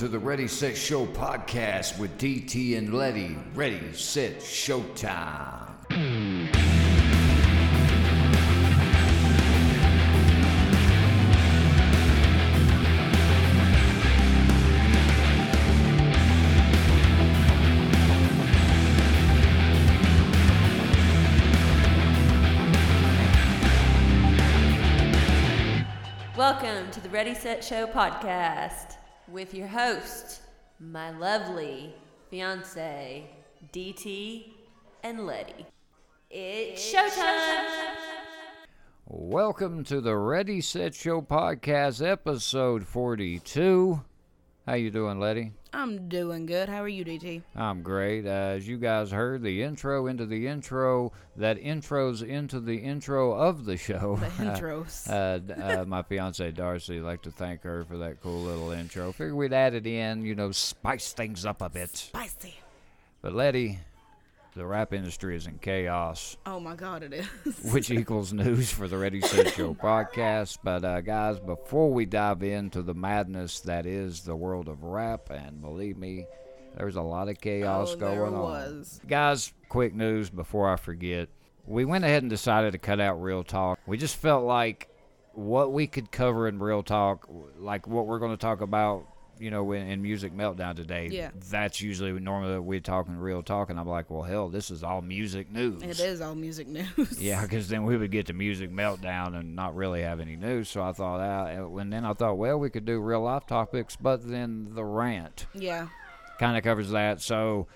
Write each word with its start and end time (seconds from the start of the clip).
To 0.00 0.08
the 0.08 0.18
Ready 0.18 0.48
Set 0.48 0.78
Show 0.78 1.04
podcast 1.04 1.98
with 1.98 2.16
DT 2.16 2.78
and 2.78 2.94
Letty. 2.94 3.36
Ready, 3.54 3.92
set, 3.92 4.38
showtime. 4.38 5.68
Welcome 26.34 26.90
to 26.90 27.00
the 27.02 27.10
Ready 27.10 27.34
Set 27.34 27.62
Show 27.62 27.86
podcast 27.86 28.96
with 29.32 29.54
your 29.54 29.68
host, 29.68 30.40
my 30.80 31.10
lovely 31.10 31.94
fiance, 32.30 33.30
DT 33.72 34.52
and 35.04 35.26
Letty. 35.26 35.66
It's 36.30 36.92
showtime! 36.92 37.66
Welcome 39.06 39.84
to 39.84 40.00
the 40.00 40.16
Ready 40.16 40.60
Set 40.60 40.94
Show 40.94 41.22
podcast, 41.22 42.04
episode 42.04 42.84
42. 42.86 44.02
How 44.66 44.74
you 44.74 44.90
doing, 44.90 45.18
Letty? 45.18 45.52
I'm 45.72 46.08
doing 46.08 46.46
good. 46.46 46.68
How 46.68 46.82
are 46.82 46.88
you, 46.88 47.04
DT? 47.04 47.42
I'm 47.56 47.82
great. 47.82 48.26
Uh, 48.26 48.28
as 48.56 48.68
you 48.68 48.76
guys 48.76 49.10
heard, 49.10 49.42
the 49.42 49.62
intro 49.62 50.06
into 50.06 50.26
the 50.26 50.46
intro 50.46 51.12
that 51.36 51.58
intros 51.60 52.22
into 52.26 52.60
the 52.60 52.76
intro 52.76 53.32
of 53.32 53.64
the 53.64 53.76
show. 53.76 54.16
The 54.20 54.26
intros. 54.44 55.08
uh, 55.08 55.80
uh, 55.80 55.84
my 55.86 56.02
fiance 56.02 56.50
Darcy, 56.52 57.00
like 57.00 57.22
to 57.22 57.30
thank 57.30 57.62
her 57.62 57.84
for 57.84 57.96
that 57.98 58.20
cool 58.22 58.42
little 58.42 58.70
intro. 58.70 59.12
Figure 59.12 59.34
we'd 59.34 59.52
add 59.52 59.74
it 59.74 59.86
in, 59.86 60.24
you 60.24 60.34
know, 60.34 60.52
spice 60.52 61.12
things 61.12 61.44
up 61.46 61.62
a 61.62 61.68
bit. 61.68 61.96
Spicy. 61.96 62.54
But 63.22 63.32
Letty, 63.32 63.78
the 64.54 64.66
rap 64.66 64.92
industry 64.92 65.36
is 65.36 65.46
in 65.46 65.58
chaos, 65.58 66.36
Oh 66.46 66.58
my 66.60 66.74
god, 66.74 67.02
it 67.02 67.12
is. 67.12 67.26
which 67.72 67.90
equals 67.90 68.32
news 68.32 68.70
for 68.70 68.88
the 68.88 68.98
Ready 68.98 69.20
Set 69.20 69.52
Show 69.54 69.74
podcast. 69.82 70.58
But 70.64 70.84
uh, 70.84 71.00
guys, 71.00 71.38
before 71.38 71.92
we 71.92 72.04
dive 72.06 72.42
into 72.42 72.82
the 72.82 72.94
madness 72.94 73.60
that 73.60 73.86
is 73.86 74.22
the 74.22 74.34
world 74.36 74.68
of 74.68 74.82
rap, 74.82 75.30
and 75.30 75.60
believe 75.60 75.96
me, 75.96 76.26
there's 76.76 76.96
a 76.96 77.02
lot 77.02 77.28
of 77.28 77.40
chaos 77.40 77.92
Oh, 77.92 77.96
going 77.96 78.14
there 78.18 78.26
on. 78.26 78.84
Guys, 79.06 79.52
quick 79.68 79.94
news 79.94 80.30
before 80.30 80.68
I 80.70 80.76
forget. 80.76 81.28
We 81.66 81.84
went 81.84 82.04
ahead 82.04 82.22
and 82.22 82.30
decided 82.30 82.72
to 82.72 82.78
cut 82.78 83.00
out 83.00 83.22
Real 83.22 83.44
Talk. 83.44 83.78
We 83.86 83.96
just 83.96 84.16
felt 84.16 84.44
like 84.44 84.88
what 85.32 85.72
we 85.72 85.86
could 85.86 86.10
cover 86.10 86.48
in 86.48 86.58
Real 86.58 86.82
Talk, 86.82 87.28
like 87.58 87.86
what 87.86 88.06
we're 88.06 88.18
going 88.18 88.32
to 88.32 88.36
talk 88.36 88.60
about, 88.60 89.06
you 89.40 89.50
know, 89.50 89.72
in, 89.72 89.86
in 89.88 90.02
Music 90.02 90.32
Meltdown 90.34 90.76
today. 90.76 91.08
Yeah. 91.10 91.30
That's 91.50 91.80
usually 91.80 92.12
normally 92.12 92.58
we're 92.58 92.80
talking 92.80 93.16
Real 93.16 93.42
Talk, 93.42 93.70
and 93.70 93.80
I'm 93.80 93.88
like, 93.88 94.10
well, 94.10 94.22
hell, 94.22 94.48
this 94.48 94.70
is 94.70 94.84
all 94.84 95.00
music 95.02 95.50
news. 95.50 95.82
It 95.82 95.98
is 95.98 96.20
all 96.20 96.34
music 96.34 96.68
news. 96.68 97.20
Yeah, 97.20 97.42
because 97.42 97.68
then 97.68 97.84
we 97.84 97.96
would 97.96 98.10
get 98.10 98.26
to 98.26 98.32
Music 98.32 98.70
Meltdown 98.70 99.34
and 99.38 99.56
not 99.56 99.74
really 99.74 100.02
have 100.02 100.20
any 100.20 100.36
news. 100.36 100.68
So 100.68 100.82
I 100.82 100.92
thought, 100.92 101.20
uh, 101.20 101.76
and 101.78 101.92
then 101.92 102.04
I 102.04 102.12
thought, 102.12 102.36
well, 102.38 102.58
we 102.58 102.70
could 102.70 102.84
do 102.84 103.00
real 103.00 103.22
life 103.22 103.46
topics, 103.46 103.96
but 103.96 104.28
then 104.28 104.68
the 104.74 104.84
rant 104.84 105.46
Yeah. 105.54 105.88
kind 106.38 106.56
of 106.56 106.62
covers 106.62 106.90
that. 106.90 107.20
So, 107.22 107.66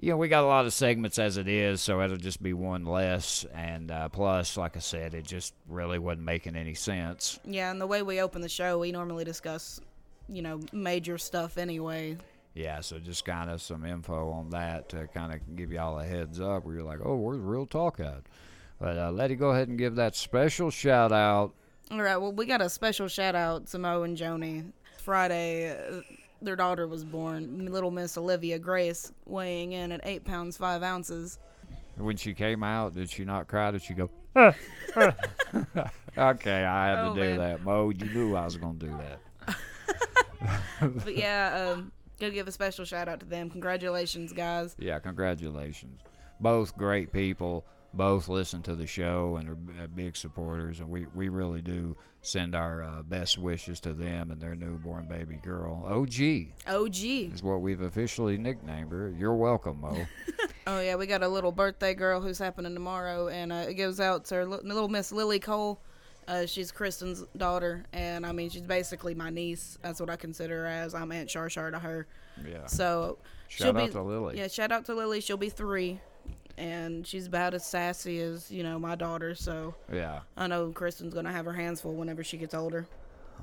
you 0.00 0.10
know, 0.10 0.16
we 0.16 0.28
got 0.28 0.42
a 0.42 0.46
lot 0.46 0.64
of 0.64 0.72
segments 0.72 1.18
as 1.18 1.36
it 1.36 1.46
is, 1.46 1.80
so 1.82 2.00
it'll 2.00 2.16
just 2.16 2.42
be 2.42 2.52
one 2.54 2.84
less. 2.86 3.44
And 3.54 3.90
uh, 3.90 4.08
plus, 4.08 4.56
like 4.56 4.76
I 4.76 4.80
said, 4.80 5.14
it 5.14 5.26
just 5.26 5.54
really 5.68 5.98
wasn't 5.98 6.24
making 6.24 6.56
any 6.56 6.74
sense. 6.74 7.38
Yeah, 7.44 7.70
and 7.70 7.80
the 7.80 7.86
way 7.86 8.02
we 8.02 8.20
open 8.20 8.40
the 8.40 8.48
show, 8.48 8.78
we 8.78 8.90
normally 8.90 9.24
discuss, 9.24 9.80
you 10.32 10.42
know, 10.42 10.60
major 10.72 11.18
stuff 11.18 11.58
anyway. 11.58 12.16
Yeah, 12.54 12.80
so 12.80 12.98
just 12.98 13.24
kind 13.24 13.50
of 13.50 13.62
some 13.62 13.84
info 13.86 14.30
on 14.30 14.50
that 14.50 14.88
to 14.90 15.06
kind 15.08 15.32
of 15.32 15.56
give 15.56 15.72
y'all 15.72 15.98
a 15.98 16.04
heads 16.04 16.40
up 16.40 16.64
where 16.64 16.74
you're 16.74 16.84
like, 16.84 16.98
oh, 17.04 17.16
where's 17.16 17.40
real 17.40 17.66
talk 17.66 18.00
at? 18.00 18.22
But 18.80 18.98
uh, 18.98 19.10
Letty, 19.12 19.36
go 19.36 19.50
ahead 19.50 19.68
and 19.68 19.78
give 19.78 19.94
that 19.96 20.16
special 20.16 20.70
shout 20.70 21.12
out. 21.12 21.52
All 21.90 22.02
right, 22.02 22.16
well, 22.16 22.32
we 22.32 22.46
got 22.46 22.60
a 22.60 22.68
special 22.68 23.08
shout 23.08 23.34
out 23.34 23.66
to 23.68 23.78
Mo 23.78 24.02
and 24.02 24.16
Joni. 24.16 24.72
Friday, 24.98 25.70
uh, 25.70 26.00
their 26.42 26.56
daughter 26.56 26.86
was 26.86 27.04
born, 27.04 27.66
little 27.70 27.90
Miss 27.90 28.16
Olivia 28.18 28.58
Grace, 28.58 29.12
weighing 29.26 29.72
in 29.72 29.92
at 29.92 30.00
8 30.04 30.24
pounds 30.24 30.56
5 30.56 30.82
ounces. 30.82 31.38
When 31.96 32.16
she 32.16 32.34
came 32.34 32.62
out, 32.62 32.94
did 32.94 33.10
she 33.10 33.24
not 33.24 33.48
cry? 33.48 33.70
Did 33.70 33.82
she 33.82 33.94
go, 33.94 34.10
okay, 34.36 34.54
I 36.64 36.88
had 36.88 36.98
Oh, 36.98 37.14
to 37.14 37.20
do 37.20 37.28
man. 37.30 37.38
that. 37.38 37.62
Mo, 37.62 37.90
you 37.90 38.06
knew 38.06 38.34
I 38.34 38.44
was 38.44 38.56
going 38.56 38.78
to 38.78 38.86
do 38.86 38.92
that. 38.92 39.20
But 40.80 41.16
yeah, 41.16 41.72
um, 41.74 41.92
gotta 42.20 42.32
give 42.32 42.48
a 42.48 42.52
special 42.52 42.84
shout 42.84 43.08
out 43.08 43.20
to 43.20 43.26
them. 43.26 43.50
Congratulations, 43.50 44.32
guys. 44.32 44.74
Yeah, 44.78 44.98
congratulations. 44.98 46.00
Both 46.40 46.76
great 46.76 47.12
people. 47.12 47.64
Both 47.94 48.28
listen 48.28 48.62
to 48.62 48.74
the 48.74 48.86
show 48.86 49.36
and 49.36 49.48
are 49.50 49.82
uh, 49.84 49.86
big 49.94 50.16
supporters, 50.16 50.80
and 50.80 50.88
we, 50.88 51.06
we 51.14 51.28
really 51.28 51.60
do 51.60 51.94
send 52.22 52.54
our 52.54 52.82
uh, 52.82 53.02
best 53.02 53.36
wishes 53.36 53.80
to 53.80 53.92
them 53.92 54.30
and 54.30 54.40
their 54.40 54.54
newborn 54.54 55.06
baby 55.06 55.38
girl. 55.42 55.84
OG 55.86 56.46
OG. 56.66 56.96
is 56.96 57.42
what 57.42 57.60
we've 57.60 57.82
officially 57.82 58.38
nicknamed 58.38 58.92
her. 58.92 59.12
You're 59.18 59.34
welcome, 59.34 59.80
Mo. 59.80 60.06
Oh 60.64 60.78
yeah, 60.80 60.94
we 60.94 61.08
got 61.08 61.24
a 61.24 61.28
little 61.28 61.50
birthday 61.50 61.92
girl 61.92 62.20
who's 62.20 62.38
happening 62.38 62.72
tomorrow, 62.72 63.26
and 63.26 63.52
uh, 63.52 63.64
it 63.68 63.74
goes 63.74 63.98
out 63.98 64.26
to 64.26 64.36
her 64.36 64.46
little 64.46 64.88
Miss 64.88 65.10
Lily 65.10 65.40
Cole. 65.40 65.82
Uh, 66.28 66.46
she's 66.46 66.70
Kristen's 66.70 67.24
daughter, 67.36 67.84
and 67.92 68.24
I 68.24 68.32
mean 68.32 68.48
she's 68.50 68.62
basically 68.62 69.14
my 69.14 69.30
niece. 69.30 69.78
That's 69.82 70.00
what 70.00 70.08
I 70.08 70.16
consider 70.16 70.62
her 70.62 70.66
as. 70.66 70.94
I'm 70.94 71.10
Aunt 71.12 71.28
Char 71.28 71.48
Char 71.48 71.70
to 71.70 71.78
her. 71.78 72.06
Yeah. 72.48 72.66
So 72.66 73.18
Shout 73.48 73.66
she'll 73.74 73.78
out 73.78 73.86
be, 73.86 73.92
to 73.92 74.02
Lily. 74.02 74.38
Yeah, 74.38 74.48
shout 74.48 74.72
out 74.72 74.84
to 74.86 74.94
Lily. 74.94 75.20
She'll 75.20 75.36
be 75.36 75.48
three, 75.48 76.00
and 76.56 77.06
she's 77.06 77.26
about 77.26 77.54
as 77.54 77.66
sassy 77.66 78.20
as 78.20 78.50
you 78.50 78.62
know 78.62 78.78
my 78.78 78.94
daughter. 78.94 79.34
So 79.34 79.74
Yeah. 79.92 80.20
I 80.36 80.46
know 80.46 80.70
Kristen's 80.70 81.12
gonna 81.14 81.32
have 81.32 81.44
her 81.44 81.52
hands 81.52 81.80
full 81.80 81.94
whenever 81.94 82.22
she 82.22 82.36
gets 82.36 82.54
older. 82.54 82.86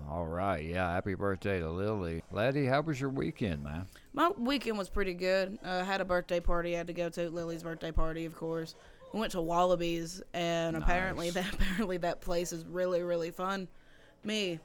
All 0.10 0.26
right. 0.26 0.64
Yeah. 0.64 0.92
Happy 0.94 1.14
birthday 1.16 1.60
to 1.60 1.70
Lily. 1.70 2.24
Letty, 2.32 2.66
how 2.66 2.80
was 2.82 3.02
your 3.02 3.10
weekend, 3.10 3.64
man? 3.64 3.86
My 4.14 4.30
weekend 4.30 4.78
was 4.78 4.88
pretty 4.88 5.14
good. 5.14 5.60
Uh, 5.64 5.84
had 5.84 6.00
a 6.00 6.06
birthday 6.06 6.40
party 6.40 6.74
I 6.74 6.78
had 6.78 6.88
to 6.88 6.94
go 6.94 7.10
to. 7.10 7.30
Lily's 7.30 7.64
birthday 7.64 7.92
party, 7.92 8.26
of 8.26 8.36
course. 8.36 8.76
We 9.14 9.20
went 9.20 9.32
to 9.34 9.42
Wallabies, 9.42 10.22
and 10.34 10.76
apparently 10.78 11.30
that 11.32 11.54
apparently 11.54 11.98
that 11.98 12.22
place 12.22 12.52
is 12.54 12.66
really 12.66 13.02
really 13.02 13.32
fun. 13.32 13.68
Me, 14.24 14.60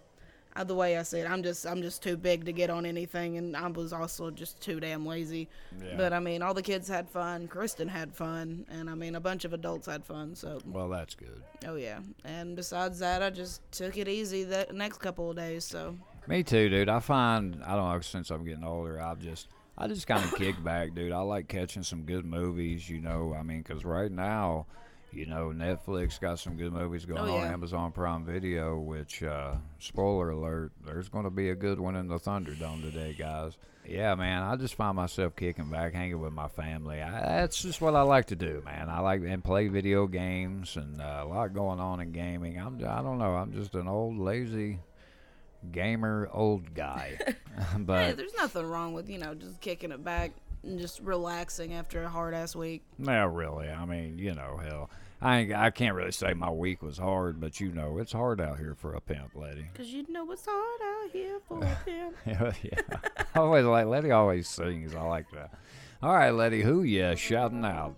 uh, 0.56 0.64
the 0.64 0.74
way 0.74 0.96
I 0.98 1.02
said, 1.02 1.26
I'm 1.26 1.42
just 1.42 1.66
I'm 1.66 1.80
just 1.82 2.02
too 2.02 2.16
big 2.16 2.44
to 2.44 2.52
get 2.52 2.68
on 2.70 2.84
anything, 2.84 3.38
and 3.38 3.56
I 3.56 3.66
was 3.68 3.92
also 3.92 4.30
just 4.30 4.60
too 4.60 4.80
damn 4.80 5.06
lazy. 5.06 5.48
Yeah. 5.82 5.94
But 5.96 6.12
I 6.12 6.20
mean, 6.20 6.42
all 6.42 6.54
the 6.54 6.62
kids 6.62 6.86
had 6.88 7.08
fun. 7.08 7.48
Kristen 7.48 7.88
had 7.88 8.14
fun, 8.14 8.66
and 8.70 8.90
I 8.90 8.94
mean, 8.94 9.14
a 9.14 9.20
bunch 9.20 9.44
of 9.44 9.52
adults 9.52 9.86
had 9.86 10.04
fun. 10.04 10.34
So, 10.34 10.60
Well, 10.66 10.88
that's 10.88 11.14
good. 11.14 11.42
oh 11.66 11.76
yeah. 11.76 12.00
And 12.24 12.54
besides 12.56 12.98
that, 12.98 13.22
I 13.22 13.30
just 13.30 13.62
took 13.72 13.96
it 13.96 14.08
easy 14.08 14.44
the 14.44 14.66
next 14.72 14.98
couple 14.98 15.30
of 15.30 15.36
days. 15.36 15.64
So, 15.64 15.96
Me 16.26 16.42
too, 16.42 16.68
dude. 16.68 16.88
I 16.88 17.00
find 17.00 17.62
I 17.64 17.74
don't 17.76 17.90
know 17.92 18.00
since 18.00 18.30
I'm 18.30 18.44
getting 18.44 18.64
older, 18.64 19.00
I've 19.00 19.20
just 19.20 19.48
I 19.76 19.88
just 19.88 20.06
kind 20.06 20.24
of 20.24 20.34
kick 20.36 20.62
back, 20.62 20.94
dude. 20.94 21.12
I 21.12 21.20
like 21.20 21.48
catching 21.48 21.82
some 21.82 22.02
good 22.04 22.24
movies, 22.24 22.88
you 22.88 23.00
know. 23.00 23.34
I 23.38 23.42
mean, 23.42 23.62
because 23.62 23.84
right 23.84 24.10
now, 24.10 24.66
you 25.12 25.26
know, 25.26 25.52
Netflix 25.54 26.20
got 26.20 26.38
some 26.38 26.56
good 26.56 26.72
movies 26.72 27.04
going 27.04 27.20
Oh, 27.28 27.36
on. 27.38 27.46
Amazon 27.46 27.90
Prime 27.92 28.24
Video, 28.24 28.78
which 28.78 29.22
uh, 29.22 29.54
spoiler 29.80 30.30
alert, 30.30 30.72
there's 30.84 31.08
going 31.08 31.24
to 31.24 31.30
be 31.30 31.50
a 31.50 31.54
good 31.54 31.80
one 31.80 31.96
in 31.96 32.06
the 32.08 32.18
Thunderdome 32.18 32.82
today, 32.82 33.14
guys. 33.18 33.56
Yeah, 33.86 34.14
man, 34.14 34.42
I 34.42 34.56
just 34.56 34.76
find 34.76 34.96
myself 34.96 35.36
kicking 35.36 35.68
back, 35.70 35.92
hanging 35.92 36.18
with 36.20 36.32
my 36.32 36.48
family. 36.48 37.02
I, 37.02 37.10
that's 37.10 37.60
just 37.60 37.80
what 37.82 37.94
I 37.94 38.00
like 38.02 38.26
to 38.26 38.36
do, 38.36 38.62
man. 38.64 38.88
I 38.88 39.00
like 39.00 39.20
and 39.26 39.44
play 39.44 39.68
video 39.68 40.06
games, 40.06 40.76
and 40.76 41.02
uh, 41.02 41.20
a 41.22 41.26
lot 41.26 41.52
going 41.52 41.80
on 41.80 42.00
in 42.00 42.10
gaming. 42.12 42.58
I'm 42.58 42.76
I 42.76 43.02
don't 43.02 43.18
know. 43.18 43.34
I'm 43.34 43.52
just 43.52 43.74
an 43.74 43.86
old 43.86 44.16
lazy 44.18 44.78
gamer 45.72 46.28
old 46.32 46.74
guy. 46.74 47.18
hey, 47.26 47.34
but 47.78 48.16
there's 48.16 48.34
nothing 48.36 48.66
wrong 48.66 48.92
with 48.94 49.08
you 49.08 49.18
know 49.18 49.34
just 49.34 49.60
kicking 49.60 49.92
it 49.92 50.04
back 50.04 50.32
and 50.62 50.78
just 50.78 51.00
relaxing 51.00 51.74
after 51.74 52.02
a 52.02 52.08
hard 52.08 52.34
ass 52.34 52.56
week. 52.56 52.82
no, 52.98 53.26
really. 53.26 53.68
I 53.68 53.84
mean, 53.84 54.18
you 54.18 54.34
know, 54.34 54.58
hell, 54.62 54.90
I 55.20 55.38
ain't, 55.38 55.52
I 55.52 55.70
can't 55.70 55.94
really 55.94 56.12
say 56.12 56.34
my 56.34 56.50
week 56.50 56.82
was 56.82 56.98
hard, 56.98 57.40
but 57.40 57.60
you 57.60 57.70
know, 57.70 57.98
it's 57.98 58.12
hard 58.12 58.40
out 58.40 58.58
here 58.58 58.74
for 58.74 58.94
a 58.94 59.00
pimp, 59.00 59.34
lady. 59.34 59.66
Cause 59.74 59.88
you 59.88 60.04
know 60.08 60.30
it's 60.32 60.46
hard 60.46 60.80
out 60.82 61.10
here 61.12 61.38
for 61.46 61.62
a 61.62 61.78
pimp. 61.84 62.16
yeah, 62.26 62.52
yeah. 62.62 62.98
I 63.34 63.38
always 63.38 63.64
like 63.64 63.86
Letty. 63.86 64.10
Always 64.10 64.48
sings. 64.48 64.94
I 64.94 65.02
like 65.02 65.30
that. 65.32 65.52
All 66.02 66.14
right, 66.14 66.30
Letty, 66.30 66.62
who 66.62 66.82
you 66.82 67.16
shouting 67.16 67.64
out? 67.64 67.96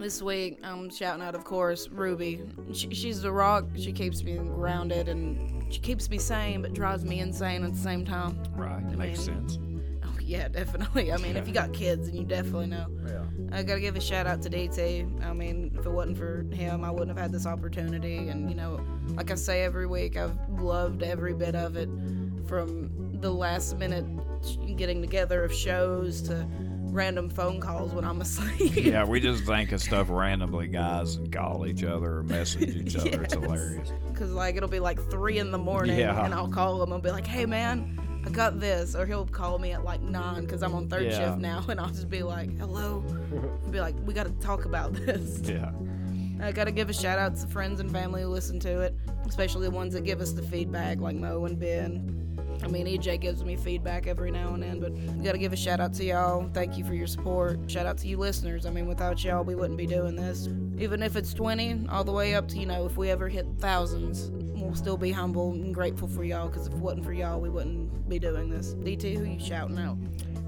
This 0.00 0.22
week, 0.22 0.60
I'm 0.62 0.78
um, 0.78 0.90
shouting 0.90 1.22
out, 1.22 1.34
of 1.34 1.42
course, 1.42 1.88
Ruby. 1.88 2.40
She, 2.72 2.94
she's 2.94 3.20
the 3.20 3.32
rock. 3.32 3.64
She 3.76 3.92
keeps 3.92 4.22
me 4.22 4.36
grounded 4.36 5.08
and 5.08 5.72
she 5.72 5.80
keeps 5.80 6.08
me 6.08 6.18
sane, 6.18 6.62
but 6.62 6.72
drives 6.72 7.04
me 7.04 7.18
insane 7.18 7.64
at 7.64 7.72
the 7.72 7.78
same 7.78 8.04
time. 8.04 8.40
Right, 8.54 8.80
makes 8.96 9.26
mean- 9.26 9.48
sense. 9.48 9.58
Oh 10.04 10.16
yeah, 10.20 10.46
definitely. 10.60 11.12
I 11.12 11.16
mean, 11.16 11.36
if 11.36 11.48
you 11.48 11.52
got 11.52 11.72
kids, 11.72 12.06
then 12.06 12.16
you 12.16 12.24
definitely 12.24 12.68
know. 12.68 12.86
Yeah. 13.06 13.24
I 13.50 13.64
gotta 13.64 13.80
give 13.80 13.96
a 13.96 14.00
shout 14.00 14.28
out 14.28 14.40
to 14.42 14.50
DT. 14.50 15.24
I 15.24 15.32
mean, 15.32 15.74
if 15.76 15.84
it 15.84 15.90
wasn't 15.90 16.16
for 16.16 16.46
him, 16.52 16.84
I 16.84 16.90
wouldn't 16.90 17.10
have 17.10 17.18
had 17.18 17.32
this 17.32 17.46
opportunity. 17.46 18.28
And 18.28 18.48
you 18.48 18.54
know, 18.54 18.80
like 19.14 19.32
I 19.32 19.34
say 19.34 19.64
every 19.64 19.86
week, 19.86 20.16
I've 20.16 20.38
loved 20.60 21.02
every 21.02 21.34
bit 21.34 21.56
of 21.56 21.76
it, 21.76 21.88
from 22.46 23.18
the 23.20 23.32
last 23.32 23.76
minute 23.76 24.06
getting 24.76 25.00
together 25.00 25.44
of 25.44 25.52
shows 25.52 26.22
to 26.22 26.46
random 26.92 27.28
phone 27.30 27.60
calls 27.60 27.92
when 27.92 28.04
I'm 28.04 28.20
asleep. 28.20 28.74
Yeah, 28.88 29.04
we 29.04 29.20
just 29.20 29.44
think 29.44 29.72
of 29.72 29.80
stuff 29.80 30.06
randomly, 30.10 30.68
guys, 30.68 31.16
and 31.16 31.30
call 31.32 31.66
each 31.66 31.84
other 31.84 32.18
or 32.18 32.22
message 32.22 32.74
each 32.76 32.96
other. 32.96 33.22
It's 33.22 33.34
hilarious. 33.40 33.92
Cause 34.14 34.30
like 34.30 34.56
it'll 34.56 34.68
be 34.68 34.80
like 34.80 35.00
three 35.10 35.38
in 35.38 35.50
the 35.52 35.58
morning, 35.58 35.98
Yeah. 35.98 36.24
and 36.24 36.34
I'll 36.34 36.48
call 36.48 36.82
him 36.82 36.92
and 36.92 37.02
be 37.02 37.10
like, 37.10 37.26
"Hey 37.26 37.46
man, 37.46 37.98
I 38.26 38.30
got 38.30 38.58
this," 38.60 38.94
or 38.96 39.06
he'll 39.06 39.26
call 39.26 39.58
me 39.58 39.72
at 39.72 39.84
like 39.84 40.00
nine 40.02 40.42
because 40.42 40.62
I'm 40.62 40.74
on 40.74 40.88
third 40.88 41.04
Yeah. 41.04 41.18
shift 41.30 41.38
now, 41.38 41.64
and 41.68 41.78
I'll 41.80 41.88
just 41.90 42.08
be 42.10 42.22
like, 42.22 42.56
"Hello," 42.58 43.04
and 43.10 43.72
be 43.72 43.80
like, 43.80 43.94
"We 44.04 44.14
got 44.14 44.26
to 44.26 44.32
talk 44.44 44.64
about 44.64 44.92
this." 44.94 45.40
Yeah. 45.44 45.70
I 46.40 46.52
gotta 46.52 46.70
give 46.70 46.88
a 46.88 46.92
shout 46.92 47.18
out 47.18 47.34
to 47.36 47.46
friends 47.48 47.80
and 47.80 47.90
family 47.90 48.22
who 48.22 48.28
listen 48.28 48.60
to 48.60 48.80
it, 48.82 48.94
especially 49.26 49.66
the 49.68 49.74
ones 49.74 49.92
that 49.94 50.04
give 50.04 50.20
us 50.20 50.32
the 50.32 50.42
feedback, 50.42 51.00
like 51.00 51.16
Mo 51.16 51.44
and 51.46 51.58
Ben. 51.58 52.17
I 52.62 52.68
mean, 52.68 52.86
EJ 52.86 53.20
gives 53.20 53.44
me 53.44 53.56
feedback 53.56 54.06
every 54.06 54.30
now 54.30 54.54
and 54.54 54.62
then, 54.62 54.80
but 54.80 54.92
gotta 55.22 55.38
give 55.38 55.52
a 55.52 55.56
shout 55.56 55.80
out 55.80 55.94
to 55.94 56.04
y'all. 56.04 56.48
Thank 56.52 56.76
you 56.76 56.84
for 56.84 56.94
your 56.94 57.06
support. 57.06 57.58
Shout 57.70 57.86
out 57.86 57.98
to 57.98 58.08
you 58.08 58.16
listeners. 58.16 58.66
I 58.66 58.70
mean, 58.70 58.86
without 58.86 59.22
y'all, 59.22 59.44
we 59.44 59.54
wouldn't 59.54 59.78
be 59.78 59.86
doing 59.86 60.16
this. 60.16 60.48
Even 60.78 61.02
if 61.02 61.16
it's 61.16 61.32
20, 61.32 61.86
all 61.88 62.04
the 62.04 62.12
way 62.12 62.34
up 62.34 62.48
to, 62.48 62.58
you 62.58 62.66
know, 62.66 62.84
if 62.84 62.96
we 62.96 63.10
ever 63.10 63.28
hit 63.28 63.46
thousands, 63.58 64.30
we'll 64.60 64.74
still 64.74 64.96
be 64.96 65.12
humble 65.12 65.52
and 65.52 65.74
grateful 65.74 66.08
for 66.08 66.24
y'all, 66.24 66.48
because 66.48 66.66
if 66.66 66.72
it 66.72 66.78
wasn't 66.78 67.04
for 67.04 67.12
y'all, 67.12 67.40
we 67.40 67.48
wouldn't 67.48 68.08
be 68.08 68.18
doing 68.18 68.50
this. 68.50 68.74
DT, 68.74 69.16
who 69.16 69.24
you 69.24 69.40
shouting 69.40 69.78
out? 69.78 69.96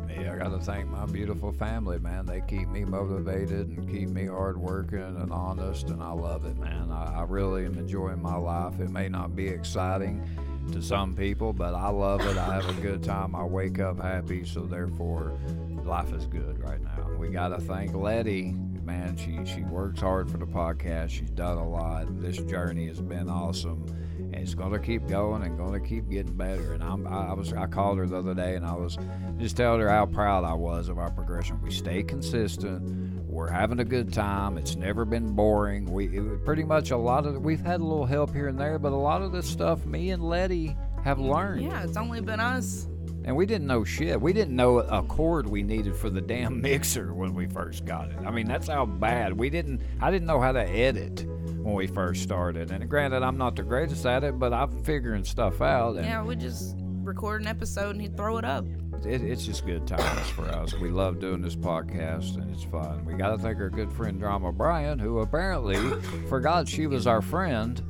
Me, 0.06 0.28
I 0.28 0.36
got 0.36 0.50
to 0.50 0.58
thank 0.58 0.88
my 0.88 1.06
beautiful 1.06 1.52
family, 1.52 1.98
man. 2.00 2.26
They 2.26 2.42
keep 2.48 2.68
me 2.68 2.84
motivated 2.84 3.68
and 3.68 3.88
keep 3.88 4.08
me 4.08 4.26
hardworking 4.26 4.98
and 4.98 5.32
honest, 5.32 5.88
and 5.88 6.02
I 6.02 6.10
love 6.12 6.44
it, 6.44 6.56
man. 6.58 6.90
I, 6.90 7.20
I 7.20 7.22
really 7.22 7.64
am 7.64 7.78
enjoying 7.78 8.20
my 8.20 8.36
life. 8.36 8.80
It 8.80 8.90
may 8.90 9.08
not 9.08 9.36
be 9.36 9.46
exciting 9.46 10.26
to 10.72 10.82
some 10.82 11.14
people, 11.14 11.52
but 11.52 11.75
I 11.75 11.88
love 11.88 12.20
it. 12.22 12.37
I 12.37 12.55
have 12.55 12.78
a 12.78 12.81
good 12.81 13.02
time. 13.02 13.34
I 13.34 13.44
wake 13.44 13.78
up 13.78 14.00
happy, 14.00 14.44
so 14.44 14.61
therefore, 14.61 15.38
life 15.84 16.12
is 16.12 16.26
good 16.26 16.58
right 16.62 16.81
now. 16.81 17.11
We 17.19 17.28
got 17.28 17.49
to 17.49 17.58
thank 17.58 17.94
Letty. 17.94 18.52
Man, 18.82 19.17
she, 19.17 19.38
she 19.44 19.62
works 19.62 20.00
hard 20.00 20.31
for 20.31 20.38
the 20.38 20.46
podcast. 20.46 21.11
She's 21.11 21.31
done 21.31 21.58
a 21.58 21.69
lot. 21.69 22.20
This 22.20 22.38
journey 22.38 22.88
has 22.88 23.00
been 23.00 23.28
awesome 23.28 23.87
and 24.32 24.43
it's 24.43 24.55
going 24.55 24.72
to 24.72 24.78
keep 24.78 25.06
going 25.08 25.43
and 25.43 25.56
going 25.56 25.72
to 25.72 25.87
keep 25.87 26.08
getting 26.08 26.34
better. 26.34 26.72
And 26.72 26.82
I'm, 26.82 27.06
I 27.06 27.31
I 27.31 27.32
was, 27.32 27.52
I 27.52 27.67
called 27.67 27.99
her 27.99 28.06
the 28.06 28.19
other 28.19 28.34
day 28.34 28.55
and 28.55 28.64
I 28.64 28.75
was 28.75 28.99
just 29.38 29.56
telling 29.56 29.81
her 29.81 29.88
how 29.88 30.06
proud 30.06 30.44
I 30.44 30.55
was 30.55 30.88
of 30.88 30.99
our 30.99 31.11
progression. 31.11 31.61
We 31.62 31.70
stay 31.70 32.02
consistent. 32.02 33.19
We're 33.40 33.48
having 33.48 33.81
a 33.81 33.87
good 33.87 34.12
time. 34.12 34.58
It's 34.58 34.76
never 34.76 35.06
been 35.06 35.32
boring. 35.32 35.87
We 35.90 36.08
it, 36.08 36.44
pretty 36.44 36.62
much 36.62 36.90
a 36.90 36.96
lot 36.98 37.25
of 37.25 37.40
we've 37.40 37.64
had 37.64 37.81
a 37.81 37.84
little 37.84 38.04
help 38.04 38.34
here 38.34 38.48
and 38.48 38.60
there, 38.60 38.78
but 38.78 38.92
a 38.92 38.96
lot 38.96 39.22
of 39.22 39.32
this 39.32 39.48
stuff 39.48 39.87
me 39.87 40.10
and 40.10 40.22
Letty 40.22 40.76
have 41.04 41.19
learned. 41.19 41.62
Yeah, 41.62 41.82
it's 41.82 41.96
only 41.96 42.20
been 42.20 42.38
us. 42.38 42.87
And 43.25 43.34
we 43.34 43.46
didn't 43.46 43.66
know 43.66 43.82
shit. 43.82 44.20
We 44.20 44.34
didn't 44.34 44.54
know 44.54 44.81
a 44.81 45.02
cord 45.04 45.48
we 45.48 45.62
needed 45.62 45.96
for 45.96 46.10
the 46.10 46.20
damn 46.20 46.60
mixer 46.62 47.14
when 47.14 47.32
we 47.32 47.46
first 47.46 47.87
got 47.87 48.10
it. 48.10 48.19
I 48.26 48.31
mean, 48.31 48.46
that's 48.46 48.69
how 48.69 48.84
bad. 48.84 49.32
We 49.38 49.48
didn't 49.48 49.81
I 50.02 50.10
didn't 50.10 50.26
know 50.26 50.38
how 50.38 50.52
to 50.52 50.69
edit 50.69 51.25
when 51.25 51.72
we 51.72 51.86
first 51.86 52.22
started. 52.22 52.70
And 52.70 52.90
granted, 52.90 53.22
I'm 53.22 53.38
not 53.38 53.56
the 53.56 53.62
greatest 53.62 54.04
at 54.04 54.22
it, 54.22 54.38
but 54.38 54.52
I'm 54.52 54.84
figuring 54.84 55.25
stuff 55.25 55.62
out 55.62 55.96
and 55.96 56.04
Yeah, 56.04 56.22
we 56.22 56.36
just 56.36 56.76
record 56.78 57.40
an 57.40 57.46
episode 57.46 57.93
and 57.93 58.02
he'd 58.02 58.19
throw 58.19 58.36
it 58.36 58.44
up. 58.44 58.66
It, 59.06 59.23
it's 59.23 59.44
just 59.44 59.67
good 59.67 59.87
times 59.87 60.29
for 60.31 60.43
us. 60.43 60.75
We 60.75 60.91
love 60.91 61.20
doing 61.20 61.41
this 61.41 61.56
podcast 61.56 62.37
and 62.37 62.50
it's 62.55 62.64
fun. 62.64 63.05
We 63.05 63.14
got 63.14 63.31
to 63.31 63.38
thank 63.38 63.58
our 63.58 63.70
good 63.70 63.93
friend 63.93 64.19
Drama 64.19 64.52
Brian, 64.52 64.99
who 64.99 65.20
apparently 65.20 65.76
forgot 66.29 66.69
she 66.69 66.87
was 66.87 67.06
our 67.06 67.23
friend. 67.23 67.82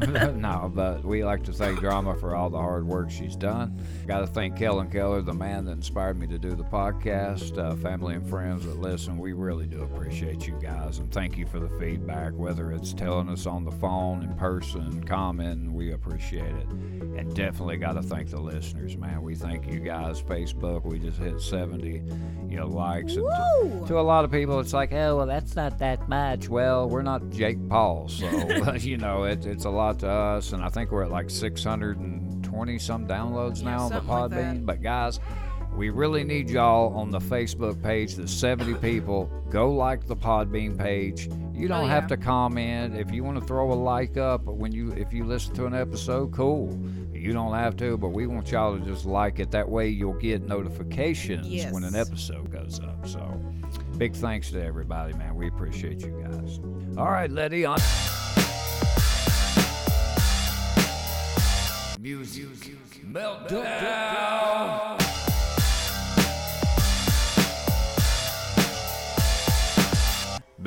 no, 0.36 0.70
but 0.74 1.04
we 1.04 1.24
like 1.24 1.44
to 1.44 1.52
thank 1.52 1.80
Drama 1.80 2.14
for 2.14 2.36
all 2.36 2.50
the 2.50 2.58
hard 2.58 2.86
work 2.86 3.10
she's 3.10 3.36
done. 3.36 3.80
Got 4.06 4.20
to 4.20 4.26
thank 4.26 4.56
Kellen 4.56 4.90
Keller, 4.90 5.22
the 5.22 5.34
man 5.34 5.64
that 5.66 5.72
inspired 5.72 6.18
me 6.18 6.26
to 6.28 6.38
do 6.38 6.54
the 6.54 6.64
podcast. 6.64 7.58
Uh, 7.58 7.74
family 7.76 8.14
and 8.14 8.28
friends 8.28 8.64
that 8.64 8.78
listen, 8.78 9.18
we 9.18 9.32
really 9.32 9.66
do 9.66 9.82
appreciate 9.82 10.46
you 10.46 10.58
guys 10.60 10.98
and 10.98 11.10
thank 11.12 11.36
you 11.36 11.46
for 11.46 11.58
the 11.58 11.68
feedback, 11.78 12.32
whether 12.34 12.72
it's 12.72 12.92
telling 12.92 13.28
us 13.28 13.46
on 13.46 13.64
the 13.64 13.72
phone, 13.72 14.22
in 14.22 14.34
person, 14.34 15.02
commenting, 15.04 15.72
we 15.72 15.92
appreciate 15.92 16.54
it. 16.54 16.68
And 16.68 17.34
definitely 17.34 17.76
got 17.78 17.94
to 17.94 18.02
thank 18.02 18.30
the 18.30 18.40
listeners, 18.40 18.96
man. 18.96 19.22
We 19.22 19.34
thank 19.34 19.66
you 19.66 19.80
guys. 19.80 20.22
Facebook, 20.22 20.57
we 20.84 20.98
just 20.98 21.18
hit 21.18 21.40
70, 21.40 22.02
you 22.48 22.56
know, 22.56 22.66
likes. 22.66 23.16
And 23.16 23.24
to, 23.24 23.84
to 23.88 23.98
a 23.98 24.02
lot 24.02 24.24
of 24.24 24.30
people, 24.30 24.58
it's 24.60 24.72
like, 24.72 24.92
oh, 24.92 25.16
well, 25.16 25.26
that's 25.26 25.56
not 25.56 25.78
that 25.78 26.08
much. 26.08 26.48
Well, 26.48 26.88
we're 26.88 27.02
not 27.02 27.30
Jake 27.30 27.58
Paul, 27.68 28.08
so 28.08 28.26
you 28.80 28.96
know, 28.96 29.24
it, 29.24 29.46
it's 29.46 29.64
a 29.64 29.70
lot 29.70 29.98
to 30.00 30.08
us. 30.08 30.52
And 30.52 30.62
I 30.64 30.68
think 30.68 30.90
we're 30.90 31.04
at 31.04 31.10
like 31.10 31.30
620 31.30 32.78
some 32.78 33.06
downloads 33.06 33.58
Yeah, 33.62 33.70
now 33.70 33.78
on 33.84 33.88
the 33.90 33.96
something 33.96 34.08
like. 34.14 34.30
Podbean. 34.30 34.66
But 34.66 34.82
guys, 34.82 35.20
we 35.76 35.90
really 35.90 36.24
need 36.24 36.50
y'all 36.50 36.92
on 36.96 37.10
the 37.10 37.20
Facebook 37.20 37.80
page. 37.82 38.14
The 38.14 38.26
70 38.26 38.74
people. 38.80 39.30
Go 39.50 39.70
like 39.72 40.06
the 40.06 40.16
Podbean 40.16 40.76
page. 40.76 41.28
You 41.54 41.66
don't 41.68 41.84
Oh, 41.84 41.88
have 41.88 42.06
to 42.08 42.16
comment 42.16 42.96
if 42.96 43.10
you 43.10 43.24
want 43.24 43.38
to 43.40 43.44
throw 43.44 43.72
a 43.72 43.74
like 43.74 44.16
up 44.16 44.44
when 44.44 44.70
you 44.72 44.92
if 44.92 45.12
you 45.12 45.24
listen 45.24 45.54
to 45.54 45.66
an 45.66 45.74
episode. 45.74 46.32
Cool. 46.32 46.68
You 47.20 47.32
don't 47.32 47.54
have 47.54 47.76
to, 47.78 47.96
but 47.96 48.08
we 48.08 48.26
want 48.26 48.50
y'all 48.50 48.78
to 48.78 48.84
just 48.84 49.04
like 49.04 49.40
it. 49.40 49.50
That 49.50 49.68
way, 49.68 49.88
you'll 49.88 50.12
get 50.14 50.42
notifications 50.42 51.46
when 51.72 51.84
an 51.84 51.94
episode 51.94 52.50
goes 52.50 52.80
up. 52.80 53.06
So, 53.06 53.40
big 53.96 54.14
thanks 54.14 54.50
to 54.52 54.62
everybody, 54.62 55.14
man. 55.14 55.34
We 55.34 55.48
appreciate 55.48 56.02
you 56.02 56.22
guys. 56.22 56.60
All 56.96 57.10
right, 57.10 57.30
Letty 57.30 57.64
on. 57.64 57.78
Music 62.00 62.46
meltdown. 63.04 65.17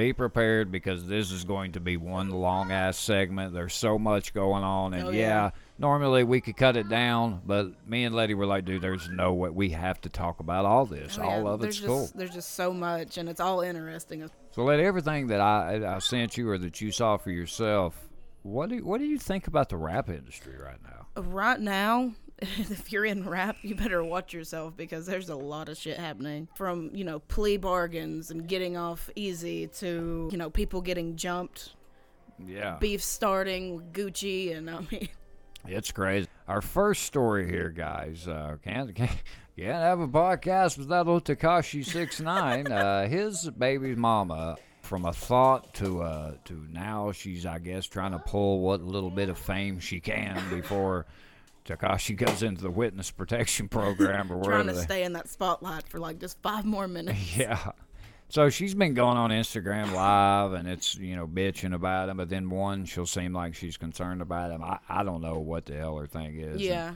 Be 0.01 0.13
prepared 0.13 0.71
because 0.71 1.05
this 1.05 1.31
is 1.31 1.43
going 1.43 1.73
to 1.73 1.79
be 1.79 1.95
one 1.95 2.31
long 2.31 2.71
ass 2.71 2.97
segment. 2.97 3.53
There's 3.53 3.75
so 3.75 3.99
much 3.99 4.33
going 4.33 4.63
on, 4.63 4.95
and 4.95 5.09
Oh, 5.09 5.11
yeah. 5.11 5.19
yeah. 5.19 5.49
normally 5.77 6.23
we 6.23 6.41
could 6.41 6.57
cut 6.57 6.75
it 6.75 6.89
down, 6.89 7.39
but 7.45 7.67
me 7.87 8.03
and 8.05 8.15
Letty 8.15 8.33
were 8.33 8.47
like, 8.47 8.65
dude, 8.65 8.81
there's 8.81 9.07
no 9.09 9.31
way 9.35 9.51
we 9.51 9.69
have 9.69 10.01
to 10.01 10.09
talk 10.09 10.39
about 10.39 10.65
all 10.65 10.87
this. 10.87 11.19
Oh, 11.19 11.23
all 11.23 11.43
yeah, 11.43 11.49
of 11.49 11.59
there's 11.61 11.75
it's 11.75 11.85
just, 11.85 11.87
cool. 11.87 12.09
There's 12.15 12.33
just 12.33 12.55
so 12.55 12.73
much, 12.73 13.19
and 13.19 13.29
it's 13.29 13.39
all 13.39 13.61
interesting. 13.61 14.27
So, 14.55 14.63
Letty, 14.63 14.83
everything 14.85 15.27
that 15.27 15.39
I 15.39 15.95
I 15.95 15.99
sent 15.99 16.35
you 16.35 16.49
or 16.49 16.57
that 16.57 16.81
you 16.81 16.91
saw 16.91 17.17
for 17.17 17.29
yourself, 17.29 18.09
what 18.41 18.69
do 18.69 18.83
what 18.83 18.99
do 18.99 19.05
you 19.05 19.19
think 19.19 19.45
about 19.45 19.69
the 19.69 19.77
rap 19.77 20.09
industry 20.09 20.55
right 20.57 20.79
now? 20.83 21.21
Right 21.21 21.59
now, 21.59 22.13
if 22.57 22.91
you're 22.91 23.05
in 23.05 23.27
rap, 23.27 23.57
you 23.61 23.75
better 23.75 24.03
watch 24.03 24.33
yourself 24.33 24.75
because 24.75 25.05
there's 25.05 25.29
a 25.29 25.35
lot 25.35 25.69
of 25.69 25.77
shit 25.77 25.97
happening. 25.97 26.47
From, 26.55 26.89
you 26.93 27.03
know, 27.03 27.19
plea 27.19 27.57
bargains 27.57 28.31
and 28.31 28.47
getting 28.47 28.77
off 28.77 29.09
easy 29.15 29.67
to, 29.67 30.27
you 30.31 30.37
know, 30.37 30.49
people 30.49 30.81
getting 30.81 31.15
jumped, 31.15 31.75
Yeah, 32.43 32.77
beef 32.79 33.03
starting 33.03 33.75
with 33.75 33.93
Gucci, 33.93 34.55
and 34.57 34.69
I 34.69 34.79
mean, 34.91 35.09
it's 35.67 35.91
crazy. 35.91 36.27
Our 36.47 36.61
first 36.61 37.03
story 37.03 37.47
here, 37.47 37.69
guys. 37.69 38.27
Uh, 38.27 38.57
can't 38.63 38.95
can't 38.95 39.11
can't 39.55 39.83
have 39.83 39.99
a 39.99 40.07
podcast 40.07 40.79
without 40.79 41.07
old 41.07 41.25
Tekashi 41.25 41.85
Six 41.85 42.19
Nine. 42.19 42.71
uh, 42.71 43.07
his 43.07 43.49
baby's 43.51 43.97
mama. 43.97 44.57
From 44.81 45.05
a 45.05 45.13
thought 45.13 45.73
to 45.75 46.01
uh, 46.01 46.33
to 46.45 46.65
now, 46.71 47.11
she's 47.11 47.45
I 47.45 47.59
guess 47.59 47.85
trying 47.85 48.11
to 48.13 48.19
pull 48.19 48.61
what 48.61 48.81
little 48.81 49.11
bit 49.11 49.29
of 49.29 49.37
fame 49.37 49.79
she 49.79 49.99
can 49.99 50.41
before 50.49 51.05
Tekashi 51.65 52.15
goes 52.17 52.41
into 52.43 52.61
the 52.61 52.71
witness 52.71 53.11
protection 53.11 53.67
program 53.69 54.31
or 54.31 54.41
trying 54.43 54.65
wherever. 54.65 54.69
to 54.69 54.75
they- 54.75 54.81
stay 54.83 55.03
in 55.03 55.13
that 55.13 55.29
spotlight 55.29 55.87
for 55.87 55.99
like 55.99 56.19
just 56.19 56.37
five 56.41 56.65
more 56.65 56.87
minutes. 56.87 57.35
Yeah. 57.37 57.71
So 58.29 58.49
she's 58.49 58.73
been 58.73 58.93
going 58.93 59.17
on 59.17 59.29
Instagram 59.29 59.91
Live 59.93 60.53
and 60.53 60.65
it's, 60.65 60.95
you 60.95 61.17
know, 61.17 61.27
bitching 61.27 61.73
about 61.73 62.07
him. 62.07 62.15
But 62.15 62.29
then 62.29 62.49
one, 62.49 62.85
she'll 62.85 63.05
seem 63.05 63.33
like 63.33 63.55
she's 63.55 63.75
concerned 63.75 64.21
about 64.21 64.51
him. 64.51 64.63
I, 64.63 64.79
I 64.87 65.03
don't 65.03 65.21
know 65.21 65.39
what 65.39 65.65
the 65.65 65.75
hell 65.75 65.97
her 65.97 66.07
thing 66.07 66.39
is. 66.39 66.51
And 66.53 66.61
Yeah. 66.61 66.93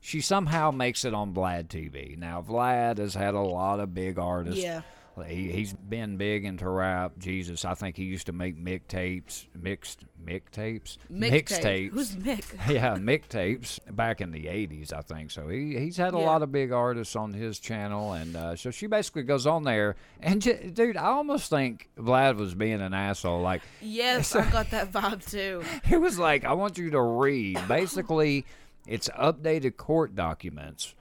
She 0.00 0.20
somehow 0.20 0.70
makes 0.70 1.04
it 1.04 1.12
on 1.12 1.34
Vlad 1.34 1.66
TV. 1.66 2.16
Now, 2.16 2.40
Vlad 2.40 2.98
has 2.98 3.14
had 3.14 3.34
a 3.34 3.40
lot 3.40 3.80
of 3.80 3.92
big 3.94 4.16
artists. 4.18 4.62
Yeah. 4.62 4.82
He, 5.26 5.50
he's 5.52 5.72
been 5.72 6.16
big 6.16 6.44
into 6.44 6.68
rap. 6.68 7.12
Jesus, 7.18 7.64
I 7.64 7.74
think 7.74 7.96
he 7.96 8.04
used 8.04 8.26
to 8.26 8.32
make 8.32 8.56
mixtapes, 8.62 9.46
mixed 9.54 10.04
mixtapes, 10.24 10.98
Mixtape. 11.10 11.90
Who's 11.92 12.14
Mick? 12.16 12.44
yeah, 12.68 12.96
mixtapes 12.96 13.78
back 13.94 14.20
in 14.20 14.32
the 14.32 14.44
'80s, 14.46 14.92
I 14.92 15.00
think. 15.00 15.30
So 15.30 15.48
he 15.48 15.78
he's 15.78 15.96
had 15.96 16.14
a 16.14 16.18
Yeah. 16.18 16.26
lot 16.26 16.42
of 16.42 16.52
big 16.52 16.72
artists 16.72 17.16
on 17.16 17.32
his 17.32 17.58
channel, 17.58 18.12
and 18.12 18.36
uh, 18.36 18.56
so 18.56 18.70
she 18.70 18.86
basically 18.86 19.22
goes 19.22 19.46
on 19.46 19.62
there. 19.64 19.96
And 20.20 20.42
j- 20.42 20.70
dude, 20.70 20.96
I 20.96 21.06
almost 21.06 21.50
think 21.50 21.88
Vlad 21.98 22.36
was 22.36 22.54
being 22.54 22.80
an 22.80 22.92
asshole. 22.94 23.40
Like 23.40 23.62
Yes, 23.80 24.34
I 24.36 24.48
got 24.50 24.70
that 24.70 24.92
vibe 24.92 25.28
too. 25.30 25.62
He 25.84 25.96
was 25.96 26.18
like, 26.18 26.44
I 26.44 26.52
want 26.52 26.78
you 26.78 26.90
to 26.90 27.00
read. 27.00 27.58
Basically, 27.66 28.44
it's 28.86 29.08
updated 29.10 29.76
court 29.76 30.14
documents 30.14 30.94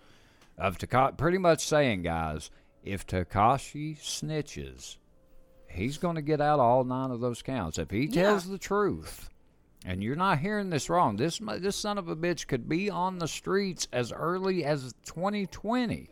of 0.58 0.78
Tekashi, 0.78 1.16
pretty 1.18 1.38
much 1.38 1.66
saying, 1.66 2.02
guys, 2.04 2.50
if 2.84 3.06
Tekashi 3.06 3.98
snitches, 3.98 4.98
he's 5.68 5.98
going 5.98 6.16
to 6.16 6.22
get 6.22 6.42
out 6.42 6.60
all 6.60 6.84
nine 6.84 7.12
of 7.12 7.20
those 7.20 7.42
counts. 7.42 7.78
If 7.78 7.92
he 7.92 8.08
tells 8.08 8.48
the 8.48 8.58
truth, 8.58 9.30
and 9.86 10.04
you're 10.04 10.16
not 10.16 10.40
hearing 10.40 10.70
this 10.70 10.90
wrong, 10.90 11.16
this 11.16 11.40
this 11.60 11.76
son 11.76 11.98
of 11.98 12.08
a 12.08 12.16
bitch 12.16 12.48
could 12.48 12.68
be 12.68 12.90
on 12.90 13.20
the 13.20 13.28
streets 13.28 13.88
as 13.94 14.12
early 14.12 14.64
as 14.66 14.94
2020. 15.06 16.10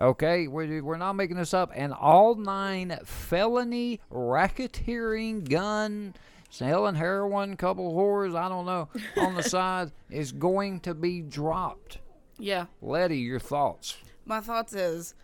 Okay, 0.00 0.48
we're, 0.48 0.82
we're 0.82 0.96
not 0.96 1.12
making 1.12 1.36
this 1.36 1.54
up. 1.54 1.70
And 1.74 1.92
all 1.92 2.34
nine 2.34 2.98
felony 3.04 4.00
racketeering 4.10 5.48
gun 5.48 6.14
selling 6.50 6.94
heroin, 6.94 7.56
couple 7.56 7.94
whores, 7.94 8.36
I 8.36 8.48
don't 8.48 8.66
know, 8.66 8.88
on 9.16 9.34
the 9.34 9.42
side 9.48 9.92
is 10.10 10.32
going 10.32 10.80
to 10.80 10.94
be 10.94 11.20
dropped. 11.20 11.98
Yeah. 12.38 12.66
Letty, 12.80 13.18
your 13.18 13.40
thoughts? 13.40 13.96
My 14.24 14.40
thoughts 14.40 14.74
is, 14.74 15.14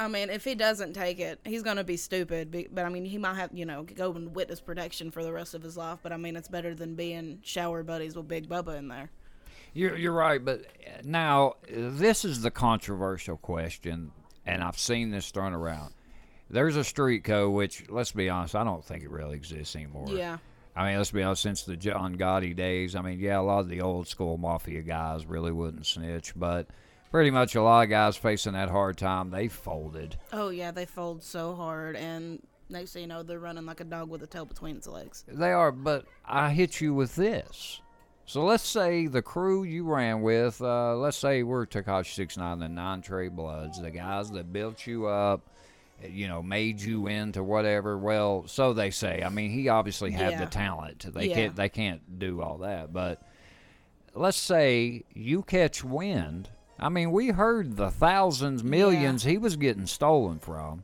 I 0.00 0.08
mean, 0.08 0.30
if 0.30 0.44
he 0.44 0.54
doesn't 0.54 0.94
take 0.94 1.20
it, 1.20 1.40
he's 1.44 1.62
gonna 1.62 1.84
be 1.84 1.98
stupid. 1.98 2.68
But 2.72 2.86
I 2.86 2.88
mean, 2.88 3.04
he 3.04 3.18
might 3.18 3.36
have, 3.36 3.50
you 3.52 3.66
know, 3.66 3.82
go 3.82 4.12
in 4.12 4.32
witness 4.32 4.58
protection 4.58 5.10
for 5.10 5.22
the 5.22 5.30
rest 5.30 5.52
of 5.52 5.62
his 5.62 5.76
life. 5.76 5.98
But 6.02 6.12
I 6.12 6.16
mean, 6.16 6.36
it's 6.36 6.48
better 6.48 6.74
than 6.74 6.94
being 6.94 7.40
shower 7.42 7.82
buddies 7.82 8.16
with 8.16 8.26
Big 8.26 8.48
Bubba 8.48 8.78
in 8.78 8.88
there. 8.88 9.10
You're, 9.74 9.96
you're 9.96 10.12
right, 10.12 10.42
but 10.42 10.64
now 11.04 11.56
this 11.70 12.24
is 12.24 12.40
the 12.40 12.50
controversial 12.50 13.36
question, 13.36 14.10
and 14.46 14.64
I've 14.64 14.78
seen 14.78 15.10
this 15.10 15.30
thrown 15.30 15.52
around. 15.52 15.92
There's 16.48 16.76
a 16.76 16.82
street 16.82 17.22
code, 17.22 17.52
which, 17.52 17.84
let's 17.90 18.10
be 18.10 18.28
honest, 18.28 18.56
I 18.56 18.64
don't 18.64 18.84
think 18.84 19.04
it 19.04 19.10
really 19.10 19.36
exists 19.36 19.76
anymore. 19.76 20.08
Yeah. 20.08 20.38
I 20.74 20.88
mean, 20.88 20.96
let's 20.96 21.12
be 21.12 21.22
honest, 21.22 21.42
since 21.42 21.62
the 21.62 21.76
John 21.76 22.16
Gotti 22.16 22.56
days, 22.56 22.96
I 22.96 23.02
mean, 23.02 23.20
yeah, 23.20 23.38
a 23.38 23.42
lot 23.42 23.60
of 23.60 23.68
the 23.68 23.82
old 23.82 24.08
school 24.08 24.38
mafia 24.38 24.82
guys 24.82 25.26
really 25.26 25.52
wouldn't 25.52 25.86
snitch, 25.86 26.32
but 26.34 26.66
pretty 27.10 27.30
much 27.30 27.54
a 27.54 27.62
lot 27.62 27.82
of 27.84 27.90
guys 27.90 28.16
facing 28.16 28.52
that 28.52 28.68
hard 28.68 28.96
time, 28.96 29.30
they 29.30 29.48
folded. 29.48 30.16
Oh 30.32 30.50
yeah, 30.50 30.70
they 30.70 30.86
fold 30.86 31.22
so 31.22 31.54
hard, 31.54 31.96
and 31.96 32.40
next 32.68 32.92
thing 32.92 33.02
you 33.02 33.08
know, 33.08 33.22
they're 33.22 33.38
running 33.38 33.66
like 33.66 33.80
a 33.80 33.84
dog 33.84 34.08
with 34.08 34.22
a 34.22 34.26
tail 34.26 34.44
between 34.44 34.76
its 34.76 34.86
legs. 34.86 35.24
They 35.28 35.52
are, 35.52 35.72
but 35.72 36.06
I 36.24 36.50
hit 36.50 36.80
you 36.80 36.94
with 36.94 37.16
this. 37.16 37.80
So 38.26 38.44
let's 38.44 38.66
say 38.68 39.08
the 39.08 39.22
crew 39.22 39.64
you 39.64 39.84
ran 39.84 40.22
with, 40.22 40.62
uh, 40.62 40.94
let's 40.96 41.16
say 41.16 41.42
we're 41.42 41.66
Tekashi 41.66 42.14
Six 42.14 42.36
Nine, 42.36 42.60
the 42.60 42.68
Nine 42.68 43.02
Trey 43.02 43.26
Bloods, 43.26 43.80
the 43.82 43.90
guys 43.90 44.30
that 44.30 44.52
built 44.52 44.86
you 44.86 45.06
up, 45.06 45.40
you 46.08 46.28
know, 46.28 46.40
made 46.40 46.80
you 46.80 47.08
into 47.08 47.42
whatever. 47.42 47.98
Well, 47.98 48.44
so 48.46 48.72
they 48.72 48.92
say. 48.92 49.24
I 49.24 49.30
mean, 49.30 49.50
he 49.50 49.68
obviously 49.68 50.12
had 50.12 50.30
Yeah. 50.32 50.44
the 50.44 50.46
talent. 50.50 51.12
They 51.12 51.26
Yeah. 51.26 51.34
can't 51.34 51.56
they 51.56 51.68
can't 51.68 52.20
do 52.20 52.40
all 52.40 52.58
that. 52.58 52.92
But 52.92 53.20
let's 54.14 54.38
say 54.38 55.02
you 55.12 55.42
catch 55.42 55.82
wind. 55.82 56.50
I 56.80 56.88
mean, 56.88 57.12
we 57.12 57.28
heard 57.28 57.76
the 57.76 57.90
thousands, 57.90 58.64
millions 58.64 59.22
he 59.24 59.36
was 59.38 59.56
getting 59.56 59.86
stolen 59.86 60.38
from. 60.38 60.82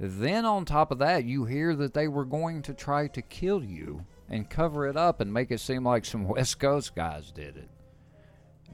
Then 0.00 0.44
on 0.44 0.64
top 0.64 0.90
of 0.90 0.98
that, 0.98 1.24
you 1.24 1.44
hear 1.44 1.74
that 1.76 1.94
they 1.94 2.08
were 2.08 2.24
going 2.24 2.62
to 2.62 2.74
try 2.74 3.06
to 3.08 3.22
kill 3.22 3.62
you 3.62 4.04
and 4.28 4.48
cover 4.48 4.86
it 4.86 4.96
up 4.96 5.20
and 5.20 5.32
make 5.32 5.50
it 5.50 5.60
seem 5.60 5.84
like 5.84 6.04
some 6.04 6.26
West 6.28 6.58
Coast 6.58 6.94
guys 6.94 7.30
did 7.30 7.56
it. 7.56 7.68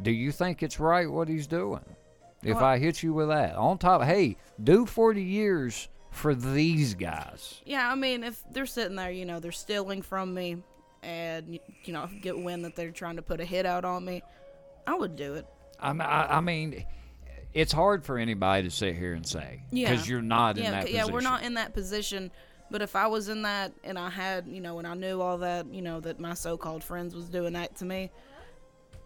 Do 0.01 0.11
you 0.11 0.33
think 0.33 0.63
it's 0.63 0.81
right 0.81 1.11
what 1.11 1.29
he's 1.29 1.47
doing? 1.47 1.85
If 2.43 2.57
Well- 2.57 2.65
I 2.65 2.79
hit 2.79 3.03
you 3.03 3.13
with 3.13 3.29
that 3.29 3.57
on 3.57 3.79
top, 3.79 4.03
hey, 4.03 4.37
do 4.63 4.87
40 4.87 5.23
years 5.23 5.89
for 6.11 6.35
these 6.35 6.95
guys. 6.95 7.61
Yeah, 7.65 7.91
I 7.91 7.95
mean, 7.95 8.25
if 8.25 8.43
they're 8.51 8.67
sitting 8.67 8.97
there, 8.97 9.11
you 9.11 9.25
know, 9.25 9.41
they're 9.41 9.53
stealing 9.53 10.03
from 10.03 10.35
me, 10.35 10.59
and 11.03 11.59
you 11.85 11.93
know, 11.93 12.09
get 12.21 12.39
wind 12.39 12.65
that 12.65 12.77
they're 12.77 12.91
trying 12.91 13.17
to 13.17 13.23
put 13.23 13.41
a 13.41 13.45
hit 13.45 13.65
out 13.67 13.85
on 13.85 14.05
me, 14.05 14.23
I 14.87 14.95
would 14.95 15.17
do 15.17 15.35
it. 15.35 15.47
I, 15.83 15.91
I, 15.91 16.37
I 16.39 16.41
mean, 16.41 16.85
it's 17.53 17.73
hard 17.73 18.05
for 18.05 18.19
anybody 18.19 18.63
to 18.65 18.71
sit 18.71 18.95
here 18.97 19.13
and 19.15 19.27
say 19.27 19.63
Yeah. 19.71 19.91
because 19.91 20.09
you're 20.09 20.23
not 20.23 20.57
in 20.57 20.65
yeah, 20.65 20.71
that 20.71 20.87
c- 20.87 20.95
yeah, 20.95 21.01
position. 21.01 21.15
we're 21.15 21.21
not 21.21 21.43
in 21.43 21.55
that 21.55 21.75
position. 21.75 22.31
But 22.71 22.81
if 22.81 22.97
I 22.97 23.07
was 23.09 23.29
in 23.29 23.43
that, 23.43 23.73
and 23.85 23.99
I 23.99 24.09
had, 24.09 24.49
you 24.49 24.63
know, 24.63 24.79
and 24.79 24.87
I 24.89 24.95
knew 24.95 25.21
all 25.21 25.37
that, 25.39 25.67
you 25.67 25.83
know, 25.83 26.01
that 26.01 26.19
my 26.19 26.33
so-called 26.33 26.83
friends 26.83 27.15
was 27.15 27.29
doing 27.29 27.53
that 27.53 27.77
to 27.77 27.85
me, 27.85 28.11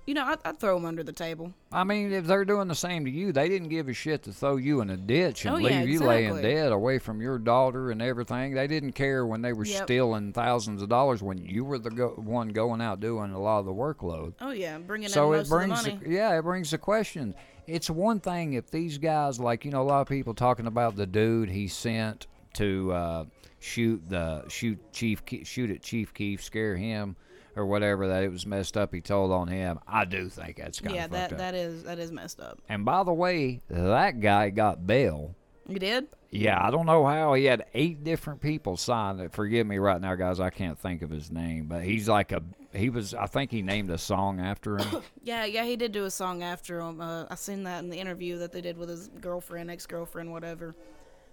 you 0.07 0.15
know, 0.15 0.25
I'd, 0.25 0.39
I'd 0.45 0.59
throw 0.61 0.75
them 0.77 0.85
under 0.87 1.03
the 1.03 1.13
table. 1.13 1.53
I 1.73 1.83
mean, 1.85 2.13
if 2.13 2.27
they're 2.27 2.45
doing 2.45 2.69
the 2.69 2.75
same 2.75 3.05
to 3.05 3.11
you, 3.11 3.33
they 3.33 3.49
didn't 3.49 3.69
give 3.69 3.89
a 3.89 3.93
shit 3.93 4.23
to 4.25 4.33
throw 4.33 4.57
you 4.57 4.81
in 4.81 4.91
a 4.91 4.97
ditch 4.97 5.45
and 5.45 5.55
Oh, 5.55 5.59
leave 5.59 5.71
yeah, 5.73 5.83
you 5.83 6.01
laying 6.01 6.41
dead 6.41 6.71
away 6.73 6.99
from 6.99 7.21
your 7.21 7.39
daughter 7.39 7.91
and 7.91 8.01
everything. 8.01 8.55
They 8.55 8.67
didn't 8.67 8.93
care 8.93 9.27
when 9.27 9.43
they 9.43 9.53
were 9.53 9.65
Yep. 9.67 9.83
stealing 9.85 10.33
thousands 10.33 10.81
of 10.83 10.89
dollars 10.89 11.23
when 11.23 11.39
you 11.39 11.65
were 11.65 11.79
the 11.79 11.91
go- 11.91 12.15
one 12.17 12.49
going 12.51 12.81
out 12.81 13.01
doing 13.01 13.33
a 13.33 13.41
lot 13.41 13.59
of 13.59 13.67
the 13.67 13.73
workload. 13.75 14.35
Oh 14.41 14.53
yeah, 14.53 14.79
bringing 14.79 15.09
so 15.09 15.33
in 15.33 15.35
it 15.35 15.39
most 15.41 15.49
brings 15.49 15.79
of 15.81 15.85
the 15.87 15.91
money. 15.97 16.15
yeah 16.15 16.39
it 16.39 16.43
brings 16.43 16.71
the 16.71 16.79
question 16.79 17.35
it's 17.67 17.91
one 17.91 18.21
thing 18.21 18.53
if 18.53 18.71
these 18.71 18.97
guys 18.99 19.41
like 19.41 19.65
you 19.65 19.73
know 19.73 19.83
a 19.83 19.85
lot 19.85 20.01
of 20.03 20.09
people 20.09 20.35
talking 20.35 20.67
about 20.69 20.95
the 20.95 21.05
dude 21.07 21.49
he 21.51 21.67
sent 21.67 22.29
to 22.55 22.93
uh, 22.93 23.25
shoot 23.59 24.01
the 24.09 24.45
shoot 24.49 24.79
chief 24.93 25.23
shoot 25.43 25.71
at 25.71 25.83
chief 25.83 26.15
keef 26.15 26.43
scare 26.45 26.77
him 26.77 27.17
or 27.57 27.67
whatever 27.67 28.07
that 28.09 28.23
it 28.23 28.31
was 28.31 28.47
messed 28.47 28.77
up 28.77 28.93
he 28.95 29.01
told 29.01 29.33
on 29.33 29.49
him 29.49 29.79
i 29.89 30.05
do 30.05 30.29
think 30.29 30.57
that's 30.59 30.79
kind 30.81 30.91
of 30.93 30.97
yeah, 30.97 31.07
that 31.07 31.33
up 31.33 31.39
that 31.39 31.55
is 31.55 31.83
that 31.85 31.99
is 31.99 32.13
messed 32.13 32.39
up. 32.41 32.61
and 32.69 32.85
by 32.85 33.03
the 33.03 33.13
way 33.13 33.61
that 33.69 34.21
guy 34.21 34.51
got 34.51 34.87
bail 34.87 35.35
You 35.69 35.79
did? 35.81 36.07
yeah, 36.31 36.65
I 36.65 36.71
don't 36.71 36.87
know 36.87 37.05
how 37.07 37.33
he 37.35 37.47
had 37.47 37.65
eight 37.75 38.05
different 38.05 38.41
people 38.43 38.77
sign 38.77 39.19
it. 39.21 39.33
Forgive 39.33 39.67
me 39.67 39.79
right 39.79 40.01
now, 40.01 40.15
guys. 40.15 40.39
I 40.39 40.51
can't 40.51 40.79
think 40.79 41.01
of 41.03 41.09
his 41.11 41.31
name, 41.31 41.65
but 41.67 41.83
he's 41.83 42.09
like 42.09 42.31
a 42.31 42.43
he 42.75 42.91
was. 42.91 43.15
I 43.15 43.27
think 43.27 43.51
he 43.51 43.63
named 43.63 43.91
a 43.91 43.97
song 43.97 44.39
after 44.41 44.77
him. 44.77 45.03
Yeah, 45.23 45.45
yeah, 45.47 45.65
he 45.65 45.77
did 45.77 45.93
do 45.93 46.05
a 46.05 46.11
song 46.11 46.43
after 46.43 46.79
him. 46.81 47.01
Uh, 47.01 47.25
I 47.31 47.37
seen 47.37 47.63
that 47.65 47.83
in 47.83 47.89
the 47.91 47.97
interview 47.99 48.39
that 48.39 48.53
they 48.53 48.61
did 48.61 48.77
with 48.77 48.91
his 48.91 49.09
girlfriend, 49.21 49.71
ex-girlfriend, 49.71 50.31
whatever. 50.31 50.77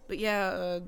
But 0.07 0.19
yeah, 0.19 0.45
uh, 0.47 0.79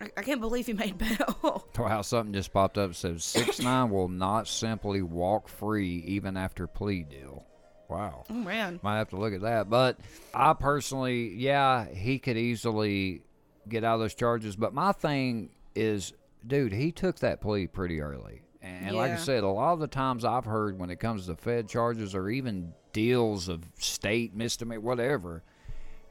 I, 0.00 0.10
I 0.16 0.22
can't 0.22 0.40
believe 0.40 0.66
he 0.66 0.72
made 0.72 0.98
bail. 0.98 1.66
wow, 1.78 2.02
something 2.02 2.32
just 2.32 2.52
popped 2.52 2.78
up. 2.78 2.90
It 2.90 2.96
says 2.96 3.24
six 3.24 3.60
nine 3.60 3.90
will 3.90 4.08
not 4.08 4.48
simply 4.48 5.02
walk 5.02 5.48
free 5.48 6.02
even 6.06 6.36
after 6.36 6.66
plea 6.66 7.02
deal. 7.02 7.44
Wow. 7.88 8.24
oh 8.28 8.34
man. 8.34 8.80
Might 8.82 8.98
have 8.98 9.08
to 9.10 9.16
look 9.16 9.32
at 9.32 9.40
that. 9.42 9.70
But 9.70 9.98
I 10.34 10.52
personally, 10.52 11.34
yeah, 11.34 11.86
he 11.86 12.18
could 12.18 12.36
easily 12.36 13.22
get 13.68 13.82
out 13.82 13.94
of 13.94 14.00
those 14.00 14.14
charges. 14.14 14.56
But 14.56 14.74
my 14.74 14.92
thing 14.92 15.50
is, 15.74 16.12
dude, 16.46 16.72
he 16.72 16.92
took 16.92 17.18
that 17.20 17.40
plea 17.40 17.66
pretty 17.66 18.00
early. 18.00 18.42
And 18.60 18.96
like 18.96 19.12
I 19.12 19.16
said, 19.16 19.44
a 19.44 19.48
lot 19.48 19.72
of 19.72 19.78
the 19.78 19.86
times 19.86 20.24
I've 20.24 20.44
heard 20.44 20.78
when 20.78 20.90
it 20.90 20.98
comes 21.00 21.26
to 21.26 21.36
Fed 21.36 21.68
charges 21.68 22.14
or 22.14 22.28
even 22.28 22.74
deals 22.92 23.48
of 23.48 23.64
state 23.78 24.34
misdemeanor, 24.34 24.80
whatever, 24.80 25.42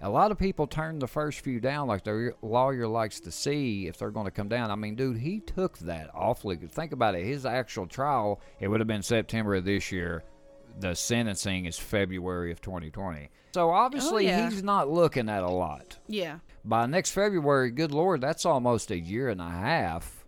a 0.02 0.10
lot 0.10 0.32
of 0.32 0.38
people 0.38 0.68
turn 0.68 1.00
the 1.00 1.08
first 1.08 1.40
few 1.40 1.60
down 1.60 1.88
like 1.88 2.04
their 2.04 2.36
lawyer 2.42 2.88
likes 2.88 3.20
to 3.22 3.32
see 3.32 3.88
if 3.88 3.98
they're 3.98 4.12
going 4.12 4.26
to 4.26 4.32
come 4.32 4.48
down. 4.48 4.70
I 4.70 4.76
mean, 4.76 4.96
dude, 4.96 5.18
he 5.18 5.40
took 5.40 5.78
that 5.80 6.12
awfully 6.14 6.56
good. 6.56 6.72
Think 6.72 6.92
about 6.92 7.16
it. 7.16 7.26
His 7.26 7.46
actual 7.46 7.88
trial, 7.88 8.40
it 8.60 8.68
would 8.68 8.80
have 8.80 8.88
been 8.88 9.02
September 9.02 9.56
of 9.56 9.66
this 9.66 9.92
year. 9.92 10.24
The 10.80 10.94
sentencing 10.94 11.66
is 11.66 11.80
February 11.80 12.52
of 12.52 12.62
2020. 12.62 13.30
So 13.54 13.72
obviously, 13.72 14.28
oh, 14.28 14.30
yeah. 14.30 14.50
he's 14.50 14.62
not 14.62 14.90
looking 14.90 15.30
at 15.30 15.42
a 15.42 15.50
lot. 15.50 15.98
Yeah. 16.08 16.40
By 16.64 16.86
next 16.86 17.12
February, 17.12 17.72
good 17.72 17.92
Lord, 17.92 18.22
that's 18.22 18.46
almost 18.46 18.92
a 18.92 19.00
year 19.00 19.30
and 19.30 19.42
a 19.42 19.50
half. 19.50 20.26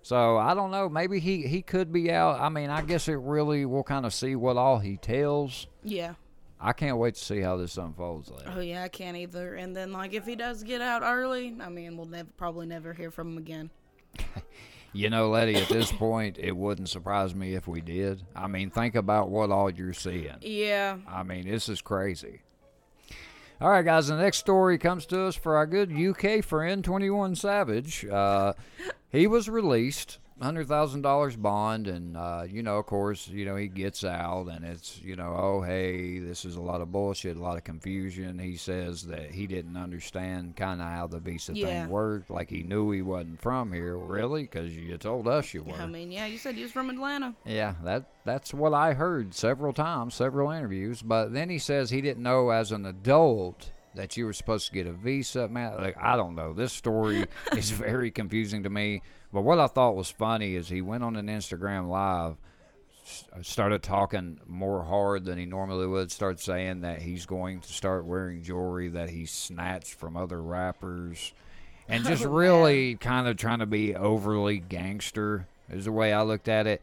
So 0.00 0.38
I 0.38 0.54
don't 0.54 0.70
know. 0.70 0.88
Maybe 0.88 1.20
he, 1.20 1.46
he 1.46 1.60
could 1.60 1.92
be 1.92 2.10
out. 2.10 2.40
I 2.40 2.48
mean, 2.48 2.70
I 2.70 2.80
guess 2.82 3.08
it 3.08 3.18
really, 3.18 3.66
we'll 3.66 3.82
kind 3.82 4.06
of 4.06 4.14
see 4.14 4.34
what 4.36 4.56
all 4.56 4.78
he 4.78 4.96
tells. 4.96 5.66
Yeah. 5.84 6.14
I 6.64 6.72
can't 6.72 6.96
wait 6.96 7.16
to 7.16 7.20
see 7.24 7.40
how 7.40 7.56
this 7.56 7.76
unfolds 7.76 8.30
later. 8.30 8.52
Oh 8.56 8.60
yeah, 8.60 8.84
I 8.84 8.88
can't 8.88 9.16
either. 9.16 9.56
And 9.56 9.74
then 9.76 9.92
like 9.92 10.14
if 10.14 10.24
he 10.24 10.36
does 10.36 10.62
get 10.62 10.80
out 10.80 11.02
early, 11.02 11.56
I 11.60 11.68
mean, 11.68 11.96
we'll 11.96 12.06
never 12.06 12.28
probably 12.36 12.66
never 12.66 12.92
hear 12.92 13.10
from 13.10 13.32
him 13.32 13.38
again. 13.38 13.70
You 14.94 15.08
know, 15.08 15.30
Letty, 15.30 15.56
at 15.56 15.70
this 15.70 15.90
point, 15.90 16.38
it 16.38 16.54
wouldn't 16.54 16.90
surprise 16.90 17.34
me 17.34 17.54
if 17.54 17.66
we 17.66 17.80
did. 17.80 18.22
I 18.36 18.46
mean, 18.46 18.68
think 18.70 18.94
about 18.94 19.30
what 19.30 19.50
all 19.50 19.70
you're 19.70 19.94
seeing. 19.94 20.36
Yeah. 20.42 20.98
I 21.08 21.22
mean, 21.22 21.48
this 21.48 21.70
is 21.70 21.80
crazy. 21.80 22.42
All 23.58 23.70
right, 23.70 23.84
guys, 23.84 24.08
the 24.08 24.16
next 24.16 24.38
story 24.38 24.76
comes 24.76 25.06
to 25.06 25.22
us 25.22 25.34
for 25.34 25.56
our 25.56 25.66
good 25.66 25.92
UK 25.92 26.44
friend, 26.44 26.84
21 26.84 27.36
Savage. 27.36 28.04
Uh, 28.04 28.52
he 29.08 29.26
was 29.26 29.48
released, 29.48 30.18
$100,000 30.42 31.40
bond, 31.40 31.86
and, 31.86 32.16
uh, 32.16 32.44
you 32.48 32.62
know, 32.62 32.78
of 32.78 32.86
course, 32.86 33.28
you 33.28 33.44
know, 33.44 33.56
he 33.56 33.68
gets 33.68 34.04
out, 34.04 34.48
and 34.48 34.64
it's, 34.64 35.00
you 35.02 35.16
know, 35.16 35.34
oh, 35.38 35.62
hey, 35.62 36.18
this 36.18 36.44
is 36.44 36.56
a 36.56 36.60
lot 36.60 36.80
of 36.80 36.90
bullshit, 36.92 37.36
a 37.36 37.40
lot 37.40 37.56
of 37.56 37.64
confusion. 37.64 38.38
He 38.38 38.56
says 38.56 39.02
that 39.04 39.30
he 39.30 39.46
didn't 39.46 39.76
understand 39.76 40.56
kind 40.56 40.80
of 40.80 40.88
how 40.88 41.06
the 41.06 41.18
visa 41.20 41.52
Yeah. 41.54 41.66
thing 41.84 41.88
worked, 41.90 42.30
like 42.30 42.50
he 42.50 42.62
knew 42.62 42.90
he 42.90 43.02
wasn't 43.02 43.40
from 43.40 43.72
here. 43.72 43.96
Really? 43.96 44.42
Because 44.42 44.76
you 44.76 44.96
told 44.98 45.28
us 45.28 45.54
you 45.54 45.62
were. 45.62 45.74
I 45.74 45.86
mean, 45.86 46.10
yeah, 46.10 46.26
you 46.26 46.38
said 46.38 46.54
he 46.56 46.62
was 46.62 46.72
from 46.72 46.90
Atlanta. 46.90 47.34
Yeah, 47.44 47.74
that 47.84 48.04
that's 48.24 48.52
what 48.54 48.74
I 48.74 48.92
heard 48.94 49.34
several 49.34 49.72
times, 49.72 50.14
several 50.14 50.50
interviews. 50.50 51.02
But 51.02 51.32
then 51.32 51.48
he 51.50 51.58
says 51.58 51.90
he 51.90 52.00
didn't 52.00 52.22
know 52.22 52.50
as 52.50 52.72
an 52.72 52.86
adult 52.86 53.70
that 53.94 54.16
you 54.16 54.24
were 54.26 54.32
supposed 54.32 54.66
to 54.68 54.72
get 54.72 54.86
a 54.86 54.92
visa. 54.92 55.48
Man, 55.48 55.76
like 55.76 55.96
I 56.00 56.16
don't 56.16 56.34
know. 56.34 56.52
This 56.52 56.72
story 56.72 57.26
is 57.56 57.70
very 57.70 58.10
confusing 58.10 58.62
to 58.62 58.70
me. 58.70 59.02
But 59.32 59.42
what 59.42 59.58
I 59.58 59.66
thought 59.66 59.96
was 59.96 60.10
funny 60.10 60.54
is 60.56 60.68
he 60.68 60.82
went 60.82 61.04
on 61.04 61.16
an 61.16 61.26
Instagram 61.26 61.88
live, 61.88 62.36
uh, 63.34 63.42
started 63.42 63.82
talking 63.82 64.38
more 64.46 64.84
hard 64.84 65.24
than 65.24 65.38
he 65.38 65.46
normally 65.46 65.86
would. 65.86 66.10
Start 66.12 66.38
saying 66.40 66.82
that 66.82 67.00
he's 67.02 67.26
going 67.26 67.60
to 67.60 67.72
start 67.72 68.04
wearing 68.04 68.42
jewelry 68.42 68.88
that 68.88 69.10
he 69.10 69.24
snatched 69.26 69.94
from 69.94 70.16
other 70.16 70.40
rappers, 70.42 71.32
and 71.88 72.04
just 72.06 72.24
Oh, 72.26 72.30
really 72.30 72.96
kind 72.96 73.26
of 73.26 73.36
trying 73.36 73.60
to 73.60 73.66
be 73.66 73.94
overly 73.94 74.58
gangster. 74.58 75.46
Is 75.70 75.86
the 75.86 75.92
way 75.92 76.12
I 76.12 76.22
looked 76.22 76.48
at 76.48 76.66
it. 76.66 76.82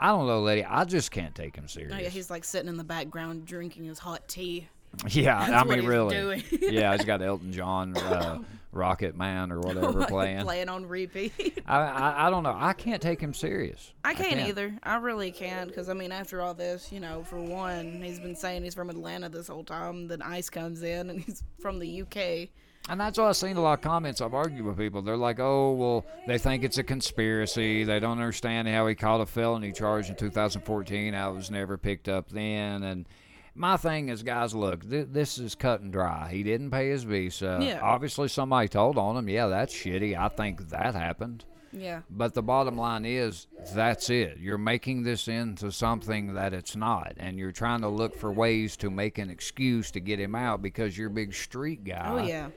I 0.00 0.08
don't 0.08 0.26
know, 0.26 0.42
lady. 0.42 0.64
I 0.64 0.84
just 0.84 1.12
can't 1.12 1.34
take 1.34 1.54
him 1.54 1.68
serious. 1.68 1.92
Oh 1.94 1.98
yeah, 2.00 2.08
he's 2.08 2.28
like 2.28 2.42
sitting 2.44 2.68
in 2.68 2.76
the 2.76 2.84
background 2.84 3.46
drinking 3.46 3.84
his 3.84 4.00
hot 4.00 4.26
tea. 4.26 4.66
Yeah, 5.08 5.38
I 5.38 5.64
mean, 5.64 5.86
really. 5.86 6.44
yeah, 6.60 6.96
he's 6.96 7.04
got 7.04 7.22
Elton 7.22 7.52
John, 7.52 7.96
uh, 7.96 8.38
Rocket 8.72 9.16
Man, 9.16 9.52
or 9.52 9.60
whatever 9.60 10.04
playing. 10.06 10.42
playing 10.42 10.68
on 10.68 10.86
repeat. 10.86 11.62
I, 11.66 11.78
I 11.78 12.26
I 12.26 12.30
don't 12.30 12.42
know. 12.42 12.56
I 12.56 12.72
can't 12.72 13.00
take 13.02 13.20
him 13.20 13.34
serious. 13.34 13.92
I 14.04 14.14
can't 14.14 14.40
either. 14.40 14.76
I 14.82 14.96
really 14.96 15.30
can't 15.30 15.68
because 15.68 15.88
I 15.88 15.94
mean, 15.94 16.12
after 16.12 16.40
all 16.42 16.54
this, 16.54 16.90
you 16.90 17.00
know, 17.00 17.22
for 17.24 17.40
one, 17.40 18.02
he's 18.02 18.18
been 18.18 18.36
saying 18.36 18.64
he's 18.64 18.74
from 18.74 18.90
Atlanta 18.90 19.28
this 19.28 19.48
whole 19.48 19.64
time. 19.64 20.08
Then 20.08 20.22
ICE 20.22 20.48
comes 20.50 20.82
in 20.82 21.10
and 21.10 21.20
he's 21.20 21.42
from 21.60 21.78
the 21.78 22.02
UK. 22.02 22.48
And 22.86 23.00
that's 23.00 23.16
why 23.18 23.28
I've 23.30 23.36
seen 23.36 23.56
a 23.56 23.62
lot 23.62 23.78
of 23.78 23.80
comments. 23.80 24.20
I've 24.20 24.34
argued 24.34 24.62
with 24.66 24.76
people. 24.76 25.00
They're 25.00 25.16
like, 25.16 25.40
"Oh, 25.40 25.72
well, 25.72 26.04
they 26.26 26.36
think 26.36 26.64
it's 26.64 26.76
a 26.76 26.82
conspiracy. 26.82 27.82
They 27.84 27.98
don't 27.98 28.18
understand 28.18 28.68
how 28.68 28.86
he 28.86 28.94
caught 28.94 29.22
a 29.22 29.26
felony 29.26 29.72
charge 29.72 30.10
in 30.10 30.16
2014. 30.16 31.14
I 31.14 31.28
was 31.28 31.50
never 31.50 31.78
picked 31.78 32.08
up 32.10 32.28
then." 32.28 32.82
And 32.82 33.06
my 33.54 33.76
thing 33.76 34.08
is, 34.08 34.22
guys, 34.22 34.54
look, 34.54 34.88
th- 34.88 35.08
this 35.10 35.38
is 35.38 35.54
cut 35.54 35.80
and 35.80 35.92
dry. 35.92 36.28
He 36.30 36.42
didn't 36.42 36.70
pay 36.70 36.90
his 36.90 37.04
visa. 37.04 37.58
Yeah. 37.60 37.80
Obviously, 37.82 38.28
somebody 38.28 38.68
told 38.68 38.98
on 38.98 39.16
him. 39.16 39.28
Yeah, 39.28 39.46
that's 39.46 39.74
shitty. 39.74 40.16
I 40.18 40.28
think 40.28 40.68
that 40.70 40.94
happened. 40.94 41.44
Yeah. 41.72 42.02
But 42.08 42.34
the 42.34 42.42
bottom 42.42 42.76
line 42.76 43.04
is, 43.04 43.46
that's 43.74 44.08
it. 44.10 44.38
You're 44.38 44.58
making 44.58 45.02
this 45.02 45.26
into 45.28 45.72
something 45.72 46.34
that 46.34 46.52
it's 46.52 46.76
not, 46.76 47.14
and 47.16 47.36
you're 47.38 47.52
trying 47.52 47.80
to 47.80 47.88
look 47.88 48.16
for 48.16 48.30
ways 48.32 48.76
to 48.78 48.90
make 48.90 49.18
an 49.18 49.28
excuse 49.30 49.90
to 49.92 50.00
get 50.00 50.20
him 50.20 50.34
out 50.34 50.62
because 50.62 50.96
you're 50.96 51.08
a 51.08 51.12
big 51.12 51.34
street 51.34 51.80
oh, 51.82 51.88
guy 51.90 52.08
Oh 52.08 52.26
yeah. 52.26 52.48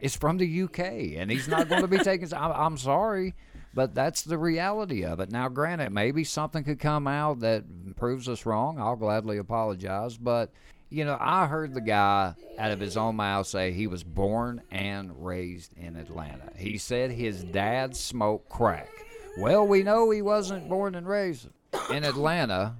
is 0.00 0.14
from 0.14 0.36
the 0.36 0.62
UK, 0.62 0.78
and 1.16 1.30
he's 1.30 1.48
not 1.48 1.68
going 1.70 1.82
to 1.82 1.88
be 1.88 1.98
taken. 2.04 2.28
I'm, 2.34 2.52
I'm 2.52 2.76
sorry, 2.78 3.34
but 3.76 3.94
that's 3.94 4.22
the 4.22 4.38
reality 4.38 5.04
of 5.04 5.20
it. 5.20 5.30
Now, 5.30 5.48
granted, 5.48 5.90
maybe 5.90 6.24
something 6.24 6.64
could 6.64 6.80
come 6.80 7.06
out 7.06 7.40
that 7.40 7.94
proves 7.94 8.26
us 8.26 8.46
wrong. 8.46 8.80
I'll 8.80 8.96
gladly 8.96 9.36
apologize, 9.36 10.16
but 10.16 10.50
you 10.88 11.04
know, 11.04 11.18
I 11.20 11.46
heard 11.46 11.74
the 11.74 11.82
guy 11.82 12.34
out 12.58 12.70
of 12.70 12.80
his 12.80 12.96
own 12.96 13.16
mouth 13.16 13.46
say 13.46 13.72
he 13.72 13.86
was 13.86 14.02
born 14.02 14.62
and 14.70 15.12
raised 15.24 15.76
in 15.76 15.94
Atlanta. 15.96 16.52
He 16.56 16.78
said 16.78 17.10
his 17.10 17.44
dad 17.44 17.94
smoked 17.94 18.48
crack. 18.48 18.88
Well, 19.36 19.66
we 19.66 19.82
know 19.82 20.10
he 20.10 20.22
wasn't 20.22 20.70
born 20.70 20.94
and 20.94 21.06
raised 21.06 21.48
in 21.90 22.04
Atlanta. 22.04 22.76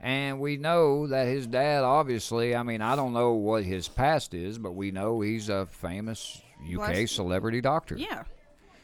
And 0.00 0.40
we 0.40 0.56
know 0.56 1.06
that 1.06 1.28
his 1.28 1.46
dad, 1.46 1.84
obviously, 1.84 2.56
I 2.56 2.64
mean, 2.64 2.82
I 2.82 2.96
don't 2.96 3.12
know 3.12 3.34
what 3.34 3.62
his 3.62 3.86
past 3.86 4.34
is, 4.34 4.58
but 4.58 4.72
we 4.72 4.90
know 4.90 5.20
he's 5.20 5.48
a 5.48 5.66
famous 5.66 6.42
UK 6.68 7.06
celebrity 7.06 7.60
doctor. 7.60 7.96
Yeah. 7.96 8.24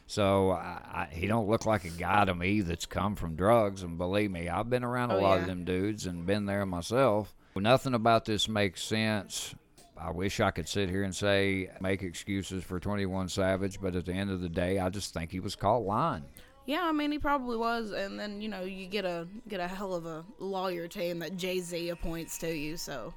So 0.08 0.50
I, 0.52 0.80
I, 0.92 1.08
he 1.12 1.26
don't 1.26 1.48
look 1.48 1.66
like 1.66 1.84
a 1.84 1.90
guy 1.90 2.24
to 2.24 2.34
me 2.34 2.62
that's 2.62 2.86
come 2.86 3.14
from 3.14 3.36
drugs. 3.36 3.82
And 3.82 3.96
believe 3.98 4.30
me, 4.30 4.48
I've 4.48 4.68
been 4.70 4.82
around 4.82 5.10
a 5.10 5.16
Oh, 5.16 5.20
lot 5.20 5.34
yeah. 5.36 5.40
of 5.42 5.46
them 5.46 5.64
dudes 5.64 6.06
and 6.06 6.26
been 6.26 6.46
there 6.46 6.64
myself. 6.66 7.34
Nothing 7.54 7.92
about 7.94 8.24
this 8.24 8.48
makes 8.48 8.82
sense. 8.82 9.54
I 10.00 10.10
wish 10.12 10.38
I 10.40 10.50
could 10.52 10.68
sit 10.68 10.88
here 10.88 11.02
and 11.02 11.14
say 11.14 11.68
make 11.80 12.02
excuses 12.02 12.62
for 12.64 12.78
21 12.80 13.28
Savage, 13.28 13.80
but 13.80 13.96
at 13.96 14.06
the 14.06 14.12
end 14.12 14.30
of 14.30 14.40
the 14.40 14.48
day, 14.48 14.78
I 14.78 14.88
just 14.90 15.12
think 15.12 15.30
he 15.32 15.40
was 15.40 15.56
caught 15.56 15.82
lying. 15.82 16.24
Yeah, 16.66 16.82
I 16.84 16.92
mean 16.92 17.10
he 17.12 17.18
probably 17.18 17.56
was, 17.56 17.90
and 17.92 18.18
then 18.20 18.40
you 18.40 18.48
know 18.48 18.60
you 18.62 18.86
get 18.86 19.04
a 19.04 19.26
get 19.48 19.58
a 19.58 19.66
hell 19.66 19.94
of 19.94 20.06
a 20.06 20.24
lawyer 20.38 20.86
team 20.86 21.18
that 21.18 21.36
Jay 21.36 21.58
Z 21.60 21.88
appoints 21.88 22.38
to 22.38 22.54
you, 22.56 22.76
so 22.76 23.12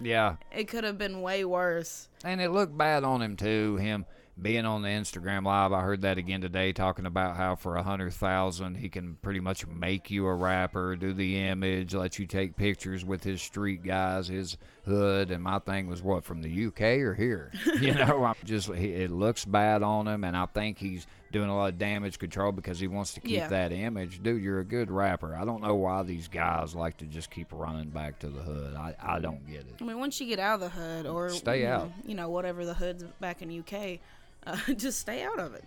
Yeah, 0.00 0.36
it 0.50 0.68
could 0.68 0.84
have 0.84 0.96
been 0.98 1.20
way 1.20 1.44
worse. 1.44 2.08
And 2.24 2.40
it 2.40 2.50
looked 2.50 2.78
bad 2.78 3.04
on 3.04 3.20
him 3.20 3.36
too. 3.36 3.76
Him 3.76 4.06
being 4.40 4.64
on 4.64 4.80
the 4.82 4.88
Instagram 4.88 5.44
live, 5.44 5.72
I 5.72 5.82
heard 5.82 6.02
that 6.02 6.16
again 6.18 6.40
today, 6.40 6.72
talking 6.72 7.04
about 7.06 7.36
how 7.36 7.54
for 7.54 7.76
a 7.76 7.82
hundred 7.82 8.14
thousand 8.14 8.76
he 8.76 8.88
can 8.88 9.16
pretty 9.20 9.40
much 9.40 9.66
make 9.66 10.10
you 10.10 10.26
a 10.26 10.34
rapper, 10.34 10.96
do 10.96 11.12
the 11.12 11.38
image, 11.38 11.94
let 11.94 12.18
you 12.18 12.26
take 12.26 12.56
pictures 12.56 13.04
with 13.04 13.22
his 13.24 13.42
street 13.42 13.82
guys, 13.82 14.28
his 14.28 14.56
hood. 14.86 15.30
And 15.30 15.42
my 15.44 15.58
thing 15.58 15.86
was 15.86 16.02
what 16.02 16.24
from 16.24 16.40
the 16.40 16.66
UK 16.66 16.80
or 17.02 17.14
here, 17.14 17.52
you 17.80 17.92
know? 17.94 18.24
I'm 18.24 18.34
just 18.44 18.70
it 18.70 19.10
looks 19.10 19.44
bad 19.44 19.82
on 19.82 20.08
him, 20.08 20.24
and 20.24 20.34
I 20.36 20.46
think 20.46 20.78
he's 20.78 21.06
doing 21.30 21.48
a 21.48 21.56
lot 21.56 21.72
of 21.72 21.78
damage 21.78 22.18
control 22.18 22.52
because 22.52 22.78
he 22.78 22.86
wants 22.86 23.14
to 23.14 23.20
keep 23.20 23.30
Yeah. 23.32 23.48
that 23.48 23.72
image. 23.72 24.22
Dude, 24.22 24.42
you're 24.42 24.60
a 24.60 24.64
good 24.64 24.90
rapper. 24.90 25.34
I 25.34 25.44
don't 25.46 25.62
know 25.62 25.74
why 25.74 26.02
these 26.02 26.28
guys 26.28 26.74
like 26.74 26.98
to 26.98 27.06
just 27.06 27.30
keep 27.30 27.48
running 27.52 27.88
back 27.90 28.18
to 28.20 28.28
the 28.28 28.40
hood. 28.40 28.74
I 28.76 28.94
I 28.98 29.18
don't 29.18 29.46
get 29.46 29.60
it. 29.60 29.76
I 29.80 29.84
mean, 29.84 29.98
once 29.98 30.20
you 30.20 30.26
get 30.26 30.38
out 30.38 30.54
of 30.54 30.60
the 30.60 30.68
hood, 30.70 31.06
or 31.06 31.28
Stay 31.30 31.62
you 31.62 31.68
out. 31.68 31.86
know, 31.88 31.92
you 32.06 32.14
know 32.14 32.28
whatever 32.30 32.64
the 32.66 32.74
hood's 32.74 33.04
back 33.20 33.40
in 33.42 33.50
UK, 33.60 34.00
uh, 34.46 34.56
just 34.76 35.00
stay 35.00 35.22
out 35.22 35.38
of 35.38 35.54
it. 35.54 35.64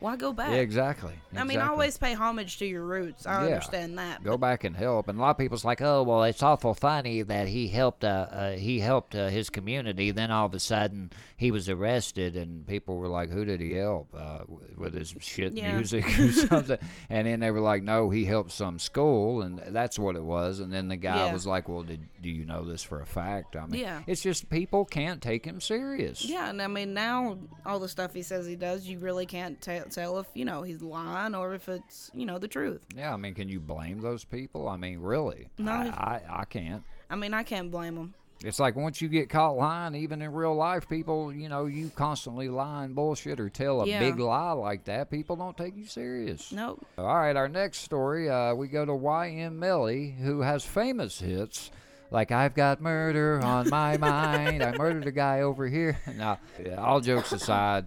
Why 0.00 0.16
go 0.16 0.32
back? 0.32 0.50
Yeah, 0.50 0.56
exactly. 0.56 1.12
I 1.32 1.38
mean, 1.44 1.50
exactly. 1.52 1.70
always 1.70 1.98
pay 1.98 2.14
homage 2.14 2.58
to 2.58 2.66
your 2.66 2.82
roots. 2.84 3.26
I 3.26 3.40
Yeah. 3.46 3.54
understand 3.54 3.98
that. 3.98 4.24
go 4.24 4.36
back 4.38 4.64
and 4.64 4.74
help. 4.74 5.08
And 5.08 5.18
a 5.18 5.20
lot 5.22 5.30
of 5.30 5.38
people's 5.38 5.64
like, 5.64 5.80
oh, 5.82 6.02
well, 6.02 6.24
it's 6.24 6.42
awful 6.42 6.74
funny 6.74 7.22
that 7.22 7.48
he 7.48 7.68
helped. 7.68 8.02
Uh, 8.02 8.26
uh, 8.30 8.50
he 8.52 8.80
helped 8.80 9.14
uh, 9.14 9.28
his 9.28 9.50
community. 9.50 10.10
Then 10.10 10.30
all 10.30 10.46
of 10.46 10.54
a 10.54 10.58
sudden, 10.60 11.10
he 11.36 11.50
was 11.50 11.68
arrested, 11.68 12.34
and 12.34 12.66
people 12.66 12.96
were 12.96 13.08
like, 13.08 13.30
who 13.30 13.44
did 13.44 13.60
he 13.60 13.74
help 13.74 14.08
uh, 14.18 14.40
with 14.76 14.94
his 14.94 15.14
shit 15.20 15.52
Yeah. 15.52 15.74
music 15.76 16.06
or 16.18 16.32
something? 16.48 16.78
And 17.10 17.26
then 17.26 17.40
they 17.40 17.50
were 17.50 17.60
like, 17.60 17.82
no, 17.82 18.08
he 18.10 18.24
helped 18.24 18.52
some 18.52 18.78
school, 18.78 19.42
and 19.42 19.58
that's 19.68 19.98
what 19.98 20.16
it 20.16 20.24
was. 20.24 20.60
And 20.60 20.72
then 20.72 20.88
the 20.88 20.96
guy 20.96 21.26
Yeah. 21.26 21.32
was 21.32 21.46
like, 21.46 21.68
well, 21.68 21.82
did 21.82 22.00
do 22.22 22.28
you 22.30 22.44
know 22.46 22.64
this 22.64 22.82
for 22.82 23.00
a 23.00 23.06
fact? 23.06 23.54
I 23.56 23.66
mean, 23.66 23.80
Yeah. 23.82 24.00
it's 24.06 24.22
just 24.22 24.48
people 24.50 24.84
can't 24.84 25.20
take 25.22 25.44
him 25.44 25.60
serious. 25.60 26.24
Yeah, 26.24 26.48
and 26.50 26.60
I 26.62 26.66
mean 26.68 26.94
now 26.94 27.38
all 27.66 27.78
the 27.78 27.88
stuff 27.88 28.12
he 28.14 28.22
says 28.22 28.46
he 28.46 28.56
does, 28.56 28.86
you 28.86 28.98
really 28.98 29.26
can't 29.26 29.60
tell 29.90 30.18
if 30.18 30.26
you 30.34 30.44
know 30.44 30.62
he's 30.62 30.82
lying 30.82 31.34
or 31.34 31.54
if 31.54 31.68
it's 31.68 32.10
you 32.14 32.26
know 32.26 32.38
the 32.38 32.48
truth. 32.48 32.80
Yeah, 32.96 33.12
I 33.12 33.16
mean, 33.16 33.34
can 33.34 33.48
you 33.48 33.60
blame 33.60 34.00
those 34.00 34.24
people? 34.24 34.68
I 34.68 34.76
mean, 34.76 35.00
really? 35.00 35.48
No. 35.58 35.72
I, 35.72 36.20
I, 36.28 36.40
I 36.40 36.44
can't. 36.44 36.82
I 37.08 37.16
mean, 37.16 37.34
I 37.34 37.42
can't 37.42 37.70
blame 37.70 37.94
them. 37.96 38.14
It's 38.42 38.58
like 38.58 38.74
once 38.74 39.02
you 39.02 39.08
get 39.08 39.28
caught 39.28 39.58
lying, 39.58 39.94
even 39.94 40.22
in 40.22 40.32
real 40.32 40.54
life, 40.54 40.88
people, 40.88 41.30
you 41.30 41.50
know, 41.50 41.66
you 41.66 41.90
constantly 41.94 42.48
lie 42.48 42.84
and 42.84 42.94
bullshit 42.94 43.38
or 43.38 43.50
tell 43.50 43.82
a 43.82 43.86
Yeah. 43.86 43.98
big 44.00 44.18
lie 44.18 44.52
like 44.52 44.84
that, 44.84 45.10
people 45.10 45.36
don't 45.36 45.54
take 45.58 45.76
you 45.76 45.84
serious. 45.84 46.50
Nope. 46.50 46.82
All 46.96 47.04
right, 47.04 47.36
our 47.36 47.48
next 47.48 47.80
story, 47.80 48.30
uh, 48.30 48.54
we 48.54 48.68
go 48.68 48.86
to 48.86 48.92
YNW 48.92 49.52
Melly, 49.52 50.12
who 50.22 50.40
has 50.40 50.64
famous 50.64 51.20
hits 51.20 51.70
like 52.10 52.32
I've 52.32 52.54
got 52.54 52.80
murder 52.80 53.40
on 53.44 53.68
my 53.68 53.96
mind. 53.98 54.62
I 54.62 54.72
murdered 54.72 55.06
a 55.06 55.12
guy 55.12 55.42
over 55.42 55.66
here. 55.68 55.98
now, 56.16 56.38
all 56.78 57.00
jokes 57.02 57.32
aside, 57.32 57.84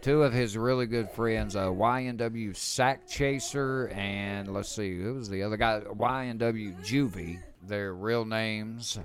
two 0.00 0.22
of 0.22 0.32
his 0.32 0.56
really 0.56 0.86
good 0.86 1.10
friends, 1.10 1.56
uh, 1.56 1.66
YNW 1.66 2.50
Sakchaser, 2.50 3.94
and 3.94 4.52
let's 4.52 4.74
see, 4.74 5.00
who 5.00 5.14
was 5.14 5.28
the 5.28 5.42
other 5.42 5.56
guy? 5.56 5.80
YNW 5.80 6.84
Juvie. 6.84 7.40
Their 7.62 7.94
real 7.94 8.24
names 8.24 8.98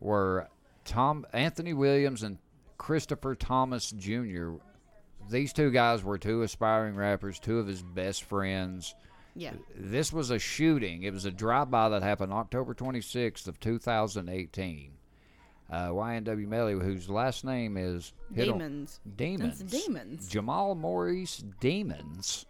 were 0.00 0.48
Tom 0.84 1.26
Anthony 1.32 1.74
Williams 1.74 2.22
and 2.22 2.38
Christopher 2.78 3.34
Thomas 3.34 3.90
Jr. 3.90 4.52
These 5.28 5.52
two 5.52 5.70
guys 5.70 6.02
were 6.02 6.18
two 6.18 6.42
aspiring 6.42 6.96
rappers, 6.96 7.38
two 7.38 7.58
of 7.58 7.66
his 7.66 7.82
best 7.82 8.24
friends. 8.24 8.94
Yeah. 9.36 9.52
This 9.76 10.12
was 10.12 10.30
a 10.30 10.38
shooting. 10.38 11.02
It 11.02 11.12
was 11.12 11.26
a 11.26 11.30
drive-by 11.30 11.90
that 11.90 12.02
happened 12.02 12.32
October 12.32 12.74
26th 12.74 13.46
of 13.46 13.60
2018. 13.60 14.92
Uh, 15.70 15.88
YNW 15.90 16.48
Melly, 16.48 16.72
whose 16.72 17.08
last 17.08 17.44
name 17.44 17.76
is 17.76 18.12
on- 18.30 18.34
Demons. 18.36 19.00
Demons. 19.16 19.60
It's 19.60 19.70
demons. 19.84 20.28
Jamell 20.28 20.76
Maurice 20.76 21.44
Demons. 21.60 22.44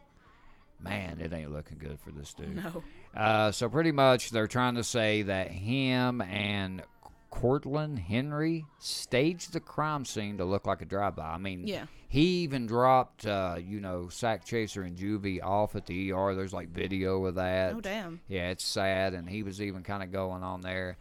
Man, 0.82 1.20
it 1.20 1.32
ain't 1.34 1.52
looking 1.52 1.76
good 1.78 1.98
for 2.00 2.10
this 2.12 2.32
dude. 2.32 2.56
No. 2.56 2.82
Uh, 3.14 3.50
so 3.52 3.68
pretty 3.68 3.92
much 3.92 4.30
they're 4.30 4.46
trying 4.46 4.76
to 4.76 4.84
say 4.84 5.20
that 5.22 5.50
him 5.50 6.22
and 6.22 6.82
Cortlen 7.30 7.98
Henry 7.98 8.64
staged 8.78 9.52
the 9.52 9.60
crime 9.60 10.04
scene 10.06 10.38
to 10.38 10.44
look 10.46 10.66
like 10.66 10.80
a 10.80 10.84
drive-by. 10.86 11.22
I 11.22 11.38
mean, 11.38 11.66
Yeah. 11.66 11.84
he 12.08 12.42
even 12.42 12.66
dropped, 12.66 13.26
uh, 13.26 13.56
you 13.62 13.80
know, 13.80 14.04
Sakchaser 14.04 14.86
and 14.86 14.96
Juvie 14.96 15.42
off 15.44 15.76
at 15.76 15.84
the 15.86 16.10
ER. 16.12 16.34
There's 16.34 16.52
like 16.54 16.70
video 16.70 17.24
of 17.26 17.34
that. 17.34 17.74
Oh 17.74 17.80
damn. 17.82 18.20
Yeah, 18.28 18.48
it's 18.48 18.64
sad, 18.64 19.12
and 19.12 19.28
he 19.28 19.42
was 19.42 19.60
even 19.60 19.82
kind 19.82 20.02
of 20.02 20.10
going 20.10 20.42
on 20.42 20.62
there. 20.62 20.96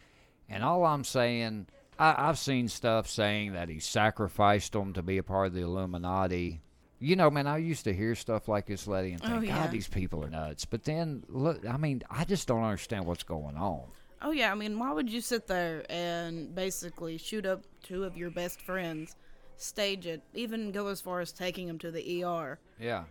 And 0.50 0.64
all 0.64 0.86
I'm 0.86 1.04
saying, 1.04 1.68
I, 2.00 2.30
I've 2.30 2.40
seen 2.40 2.68
stuff 2.70 3.08
saying 3.10 3.54
that 3.54 3.70
he 3.70 3.80
sacrificed 3.80 4.72
them 4.74 4.94
to 4.94 5.02
be 5.04 5.18
a 5.18 5.24
part 5.24 5.48
of 5.48 5.54
the 5.54 5.62
Illuminati. 5.62 6.62
You 7.00 7.16
know, 7.16 7.30
man, 7.30 7.46
I 7.48 7.58
used 7.58 7.84
to 7.86 7.94
hear 7.94 8.16
stuff 8.16 8.48
like 8.48 8.66
this, 8.66 8.88
Letty, 8.88 9.12
and 9.12 9.22
think, 9.22 9.34
Oh, 9.34 9.40
yeah. 9.42 9.56
God, 9.64 9.72
these 9.72 9.88
people 9.88 10.24
are 10.24 10.30
nuts. 10.30 10.66
But 10.66 10.84
then, 10.84 11.24
look, 11.30 11.66
I 11.68 11.78
mean, 11.78 12.02
I 12.10 12.26
just 12.26 12.48
don't 12.48 12.64
understand 12.64 13.06
what's 13.06 13.24
going 13.24 13.56
on. 13.58 13.84
Oh 14.22 14.32
yeah. 14.32 14.52
I 14.52 14.56
mean, 14.56 14.78
why 14.80 14.92
would 14.92 15.10
you 15.10 15.22
sit 15.22 15.48
there 15.48 15.86
and 15.90 16.54
basically 16.54 17.18
shoot 17.18 17.46
up 17.46 17.62
two 17.84 18.04
of 18.04 18.18
your 18.18 18.30
best 18.30 18.62
friends, 18.62 19.16
stage 19.56 20.06
it, 20.08 20.22
even 20.34 20.74
go 20.74 20.88
as 20.88 21.00
far 21.00 21.22
as 21.22 21.32
taking 21.32 21.68
them 21.68 21.80
to 21.80 21.90
the 21.92 22.24
ER, 22.26 22.60
Yeah. 22.80 23.06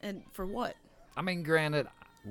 and 0.00 0.22
for 0.32 0.44
what? 0.44 0.74
I 1.16 1.22
mean, 1.22 1.44
granted, 1.44 1.86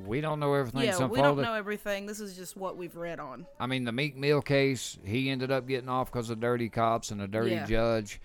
we 0.06 0.22
don't 0.22 0.40
know 0.40 0.54
everything. 0.54 0.84
yeah, 0.84 1.06
we 1.06 1.20
don't 1.22 1.38
know 1.42 1.54
everything. 1.54 2.06
This 2.06 2.20
is 2.20 2.36
just 2.36 2.58
what 2.58 2.78
we've 2.78 2.96
read 2.96 3.20
on. 3.20 3.46
I 3.60 3.68
mean, 3.68 3.84
the 3.84 3.92
Meek 3.92 4.16
Mill 4.16 4.42
case, 4.42 4.98
he 5.06 5.30
ended 5.30 5.52
up 5.52 5.68
getting 5.68 5.90
off 5.90 6.12
because 6.12 6.30
of 6.30 6.40
dirty 6.40 6.70
cops 6.70 7.12
and 7.12 7.22
a 7.22 7.28
dirty 7.28 7.52
Yeah. 7.52 7.66
judge. 7.66 8.20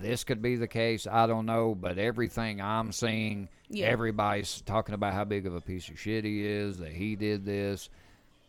This 0.00 0.22
could 0.24 0.42
be 0.42 0.56
the 0.56 0.68
case. 0.68 1.06
I 1.06 1.26
don't 1.26 1.46
know, 1.46 1.74
but 1.74 1.98
everything 1.98 2.60
I'm 2.60 2.92
seeing, 2.92 3.48
Yeah. 3.68 3.86
everybody's 3.86 4.60
talking 4.62 4.94
about 4.94 5.14
how 5.14 5.24
big 5.24 5.46
of 5.46 5.54
a 5.54 5.60
piece 5.60 5.88
of 5.88 5.98
shit 5.98 6.24
he 6.24 6.46
is, 6.46 6.78
that 6.78 6.92
he 6.92 7.16
did 7.16 7.44
this. 7.44 7.88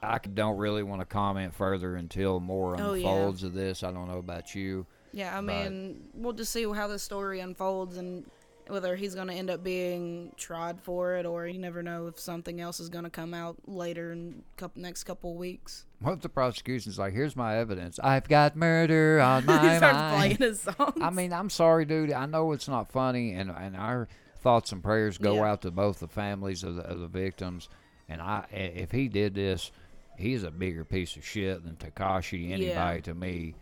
I 0.02 0.18
don't 0.20 0.58
really 0.58 0.84
want 0.84 1.02
to 1.02 1.06
comment 1.06 1.54
further 1.56 1.96
until 1.96 2.40
more 2.40 2.76
Oh, 2.80 2.94
yeah. 2.94 3.08
unfolds 3.10 3.44
of 3.44 3.54
this. 3.54 3.84
I 3.84 3.92
don't 3.92 4.08
know 4.08 4.18
about 4.20 4.54
you. 4.54 4.86
Yeah, 5.12 5.36
I 5.38 5.42
mean, 5.42 6.10
we'll 6.14 6.34
just 6.34 6.54
see 6.54 6.64
how 6.72 6.88
the 6.88 7.00
story 7.00 7.40
unfolds 7.40 7.98
and 7.98 8.30
whether 8.70 8.96
he's 8.96 9.16
going 9.16 9.28
to 9.28 9.34
end 9.34 9.50
up 9.50 9.64
being 9.64 10.32
tried 10.38 10.80
for 10.82 11.16
it 11.16 11.26
or 11.26 11.48
you 11.48 11.60
never 11.60 11.82
know 11.84 12.08
if 12.08 12.20
something 12.20 12.60
else 12.62 12.80
is 12.80 12.90
going 12.90 13.04
to 13.04 13.10
come 13.10 13.34
out 13.34 13.58
later 13.68 14.12
in 14.12 14.44
couple, 14.58 14.82
next 14.82 15.04
couple 15.06 15.36
weeks. 15.36 15.86
What 16.02 16.14
if 16.14 16.22
the 16.22 16.30
prosecution's 16.30 16.98
like, 17.00 17.14
here's 17.14 17.36
my 17.36 17.58
evidence. 17.58 18.00
I've 18.00 18.28
got 18.28 18.56
murder 18.56 19.20
on 19.20 19.42
he 19.44 19.48
my 19.48 19.78
starts 19.78 19.82
mind. 19.98 20.16
playing 20.18 20.38
his 20.38 20.62
songs. 20.62 20.98
I 21.02 21.10
mean, 21.10 21.34
I'm 21.34 21.50
sorry, 21.50 21.86
dude. 21.86 22.12
I 22.12 22.26
know 22.26 22.52
it's 22.54 22.68
not 22.68 22.92
funny, 22.92 23.34
and 23.34 23.50
and 23.52 23.76
our 23.76 24.08
thoughts 24.42 24.72
and 24.72 24.82
prayers 24.82 25.18
go 25.18 25.36
Yeah. 25.36 25.52
out 25.52 25.62
to 25.64 25.72
both 25.72 26.00
the 26.00 26.08
families 26.08 26.64
of 26.64 26.76
the, 26.76 26.84
of 26.84 27.00
the 27.00 27.08
victims. 27.08 27.68
And 28.08 28.22
I, 28.22 28.46
i- 28.52 28.56
if 28.56 28.92
he 28.92 29.08
did 29.10 29.36
this, 29.36 29.72
he's 30.18 30.44
a 30.44 30.52
bigger 30.52 30.86
piece 30.86 31.16
of 31.18 31.26
shit 31.26 31.64
than 31.66 31.76
Tekashi 31.76 32.52
anybody 32.52 32.68
Yeah. 32.98 33.02
to 33.02 33.14
me. 33.14 33.56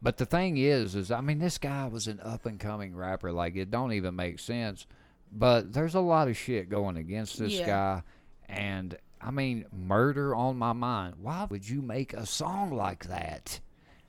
But 0.00 0.16
the 0.16 0.26
thing 0.26 0.56
is, 0.58 0.94
is 0.94 1.10
I 1.10 1.20
mean, 1.20 1.38
this 1.38 1.58
guy 1.58 1.86
was 1.88 2.06
an 2.06 2.20
up 2.20 2.46
and 2.46 2.58
coming 2.60 2.94
rapper. 2.94 3.32
Like 3.32 3.56
it 3.56 3.70
don't 3.70 3.92
even 3.92 4.14
make 4.16 4.38
sense. 4.38 4.86
But 5.32 5.72
there's 5.72 5.94
a 5.94 6.00
lot 6.00 6.28
of 6.28 6.36
shit 6.36 6.68
going 6.70 6.96
against 6.96 7.38
this 7.38 7.52
Yeah. 7.52 7.66
guy, 7.66 8.02
and 8.48 8.96
I 9.20 9.30
mean, 9.30 9.66
murder 9.72 10.34
on 10.34 10.56
my 10.56 10.72
mind. 10.72 11.16
Why 11.20 11.46
would 11.50 11.68
you 11.68 11.82
make 11.82 12.14
a 12.14 12.24
song 12.24 12.72
like 12.72 13.06
that? 13.08 13.60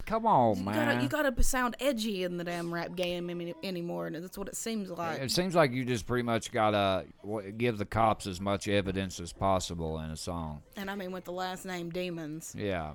Come 0.05 0.25
on, 0.25 0.57
you 0.57 0.63
man. 0.63 0.73
gotta, 0.87 1.03
you 1.03 1.09
gotta 1.09 1.43
sound 1.43 1.75
edgy 1.79 2.23
in 2.23 2.37
the 2.37 2.43
damn 2.43 2.73
rap 2.73 2.95
game 2.95 3.29
any, 3.29 3.53
anymore, 3.63 4.07
and 4.07 4.15
that's 4.15 4.37
what 4.37 4.47
it 4.47 4.55
seems 4.55 4.89
like. 4.89 5.19
It 5.19 5.29
seems 5.29 5.53
like 5.55 5.71
you 5.71 5.85
just 5.85 6.07
pretty 6.07 6.23
much 6.23 6.51
gotta 6.51 7.05
give 7.57 7.77
the 7.77 7.85
cops 7.85 8.25
as 8.25 8.39
much 8.41 8.67
evidence 8.67 9.19
as 9.19 9.33
possible 9.33 9.99
in 9.99 10.09
a 10.09 10.15
song. 10.17 10.61
And 10.77 10.89
I 10.89 10.95
mean, 10.95 11.11
with 11.11 11.25
the 11.25 11.31
last 11.33 11.65
name 11.65 11.89
Demons. 11.91 12.55
Yeah. 12.57 12.93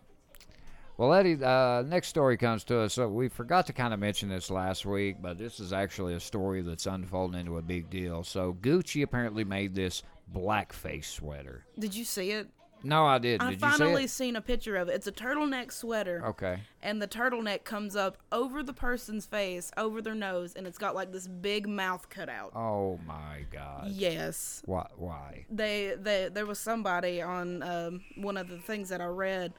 Well, 0.97 1.13
Eddie, 1.13 1.43
uh, 1.43 1.83
next 1.87 2.09
story 2.09 2.37
comes 2.37 2.63
to 2.65 2.81
us. 2.81 2.95
So 2.95 3.09
we 3.09 3.29
forgot 3.29 3.67
to 3.67 3.73
kind 3.73 3.93
of 3.93 3.99
mention 3.99 4.29
this 4.29 4.51
last 4.51 4.87
week, 4.87 5.17
but 5.21 5.39
this 5.39 5.59
is 5.59 5.73
actually 5.73 6.15
a 6.15 6.21
story 6.21 6.63
that's 6.63 6.87
unfolding 6.87 7.41
into 7.41 7.59
a 7.59 7.63
big 7.63 7.91
deal. 7.91 8.23
So 8.23 8.57
Gucci 8.61 9.03
apparently 9.03 9.45
made 9.45 9.75
this 9.75 10.05
blackface 10.33 11.07
sweater. 11.07 11.65
Did 11.79 11.95
you 11.95 12.05
see 12.05 12.31
it? 12.31 12.49
No, 12.85 13.07
I 13.07 13.19
didn't. 13.19 13.43
I 13.43 13.51
Did 13.51 13.63
you 13.63 13.69
finally 13.69 14.03
see 14.03 14.25
seen 14.25 14.37
a 14.37 14.43
picture 14.43 14.77
of 14.77 14.89
it. 14.89 14.93
It's 14.93 15.07
a 15.07 15.13
turtleneck 15.13 15.73
sweater. 15.73 16.23
Okay. 16.27 16.61
and 16.83 17.01
the 17.01 17.09
turtleneck 17.09 17.65
comes 17.65 17.97
up 17.97 18.19
over 18.31 18.63
the 18.63 18.75
person's 18.75 19.25
face, 19.25 19.73
over 19.79 20.03
their 20.03 20.15
nose, 20.15 20.55
and 20.55 20.67
it's 20.67 20.77
got 20.77 20.95
like 20.95 21.11
this 21.11 21.27
big 21.27 21.67
mouth 21.67 22.09
cut 22.11 22.29
out. 22.29 22.53
Oh 22.55 23.01
my 23.07 23.47
God. 23.51 23.89
Yes. 23.89 24.63
Why? 24.67 24.87
Why? 24.97 25.47
They, 25.51 25.95
they, 25.99 26.29
there 26.33 26.45
was 26.45 26.59
somebody 26.59 27.23
on 27.23 27.63
um, 27.63 28.03
one 28.17 28.37
of 28.37 28.49
the 28.49 28.59
things 28.59 28.91
that 28.91 29.01
I 29.01 29.07
read. 29.07 29.55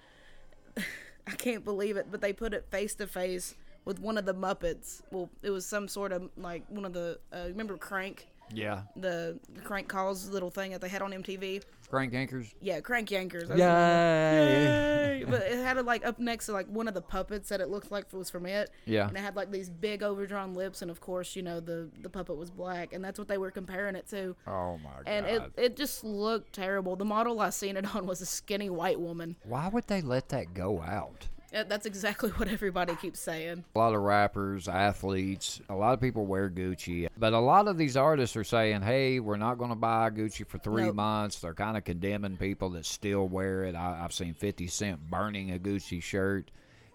I 1.27 1.31
can't 1.31 1.63
believe 1.65 1.97
it, 1.97 2.07
but 2.11 2.21
they 2.21 2.33
put 2.33 2.53
it 2.53 2.65
face 2.69 2.95
to 2.95 3.07
face 3.07 3.55
with 3.83 3.99
one 3.99 4.17
of 4.17 4.25
the 4.25 4.33
Muppets. 4.33 5.01
Well, 5.11 5.29
it 5.41 5.49
was 5.49 5.65
some 5.65 5.87
sort 5.87 6.11
of 6.11 6.29
like 6.37 6.63
one 6.69 6.85
of 6.85 6.93
the. 6.93 7.19
Uh, 7.33 7.45
remember 7.47 7.77
Crank, 7.77 8.27
Yeah. 8.53 8.81
the 8.95 9.39
Crank 9.63 9.87
calls 9.87 10.29
little 10.29 10.49
thing 10.49 10.71
that 10.71 10.81
they 10.81 10.89
had 10.89 11.01
on 11.01 11.11
MTV. 11.11 11.63
Crank 11.89 12.13
anchors. 12.13 12.53
Yeah, 12.61 12.79
Crank 12.79 13.09
Yankers. 13.09 13.47
that's. 13.47 13.59
Yay! 13.59 15.19
Yay! 15.19 15.25
but 15.27 15.41
it 15.43 15.63
had 15.63 15.77
it 15.77 15.85
like 15.85 16.05
up 16.05 16.19
next 16.19 16.47
to 16.47 16.51
like 16.51 16.67
one 16.67 16.87
of 16.87 16.93
the 16.93 17.01
puppets 17.01 17.49
that 17.49 17.61
it 17.61 17.69
looked 17.69 17.91
like 17.91 18.11
was 18.11 18.29
from 18.29 18.45
it. 18.45 18.71
Yeah. 18.85 19.07
And 19.07 19.15
it 19.17 19.21
had 19.21 19.35
like 19.35 19.51
these 19.51 19.69
big 19.69 20.03
overdrawn 20.03 20.53
lips, 20.53 20.81
and 20.81 20.89
of 20.89 20.99
course, 20.99 21.35
you 21.35 21.43
know 21.43 21.59
the 21.59 21.89
the 22.01 22.09
puppet 22.09 22.37
was 22.37 22.49
black, 22.51 22.93
and 22.93 23.03
that's 23.03 23.19
what 23.19 23.27
they 23.27 23.37
were 23.37 23.51
comparing 23.51 23.95
it 23.95 24.07
to. 24.09 24.35
Oh 24.47 24.77
my 24.83 24.89
God. 24.89 25.03
And 25.05 25.25
it 25.25 25.41
it 25.57 25.77
just 25.77 26.03
looked 26.03 26.53
terrible. 26.53 26.95
The 26.95 27.05
model 27.05 27.39
I 27.39 27.49
seen 27.51 27.77
it 27.77 27.95
on 27.95 28.05
was 28.07 28.21
a 28.21 28.25
skinny 28.25 28.69
white 28.69 28.99
woman. 28.99 29.35
Why 29.43 29.67
would 29.67 29.87
they 29.87 30.01
let 30.01 30.29
that 30.29 30.53
go 30.53 30.81
out? 30.81 31.27
That's 31.51 31.85
exactly 31.85 32.29
what 32.37 32.47
everybody 32.47 32.95
keeps 32.95 33.19
saying. 33.19 33.63
A 33.75 33.79
lot 33.79 33.93
of 33.93 34.01
rappers, 34.01 34.67
athletes, 34.67 35.61
a 35.69 35.75
lot 35.75 35.93
of 35.93 36.01
people 36.01 36.25
wear 36.25 36.49
Gucci, 36.49 37.07
but 37.17 37.33
a 37.33 37.39
lot 37.39 37.67
of 37.67 37.77
these 37.77 37.95
artists 37.95 38.35
are 38.35 38.43
saying, 38.43 38.81
"Hey, 38.81 39.19
we're 39.19 39.37
not 39.37 39.57
going 39.57 39.69
to 39.69 39.75
buy 39.75 40.09
Gucci 40.09 40.45
for 40.45 40.57
three 40.57 40.83
Nope. 40.85 40.95
months." 40.95 41.39
They're 41.39 41.53
kind 41.53 41.77
of 41.77 41.83
condemning 41.83 42.37
people 42.37 42.69
that 42.71 42.85
still 42.85 43.27
wear 43.27 43.63
it. 43.63 43.75
I, 43.75 44.01
I've 44.03 44.13
seen 44.13 44.33
Fifty 44.33 44.67
Cent 44.67 45.09
burning 45.09 45.51
a 45.51 45.59
Gucci 45.59 46.01
shirt. 46.01 46.51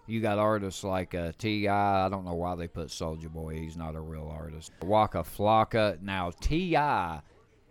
You 0.07 0.19
got 0.19 0.39
artists 0.39 0.83
like 0.83 1.15
uh, 1.15 1.31
Ti. 1.37 1.67
I 1.69 2.09
don't 2.09 2.25
know 2.25 2.33
why 2.33 2.55
they 2.55 2.67
put 2.67 2.87
Soulja 2.89 3.29
Boy. 3.31 3.55
He's 3.55 3.77
not 3.77 3.95
a 3.95 4.01
real 4.01 4.29
artist. 4.35 4.71
Waka 4.81 5.19
Flocka. 5.23 6.01
Now 6.01 6.31
T.I. 6.41 7.21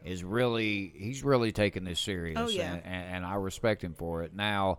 is 0.05 0.25
really 0.25 0.93
he's 0.97 1.23
really 1.23 1.53
taking 1.53 1.85
this 1.85 2.01
serious, 2.01 2.39
Oh, 2.41 2.49
yeah. 2.49 2.73
and, 2.75 2.83
and, 2.87 3.15
and 3.17 3.27
I 3.27 3.35
respect 3.35 3.85
him 3.85 3.95
for 3.95 4.23
it. 4.23 4.35
Now, 4.35 4.79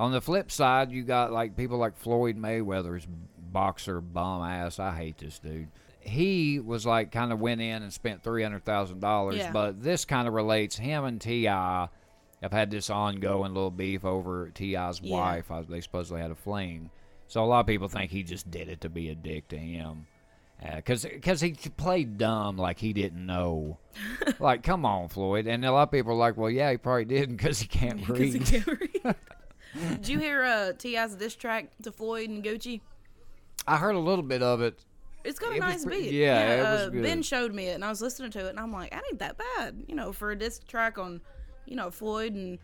on 0.00 0.12
the 0.12 0.20
flip 0.20 0.50
side, 0.50 0.90
you 0.92 1.02
got 1.02 1.32
like 1.32 1.56
people 1.56 1.78
like 1.78 1.96
Floyd 1.96 2.36
Mayweather's 2.36 3.06
boxer 3.52 4.00
bum 4.00 4.42
ass. 4.42 4.78
I 4.78 4.94
hate 4.96 5.18
this 5.18 5.38
dude. 5.38 5.68
He 6.00 6.58
was 6.58 6.86
like 6.86 7.12
kind 7.12 7.32
of 7.32 7.40
went 7.40 7.60
in 7.60 7.82
and 7.82 7.92
spent 7.92 8.22
three 8.22 8.42
hundred 8.42 8.64
thousand 8.64 9.00
dollars, 9.00 9.42
but 9.52 9.82
this 9.82 10.04
kind 10.04 10.26
of 10.26 10.34
relates 10.34 10.76
him 10.76 11.04
and 11.04 11.20
Ti. 11.20 11.44
have 11.44 11.90
had 12.52 12.70
this 12.70 12.88
ongoing 12.88 13.52
little 13.52 13.70
beef 13.70 14.04
over 14.04 14.48
T.I.'s 14.48 15.00
Yeah. 15.02 15.16
wife. 15.16 15.50
I, 15.50 15.62
they 15.62 15.80
supposedly 15.82 16.22
had 16.22 16.30
a 16.30 16.34
fling, 16.36 16.90
so 17.28 17.44
a 17.44 17.46
lot 17.46 17.60
of 17.60 17.66
people 17.66 17.88
think 17.88 18.10
he 18.10 18.22
just 18.22 18.50
did 18.50 18.68
it 18.68 18.80
to 18.80 18.88
be 18.88 19.10
a 19.10 19.14
dick 19.14 19.48
to 19.48 19.58
him. 19.58 20.06
Uh, 20.62 20.76
because 20.76 21.06
cause 21.22 21.40
he 21.40 21.52
played 21.52 22.18
dumb 22.18 22.56
like 22.58 22.78
he 22.78 22.92
didn't 22.92 23.24
know. 23.24 23.78
like, 24.40 24.62
come 24.62 24.84
on, 24.86 25.08
Floyd. 25.08 25.46
And 25.46 25.64
a 25.64 25.72
lot 25.72 25.84
of 25.84 25.90
people 25.90 26.12
are 26.12 26.16
like, 26.16 26.36
well, 26.36 26.50
yeah, 26.50 26.70
he 26.70 26.76
probably 26.76 27.06
didn't 27.06 27.36
because 27.36 27.60
he 27.60 27.66
can't 27.66 28.02
'Cause 28.04 28.18
he 28.18 28.38
can't 28.38 28.66
read. 29.04 29.14
Did 29.74 30.08
you 30.08 30.18
hear 30.18 30.42
uh, 30.44 30.72
T.I.'s 30.72 31.14
diss 31.14 31.34
track 31.36 31.70
to 31.82 31.92
Floyd 31.92 32.28
and 32.30 32.42
Gucci? 32.44 32.80
I 33.66 33.76
heard 33.76 33.94
a 33.94 33.98
little 34.00 34.24
bit 34.24 34.42
of 34.42 34.60
it. 34.62 34.78
It's 35.22 35.38
got 35.38 35.52
a 35.52 35.56
It 35.56 35.60
nice 35.60 35.84
pretty- 35.84 36.02
beat. 36.04 36.12
yeah, 36.12 36.54
it 36.54 36.62
was 36.62 36.80
uh, 36.80 36.88
good. 36.90 37.02
Ben 37.02 37.22
showed 37.22 37.52
me 37.54 37.66
it, 37.68 37.74
and 37.74 37.84
I 37.84 37.88
was 37.90 38.00
listening 38.00 38.30
to 38.32 38.46
it, 38.46 38.50
and 38.50 38.58
I'm 38.58 38.72
like, 38.72 38.90
that 38.92 39.02
ain't 39.10 39.18
that 39.18 39.36
bad, 39.38 39.84
you 39.86 39.94
know, 39.94 40.12
for 40.12 40.30
a 40.30 40.36
diss 40.36 40.58
track 40.60 40.98
on, 40.98 41.20
you 41.66 41.76
know, 41.76 41.90
Floyd 41.90 42.34
and 42.34 42.58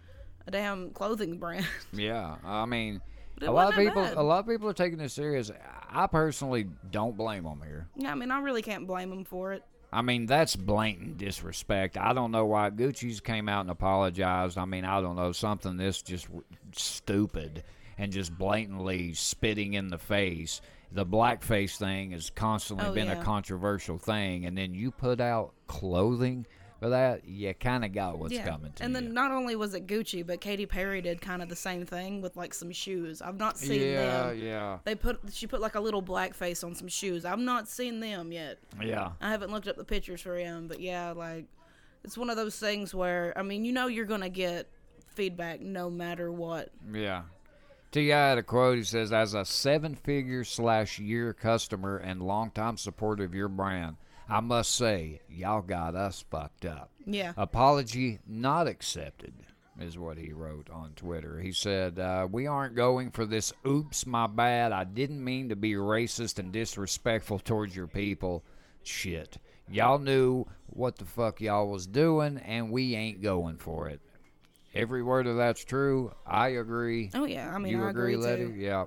a 0.47 0.51
damn 0.51 0.91
clothing 0.91 1.37
brand. 1.39 1.67
Yeah, 1.93 2.37
I 2.45 2.65
mean, 2.65 3.03
a 3.43 3.51
lot 3.53 3.69
of 3.69 3.79
people, 3.79 4.03
bad. 4.03 4.15
a 4.17 4.23
lot 4.23 4.39
of 4.41 4.47
people 4.49 4.69
are 4.69 4.73
taking 4.75 4.99
this 4.99 5.13
serious. 5.13 5.51
I 5.91 6.07
personally 6.07 6.67
don't 6.91 7.17
blame 7.17 7.45
them 7.45 7.61
here. 7.65 7.87
yeah, 7.95 8.11
I 8.11 8.15
mean, 8.15 8.31
I 8.31 8.41
really 8.41 8.63
can't 8.63 8.87
blame 8.87 9.11
them 9.11 9.25
for 9.25 9.53
it. 9.53 9.63
I 9.93 10.03
mean, 10.03 10.27
that's 10.27 10.57
blatant 10.57 11.19
disrespect. 11.19 11.97
I 11.97 12.13
don't 12.13 12.33
know 12.33 12.45
why 12.45 12.71
Gucci's 12.71 13.21
came 13.21 13.49
out 13.49 13.63
and 13.63 13.71
apologized. 13.71 14.59
I 14.59 14.65
mean, 14.65 14.85
I 14.85 15.01
don't 15.01 15.17
know 15.17 15.33
something 15.33 15.77
this 15.77 16.03
just 16.03 16.29
stupid 16.73 17.63
and 17.97 18.13
just 18.13 18.37
blatantly 18.37 19.15
spitting 19.15 19.75
in 19.75 19.89
the 19.89 19.99
face. 19.99 20.61
The 20.93 21.07
blackface 21.07 21.77
thing 21.77 22.13
has 22.13 22.31
constantly 22.31 22.87
Oh, 22.87 22.93
been 22.93 23.09
a 23.09 23.23
controversial 23.23 23.99
thing, 23.99 24.45
and 24.45 24.57
then 24.57 24.75
you 24.75 24.91
put 24.91 25.21
out 25.21 25.53
clothing 25.67 26.47
for 26.81 26.91
that. 26.91 27.27
You 27.27 27.55
kind 27.55 27.85
of 27.85 27.93
got 27.93 28.19
what's 28.19 28.35
yeah. 28.35 28.47
coming 28.47 28.73
to 28.73 28.83
and 28.85 28.95
you. 28.95 29.01
then 29.01 29.15
not 29.15 29.31
only 29.31 29.57
was 29.57 29.75
it 29.75 29.87
Gucci, 29.87 30.27
but 30.27 30.41
Katy 30.41 30.67
Perry 30.67 31.01
did 31.01 31.21
kind 31.21 31.43
of 31.43 31.49
the 31.49 31.57
same 31.57 31.85
thing 31.87 32.21
with 32.21 32.37
like 32.37 32.55
some 32.55 32.71
shoes. 32.73 33.23
I've 33.23 33.39
not 33.39 33.59
seen 33.59 33.81
yeah, 33.81 34.29
them. 34.29 34.39
yeah, 34.39 34.79
They 34.85 34.95
put 34.95 35.21
she 35.33 35.47
put 35.47 35.61
like 35.61 35.75
a 35.75 35.81
little 35.81 36.03
black 36.03 36.35
face 36.35 36.63
on 36.65 36.75
some 36.75 36.89
shoes. 36.89 37.25
I've 37.25 37.39
not 37.39 37.69
seen 37.69 38.01
them 38.01 38.33
yet. 38.33 38.59
yeah. 38.83 39.13
I 39.21 39.31
haven't 39.31 39.51
looked 39.51 39.69
up 39.69 39.77
the 39.77 39.85
pictures 39.85 40.21
for 40.21 40.37
him, 40.37 40.69
but 40.69 40.81
yeah, 40.81 41.13
like 41.13 41.47
it's 42.05 42.17
one 42.17 42.31
of 42.31 42.37
those 42.37 42.59
things 42.59 42.95
where 42.95 43.33
I 43.37 43.43
mean, 43.43 43.65
you 43.65 43.73
know, 43.73 43.87
you're 43.87 44.05
gonna 44.05 44.29
get 44.29 44.69
feedback 45.09 45.61
no 45.61 45.91
matter 45.91 46.31
what. 46.31 46.71
Yeah. 46.93 47.23
T.I. 47.93 48.15
had 48.29 48.37
a 48.37 48.43
quote. 48.43 48.77
He 48.77 48.85
says, 48.85 49.13
"As 49.13 49.33
a 49.33 49.45
seven-figure 49.45 50.45
slash 50.45 50.99
year 50.99 51.33
customer 51.33 51.97
and 51.97 52.21
longtime 52.21 52.77
supporter 52.77 53.25
of 53.25 53.35
your 53.35 53.49
brand, 53.49 53.97
I 54.29 54.41
must 54.41 54.75
say 54.75 55.21
y'all 55.29 55.63
got 55.63 55.95
us 55.95 56.25
fucked 56.31 56.65
up. 56.65 56.91
Yeah, 57.07 57.33
Apology 57.37 58.19
not 58.27 58.67
accepted." 58.67 59.35
Is 59.79 59.99
what 59.99 60.17
he 60.17 60.33
wrote 60.33 60.71
on 60.71 60.93
Twitter. 60.97 61.39
He 61.39 61.53
said, 61.53 61.99
uh, 61.99 62.27
"We 62.33 62.47
aren't 62.47 62.75
going 62.75 63.11
for 63.11 63.27
this. 63.27 63.53
Oops, 63.67 64.07
my 64.07 64.27
bad. 64.27 64.73
I 64.73 64.85
didn't 64.85 65.23
mean 65.23 65.51
to 65.51 65.57
be 65.57 65.75
racist 65.75 66.39
and 66.39 66.51
disrespectful 66.51 67.39
towards 67.41 67.77
your 67.77 67.87
people. 67.87 68.43
Shit, 68.83 69.37
y'all 69.69 69.99
knew 69.99 70.47
what 70.69 70.97
the 70.97 71.05
fuck 71.05 71.43
y'all 71.43 71.69
was 71.69 71.87
doing, 71.87 72.39
and 72.39 72.71
we 72.71 72.95
ain't 72.95 73.21
going 73.21 73.59
for 73.59 73.89
it. 73.91 74.01
Every 74.75 75.03
word 75.03 75.27
of 75.27 75.37
that's 75.37 75.63
true. 75.65 76.13
I 76.27 76.49
agree. 76.49 77.11
oh 77.15 77.27
yeah. 77.27 77.55
I 77.55 77.59
mean, 77.59 77.73
you 77.73 77.85
I 77.85 77.91
agree, 77.91 78.15
agree, 78.15 78.25
Letty? 78.25 78.45
too. 78.47 78.55
Yeah. 78.55 78.87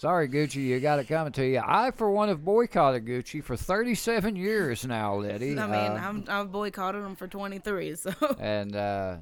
Sorry, 0.00 0.30
Gucci, 0.30 0.54
you 0.64 0.80
got 0.80 0.98
it 0.98 1.08
coming 1.08 1.30
to 1.34 1.46
you. 1.46 1.60
I, 1.62 1.90
for 1.90 2.10
one, 2.10 2.30
have 2.30 2.42
boycotted 2.42 3.04
Gucci 3.04 3.44
for 3.44 3.54
37 3.54 4.34
years 4.34 4.86
now, 4.86 5.16
Letty. 5.16 5.58
I 5.58 5.66
mean, 5.66 5.74
Uh, 5.74 6.00
I'm, 6.02 6.24
I've 6.26 6.50
boycotted 6.50 7.04
them 7.04 7.16
for 7.16 7.28
23, 7.28 7.96
so 7.96 8.10
and 8.38 8.74
uh, 8.74 9.16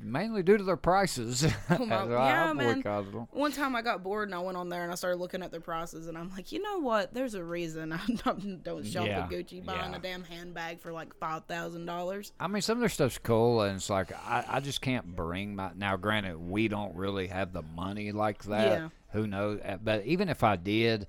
mainly 0.00 0.44
due 0.44 0.56
to 0.58 0.62
their 0.62 0.76
prices. 0.76 1.44
Oh, 1.70 1.84
my- 1.84 2.06
yeah, 2.08 2.50
I 2.50 2.52
man. 2.52 2.82
them. 2.82 3.26
One 3.32 3.50
time 3.50 3.74
I 3.74 3.82
got 3.82 4.04
bored 4.04 4.28
and 4.28 4.34
I 4.36 4.38
went 4.38 4.56
on 4.56 4.68
there 4.68 4.84
and 4.84 4.92
I 4.92 4.94
started 4.94 5.16
looking 5.18 5.42
at 5.42 5.50
their 5.50 5.60
prices 5.60 6.06
and 6.06 6.16
I'm 6.16 6.30
like, 6.30 6.52
you 6.52 6.62
know 6.62 6.78
what? 6.78 7.12
There's 7.12 7.34
a 7.34 7.42
reason 7.42 7.92
I 7.92 7.98
don't, 8.24 8.62
don't 8.62 8.86
shop 8.86 9.06
Yeah, 9.06 9.24
at 9.24 9.30
Gucci 9.30 9.64
buying 9.64 9.90
yeah. 9.90 9.96
a 9.96 10.00
damn 10.00 10.22
handbag 10.22 10.78
for 10.80 10.92
like 10.92 11.16
five 11.16 11.46
thousand 11.46 11.86
dollars. 11.86 12.32
I 12.38 12.46
mean, 12.46 12.62
some 12.62 12.78
of 12.78 12.80
their 12.80 12.88
stuff's 12.88 13.18
cool, 13.18 13.62
and 13.62 13.74
it's 13.74 13.90
like 13.90 14.12
I, 14.12 14.44
I 14.48 14.60
just 14.60 14.80
can't 14.82 15.16
bring 15.16 15.56
my. 15.56 15.72
Now, 15.74 15.96
granted, 15.96 16.36
we 16.38 16.68
don't 16.68 16.94
really 16.94 17.26
have 17.26 17.52
the 17.52 17.62
money 17.62 18.12
like 18.12 18.44
that. 18.44 18.68
Yeah. 18.78 18.88
Who 19.12 19.26
knows? 19.26 19.60
Uh, 19.64 19.78
But 19.82 20.04
even 20.06 20.28
if 20.28 20.42
I 20.44 20.56
did, 20.56 21.06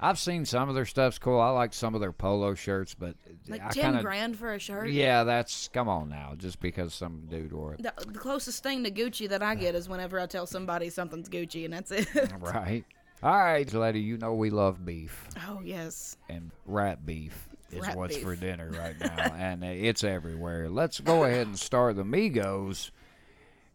I've 0.00 0.18
seen 0.18 0.44
some 0.44 0.68
of 0.68 0.74
their 0.76 0.84
stuff's 0.84 1.18
cool. 1.18 1.40
I 1.40 1.50
like 1.50 1.74
some 1.74 1.94
of 1.94 2.00
their 2.00 2.12
polo 2.12 2.54
shirts, 2.54 2.94
but 2.94 3.16
Like 3.48 3.62
I 3.62 3.70
ten 3.70 3.84
kinda, 3.84 4.02
grand 4.02 4.36
for 4.38 4.52
a 4.54 4.58
shirt. 4.58 4.90
Yeah, 4.90 5.24
that's 5.24 5.68
come 5.68 5.88
on 5.88 6.08
now. 6.08 6.34
Just 6.36 6.60
because 6.60 6.94
some 6.94 7.26
dude 7.28 7.52
wore 7.52 7.74
it, 7.74 7.82
The, 7.82 7.92
the 8.06 8.18
closest 8.18 8.62
thing 8.62 8.84
to 8.84 8.90
Gucci 8.90 9.28
that 9.28 9.42
I 9.42 9.54
get 9.56 9.74
is 9.74 9.88
whenever 9.88 10.20
I 10.20 10.26
tell 10.26 10.46
somebody 10.46 10.88
something's 10.90 11.28
Gucci 11.28 11.64
and 11.64 11.74
that's 11.74 11.90
it. 11.90 12.06
right? 12.40 12.84
All 13.22 13.36
right, 13.36 13.72
lady, 13.74 14.00
you 14.00 14.16
know 14.18 14.34
we 14.34 14.50
love 14.50 14.84
beef. 14.84 15.26
oh 15.48 15.60
yes. 15.64 16.16
and 16.28 16.52
rat 16.66 17.04
beef 17.04 17.48
is 17.72 17.80
Rat 17.80 17.96
what's 17.96 18.14
beef. 18.14 18.22
for 18.24 18.36
dinner 18.36 18.70
right 18.70 18.94
now, 19.00 19.32
and 19.36 19.64
it's 19.64 20.04
everywhere. 20.04 20.70
Let's 20.70 21.00
go 21.00 21.24
ahead 21.24 21.48
and 21.48 21.58
start 21.58 21.96
the 21.96 22.04
Migos. 22.04 22.92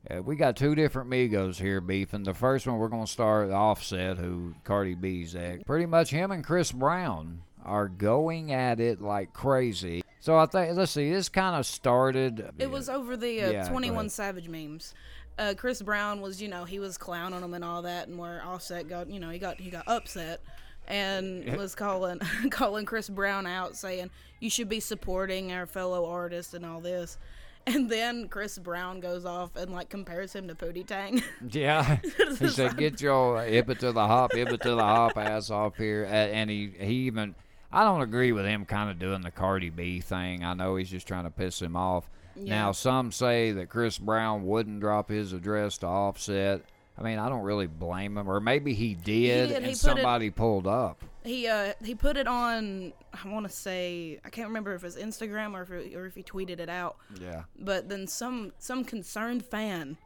Uh, 0.09 0.21
we 0.21 0.35
got 0.35 0.55
two 0.57 0.75
different 0.75 1.09
Migos 1.09 1.57
here 1.57 1.79
beefing. 1.79 2.23
The 2.23 2.33
first 2.33 2.67
one 2.67 2.77
we're 2.77 2.89
going 2.89 3.05
to 3.05 3.11
start 3.11 3.51
Offset, 3.51 4.17
who 4.17 4.53
Cardi 4.63 4.95
B's 4.95 5.35
at. 5.35 5.65
Pretty 5.65 5.85
much 5.85 6.09
him 6.09 6.31
and 6.31 6.43
Chris 6.43 6.71
Brown 6.71 7.41
are 7.63 7.87
going 7.87 8.51
at 8.51 8.79
it 8.81 9.01
like 9.01 9.33
crazy. 9.33 10.03
So 10.19 10.37
I 10.37 10.45
think 10.45 10.75
let's 10.75 10.91
see, 10.91 11.11
this 11.11 11.29
kind 11.29 11.55
of 11.55 11.65
started. 11.65 12.51
It 12.59 12.69
was 12.69 12.89
over 12.89 13.15
the 13.15 13.43
uh, 13.43 13.51
Yeah, 13.51 13.69
21. 13.69 14.09
Savage 14.09 14.49
memes. 14.49 14.93
Uh, 15.37 15.53
Chris 15.57 15.81
Brown 15.81 16.21
was, 16.21 16.41
you 16.41 16.47
know, 16.47 16.63
he 16.63 16.79
was 16.79 16.97
clowning 16.97 17.41
them 17.41 17.53
and 17.53 17.63
all 17.63 17.81
that, 17.81 18.07
and 18.07 18.19
where 18.19 18.43
Offset 18.45 18.87
got, 18.87 19.09
you 19.09 19.19
know, 19.19 19.29
he 19.29 19.39
got 19.39 19.59
he 19.59 19.69
got 19.69 19.87
upset 19.87 20.41
and 20.87 21.57
was 21.57 21.75
calling 21.75 22.19
calling 22.51 22.85
Chris 22.85 23.09
Brown 23.09 23.47
out, 23.47 23.75
saying 23.75 24.09
you 24.39 24.49
should 24.49 24.69
be 24.69 24.79
supporting 24.79 25.51
our 25.51 25.65
fellow 25.65 26.05
artists 26.05 26.53
and 26.53 26.65
all 26.65 26.81
this. 26.81 27.17
And 27.67 27.89
then 27.89 28.27
Chris 28.27 28.57
Brown 28.57 28.99
goes 28.99 29.23
off 29.23 29.55
and 29.55 29.71
like 29.71 29.87
compares 29.89 30.33
him 30.33 30.49
to 30.49 30.55
Pootie 30.55 30.85
Tang. 30.85 31.23
Yeah, 31.49 31.97
he 32.39 32.49
said, 32.49 32.75
"Get 32.77 32.99
your 32.99 33.41
hip 33.41 33.69
it 33.69 33.79
to 33.79 33.93
the 33.93 34.05
hop, 34.05 34.33
hip 34.33 34.49
it 34.49 34.61
to 34.61 34.75
the 34.75 34.83
hop 34.83 35.17
ass 35.17 35.49
off 35.49 35.77
here." 35.77 36.05
And 36.05 36.49
he 36.49 36.73
he 36.77 36.93
even 37.07 37.35
I 37.71 37.83
don't 37.85 38.01
agree 38.01 38.33
with 38.33 38.45
him 38.45 38.65
kind 38.65 38.89
of 38.89 38.99
doing 38.99 39.21
the 39.21 39.31
Cardi 39.31 39.69
B 39.69 40.01
thing. 40.01 40.43
I 40.43 40.53
know 40.53 40.75
he's 40.75 40.89
just 40.89 41.07
trying 41.07 41.23
to 41.23 41.29
piss 41.29 41.61
him 41.61 41.75
off. 41.75 42.09
Yeah. 42.35 42.55
Now 42.55 42.71
some 42.73 43.11
say 43.11 43.51
that 43.53 43.69
Chris 43.69 43.97
Brown 43.97 44.45
wouldn't 44.45 44.79
drop 44.81 45.09
his 45.09 45.31
address 45.31 45.77
to 45.79 45.87
Offset. 45.87 46.63
I 46.97 47.01
mean, 47.01 47.17
I 47.17 47.27
don't 47.29 47.41
really 47.41 47.67
blame 47.67 48.17
him, 48.17 48.29
or 48.29 48.39
maybe 48.39 48.73
he 48.75 48.93
did, 48.93 49.49
did, 49.49 49.57
and 49.57 49.65
he 49.65 49.71
put 49.71 49.75
it- 49.75 49.77
somebody 49.79 50.29
pulled 50.29 50.67
up. 50.67 51.03
he 51.23 51.47
uh 51.47 51.73
he 51.83 51.95
put 51.95 52.17
it 52.17 52.27
on 52.27 52.93
I 53.23 53.27
want 53.29 53.47
to 53.47 53.51
say 53.51 54.19
I 54.25 54.29
can't 54.29 54.47
remember 54.47 54.73
if 54.75 54.83
it 54.83 54.85
was 54.85 54.97
Instagram 54.97 55.53
or 55.53 55.63
if 55.63 55.71
it, 55.71 55.95
or 55.95 56.05
if 56.05 56.13
he 56.15 56.21
tweeted 56.23 56.59
it 56.59 56.69
out. 56.69 56.97
Yeah, 57.19 57.43
but 57.57 57.89
then 57.89 58.05
some 58.07 58.53
some 58.59 58.83
concerned 58.83 59.43
fan 59.45 59.97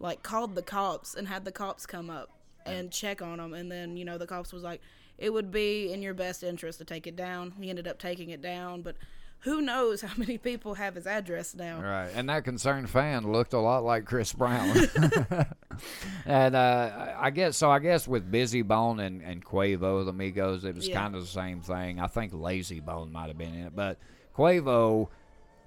like 0.00 0.22
called 0.22 0.54
the 0.54 0.62
cops 0.62 1.14
and 1.14 1.28
had 1.28 1.44
the 1.44 1.52
cops 1.52 1.86
come 1.86 2.10
up 2.10 2.28
and 2.66 2.90
check 2.90 3.22
on 3.22 3.38
him 3.40 3.54
and 3.54 3.70
then 3.70 3.96
you 3.96 4.04
know 4.04 4.18
the 4.18 4.26
cops 4.26 4.52
was 4.52 4.62
like 4.62 4.80
it 5.16 5.32
would 5.32 5.50
be 5.52 5.92
in 5.92 6.02
your 6.02 6.14
best 6.14 6.42
interest 6.42 6.78
to 6.80 6.84
take 6.84 7.06
it 7.06 7.14
down. 7.16 7.52
He 7.60 7.70
ended 7.70 7.86
up 7.86 7.98
taking 7.98 8.30
it 8.30 8.42
down 8.42 8.82
but 8.82 8.96
who 9.44 9.60
knows 9.62 10.00
how 10.00 10.12
many 10.16 10.36
people 10.38 10.74
have 10.74 10.94
his 10.96 11.06
address 11.06 11.54
now 11.54 11.80
Right, 11.80 12.10
and 12.14 12.28
that 12.28 12.44
concerned 12.44 12.90
fan 12.90 13.30
looked 13.30 13.52
a 13.52 13.58
lot 13.60 13.84
like 13.84 14.04
Chris 14.04 14.32
Brown. 14.32 14.74
and 16.26 16.54
uh, 16.56 17.14
I 17.18 17.30
guess 17.30 17.56
so. 17.56 17.70
I 17.70 17.78
guess 17.78 18.06
with 18.08 18.30
Bizzy 18.30 18.66
Bone 18.66 19.00
and, 19.00 19.22
and 19.22 19.44
Quavo, 19.44 20.04
the 20.04 20.12
Migos, 20.12 20.64
it 20.64 20.74
was 20.74 20.88
Yeah. 20.88 21.00
kind 21.00 21.14
of 21.14 21.22
the 21.22 21.26
same 21.26 21.60
thing. 21.60 22.00
I 22.00 22.06
think 22.06 22.32
Layzie 22.32 22.84
Bone 22.84 23.12
might 23.12 23.28
have 23.28 23.38
been 23.38 23.54
in 23.54 23.66
it, 23.66 23.76
but 23.76 23.98
Quavo 24.36 25.08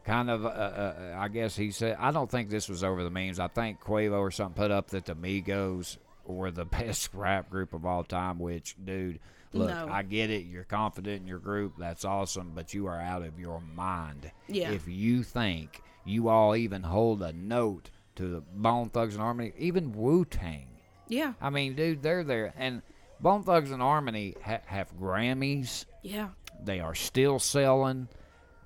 kind 0.05 0.29
of. 0.29 0.45
Uh, 0.45 0.49
uh, 0.49 1.15
I 1.17 1.27
guess 1.27 1.55
he 1.55 1.71
said. 1.71 1.97
I 1.99 2.11
don't 2.11 2.29
think 2.31 2.49
this 2.49 2.69
was 2.69 2.83
over 2.83 3.03
the 3.03 3.09
memes. 3.09 3.39
I 3.39 3.47
think 3.47 3.81
Quavo 3.81 4.19
or 4.19 4.31
something 4.31 4.61
put 4.61 4.71
up 4.71 4.89
that 4.91 5.05
the 5.05 5.15
Migos 5.15 5.97
were 6.25 6.51
the 6.51 6.65
best 6.79 7.13
rap 7.13 7.49
group 7.49 7.73
of 7.73 7.85
all 7.85 8.03
time. 8.03 8.39
Which, 8.39 8.75
dude. 8.83 9.19
Look, 9.53 9.69
No. 9.69 9.87
I 9.89 10.03
get 10.03 10.29
it. 10.29 10.45
You're 10.45 10.63
confident 10.63 11.21
in 11.21 11.27
your 11.27 11.39
group. 11.39 11.73
That's 11.77 12.03
awesome, 12.05 12.51
but 12.53 12.73
you 12.73 12.87
are 12.87 12.99
out 12.99 13.21
of 13.23 13.39
your 13.39 13.61
mind. 13.75 14.31
Yeah. 14.47 14.71
If 14.71 14.87
you 14.87 15.23
think 15.23 15.81
you 16.05 16.29
all 16.29 16.55
even 16.55 16.83
hold 16.83 17.21
a 17.21 17.33
note 17.33 17.89
to 18.15 18.27
the 18.27 18.41
Bone 18.41 18.89
Thugs 18.89 19.13
and 19.15 19.21
Harmony, 19.23 19.53
even 19.57 19.91
Wu 19.93 20.25
Tang. 20.25 20.67
yeah 21.07 21.33
I 21.41 21.49
mean, 21.49 21.75
dude, 21.75 22.01
they're 22.01 22.23
there. 22.23 22.53
And 22.57 22.81
Bone 23.19 23.43
Thugs 23.43 23.71
and 23.71 23.81
Harmony 23.81 24.35
ha- 24.43 24.61
have 24.65 24.91
Grammys. 24.99 25.85
yeah 26.03 26.29
They 26.63 26.79
are 26.79 26.95
still 26.95 27.39
selling. 27.39 28.07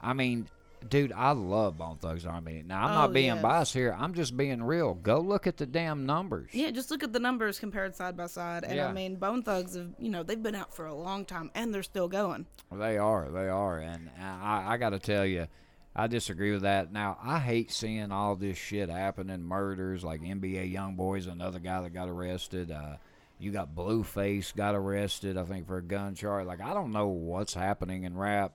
I 0.01 0.13
mean, 0.13 0.47
dude, 0.87 1.11
I 1.13 1.31
love 1.31 1.77
Bone 1.77 1.97
Thugs 1.97 2.23
and 2.23 2.31
Harmony. 2.31 2.63
Now, 2.65 2.83
I'm 2.85 2.91
Oh, 2.91 2.93
not 2.95 3.13
being 3.13 3.27
yes. 3.35 3.41
biased 3.41 3.73
here. 3.73 3.95
I'm 3.97 4.13
just 4.13 4.35
being 4.35 4.61
real. 4.63 4.93
Go 4.95 5.19
look 5.19 5.47
at 5.47 5.57
the 5.57 5.65
damn 5.65 6.05
numbers. 6.05 6.49
yeah 6.53 6.71
just 6.71 6.91
look 6.91 7.03
at 7.03 7.13
the 7.13 7.19
numbers 7.19 7.59
compared 7.59 7.95
side 7.95 8.17
by 8.17 8.27
side 8.27 8.63
and 8.63 8.75
Yeah. 8.75 8.87
i 8.87 8.91
mean 8.93 9.15
bone 9.15 9.43
thugs 9.43 9.75
have 9.75 9.89
you 9.99 10.09
know 10.09 10.23
they've 10.23 10.41
been 10.41 10.55
out 10.55 10.73
for 10.73 10.85
a 10.85 10.93
long 10.93 11.25
time 11.25 11.51
and 11.55 11.73
they're 11.73 11.83
still 11.83 12.07
going 12.07 12.45
They 12.71 12.97
are. 12.97 13.29
They 13.29 13.47
are. 13.49 13.77
And 13.79 14.09
I, 14.19 14.73
I 14.73 14.77
got 14.77 14.89
to 14.91 14.99
tell 14.99 15.25
you, 15.25 15.47
I 15.95 16.07
disagree 16.07 16.51
with 16.53 16.61
that. 16.61 16.91
Now, 16.93 17.17
I 17.21 17.39
hate 17.39 17.69
seeing 17.71 18.11
all 18.11 18.35
this 18.35 18.57
shit 18.57 18.89
happening 18.89 19.43
murders 19.43 20.03
like 20.05 20.21
NBA 20.21 20.71
Young 20.71 20.95
Boys, 20.95 21.27
another 21.27 21.59
guy 21.59 21.81
that 21.81 21.89
got 21.93 22.07
arrested. 22.07 22.71
Uh, 22.71 22.95
you 23.39 23.51
got 23.51 23.75
Blueface 23.75 24.55
got 24.55 24.73
arrested, 24.75 25.35
I 25.35 25.43
think, 25.43 25.67
for 25.67 25.77
a 25.77 25.81
gun 25.83 26.15
charge. 26.15 26.45
Like, 26.45 26.61
I 26.61 26.73
don't 26.73 26.91
know 26.93 27.07
what's 27.07 27.53
happening 27.55 28.03
in 28.03 28.15
rap. 28.17 28.53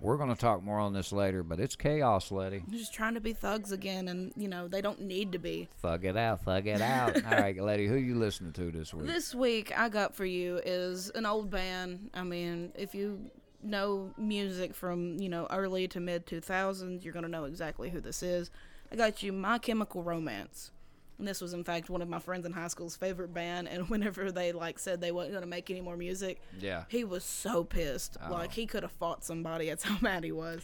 We're 0.00 0.16
going 0.16 0.28
to 0.32 0.40
talk 0.40 0.62
more 0.62 0.78
on 0.78 0.92
this 0.92 1.12
later, 1.12 1.42
but 1.42 1.58
it's 1.58 1.74
chaos, 1.74 2.30
Letty. 2.30 2.62
they're 2.68 2.78
just 2.78 2.94
trying 2.94 3.14
to 3.14 3.20
be 3.20 3.32
thugs 3.32 3.72
again 3.72 4.08
and 4.08 4.32
you 4.36 4.46
know 4.48 4.68
they 4.68 4.80
don't 4.80 5.00
need 5.02 5.32
to 5.32 5.38
be 5.38 5.68
Thug 5.80 6.04
it 6.04 6.16
out, 6.16 6.42
thug 6.44 6.66
it 6.66 6.80
out. 6.80 7.16
All 7.24 7.32
right, 7.38 7.60
Letty, 7.60 7.86
who 7.86 7.96
you 7.96 8.14
listening 8.14 8.52
to 8.52 8.70
this 8.70 8.94
week? 8.94 9.06
This 9.06 9.34
week 9.34 9.76
I 9.76 9.88
got 9.88 10.14
for 10.14 10.24
you 10.24 10.60
is 10.64 11.10
an 11.10 11.26
old 11.26 11.50
band. 11.50 12.10
I 12.14 12.22
mean, 12.22 12.72
if 12.76 12.94
you 12.94 13.30
know 13.62 14.12
music 14.16 14.74
from, 14.74 15.18
you 15.18 15.28
know, 15.28 15.48
early 15.50 15.88
to 15.88 16.00
mid 16.00 16.26
2000s, 16.26 17.02
you're 17.02 17.12
going 17.12 17.24
to 17.24 17.28
know 17.30 17.44
exactly 17.44 17.90
who 17.90 18.00
this 18.00 18.22
is. 18.22 18.50
I 18.92 18.96
got 18.96 19.22
you 19.22 19.32
My 19.32 19.58
Chemical 19.58 20.02
Romance. 20.02 20.70
And 21.18 21.26
this 21.26 21.40
was 21.40 21.52
in 21.52 21.64
fact 21.64 21.90
one 21.90 22.02
of 22.02 22.08
my 22.08 22.18
friends 22.18 22.46
in 22.46 22.52
high 22.52 22.68
school's 22.68 22.96
favorite 22.96 23.34
band 23.34 23.68
and 23.68 23.88
whenever 23.90 24.30
they 24.30 24.52
like 24.52 24.78
said 24.78 25.00
they 25.00 25.12
weren't 25.12 25.30
going 25.30 25.42
to 25.42 25.48
make 25.48 25.70
any 25.70 25.80
more 25.80 25.96
music, 25.96 26.40
yeah. 26.58 26.84
he 26.88 27.04
was 27.04 27.24
so 27.24 27.64
pissed. 27.64 28.16
Like 28.30 28.52
he 28.52 28.66
could 28.66 28.82
have 28.82 28.92
fought 28.92 29.24
somebody. 29.24 29.68
That's 29.68 29.84
how 29.84 29.96
mad 30.02 30.24
he 30.24 30.32
was. 30.32 30.62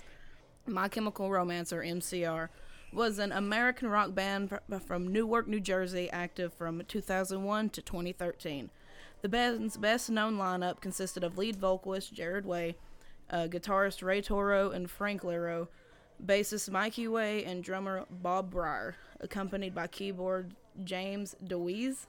My 0.66 0.88
Chemical 0.88 1.30
Romance, 1.30 1.74
or 1.74 1.82
MCR, 1.82 2.48
was 2.90 3.18
an 3.18 3.32
American 3.32 3.88
rock 3.88 4.14
band 4.14 4.58
from 4.86 5.08
Newark, 5.08 5.46
New 5.46 5.60
Jersey, 5.60 6.08
active 6.10 6.54
from 6.54 6.82
2001 6.86 7.70
to 7.70 7.82
2013. 7.82 8.70
The 9.20 9.28
band's 9.28 9.76
best 9.76 10.10
known 10.10 10.36
lineup 10.36 10.80
consisted 10.80 11.24
of 11.24 11.36
lead 11.36 11.56
vocalist 11.56 12.14
Gerard 12.14 12.46
Way, 12.46 12.76
uh, 13.30 13.46
guitarist 13.48 14.02
Ray 14.02 14.22
Toro 14.22 14.70
and 14.70 14.90
Frank 14.90 15.24
Lero, 15.24 15.68
bassist 16.24 16.70
Mikey 16.70 17.08
Way, 17.08 17.44
and 17.44 17.62
drummer 17.62 18.04
Bob 18.10 18.52
Bryar, 18.52 18.94
accompanied 19.20 19.74
by 19.74 19.86
keyboard 19.86 20.54
James 20.84 21.36
DeWeese. 21.46 22.06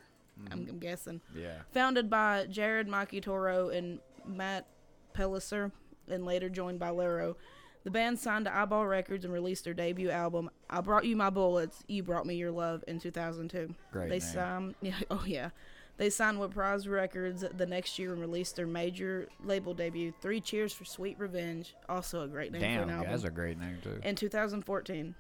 I'm, 0.51 0.59
mm-hmm. 0.59 0.69
I'm 0.71 0.79
guessing 0.79 1.21
Yeah. 1.33 1.59
founded 1.71 2.09
by 2.09 2.45
Gerard 2.49 2.87
Mikey 2.89 3.21
Toro 3.21 3.69
and 3.69 3.99
Matt 4.25 4.65
Pelissier, 5.13 5.71
and 6.09 6.25
later 6.25 6.49
joined 6.49 6.79
by 6.79 6.89
Lero. 6.89 7.37
The 7.85 7.91
band 7.91 8.19
signed 8.19 8.45
to 8.45 8.55
Eyeball 8.55 8.87
Records 8.87 9.25
and 9.25 9.33
released 9.33 9.63
their 9.63 9.73
debut 9.75 10.09
album, 10.09 10.49
I 10.69 10.81
Brought 10.81 11.05
You 11.05 11.15
My 11.15 11.29
Bullets, 11.29 11.83
You 11.87 12.01
Brought 12.03 12.25
Me 12.25 12.35
Your 12.35 12.51
Love, 12.51 12.83
in 12.87 12.99
2002. 12.99 13.75
Great 13.91 14.09
they 14.09 14.17
name. 14.17 14.19
signed, 14.19 14.75
yeah, 14.81 14.95
oh 15.11 15.23
yeah. 15.25 15.51
They 15.97 16.09
signed 16.09 16.39
with 16.39 16.51
Prize 16.51 16.87
Records 16.87 17.45
the 17.55 17.65
next 17.65 17.97
year 17.97 18.11
and 18.11 18.19
released 18.19 18.57
their 18.57 18.67
major 18.67 19.29
label 19.43 19.73
debut, 19.73 20.11
Three 20.21 20.41
Cheers 20.41 20.73
for 20.73 20.83
Sweet 20.83 21.17
Revenge, 21.17 21.73
also 21.87 22.23
a 22.23 22.27
great 22.27 22.51
name 22.51 22.61
for 22.61 22.67
Damn, 22.67 22.83
an 22.83 22.89
album 22.89 23.11
that's 23.11 23.23
a 23.23 23.29
great 23.29 23.57
name, 23.57 23.77
too. 23.81 23.99
in 24.03 24.15
2014. 24.15 25.15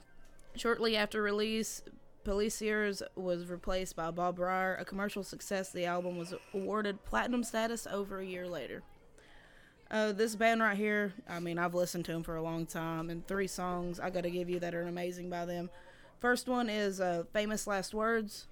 Shortly 0.57 0.97
after 0.97 1.21
release, 1.21 1.81
Pelissier 2.25 3.01
was 3.15 3.45
replaced 3.45 3.95
by 3.95 4.11
Bob 4.11 4.37
Bryar. 4.37 4.79
A 4.79 4.83
commercial 4.85 5.23
success, 5.23 5.71
the 5.71 5.85
album 5.85 6.17
was 6.17 6.33
awarded 6.53 7.03
platinum 7.05 7.43
status 7.43 7.87
over 7.89 8.19
a 8.19 8.25
year 8.25 8.47
later. 8.47 8.83
Uh, 9.91 10.11
this 10.11 10.35
band 10.35 10.61
right 10.61 10.75
here, 10.75 11.13
I 11.29 11.39
mean, 11.39 11.57
I've 11.59 11.75
listened 11.75 12.05
to 12.05 12.11
them 12.11 12.23
for 12.23 12.35
a 12.35 12.41
long 12.41 12.65
time, 12.65 13.09
and 13.09 13.25
three 13.27 13.47
songs 13.47 13.99
I 13.99 14.09
got 14.09 14.23
to 14.23 14.31
give 14.31 14.49
you 14.49 14.59
that 14.59 14.73
are 14.73 14.87
amazing 14.87 15.29
by 15.29 15.45
them. 15.45 15.69
First 16.19 16.47
one 16.47 16.69
is 16.69 16.99
uh, 16.99 17.23
Famous 17.31 17.67
Last 17.67 17.93
Words. 17.93 18.47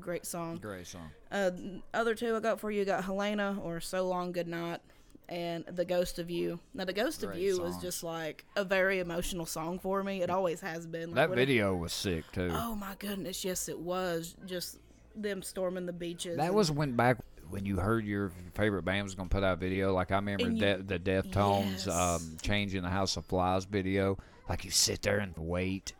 Great 0.00 0.26
song. 0.26 0.56
Great 0.58 0.86
song. 0.86 1.10
Uh, 1.30 1.50
other 1.94 2.14
two 2.14 2.34
I 2.36 2.40
got 2.40 2.60
for 2.60 2.70
you 2.70 2.84
got 2.84 3.04
Helena 3.04 3.58
or 3.62 3.80
So 3.80 4.06
Long 4.08 4.32
Good 4.32 4.48
Night, 4.48 4.80
and 5.28 5.64
The 5.66 5.84
Ghost 5.84 6.18
of 6.18 6.30
You. 6.30 6.60
Now, 6.74 6.84
The 6.84 6.92
Ghost 6.92 7.22
of 7.22 7.30
Great 7.30 7.42
You 7.42 7.50
is 7.64 7.72
songs. 7.72 7.82
just 7.82 8.02
like 8.02 8.44
a 8.56 8.64
very 8.64 8.98
emotional 9.00 9.46
song 9.46 9.78
for 9.78 10.02
me. 10.02 10.22
It 10.22 10.30
always 10.30 10.60
has 10.60 10.86
been. 10.86 11.10
Like, 11.10 11.14
That 11.16 11.30
when 11.30 11.38
it- 11.38 11.42
video 11.46 11.74
was 11.76 11.92
sick 11.92 12.24
too. 12.32 12.50
oh 12.52 12.74
my 12.74 12.94
goodness, 12.98 13.44
yes, 13.44 13.68
it 13.68 13.78
was. 13.78 14.34
Just 14.46 14.78
them 15.14 15.42
storming 15.42 15.86
the 15.86 15.92
beaches. 15.92 16.36
That 16.38 16.46
and- 16.46 16.54
was 16.54 16.70
when 16.70 16.96
back 16.96 17.18
when 17.50 17.66
you 17.66 17.76
heard 17.76 18.06
your 18.06 18.32
favorite 18.54 18.82
band 18.82 19.04
was 19.04 19.14
gonna 19.14 19.28
put 19.28 19.44
out 19.44 19.52
a 19.54 19.56
video. 19.56 19.92
Like 19.92 20.10
I 20.10 20.16
remember 20.16 20.48
you- 20.50 20.58
De- 20.58 20.82
the 20.82 20.98
Deftones 20.98 21.86
Yes. 21.86 21.88
um, 21.88 22.36
changing 22.40 22.82
the 22.82 22.88
House 22.88 23.16
of 23.18 23.26
Flies 23.26 23.66
video. 23.66 24.16
Like 24.48 24.64
you 24.64 24.70
sit 24.70 25.02
there 25.02 25.18
and 25.18 25.34
wait, 25.36 25.92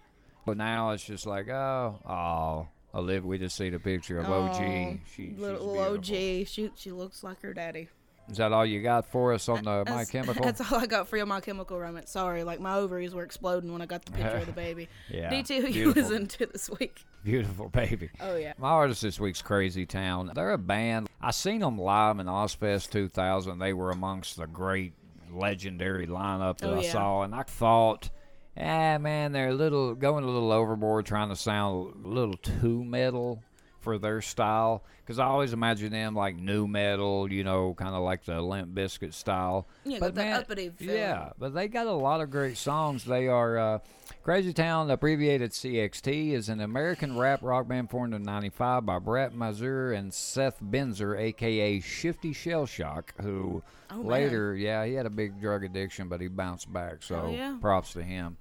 but 0.47 0.57
now 0.57 0.91
it's 0.93 1.05
just 1.05 1.27
like 1.27 1.49
oh 1.49 2.01
oh. 2.07 2.69
Olivia, 2.95 3.27
we 3.27 3.39
just 3.39 3.57
see 3.57 3.71
the 3.71 3.79
picture 3.79 4.19
of 4.19 4.27
OG. 4.27 4.57
Oh, 4.63 4.99
She, 5.15 5.35
little. 5.39 5.79
OG. 5.79 6.05
She 6.07 6.71
she 6.75 6.91
looks 6.93 7.23
like 7.25 7.41
her 7.43 7.55
daddy. 7.55 7.89
Is 8.31 8.37
that 8.37 8.53
all 8.53 8.65
you 8.65 8.81
got 8.83 9.05
for 9.07 9.33
us 9.33 9.49
on 9.49 9.67
uh, 9.67 9.83
the 9.83 9.91
My 9.91 10.05
Chemical? 10.11 10.45
That's 10.45 10.61
all 10.73 10.79
I 10.79 10.87
got 10.87 11.09
for 11.09 11.17
you 11.17 11.27
my 11.27 11.41
chemical 11.41 11.79
romance. 11.79 12.11
Sorry, 12.13 12.45
like 12.45 12.61
my 12.61 12.77
ovaries 12.77 13.15
were 13.15 13.25
exploding 13.25 13.73
when 13.73 13.83
I 13.83 13.87
got 13.87 14.05
the 14.05 14.13
picture 14.13 14.37
of 14.37 14.47
the 14.47 14.53
baby. 14.67 14.89
Yeah, 15.11 15.31
DT, 15.31 15.61
who 15.61 15.67
you 15.67 15.73
beautiful. 15.93 16.03
listen 16.03 16.27
to 16.29 16.47
this 16.47 16.71
week? 16.79 17.05
Beautiful 17.25 17.69
baby. 17.69 18.11
Oh 18.21 18.37
yeah. 18.37 18.53
My 18.59 18.69
artist 18.69 19.03
this 19.03 19.19
week's 19.19 19.43
Crazy 19.43 19.87
Town. 19.87 20.31
They're 20.35 20.53
a 20.53 20.59
band. 20.59 21.09
I 21.21 21.33
seen 21.33 21.61
them 21.61 21.79
live 21.79 22.21
in 22.21 22.27
Ozzfest 22.27 22.91
2000. 22.91 23.59
They 23.59 23.73
were 23.73 23.91
amongst 23.91 24.37
the 24.37 24.47
great 24.47 24.93
legendary 25.31 26.07
lineup 26.07 26.59
that 26.59 26.71
Oh, 26.71 26.79
I 26.79 26.83
saw, 26.83 27.23
and 27.23 27.35
I 27.35 27.43
thought, 27.43 28.11
ah, 28.57 28.99
man, 28.99 29.33
they're 29.33 29.49
a 29.49 29.55
little 29.55 29.95
going 29.95 30.25
a 30.25 30.29
little 30.29 30.53
overboard, 30.53 31.07
trying 31.07 31.29
to 31.29 31.37
sound 31.37 32.05
a 32.05 32.09
little 32.09 32.37
too 32.37 32.85
metal 32.85 33.43
for 33.83 33.99
their 33.99 34.21
style. 34.23 34.85
Because 35.05 35.19
I 35.19 35.27
always 35.27 35.53
imagine 35.53 35.91
them 35.93 36.15
like 36.15 36.37
nu 36.37 36.67
metal, 36.69 37.31
you 37.31 37.43
know, 37.45 37.75
kind 37.75 37.95
of 37.95 38.03
like 38.03 38.25
the 38.25 38.41
Limp 38.41 38.75
Bizkit 38.75 39.13
style. 39.13 39.67
Yeah, 39.85 39.99
but 40.01 40.15
man, 40.15 40.35
uppity. 40.35 40.73
Yeah, 40.79 41.31
but 41.39 41.53
they 41.55 41.69
got 41.69 41.87
a 41.87 41.93
lot 41.93 42.21
of 42.21 42.31
great 42.31 42.57
songs. 42.57 43.05
They 43.05 43.27
are 43.29 43.59
uh, 43.59 43.79
Crazy 44.23 44.53
Town, 44.53 44.91
abbreviated 44.91 45.51
CXT, 45.51 46.33
is 46.33 46.49
an 46.49 46.61
American 46.61 47.19
rap 47.19 47.41
rock 47.43 47.67
band 47.69 47.91
formed 47.91 48.15
in 48.15 48.23
'95 48.23 48.87
by 48.87 48.99
Bret 49.01 49.35
Mazur 49.35 49.93
and 49.93 50.15
Seth 50.15 50.63
Binzer, 50.63 51.19
aka 51.19 51.81
Shifty 51.81 52.33
Shellshock, 52.33 53.11
who 53.21 53.63
Oh, 53.91 53.97
man. 53.97 54.07
later, 54.07 54.55
yeah, 54.57 54.87
he 54.87 54.95
had 54.95 55.05
a 55.07 55.11
big 55.11 55.41
drug 55.41 55.65
addiction, 55.65 56.09
but 56.09 56.21
he 56.21 56.29
bounced 56.29 56.73
back. 56.73 57.03
So 57.03 57.25
Oh, 57.27 57.31
yeah. 57.31 57.59
props 57.61 57.93
to 57.95 58.03
him. 58.03 58.37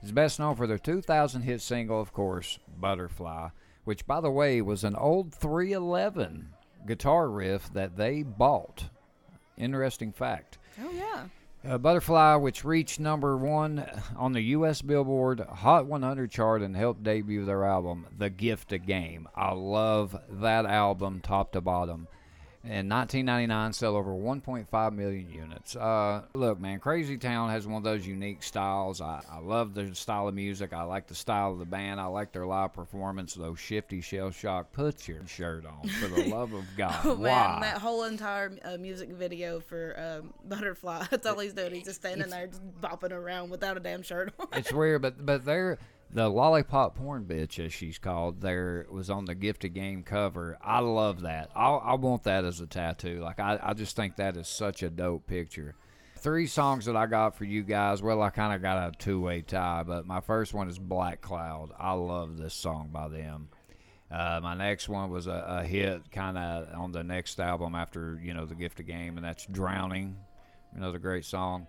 He's 0.00 0.12
best 0.12 0.38
known 0.38 0.54
for 0.54 0.66
their 0.66 0.78
2000 0.78 1.42
hit 1.42 1.60
single, 1.60 2.00
of 2.00 2.12
course, 2.12 2.58
Butterfly, 2.80 3.48
which, 3.86 4.06
by 4.06 4.20
the 4.20 4.30
way, 4.30 4.60
was 4.60 4.82
an 4.84 4.96
old 4.96 5.32
311 5.32 6.48
guitar 6.86 7.30
riff 7.30 7.72
that 7.72 7.96
they 7.96 8.22
bought. 8.22 8.90
Interesting 9.56 10.12
fact. 10.12 10.58
Oh 10.82 10.90
yeah. 10.90 11.26
Uh, 11.66 11.78
Butterfly, 11.78 12.34
which 12.36 12.64
reached 12.64 13.00
number 13.00 13.36
one 13.36 13.84
on 14.16 14.32
the 14.32 14.40
U.S. 14.40 14.82
Billboard 14.82 15.40
Hot 15.40 15.86
100 15.86 16.30
chart 16.30 16.62
and 16.62 16.76
helped 16.76 17.02
debut 17.02 17.44
their 17.44 17.64
album, 17.64 18.06
The 18.18 18.28
Gift 18.28 18.72
of 18.72 18.86
Game. 18.86 19.28
I 19.34 19.52
love 19.52 20.16
that 20.28 20.66
album 20.66 21.20
top 21.20 21.52
to 21.52 21.60
bottom. 21.60 22.08
In 22.68 22.88
1999, 22.88 23.72
sell 23.74 23.94
over 23.94 24.10
1.5 24.10 24.92
million 24.92 25.30
units. 25.30 25.76
Uh, 25.76 26.22
look, 26.34 26.58
man, 26.58 26.80
Crazy 26.80 27.16
Town 27.16 27.48
has 27.50 27.64
one 27.64 27.76
of 27.76 27.84
those 27.84 28.04
unique 28.04 28.42
styles. 28.42 29.00
I, 29.00 29.22
I 29.30 29.38
love 29.38 29.72
their 29.72 29.94
style 29.94 30.26
of 30.26 30.34
music. 30.34 30.72
I 30.72 30.82
like 30.82 31.06
the 31.06 31.14
style 31.14 31.52
of 31.52 31.60
the 31.60 31.64
band. 31.64 32.00
I 32.00 32.06
like 32.06 32.32
their 32.32 32.44
live 32.44 32.72
performance. 32.72 33.34
Those 33.34 33.60
Shifty 33.60 34.00
Shellshock. 34.00 34.66
Put 34.72 35.06
your 35.06 35.24
shirt 35.28 35.64
on, 35.64 35.88
for 35.88 36.08
the 36.08 36.24
love 36.24 36.54
of 36.54 36.64
God. 36.76 36.98
Oh 37.04 37.14
Why? 37.14 37.28
man, 37.28 37.60
that 37.60 37.78
whole 37.78 38.02
entire 38.02 38.52
uh, 38.64 38.76
music 38.78 39.10
video 39.10 39.60
for 39.60 40.20
um, 40.20 40.34
Butterfly. 40.48 41.06
That's 41.10 41.24
all 41.24 41.38
he's 41.38 41.54
doing. 41.54 41.72
He's 41.72 41.84
just 41.84 42.00
standing 42.00 42.30
there, 42.30 42.48
just 42.48 42.62
bopping 42.80 43.12
around 43.12 43.50
without 43.50 43.76
a 43.76 43.80
damn 43.80 44.02
shirt 44.02 44.34
on. 44.40 44.48
it's 44.54 44.72
weird, 44.72 45.02
but 45.02 45.24
but 45.24 45.44
they're 45.44 45.78
the 46.10 46.28
lollipop 46.28 46.96
porn 46.96 47.24
bitch, 47.24 47.64
as 47.64 47.72
she's 47.72 47.98
called. 47.98 48.40
There 48.40 48.86
was 48.90 49.10
on 49.10 49.24
the 49.24 49.34
Gift 49.34 49.64
of 49.64 49.74
Game 49.74 50.02
cover. 50.02 50.56
I 50.62 50.80
love 50.80 51.22
that. 51.22 51.50
I 51.54 51.68
I 51.68 51.94
want 51.94 52.24
that 52.24 52.44
as 52.44 52.60
a 52.60 52.66
tattoo. 52.66 53.20
Like 53.20 53.40
I 53.40 53.58
I 53.62 53.74
just 53.74 53.96
think 53.96 54.16
that 54.16 54.36
is 54.36 54.48
such 54.48 54.82
a 54.82 54.90
dope 54.90 55.26
picture. 55.26 55.74
Three 56.18 56.46
songs 56.46 56.86
that 56.86 56.96
I 56.96 57.06
got 57.06 57.36
for 57.36 57.44
you 57.44 57.62
guys. 57.62 58.02
Well, 58.02 58.22
I 58.22 58.30
kind 58.30 58.54
of 58.54 58.62
got 58.62 58.88
a 58.88 58.96
two 58.96 59.20
way 59.20 59.42
tie, 59.42 59.82
but 59.82 60.06
my 60.06 60.20
first 60.20 60.54
one 60.54 60.68
is 60.68 60.78
Black 60.78 61.20
Cloud. 61.20 61.70
I 61.78 61.92
love 61.92 62.38
this 62.38 62.54
song 62.54 62.90
by 62.92 63.08
them. 63.08 63.48
Uh, 64.10 64.40
my 64.42 64.54
next 64.54 64.88
one 64.88 65.10
was 65.10 65.26
a, 65.26 65.44
a 65.60 65.64
hit 65.64 66.10
kind 66.12 66.38
of 66.38 66.68
on 66.74 66.92
the 66.92 67.02
next 67.02 67.40
album 67.40 67.74
after 67.74 68.20
you 68.22 68.32
know 68.32 68.46
the 68.46 68.54
gift 68.54 68.80
of 68.80 68.86
game, 68.86 69.16
and 69.16 69.24
that's 69.24 69.46
Drowning, 69.46 70.16
another 70.74 70.98
great 70.98 71.24
song. 71.24 71.66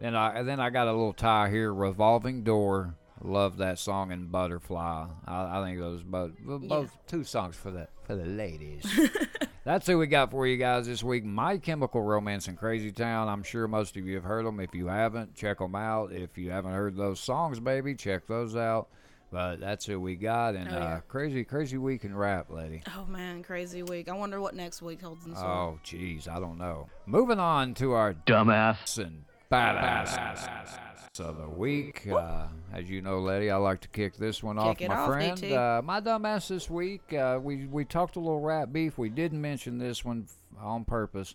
Then 0.00 0.14
I 0.14 0.42
then 0.42 0.60
I 0.60 0.70
got 0.70 0.88
a 0.88 0.92
little 0.92 1.12
tie 1.12 1.50
here, 1.50 1.74
Revolving 1.74 2.42
Door. 2.44 2.94
Love 3.22 3.58
that 3.58 3.78
song 3.78 4.12
and 4.12 4.32
Butterfly. 4.32 5.06
I, 5.26 5.60
I 5.60 5.64
think 5.64 5.78
those 5.78 6.02
both 6.02 6.32
both 6.42 6.96
two 7.06 7.22
songs 7.24 7.54
for 7.56 7.70
the 7.70 7.86
for 8.04 8.16
the 8.16 8.24
ladies. 8.24 8.84
That's 9.64 9.86
who 9.86 9.98
we 9.98 10.06
got 10.06 10.30
for 10.30 10.46
you 10.46 10.56
guys 10.56 10.86
this 10.86 11.02
week. 11.02 11.22
My 11.24 11.58
Chemical 11.58 12.00
Romance 12.02 12.48
and 12.48 12.56
Crazy 12.56 12.90
Town. 12.90 13.28
I'm 13.28 13.42
sure 13.42 13.68
most 13.68 13.94
of 13.98 14.06
you 14.06 14.14
have 14.14 14.24
heard 14.24 14.46
them. 14.46 14.58
If 14.58 14.74
you 14.74 14.86
haven't, 14.86 15.34
check 15.34 15.58
them 15.58 15.74
out. 15.74 16.12
If 16.12 16.38
you 16.38 16.50
haven't 16.50 16.72
heard 16.72 16.96
those 16.96 17.20
songs, 17.20 17.60
baby, 17.60 17.94
check 17.94 18.26
those 18.26 18.56
out. 18.56 18.88
But 19.30 19.60
that's 19.60 19.84
who 19.84 20.00
we 20.00 20.16
got. 20.16 20.54
And 20.56 20.68
Oh, 20.70 20.72
yeah. 20.72 20.84
uh, 20.94 21.00
crazy, 21.06 21.44
crazy 21.44 21.76
week 21.76 22.04
in 22.04 22.16
rap, 22.16 22.50
lady. 22.50 22.82
Oh 22.96 23.04
man, 23.06 23.42
crazy 23.42 23.82
week. 23.82 24.08
I 24.08 24.14
wonder 24.14 24.40
what 24.40 24.54
next 24.56 24.80
week 24.80 25.02
holds 25.02 25.26
in 25.26 25.36
store. 25.36 25.46
Oh, 25.46 25.78
jeez, 25.84 26.26
I 26.26 26.40
don't 26.40 26.56
know. 26.58 26.88
Moving 27.06 27.38
on 27.38 27.74
to 27.74 27.92
our 27.92 28.14
Dumbass. 28.14 28.98
and 28.98 29.24
badass 29.50 30.78
of 31.18 31.38
the 31.38 31.48
week. 31.48 32.06
Uh, 32.10 32.46
as 32.72 32.88
you 32.88 33.02
know, 33.02 33.18
Letty, 33.20 33.50
I 33.50 33.56
like 33.56 33.80
to 33.80 33.88
kick 33.88 34.16
this 34.16 34.42
one 34.42 34.58
off, 34.58 34.78
Kick 34.78 34.86
it 34.86 34.88
my 34.88 34.96
off, 34.96 35.08
friend. 35.08 35.52
Uh, 35.52 35.82
my 35.84 36.00
dumbass 36.00 36.48
this 36.48 36.70
week. 36.70 37.12
Uh, 37.12 37.38
we 37.42 37.66
we 37.66 37.84
talked 37.84 38.16
a 38.16 38.20
little 38.20 38.40
rap 38.40 38.72
beef. 38.72 38.96
We 38.96 39.08
didn't 39.08 39.40
mention 39.40 39.78
this 39.78 40.04
one 40.04 40.28
on 40.60 40.84
purpose. 40.84 41.34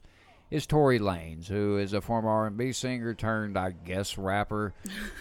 Is 0.51 0.67
Tory 0.67 0.99
Lanez, 0.99 1.47
who 1.47 1.77
is 1.79 1.93
a 1.93 2.01
former 2.01 2.29
R&B 2.29 2.71
singer 2.71 3.15
turned, 3.15 3.57
I 3.57 3.71
guess, 3.71 4.15
rapper, 4.15 4.75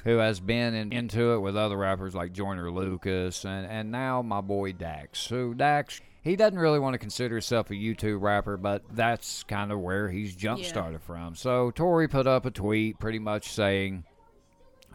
who 0.04 0.18
has 0.18 0.38
been 0.38 0.74
in, 0.74 0.92
into 0.92 1.32
it 1.32 1.38
with 1.40 1.56
other 1.56 1.78
rappers 1.78 2.14
like 2.14 2.34
Joyner 2.34 2.70
Lucas, 2.70 3.44
and 3.44 3.66
and 3.66 3.90
now 3.90 4.22
my 4.22 4.40
boy 4.40 4.72
Dax. 4.72 5.26
Who 5.26 5.54
Dax? 5.54 6.00
He 6.24 6.36
doesn't 6.36 6.58
really 6.58 6.78
want 6.78 6.94
to 6.94 6.98
consider 6.98 7.34
himself 7.36 7.70
a 7.70 7.74
YouTube 7.74 8.22
rapper, 8.22 8.56
but 8.56 8.82
that's 8.90 9.42
kind 9.44 9.70
of 9.70 9.78
where 9.80 10.08
he's 10.10 10.34
jump 10.34 10.62
Yeah. 10.62 10.68
started 10.68 11.02
from. 11.02 11.34
So 11.36 11.70
Tory 11.70 12.08
put 12.08 12.26
up 12.26 12.46
a 12.46 12.50
tweet 12.50 12.98
pretty 12.98 13.18
much 13.18 13.52
saying, 13.52 14.04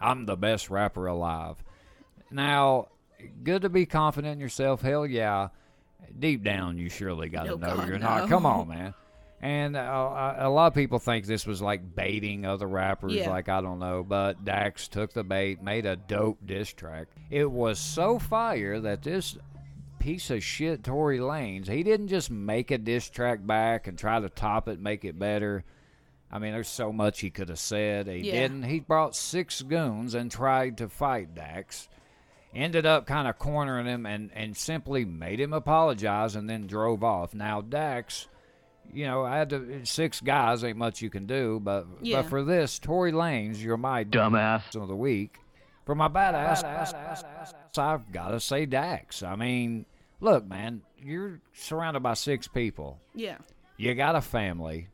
I'm 0.00 0.26
the 0.26 0.36
best 0.36 0.70
rapper 0.70 1.06
alive. 1.06 1.62
Now, 2.32 2.88
good 3.44 3.62
to 3.62 3.68
be 3.68 3.86
confident 3.86 4.34
in 4.34 4.40
yourself. 4.40 4.82
Hell 4.82 5.06
yeah. 5.06 5.48
Deep 6.18 6.42
down, 6.42 6.78
you 6.78 6.88
surely 6.88 7.28
got 7.28 7.44
to 7.44 7.52
Oh, 7.52 7.56
know 7.56 7.76
God, 7.76 7.88
you're 7.88 7.98
no. 7.98 8.06
not. 8.06 8.28
Come 8.28 8.44
on, 8.46 8.68
man. 8.68 8.94
And 9.42 9.76
uh, 9.76 10.34
a 10.38 10.50
lot 10.50 10.66
of 10.66 10.74
people 10.74 10.98
think 10.98 11.24
this 11.26 11.46
was 11.46 11.62
like 11.62 11.94
baiting 11.94 12.44
other 12.44 12.66
rappers, 12.66 13.14
Yeah. 13.14 13.30
like 13.30 13.48
I 13.48 13.60
don't 13.60 13.78
know. 13.78 14.02
But 14.06 14.44
Dax 14.44 14.88
took 14.88 15.12
the 15.12 15.22
bait, 15.24 15.62
made 15.62 15.86
a 15.86 15.96
dope 15.96 16.38
diss 16.44 16.72
track. 16.72 17.06
It 17.30 17.50
was 17.50 17.78
so 17.78 18.18
fire 18.18 18.80
that 18.80 19.02
this 19.02 19.38
piece 20.00 20.30
of 20.30 20.42
shit 20.42 20.82
Tory 20.82 21.18
Lanez, 21.18 21.68
he 21.68 21.82
didn't 21.84 22.08
just 22.08 22.30
make 22.30 22.70
a 22.72 22.78
diss 22.78 23.08
track 23.08 23.46
back 23.46 23.86
and 23.86 23.96
try 23.96 24.18
to 24.18 24.28
top 24.28 24.66
it, 24.68 24.80
make 24.80 25.04
it 25.04 25.18
better. 25.18 25.64
I 26.32 26.38
mean, 26.38 26.52
there's 26.52 26.68
so 26.68 26.92
much 26.92 27.20
he 27.20 27.30
could 27.30 27.48
have 27.48 27.58
said. 27.58 28.06
He 28.06 28.20
Yeah. 28.20 28.32
didn't. 28.32 28.62
He 28.64 28.80
brought 28.80 29.14
six 29.16 29.62
goons 29.62 30.14
and 30.14 30.30
tried 30.30 30.78
to 30.78 30.88
fight 30.88 31.34
Dax. 31.34 31.88
Ended 32.54 32.86
up 32.86 33.06
kind 33.06 33.28
of 33.28 33.38
cornering 33.38 33.86
him 33.86 34.06
and, 34.06 34.30
and 34.34 34.56
simply 34.56 35.04
made 35.04 35.38
him 35.40 35.52
apologize 35.52 36.34
and 36.36 36.48
then 36.50 36.66
drove 36.66 37.04
off. 37.04 37.32
Now, 37.34 37.60
Dax, 37.60 38.26
you 38.92 39.06
know, 39.06 39.24
I 39.24 39.36
had 39.38 39.50
to, 39.50 39.84
six 39.84 40.20
guys 40.20 40.64
ain't 40.64 40.76
much 40.78 41.00
you 41.02 41.10
can 41.10 41.26
do, 41.26 41.60
but, 41.62 41.86
Yeah. 42.00 42.22
but 42.22 42.28
for 42.30 42.42
this, 42.44 42.78
Tory 42.78 43.12
Lanez, 43.12 43.62
you're 43.62 43.76
my 43.76 44.04
Dumbass. 44.04 44.74
of 44.80 44.88
the 44.88 44.96
week. 44.96 45.36
For 45.86 45.94
my 45.96 46.08
badass, 46.08 46.62
I've 47.76 48.12
got 48.12 48.28
to 48.28 48.38
say 48.40 48.66
Dax. 48.66 49.22
I 49.24 49.34
mean, 49.34 49.86
look, 50.20 50.46
man, 50.46 50.82
you're 51.02 51.40
surrounded 51.52 52.00
by 52.00 52.14
six 52.14 52.48
people. 52.48 53.00
Yeah. 53.14 53.38
You 53.76 53.94
got 53.94 54.16
a 54.16 54.20
family. 54.20 54.88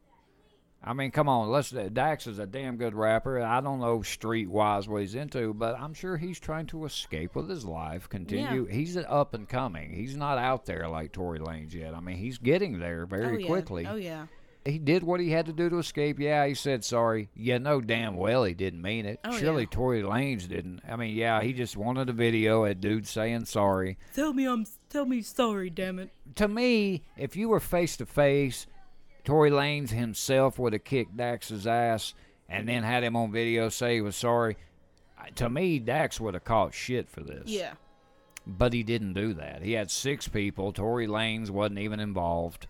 I 0.83 0.93
mean, 0.93 1.11
come 1.11 1.29
on. 1.29 1.51
Let's. 1.51 1.71
Dax 1.71 2.29
is 2.29 2.39
a 2.39 2.47
damn 2.47 2.77
good 2.77 2.95
rapper. 2.95 3.43
I 3.43 3.61
don't 3.61 3.81
know 3.81 4.03
street 4.03 4.49
wise 4.49 4.87
what 4.87 5.01
he's 5.01 5.17
into, 5.17 5.53
but 5.53 5.77
I'm 5.81 5.95
sure 5.95 6.17
he's 6.17 6.39
trying 6.39 6.67
to 6.67 6.85
escape 6.85 7.35
with 7.35 7.51
his 7.51 7.65
life. 7.65 8.09
Continue. 8.09 8.67
Yeah. 8.69 8.73
He's 8.73 8.97
up 8.97 9.35
and 9.35 9.49
coming. 9.49 9.93
He's 9.93 10.17
not 10.17 10.39
out 10.39 10.65
there 10.65 10.87
like 10.89 11.11
Tory 11.11 11.41
Lanez 11.41 11.75
yet. 11.75 11.93
I 11.93 11.99
mean, 11.99 12.19
he's 12.19 12.39
getting 12.39 12.79
there 12.79 13.05
very 13.05 13.37
oh, 13.37 13.39
yeah. 13.39 13.47
quickly 13.47 13.87
Oh 13.87 13.97
yeah. 13.97 14.27
He 14.67 14.79
did 14.79 15.03
what 15.03 15.21
he 15.21 15.31
had 15.31 15.47
to 15.47 15.53
do 15.53 15.71
to 15.71 15.79
escape. 15.79 16.19
Yeah, 16.19 16.47
he 16.47 16.55
said 16.55 16.85
sorry. 16.85 17.31
You 17.35 17.59
know 17.59 17.81
damn 17.81 18.17
well 18.17 18.45
he 18.45 18.55
didn't 18.55 18.83
mean 18.83 19.07
it. 19.07 19.21
Oh, 19.25 19.37
Surely 19.39 19.63
yeah. 19.63 19.69
Tory 19.71 20.03
Lanez 20.03 20.49
didn't. 20.49 20.83
I 20.89 20.97
mean, 20.97 21.15
yeah, 21.15 21.41
he 21.43 21.53
just 21.53 21.77
wanted 21.77 22.09
a 22.09 22.13
video 22.13 22.65
of 22.65 22.81
dude 22.81 23.07
saying 23.07 23.45
sorry. 23.47 23.99
Tell 24.15 24.33
me 24.33 24.47
I'm 24.47 24.67
tell 24.91 25.07
me 25.07 25.23
sorry, 25.23 25.71
damn 25.71 25.99
it. 25.99 26.11
To 26.37 26.49
me, 26.49 27.05
if 27.17 27.37
you 27.37 27.49
were 27.49 27.61
face 27.61 27.97
to 27.99 28.07
face, 28.07 28.67
Tory 29.25 29.51
Lanez 29.51 29.91
himself 29.91 30.59
would 30.59 30.73
have 30.73 30.85
kicked 30.85 31.17
Dax's 31.17 31.67
ass 31.67 32.15
and 32.49 32.69
then 32.69 32.83
had 32.83 33.03
him 33.03 33.17
on 33.17 33.33
video 33.33 33.69
say 33.69 33.97
he 33.97 34.01
was 34.01 34.17
sorry, 34.17 34.57
to 35.35 35.49
me, 35.49 35.79
Dax 35.79 36.21
would 36.21 36.35
have 36.35 36.45
caught 36.45 36.75
shit 36.75 37.09
for 37.09 37.21
this. 37.21 37.47
Yeah. 37.47 37.73
But 38.47 38.73
he 38.73 38.83
didn't 38.83 39.15
do 39.15 39.35
that. 39.35 39.63
He 39.63 39.73
had 39.73 39.91
six 39.91 40.29
people. 40.29 40.73
Tory 40.73 41.09
Lanez 41.09 41.51
wasn't 41.51 41.81
even 41.81 41.99
involved. 41.99 42.69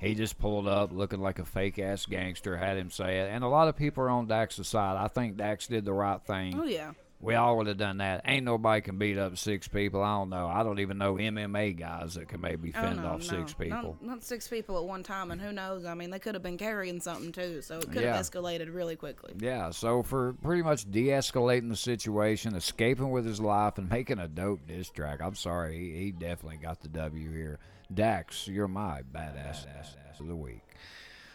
He 0.00 0.14
just 0.14 0.38
pulled 0.38 0.66
up 0.66 0.92
looking 0.92 1.20
like 1.20 1.38
a 1.38 1.44
fake 1.44 1.78
ass 1.78 2.06
gangster, 2.06 2.56
had 2.56 2.78
him 2.78 2.90
say 2.90 3.20
it. 3.20 3.30
And 3.30 3.44
a 3.44 3.48
lot 3.48 3.68
of 3.68 3.76
people 3.76 4.02
are 4.04 4.10
on 4.10 4.26
Dax's 4.26 4.66
side. 4.66 4.96
I 4.96 5.08
think 5.08 5.36
Dax 5.36 5.66
did 5.66 5.84
the 5.84 5.92
right 5.92 6.20
thing. 6.22 6.58
Oh 6.58 6.64
yeah. 6.64 6.92
We 7.22 7.34
all 7.34 7.58
would 7.58 7.66
have 7.66 7.76
done 7.76 7.98
that. 7.98 8.22
Ain't 8.24 8.46
nobody 8.46 8.80
can 8.80 8.96
beat 8.96 9.18
up 9.18 9.36
six 9.36 9.68
people. 9.68 10.02
I 10.02 10.16
don't 10.16 10.30
know. 10.30 10.46
I 10.48 10.62
don't 10.62 10.78
even 10.78 10.96
know 10.96 11.16
MMA 11.16 11.76
guys 11.78 12.14
that 12.14 12.28
can 12.28 12.40
maybe 12.40 12.72
Oh, 12.74 12.80
fend 12.80 13.02
no, 13.02 13.08
off 13.08 13.20
no. 13.20 13.26
six 13.40 13.52
people. 13.52 13.98
Not, 14.00 14.02
not 14.02 14.22
six 14.22 14.48
people 14.48 14.78
at 14.78 14.84
one 14.84 15.02
time, 15.02 15.30
and 15.30 15.38
who 15.38 15.52
knows? 15.52 15.84
I 15.84 15.92
mean, 15.92 16.08
they 16.08 16.18
could 16.18 16.32
have 16.34 16.42
been 16.42 16.56
carrying 16.56 16.98
something 16.98 17.30
too, 17.30 17.60
so 17.60 17.76
it 17.80 17.92
could 17.92 18.00
Yeah. 18.04 18.16
have 18.16 18.24
escalated 18.24 18.74
really 18.74 18.96
quickly. 18.96 19.34
Yeah, 19.38 19.68
so 19.70 20.02
for 20.02 20.32
pretty 20.42 20.62
much 20.62 20.90
de-escalating 20.90 21.68
the 21.68 21.76
situation, 21.76 22.54
escaping 22.54 23.10
with 23.10 23.26
his 23.26 23.38
life, 23.38 23.76
and 23.76 23.90
making 23.90 24.18
a 24.18 24.26
dope 24.26 24.66
diss 24.66 24.88
track, 24.88 25.20
I'm 25.20 25.34
sorry, 25.34 25.76
he, 25.76 26.04
he 26.04 26.12
definitely 26.12 26.56
got 26.56 26.80
the 26.80 26.88
W 26.88 27.30
here. 27.30 27.58
Dax, 27.92 28.46
you're 28.46 28.68
my 28.68 29.02
badass 29.12 29.66
ass 29.78 29.96
of 30.20 30.28
the 30.28 30.36
week. 30.36 30.62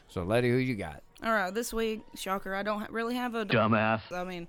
So, 0.07 0.23
Letty, 0.23 0.49
who 0.49 0.57
you 0.57 0.75
got? 0.75 1.03
All 1.23 1.33
right, 1.33 1.53
this 1.53 1.73
week, 1.73 2.01
shocker, 2.15 2.55
I 2.55 2.63
don't 2.63 2.89
really 2.91 3.15
have 3.15 3.35
a 3.35 3.45
Dumbass. 3.45 4.11
I 4.11 4.23
mean, 4.23 4.47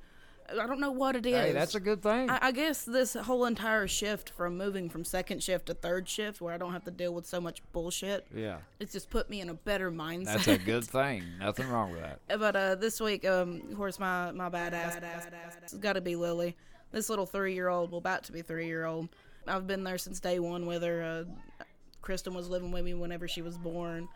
I 0.50 0.66
don't 0.66 0.78
know 0.78 0.92
what 0.92 1.16
it 1.16 1.26
is. 1.26 1.34
Hey, 1.34 1.52
that's 1.52 1.74
a 1.74 1.80
good 1.80 2.02
thing. 2.02 2.30
I, 2.30 2.38
I 2.42 2.52
guess 2.52 2.84
this 2.84 3.14
whole 3.14 3.46
entire 3.46 3.88
shift 3.88 4.30
from 4.30 4.56
moving 4.56 4.88
from 4.88 5.04
second 5.04 5.42
shift 5.42 5.66
to 5.66 5.74
third 5.74 6.08
shift, 6.08 6.40
where 6.40 6.54
I 6.54 6.56
don't 6.56 6.72
have 6.72 6.84
to 6.84 6.90
deal 6.90 7.12
with 7.14 7.26
so 7.26 7.40
much 7.40 7.62
bullshit, 7.72 8.26
yeah, 8.34 8.58
it's 8.78 8.92
just 8.92 9.10
put 9.10 9.28
me 9.28 9.40
in 9.40 9.48
a 9.48 9.54
better 9.54 9.90
mindset. 9.90 10.24
that's 10.24 10.48
a 10.48 10.58
good 10.64 10.84
thing. 10.84 11.24
Nothing 11.40 11.68
wrong 11.68 11.90
with 11.92 12.00
that. 12.00 12.20
But 12.38 12.54
uh, 12.54 12.74
this 12.76 13.00
week, 13.00 13.24
um, 13.24 13.62
of 13.70 13.76
course, 13.76 13.98
my 13.98 14.30
my 14.32 14.48
badass, 14.48 15.02
it's 15.62 15.74
got 15.74 15.94
to 15.94 16.00
be 16.00 16.14
Lily. 16.14 16.56
This 16.92 17.10
little 17.10 17.26
three 17.26 17.54
year 17.54 17.68
old, 17.68 17.90
well, 17.90 17.98
about 17.98 18.22
to 18.24 18.32
be 18.32 18.42
three 18.42 18.66
year 18.66 18.84
old. 18.84 19.08
I've 19.48 19.66
been 19.66 19.84
there 19.84 19.98
since 19.98 20.20
day 20.20 20.38
one 20.38 20.66
with 20.66 20.82
her. 20.82 21.26
Uh, 21.60 21.64
Kristen 22.06 22.34
was 22.34 22.48
living 22.48 22.70
with 22.70 22.84
me 22.84 22.94
whenever 22.94 23.26
she 23.26 23.42
was 23.42 23.58
born. 23.58 24.06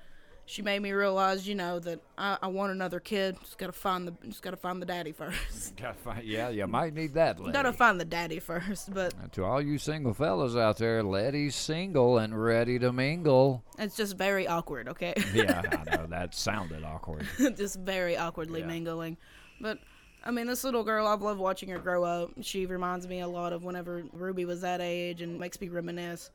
She 0.47 0.63
made 0.63 0.81
me 0.81 0.93
realize, 0.93 1.47
you 1.49 1.57
know, 1.57 1.81
that 1.81 2.01
I, 2.17 2.39
I 2.43 2.47
want 2.47 2.71
another 2.71 3.01
kid. 3.01 3.37
Just 3.41 3.59
gotta 3.59 3.73
find 3.73 4.07
the, 4.07 4.15
just 4.29 4.43
gotta 4.43 4.57
find 4.57 4.81
the 4.81 4.87
daddy 4.87 5.11
first. 5.23 5.77
Gotta 5.77 5.95
find, 5.95 6.23
yeah, 6.25 6.49
you 6.51 6.67
might 6.69 6.95
need 6.95 7.15
that, 7.15 7.41
Letty. 7.41 7.53
gotta 7.53 7.73
find 7.73 8.01
the 8.01 8.05
daddy 8.05 8.39
first. 8.39 8.95
But 8.95 9.13
And 9.21 9.33
to 9.33 9.45
all 9.45 9.61
you 9.61 9.77
single 9.77 10.15
fellas 10.15 10.55
out 10.55 10.79
there, 10.79 11.03
Letty's 11.03 11.57
single 11.57 12.19
and 12.19 12.41
ready 12.41 12.79
to 12.79 12.93
mingle. 12.93 13.65
it's 13.77 13.97
just 13.97 14.17
very 14.17 14.47
awkward. 14.47 14.89
Okay. 14.89 15.15
Yeah, 15.35 15.63
I 15.73 15.97
know 15.97 16.07
that 16.07 16.33
sounded 16.35 16.85
awkward. 16.85 17.27
just 17.57 17.81
very 17.81 18.17
awkwardly 18.17 18.61
Yeah. 18.61 18.67
mingling. 18.67 19.17
But 19.61 19.79
I 20.25 20.31
mean, 20.31 20.47
this 20.47 20.63
little 20.65 20.85
girl, 20.85 21.07
I've 21.09 21.23
loved 21.23 21.41
watching 21.41 21.69
her 21.71 21.79
grow 21.79 22.05
up. 22.05 22.31
She 22.43 22.67
reminds 22.67 23.09
me 23.09 23.21
a 23.21 23.29
lot 23.29 23.53
of 23.53 23.65
whenever 23.65 24.05
Ruby 24.13 24.45
was 24.45 24.61
that 24.61 24.81
age, 24.81 25.23
and 25.23 25.41
makes 25.41 25.61
me 25.61 25.69
reminisce. 25.69 26.31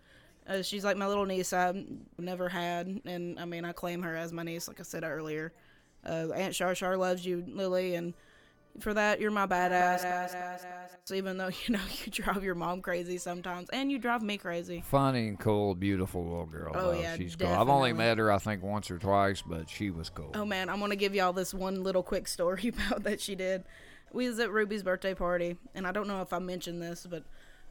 Uh, 0.47 0.61
she's 0.61 0.85
like 0.85 0.97
my 0.97 1.07
little 1.07 1.25
niece 1.25 1.53
I've 1.53 1.83
never 2.19 2.47
had, 2.47 3.01
and 3.05 3.39
I 3.39 3.45
mean, 3.45 3.65
I 3.65 3.71
claim 3.71 4.03
her 4.03 4.15
as 4.15 4.31
my 4.31 4.43
niece, 4.43 4.67
like 4.67 4.79
I 4.79 4.83
said 4.83 5.03
earlier. 5.03 5.51
Uh, 6.05 6.29
Aunt 6.35 6.53
Shar 6.53 6.75
Shar 6.75 6.97
loves 6.97 7.25
you, 7.25 7.43
Lily, 7.47 7.95
and 7.95 8.13
for 8.79 8.93
that, 8.93 9.19
you're 9.19 9.31
my 9.31 9.47
badass. 9.47 10.59
So 11.05 11.15
even 11.15 11.37
though 11.37 11.49
you 11.65 11.73
know 11.73 11.81
you 12.03 12.11
drive 12.11 12.43
your 12.43 12.55
mom 12.55 12.81
crazy 12.81 13.17
sometimes, 13.17 13.69
and 13.71 13.91
you 13.91 13.97
drive 13.97 14.21
me 14.21 14.37
crazy. 14.37 14.83
Funny 14.85 15.27
and 15.29 15.39
cool, 15.39 15.73
beautiful 15.75 16.23
little 16.23 16.45
girl. 16.45 16.73
Oh, 16.75 16.91
though. 16.91 16.99
yeah, 16.99 17.15
she's 17.15 17.35
cool. 17.35 17.47
I've 17.47 17.69
only 17.69 17.93
met 17.93 18.17
her, 18.17 18.31
I 18.31 18.37
think, 18.37 18.63
once 18.63 18.91
or 18.91 18.99
twice, 18.99 19.41
but 19.41 19.69
she 19.69 19.89
was 19.89 20.09
cool. 20.09 20.31
Oh 20.35 20.45
man, 20.45 20.69
I'm 20.69 20.79
gonna 20.79 20.95
give 20.95 21.15
y'all 21.15 21.33
this 21.33 21.53
one 21.53 21.83
little 21.83 22.03
quick 22.03 22.27
story 22.27 22.67
about 22.75 23.03
that 23.03 23.21
she 23.21 23.35
did. 23.35 23.63
We 24.13 24.29
was 24.29 24.39
at 24.39 24.51
Ruby's 24.51 24.83
birthday 24.83 25.13
party, 25.13 25.57
and 25.73 25.85
I 25.87 25.91
don't 25.91 26.07
know 26.07 26.21
if 26.21 26.31
I 26.31 26.39
mentioned 26.39 26.81
this, 26.81 27.05
but 27.09 27.23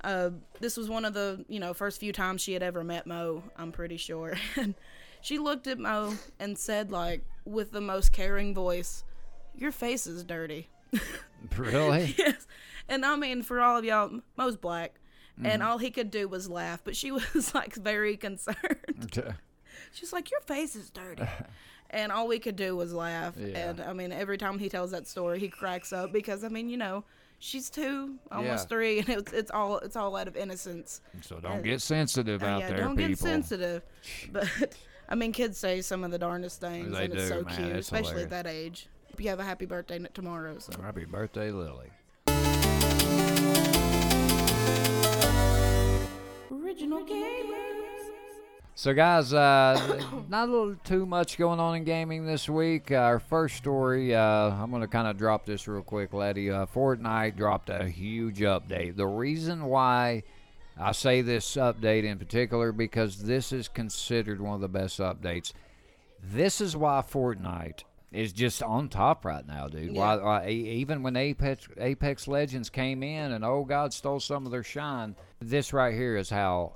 uh, 0.04 0.30
this 0.60 0.76
was 0.76 0.88
one 0.88 1.04
of 1.04 1.14
the 1.14 1.44
you 1.48 1.58
know 1.58 1.74
first 1.74 1.98
few 1.98 2.12
times 2.12 2.42
she 2.42 2.52
had 2.52 2.62
ever 2.62 2.84
met 2.84 3.06
Mo. 3.06 3.42
I'm 3.56 3.72
pretty 3.72 3.96
sure, 3.96 4.36
and 4.56 4.74
she 5.20 5.38
looked 5.38 5.66
at 5.66 5.78
Mo 5.78 6.14
and 6.38 6.56
said 6.58 6.90
like 6.90 7.24
with 7.44 7.72
the 7.72 7.80
most 7.80 8.12
caring 8.12 8.54
voice, 8.54 9.04
"Your 9.56 9.72
face 9.72 10.06
is 10.06 10.24
dirty." 10.24 10.68
Really? 11.58 12.14
yes, 12.16 12.46
and 12.88 13.04
I 13.04 13.16
mean 13.16 13.42
for 13.42 13.60
all 13.60 13.76
of 13.76 13.84
y'all, 13.84 14.20
Mo's 14.36 14.56
black. 14.56 14.98
Mm-hmm. 15.36 15.46
And 15.46 15.62
all 15.62 15.78
he 15.78 15.90
could 15.90 16.10
do 16.10 16.28
was 16.28 16.48
laugh, 16.48 16.80
but 16.84 16.94
she 16.96 17.10
was 17.34 17.54
like 17.54 17.74
very 17.74 18.16
concerned. 18.16 19.20
She's 19.92 20.12
like, 20.12 20.30
"Your 20.30 20.40
face 20.40 20.74
is 20.76 20.88
dirty," 20.88 21.26
and 21.90 22.12
all 22.12 22.28
we 22.28 22.38
could 22.38 22.56
do 22.56 22.76
was 22.76 22.94
laugh. 22.94 23.34
Yeah. 23.36 23.70
And 23.70 23.80
I 23.80 23.92
mean, 23.92 24.12
every 24.12 24.38
time 24.38 24.58
he 24.58 24.68
tells 24.70 24.92
that 24.92 25.06
story, 25.06 25.38
he 25.40 25.48
cracks 25.48 25.92
up 25.92 26.12
because 26.12 26.44
I 26.44 26.48
mean, 26.48 26.68
you 26.70 26.76
know, 26.76 27.04
she's 27.38 27.70
two, 27.70 28.16
almost 28.30 28.64
Yeah. 28.64 28.68
three, 28.68 28.98
and 29.00 29.08
it's 29.08 29.32
it's 29.32 29.50
all 29.50 29.78
it's 29.78 29.96
all 29.96 30.16
out 30.16 30.28
of 30.28 30.36
innocence. 30.36 31.00
so 31.22 31.38
don't 31.40 31.62
get 31.62 31.80
sensitive 31.82 32.42
Uh, 32.42 32.46
out 32.46 32.60
yeah, 32.60 32.68
there, 32.68 32.76
don't 32.78 32.96
people. 32.96 33.08
get 33.10 33.18
sensitive. 33.18 33.82
But 34.32 34.48
I 35.08 35.14
mean, 35.14 35.32
kids 35.32 35.58
say 35.58 35.80
some 35.82 36.02
of 36.04 36.10
the 36.10 36.18
darndest 36.18 36.60
things, 36.60 36.92
They 36.92 37.04
and 37.04 37.14
it's 37.14 37.28
so 37.28 37.42
man. 37.42 37.54
cute, 37.56 37.68
It's 37.76 37.86
especially 37.88 38.08
hilarious. 38.22 38.24
at 38.24 38.30
that 38.44 38.46
age. 38.46 38.88
You 39.18 39.28
have 39.28 39.38
a 39.40 39.44
happy 39.44 39.66
birthday 39.66 39.98
tomorrow. 40.12 40.58
So. 40.58 40.72
Happy 40.82 41.04
birthday, 41.04 41.50
Lily. 41.50 41.90
Original 46.50 47.04
gamers. 47.04 47.73
So, 48.76 48.92
guys, 48.92 49.32
uh, 49.32 50.02
not 50.28 50.48
a 50.48 50.52
little 50.52 50.74
too 50.82 51.06
much 51.06 51.38
going 51.38 51.60
on 51.60 51.76
in 51.76 51.84
gaming 51.84 52.26
this 52.26 52.48
week. 52.48 52.90
Uh, 52.90 52.96
our 52.96 53.20
first 53.20 53.56
story, 53.56 54.14
uh, 54.14 54.20
I'm 54.20 54.70
going 54.70 54.82
to 54.82 54.88
kind 54.88 55.06
of 55.06 55.16
drop 55.16 55.46
this 55.46 55.68
real 55.68 55.82
quick, 55.82 56.12
Letty. 56.12 56.50
Uh, 56.50 56.66
Fortnite 56.66 57.36
dropped 57.36 57.70
a 57.70 57.84
huge 57.88 58.40
update. 58.40 58.96
The 58.96 59.06
reason 59.06 59.66
why 59.66 60.24
I 60.76 60.90
say 60.90 61.22
this 61.22 61.54
update 61.54 62.02
in 62.04 62.18
particular 62.18 62.72
because 62.72 63.22
this 63.22 63.52
is 63.52 63.68
considered 63.68 64.40
one 64.40 64.56
of 64.56 64.60
the 64.60 64.68
best 64.68 64.98
updates. 64.98 65.52
This 66.20 66.60
is 66.60 66.76
why 66.76 67.00
Fortnite 67.08 67.84
is 68.10 68.32
just 68.32 68.60
on 68.60 68.88
top 68.88 69.24
right 69.24 69.46
now, 69.46 69.68
dude. 69.68 69.92
Why, 69.94 70.16
Yeah. 70.16 70.22
why, 70.22 70.48
e- 70.48 70.70
even 70.80 71.02
when 71.04 71.16
Apex 71.16 71.68
Apex 71.78 72.26
Legends 72.26 72.70
came 72.70 73.02
in 73.04 73.32
and 73.32 73.44
oh 73.44 73.64
god 73.64 73.92
stole 73.92 74.20
some 74.20 74.46
of 74.46 74.52
their 74.52 74.62
shine, 74.62 75.14
this 75.40 75.72
right 75.72 75.94
here 75.94 76.16
is 76.16 76.30
how 76.30 76.72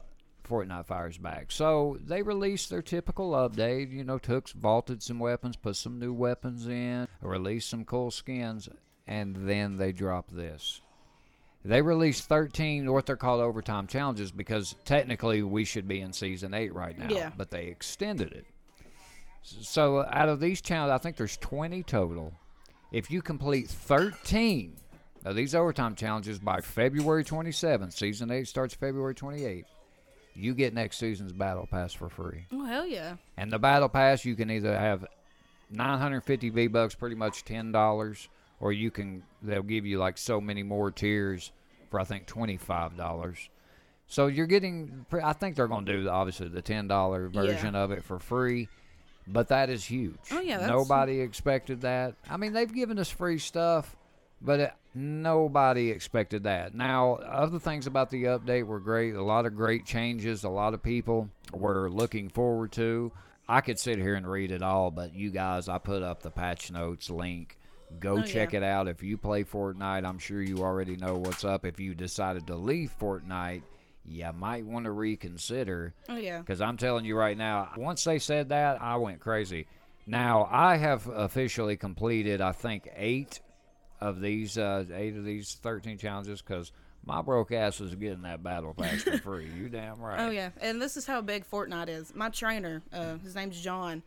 Fortnite 0.49 0.87
fires 0.87 1.19
back. 1.19 1.53
So 1.53 1.99
they 2.05 2.23
released 2.23 2.71
their 2.71 2.83
typical 2.83 3.33
update. 3.33 3.91
You 3.93 4.05
know, 4.05 4.19
took 4.19 4.49
vaulted 4.51 5.03
some 5.03 5.19
weapons, 5.19 5.57
put 5.57 5.77
some 5.77 5.99
new 5.99 6.13
weapons 6.13 6.67
in, 6.67 7.07
released 7.21 7.69
some 7.71 7.85
cool 7.85 8.11
skins, 8.11 8.69
and 9.07 9.37
then 9.49 9.77
they 9.77 9.93
dropped 9.93 10.35
this. 10.35 10.81
They 11.65 11.83
released 11.83 12.29
13 12.29 12.91
what 12.91 13.05
they're 13.07 13.17
called 13.17 13.41
overtime 13.41 13.87
challenges 13.89 14.31
because 14.31 14.75
technically 14.85 15.43
we 15.43 15.65
should 15.65 15.89
be 15.89 16.01
in 16.01 16.13
season 16.13 16.55
8 16.55 16.73
right 16.73 16.97
now, 16.97 17.09
Yeah. 17.11 17.31
but 17.37 17.51
they 17.51 17.67
extended 17.67 18.33
it. 18.33 18.47
So 19.43 20.05
out 20.11 20.29
of 20.29 20.41
these 20.41 20.61
challenges, 20.61 20.95
I 20.95 20.99
think 20.99 21.17
there's 21.17 21.37
20 21.39 21.83
total. 21.83 22.33
If 22.93 23.11
you 23.11 23.23
complete 23.23 23.69
13 23.69 24.77
of 25.25 25.35
these 25.37 25.55
overtime 25.55 25.95
challenges 25.95 26.39
by 26.39 26.61
February 26.61 27.25
27th, 27.25 27.93
season 27.93 28.31
8 28.31 28.47
starts 28.47 28.75
February 28.75 29.15
28th, 29.15 29.65
you 30.39 30.55
get 30.55 30.73
next 30.73 30.99
season's 30.99 31.33
battle 31.33 31.67
pass 31.71 31.93
for 31.93 32.09
free. 32.09 32.47
Oh 32.53 32.65
hell 32.65 32.87
yeah! 32.87 33.17
And 33.37 33.51
the 33.53 33.59
battle 33.59 33.89
pass, 33.89 34.25
you 34.25 34.35
can 34.37 34.51
either 34.51 34.77
have 34.77 35.05
950 35.71 36.51
V 36.51 36.67
bucks, 36.69 36.95
pretty 36.95 37.17
much 37.17 37.45
ten 37.45 37.73
dollars, 37.73 38.29
or 38.61 38.73
you 38.73 38.91
can 38.91 39.23
they'll 39.43 39.63
give 39.63 39.85
you 39.87 39.99
like 39.99 40.17
so 40.19 40.41
many 40.41 40.63
more 40.63 40.91
tiers 40.91 41.53
for 41.91 42.01
I 42.01 42.05
think 42.05 42.27
twenty 42.27 42.57
five 42.57 42.97
dollars. 42.97 43.49
So 44.11 44.27
you're 44.27 44.47
getting, 44.47 45.05
I 45.23 45.35
think 45.35 45.55
they're 45.55 45.69
going 45.69 45.85
to 45.85 46.03
do 46.05 46.09
obviously 46.09 46.49
the 46.49 46.63
ten 46.63 46.89
dollar 46.89 47.31
Yeah. 47.31 47.43
version 47.43 47.75
of 47.75 47.91
it 47.91 48.03
for 48.03 48.19
free, 48.19 48.69
but 49.27 49.49
that 49.49 49.69
is 49.69 49.85
huge. 49.85 50.17
Oh, 50.31 50.41
yeah, 50.41 50.57
that's- 50.59 50.71
nobody 50.71 51.21
expected 51.21 51.83
that. 51.83 52.15
I 52.31 52.39
mean, 52.39 52.55
they've 52.55 52.73
given 52.73 52.99
us 52.99 53.11
free 53.11 53.37
stuff, 53.37 53.95
but 54.41 54.61
it, 54.61 54.73
nobody 54.95 55.91
expected 55.91 56.45
that. 56.45 56.75
Now, 56.75 57.15
other 57.17 57.59
things 57.59 57.87
about 57.87 58.11
the 58.11 58.25
update 58.25 58.65
were 58.67 58.81
great. 58.81 59.15
A 59.15 59.23
lot 59.23 59.47
of 59.47 59.57
great 59.57 59.85
changes. 59.87 60.45
A 60.45 60.49
lot 60.49 60.75
of 60.75 60.83
people 60.83 61.29
were 61.53 61.89
looking 61.91 62.29
forward 62.29 62.73
to. 62.73 63.13
I 63.49 63.61
could 63.63 63.79
sit 63.79 63.99
here 63.99 64.15
and 64.15 64.27
read 64.31 64.51
it 64.51 64.63
all, 64.63 64.91
but 64.91 65.15
you 65.15 65.31
guys, 65.31 65.69
I 65.69 65.79
put 65.79 66.03
up 66.03 66.23
the 66.23 66.31
patch 66.31 66.71
notes 66.71 67.09
link. 67.09 67.57
Go 68.01 68.19
Oh, 68.19 68.23
check 68.23 68.53
yeah. 68.53 68.59
it 68.59 68.63
out. 68.63 68.87
If 68.89 69.03
you 69.03 69.17
play 69.17 69.45
Fortnite, 69.45 70.05
I'm 70.05 70.19
sure 70.19 70.43
you 70.43 70.59
already 70.59 70.97
know 70.97 71.17
what's 71.17 71.45
up. 71.45 71.65
If 71.65 71.81
you 71.81 71.95
decided 71.95 72.47
to 72.49 72.55
leave 72.57 72.95
Fortnite, 73.01 73.63
you 74.05 74.31
might 74.37 74.67
want 74.67 74.85
to 74.85 74.91
reconsider. 74.91 75.95
Oh 76.09 76.17
yeah. 76.17 76.41
Because 76.41 76.61
I'm 76.61 76.77
telling 76.77 77.07
you 77.07 77.17
right 77.17 77.37
now, 77.37 77.71
once 77.79 78.05
they 78.05 78.19
said 78.19 78.51
that, 78.51 78.83
I 78.83 78.97
went 78.97 79.21
crazy. 79.21 79.67
Now 80.07 80.47
I 80.51 80.77
have 80.77 81.07
officially 81.09 81.77
completed, 81.79 82.43
I 82.43 82.53
think, 82.53 82.89
eight 82.95 83.41
of 84.01 84.21
these, 84.21 84.57
uh, 84.59 84.85
eight 84.95 85.17
of 85.17 85.25
these 85.25 85.55
13 85.63 85.99
challenges. 85.99 86.41
Because 86.43 86.73
my 87.05 87.23
broke 87.23 87.53
ass 87.53 87.81
is 87.81 87.95
getting 87.95 88.23
that 88.23 88.43
battle 88.43 88.75
pass 88.75 89.03
for 89.03 89.19
free. 89.19 89.49
You 89.57 89.69
damn 89.69 89.99
right. 90.01 90.21
Oh 90.21 90.31
yeah, 90.31 90.51
and 90.61 90.81
this 90.81 90.97
is 90.97 91.07
how 91.07 91.21
big 91.21 91.49
Fortnite 91.49 91.89
is. 91.89 92.15
My 92.15 92.29
trainer, 92.29 92.83
uh, 92.93 93.19
his 93.19 93.35
name's 93.35 93.61
John. 93.61 94.03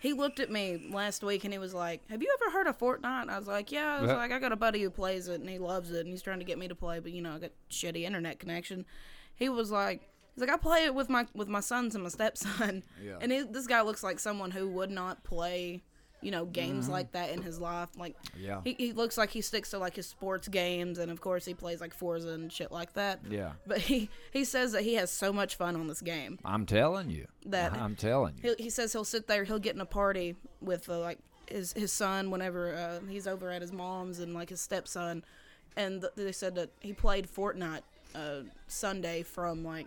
he 0.00 0.14
looked 0.14 0.40
at 0.40 0.50
me 0.50 0.88
last 0.90 1.22
week 1.22 1.44
and 1.44 1.52
he 1.52 1.58
was 1.58 1.74
like, 1.74 2.00
"Have 2.08 2.22
you 2.22 2.34
ever 2.40 2.50
heard 2.50 2.66
of 2.66 2.78
Fortnite?" 2.78 3.22
And 3.22 3.30
I 3.30 3.38
was 3.38 3.46
like, 3.48 3.70
"Yeah." 3.70 3.96
I 3.98 4.00
was 4.00 4.10
like, 4.10 4.32
"I 4.32 4.38
got 4.38 4.52
a 4.52 4.56
buddy 4.56 4.80
who 4.82 4.88
plays 4.90 5.28
it 5.28 5.40
and 5.40 5.50
he 5.50 5.58
loves 5.58 5.90
it 5.90 6.00
and 6.00 6.08
he's 6.08 6.22
trying 6.22 6.38
to 6.38 6.44
get 6.44 6.56
me 6.58 6.68
to 6.68 6.74
play, 6.74 7.00
but 7.00 7.12
you 7.12 7.20
know, 7.20 7.34
I 7.34 7.38
got 7.38 7.50
shitty 7.70 8.02
internet 8.04 8.38
connection." 8.38 8.86
He 9.34 9.48
was 9.50 9.70
like, 9.70 10.08
"He's 10.34 10.40
like, 10.40 10.50
I 10.50 10.56
play 10.56 10.84
it 10.84 10.94
with 10.94 11.10
my 11.10 11.26
with 11.34 11.48
my 11.48 11.60
sons 11.60 11.94
and 11.94 12.04
my 12.04 12.10
stepson." 12.10 12.82
Yeah. 13.04 13.18
And 13.20 13.30
he, 13.32 13.42
this 13.42 13.66
guy 13.66 13.82
looks 13.82 14.02
like 14.02 14.18
someone 14.18 14.52
who 14.52 14.68
would 14.68 14.90
not 14.90 15.24
play, 15.24 15.82
you 16.22 16.30
know, 16.30 16.44
games 16.44 16.88
like 16.88 17.12
that 17.12 17.30
in 17.30 17.42
his 17.42 17.58
life. 17.60 17.88
Like, 17.96 18.14
Yeah. 18.38 18.60
he, 18.64 18.74
he 18.78 18.92
looks 18.92 19.16
like 19.16 19.30
he 19.30 19.40
sticks 19.40 19.70
to 19.70 19.78
like 19.78 19.96
his 19.96 20.06
sports 20.06 20.48
games, 20.48 20.98
and 20.98 21.10
of 21.10 21.20
course 21.20 21.44
he 21.44 21.54
plays 21.54 21.80
like 21.80 21.94
Forza 21.94 22.30
and 22.30 22.52
shit 22.52 22.70
like 22.70 22.92
that. 22.94 23.20
Yeah. 23.28 23.52
But 23.66 23.78
he 23.78 24.08
he 24.32 24.44
says 24.44 24.72
that 24.72 24.82
he 24.82 24.94
has 24.94 25.10
so 25.10 25.32
much 25.32 25.56
fun 25.56 25.76
on 25.76 25.86
this 25.86 26.00
game. 26.00 26.38
I'm 26.44 26.66
telling 26.66 27.10
you. 27.10 27.26
That- 27.46 27.72
I'm 27.72 27.96
telling 27.96 28.34
you. 28.42 28.54
He, 28.58 28.64
he 28.64 28.70
says 28.70 28.92
he'll 28.92 29.04
sit 29.04 29.26
there, 29.26 29.44
he'll 29.44 29.58
get 29.58 29.74
in 29.74 29.80
a 29.80 29.86
party 29.86 30.36
with 30.60 30.88
uh, 30.88 30.98
like 30.98 31.18
his 31.48 31.72
his 31.72 31.92
son 31.92 32.30
whenever 32.30 32.74
uh, 32.74 33.00
he's 33.08 33.26
over 33.26 33.50
at 33.50 33.60
his 33.62 33.72
mom's 33.72 34.20
and 34.20 34.34
like 34.34 34.50
his 34.50 34.60
stepson, 34.60 35.24
and 35.76 36.00
th- 36.02 36.12
they 36.16 36.32
said 36.32 36.54
that 36.56 36.70
he 36.80 36.92
played 36.92 37.26
Fortnite 37.28 37.80
uh, 38.14 38.42
Sunday 38.68 39.22
from 39.22 39.64
like 39.64 39.86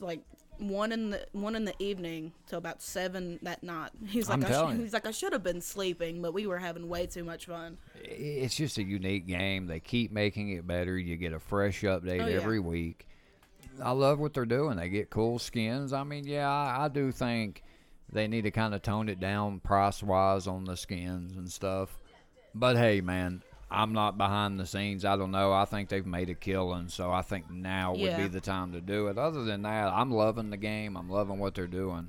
like 0.00 0.20
one 0.62 0.92
in 0.92 1.10
the 1.10 1.26
one 1.32 1.54
in 1.56 1.64
the 1.64 1.74
evening 1.78 2.32
till 2.46 2.58
about 2.58 2.80
seven 2.82 3.38
that 3.42 3.62
night. 3.62 3.90
He's 4.06 4.28
like 4.28 4.44
I'm 4.50 4.70
I 4.70 4.74
sh- 4.74 4.78
he's 4.78 4.92
like 4.92 5.06
I 5.06 5.10
should 5.10 5.32
have 5.32 5.42
been 5.42 5.60
sleeping, 5.60 6.22
but 6.22 6.32
we 6.32 6.46
were 6.46 6.58
having 6.58 6.88
way 6.88 7.06
too 7.06 7.24
much 7.24 7.46
fun. 7.46 7.78
it's 7.94 8.54
just 8.54 8.78
a 8.78 8.82
unique 8.82 9.26
game. 9.26 9.66
They 9.66 9.80
keep 9.80 10.12
making 10.12 10.50
it 10.50 10.66
better. 10.66 10.96
You 10.98 11.16
get 11.16 11.32
a 11.32 11.38
fresh 11.40 11.82
update 11.82 12.22
Oh, 12.22 12.26
yeah. 12.26 12.36
every 12.36 12.60
week. 12.60 13.06
I 13.82 13.92
love 13.92 14.18
what 14.18 14.34
they're 14.34 14.44
doing. 14.44 14.76
They 14.76 14.88
get 14.88 15.08
cool 15.10 15.38
skins. 15.38 15.92
I 15.92 16.04
mean, 16.04 16.26
yeah, 16.26 16.48
I, 16.48 16.84
I 16.84 16.88
do 16.88 17.10
think 17.10 17.62
they 18.12 18.28
need 18.28 18.42
to 18.42 18.50
kind 18.50 18.74
of 18.74 18.82
tone 18.82 19.08
it 19.08 19.18
down 19.20 19.60
price 19.60 20.02
wise 20.02 20.46
on 20.46 20.64
the 20.64 20.76
skins 20.76 21.36
and 21.36 21.50
stuff. 21.50 21.98
But 22.54 22.76
hey, 22.76 23.00
man, 23.00 23.42
I'm 23.72 23.92
not 23.92 24.18
behind 24.18 24.60
the 24.60 24.66
scenes. 24.66 25.04
I 25.04 25.16
don't 25.16 25.30
know. 25.30 25.52
I 25.52 25.64
think 25.64 25.88
they've 25.88 26.06
made 26.06 26.28
a 26.30 26.34
killing, 26.34 26.88
so 26.88 27.10
I 27.10 27.22
think 27.22 27.50
now 27.50 27.92
would 27.92 28.00
Yeah. 28.00 28.16
be 28.22 28.28
the 28.28 28.40
time 28.40 28.72
to 28.72 28.80
do 28.80 29.08
it. 29.08 29.18
Other 29.18 29.44
than 29.44 29.62
that, 29.62 29.92
I'm 29.92 30.10
loving 30.10 30.50
the 30.50 30.56
game. 30.56 30.96
I'm 30.96 31.08
loving 31.10 31.38
what 31.38 31.54
they're 31.54 31.66
doing. 31.66 32.08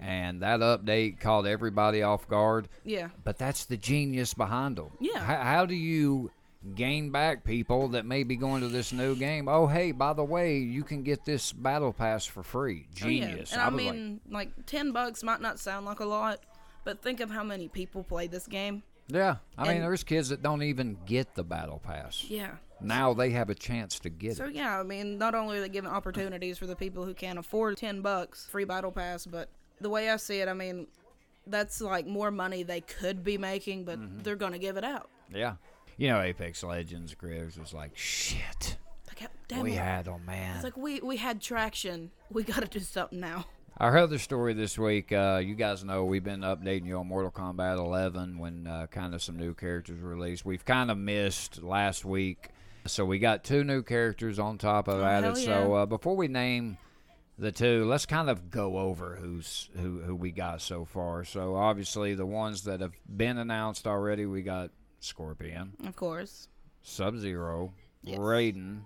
And 0.00 0.42
that 0.42 0.60
update 0.60 1.20
caught 1.20 1.46
everybody 1.46 2.02
off 2.02 2.26
guard. 2.28 2.68
Yeah. 2.84 3.08
But 3.24 3.38
that's 3.38 3.64
the 3.64 3.76
genius 3.76 4.34
behind 4.34 4.76
them. 4.76 4.90
Yeah. 5.00 5.20
How, 5.20 5.36
how 5.36 5.66
do 5.66 5.74
you 5.76 6.30
gain 6.74 7.10
back 7.10 7.44
people 7.44 7.88
that 7.88 8.04
may 8.04 8.24
be 8.24 8.34
going 8.36 8.62
to 8.62 8.68
this 8.68 8.92
new 8.92 9.14
game? 9.14 9.46
Oh, 9.48 9.68
hey, 9.68 9.92
by 9.92 10.12
the 10.12 10.24
way, 10.24 10.58
you 10.58 10.82
can 10.82 11.04
get 11.04 11.24
this 11.24 11.52
battle 11.52 11.92
pass 11.92 12.24
for 12.26 12.42
free. 12.42 12.86
Oh, 13.02 13.06
yeah. 13.06 13.26
Genius. 13.26 13.52
And 13.52 13.60
I, 13.62 13.66
like, 13.66 13.74
mean, 13.74 14.20
like, 14.28 14.66
ten 14.66 14.90
bucks 14.92 15.22
might 15.22 15.40
not 15.40 15.60
sound 15.60 15.86
like 15.86 16.00
a 16.00 16.04
lot, 16.04 16.40
but 16.84 17.00
think 17.00 17.20
of 17.20 17.30
how 17.30 17.44
many 17.44 17.68
people 17.68 18.02
play 18.02 18.26
this 18.26 18.46
game. 18.48 18.82
Yeah. 19.08 19.36
I 19.58 19.68
mean, 19.68 19.80
there's 19.82 20.04
kids 20.04 20.28
that 20.30 20.42
don't 20.42 20.62
even 20.62 20.96
get 21.06 21.34
the 21.34 21.44
battle 21.44 21.80
pass. 21.84 22.24
Yeah. 22.28 22.52
Now 22.80 23.14
they 23.14 23.30
have 23.30 23.48
a 23.50 23.54
chance 23.54 23.98
to 24.00 24.10
get 24.10 24.36
So 24.36 24.44
it. 24.44 24.46
So 24.48 24.52
yeah, 24.52 24.78
I 24.80 24.82
mean, 24.82 25.16
not 25.18 25.34
only 25.34 25.58
are 25.58 25.60
they 25.60 25.68
giving 25.68 25.90
opportunities 25.90 26.58
for 26.58 26.66
the 26.66 26.74
people 26.76 27.04
who 27.04 27.14
can't 27.14 27.38
afford 27.38 27.76
ten 27.76 28.00
bucks 28.00 28.46
free 28.46 28.64
battle 28.64 28.90
pass, 28.90 29.24
but 29.26 29.48
the 29.80 29.88
way 29.90 30.10
I 30.10 30.16
see 30.16 30.40
it, 30.40 30.48
I 30.48 30.52
mean, 30.54 30.86
that's 31.46 31.80
like 31.80 32.06
more 32.06 32.30
money 32.30 32.62
they 32.62 32.80
could 32.80 33.22
be 33.22 33.38
making, 33.38 33.84
but 33.84 33.98
Mm-hmm. 34.00 34.22
they're 34.22 34.36
gonna 34.36 34.58
give 34.58 34.76
it 34.76 34.84
out. 34.84 35.08
Yeah. 35.32 35.54
You 35.96 36.08
know, 36.08 36.20
Apex 36.20 36.64
Legends 36.64 37.14
creators 37.14 37.58
was 37.58 37.72
like, 37.72 37.96
shit, 37.96 38.76
Like, 39.06 39.30
damn 39.46 39.62
we 39.62 39.72
it. 39.72 39.78
had 39.78 40.06
them, 40.06 40.24
man. 40.26 40.54
It's 40.56 40.64
like 40.64 40.76
we 40.76 41.00
we 41.00 41.16
had 41.18 41.40
traction. 41.40 42.10
We 42.30 42.42
got 42.42 42.60
to 42.62 42.66
do 42.66 42.80
something 42.80 43.20
now. 43.20 43.44
Our 43.82 43.98
other 43.98 44.18
story 44.18 44.54
this 44.54 44.78
week, 44.78 45.10
uh, 45.10 45.40
you 45.44 45.56
guys 45.56 45.82
know 45.82 46.04
we've 46.04 46.22
been 46.22 46.42
updating 46.42 46.86
you 46.86 46.98
on 46.98 47.08
Mortal 47.08 47.32
Kombat 47.32 47.78
11 47.78 48.38
when 48.38 48.64
uh, 48.68 48.86
kind 48.86 49.12
of 49.12 49.20
some 49.20 49.36
new 49.36 49.54
characters 49.54 50.00
were 50.00 50.10
released. 50.10 50.44
We've 50.44 50.64
kind 50.64 50.88
of 50.88 50.96
missed 50.96 51.60
last 51.64 52.04
week, 52.04 52.50
so 52.86 53.04
we 53.04 53.18
got 53.18 53.42
two 53.42 53.64
new 53.64 53.82
characters 53.82 54.38
on 54.38 54.56
top 54.56 54.86
of 54.86 55.00
Oh, 55.00 55.00
that. 55.00 55.24
hell 55.24 55.34
So 55.34 55.50
yeah. 55.74 55.80
uh, 55.82 55.86
before 55.86 56.14
we 56.14 56.28
name 56.28 56.78
the 57.40 57.50
two, 57.50 57.84
let's 57.86 58.06
kind 58.06 58.30
of 58.30 58.52
go 58.52 58.78
over 58.78 59.16
who's 59.20 59.68
who 59.76 60.00
who 60.02 60.14
we 60.14 60.30
got 60.30 60.60
so 60.60 60.84
far. 60.84 61.24
So 61.24 61.56
obviously 61.56 62.14
the 62.14 62.26
ones 62.26 62.62
that 62.62 62.80
have 62.80 62.92
been 63.16 63.36
announced 63.36 63.88
already, 63.88 64.26
we 64.26 64.42
got 64.42 64.70
Scorpion, 65.00 65.72
Of 65.84 65.96
course. 65.96 66.46
Sub 66.84 67.18
Zero, 67.18 67.72
Yes. 68.04 68.16
Raiden. 68.20 68.82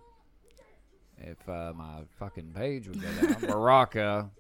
If 1.18 1.47
uh, 1.47 1.74
my 1.76 2.01
fucking 2.18 2.53
page 2.55 2.88
would 2.88 3.03
go 3.03 3.26
down, 3.26 3.40
Baraka. 3.42 4.30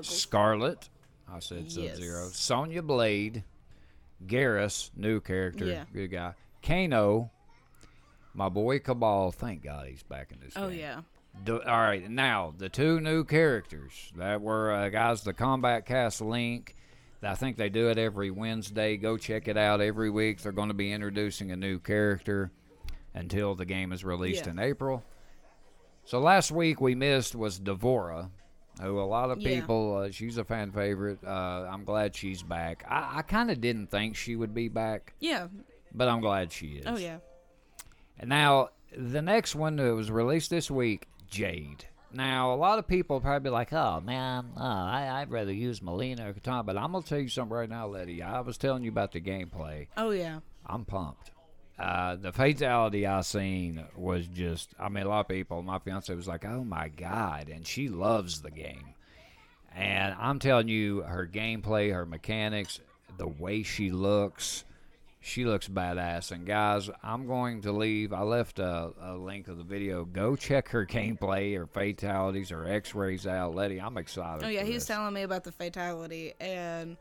Skarlet. 0.00 0.88
I 1.30 1.38
said 1.40 1.70
Sub 1.70 1.84
Yes. 1.84 1.96
Zero. 1.98 2.28
Sonya 2.32 2.82
Blade. 2.82 3.44
Geras, 4.26 4.90
new 4.96 5.20
character. 5.20 5.64
Yeah. 5.66 5.84
Good 5.92 6.08
guy. 6.08 6.34
Kano. 6.62 7.30
My 8.34 8.48
boy 8.48 8.78
Kabal. 8.78 9.32
Thank 9.32 9.62
God 9.62 9.86
he's 9.88 10.02
back 10.02 10.32
in 10.32 10.40
this 10.40 10.54
game. 10.54 10.64
Oh 10.64 10.68
game. 10.70 10.78
yeah. 10.78 11.00
Do- 11.44 11.62
all 11.62 11.78
right, 11.80 12.08
now 12.10 12.52
the 12.56 12.68
two 12.68 13.00
new 13.00 13.22
characters 13.24 14.12
that 14.16 14.40
were 14.40 14.72
uh, 14.72 14.88
guys, 14.88 15.22
the 15.22 15.32
Kombat 15.34 15.84
Kast 15.84 16.20
link. 16.20 16.74
I 17.22 17.34
think 17.34 17.56
they 17.56 17.68
do 17.68 17.88
it 17.90 17.98
every 17.98 18.30
Wednesday. 18.30 18.96
Go 18.96 19.16
check 19.16 19.48
it 19.48 19.56
out 19.56 19.80
every 19.80 20.08
week. 20.10 20.40
They're 20.40 20.52
going 20.52 20.68
to 20.68 20.74
be 20.74 20.92
introducing 20.92 21.50
a 21.50 21.56
new 21.56 21.78
character 21.80 22.50
until 23.14 23.54
the 23.56 23.64
game 23.64 23.92
is 23.92 24.04
released 24.04 24.46
Yeah. 24.46 24.52
in 24.52 24.58
April. 24.60 25.02
So 26.04 26.20
last 26.20 26.50
week 26.52 26.80
we 26.80 26.94
missed 26.94 27.34
was 27.34 27.58
D'Vorah, 27.58 28.30
who 28.80 28.98
a 29.00 29.02
lot 29.02 29.30
of 29.30 29.40
Yeah. 29.40 29.60
people. 29.60 29.96
Uh, 29.96 30.10
she's 30.10 30.38
a 30.38 30.44
fan 30.44 30.72
favorite. 30.72 31.18
Uh, 31.24 31.68
I'm 31.70 31.84
glad 31.84 32.14
she's 32.14 32.42
back. 32.42 32.84
I, 32.88 33.18
I 33.18 33.22
kind 33.22 33.50
of 33.50 33.60
didn't 33.60 33.90
think 33.90 34.16
she 34.16 34.36
would 34.36 34.54
be 34.54 34.68
back, 34.68 35.14
Yeah. 35.20 35.48
but 35.94 36.08
I'm 36.08 36.20
glad 36.20 36.52
she 36.52 36.66
is. 36.78 36.84
Oh 36.86 36.96
yeah. 36.96 37.18
And 38.18 38.28
now 38.28 38.70
the 38.96 39.22
next 39.22 39.54
one 39.54 39.76
that 39.76 39.94
was 39.94 40.10
released 40.10 40.50
this 40.50 40.70
week, 40.70 41.08
Jade. 41.30 41.84
Now 42.12 42.54
a 42.54 42.56
lot 42.56 42.78
of 42.78 42.88
people 42.88 43.20
probably 43.20 43.50
like, 43.50 43.70
"Oh 43.72 44.00
man, 44.00 44.52
uh, 44.56 44.60
I, 44.62 45.20
I'd 45.20 45.30
rather 45.30 45.52
use 45.52 45.80
Mileena 45.80 46.30
or 46.30 46.32
Katana." 46.32 46.62
But 46.64 46.78
I'm 46.78 46.92
gonna 46.92 47.04
tell 47.04 47.18
you 47.18 47.28
something 47.28 47.54
right 47.54 47.68
now, 47.68 47.86
Letty. 47.86 48.22
I 48.22 48.40
was 48.40 48.56
telling 48.56 48.82
you 48.82 48.90
about 48.90 49.12
the 49.12 49.20
gameplay. 49.20 49.88
Oh 49.96 50.10
yeah. 50.10 50.40
I'm 50.64 50.84
pumped. 50.86 51.32
Uh, 51.78 52.16
the 52.16 52.32
fatality 52.32 53.06
I 53.06 53.20
seen 53.20 53.84
was 53.96 54.26
just, 54.26 54.70
I 54.80 54.88
mean, 54.88 55.04
a 55.04 55.08
lot 55.08 55.20
of 55.20 55.28
people, 55.28 55.62
my 55.62 55.78
fiance 55.78 56.12
was 56.14 56.26
like, 56.26 56.44
oh 56.44 56.64
my 56.64 56.88
God. 56.88 57.48
And 57.48 57.66
she 57.66 57.88
loves 57.88 58.42
the 58.42 58.50
game. 58.50 58.94
And 59.74 60.14
I'm 60.18 60.40
telling 60.40 60.66
you, 60.66 61.02
her 61.02 61.26
gameplay, 61.26 61.92
her 61.92 62.04
mechanics, 62.04 62.80
the 63.16 63.28
way 63.28 63.62
she 63.62 63.92
looks, 63.92 64.64
she 65.20 65.44
looks 65.44 65.68
badass. 65.68 66.32
And 66.32 66.46
guys, 66.46 66.90
I'm 67.02 67.28
going 67.28 67.62
to 67.62 67.70
leave. 67.70 68.12
I 68.12 68.22
left 68.22 68.58
a, 68.58 68.90
a 69.00 69.14
link 69.14 69.46
of 69.46 69.56
the 69.56 69.62
video. 69.62 70.04
Go 70.04 70.34
check 70.34 70.70
her 70.70 70.84
gameplay, 70.84 71.56
her 71.56 71.66
fatalities, 71.66 72.48
her 72.50 72.66
x 72.66 72.94
rays 72.94 73.24
out. 73.24 73.54
Letty, 73.54 73.80
I'm 73.80 73.98
excited. 73.98 74.44
Oh 74.44 74.48
yeah. 74.48 74.64
He's 74.64 74.76
this. 74.76 74.86
telling 74.86 75.14
me 75.14 75.22
about 75.22 75.44
the 75.44 75.52
fatality, 75.52 76.32
and 76.40 76.96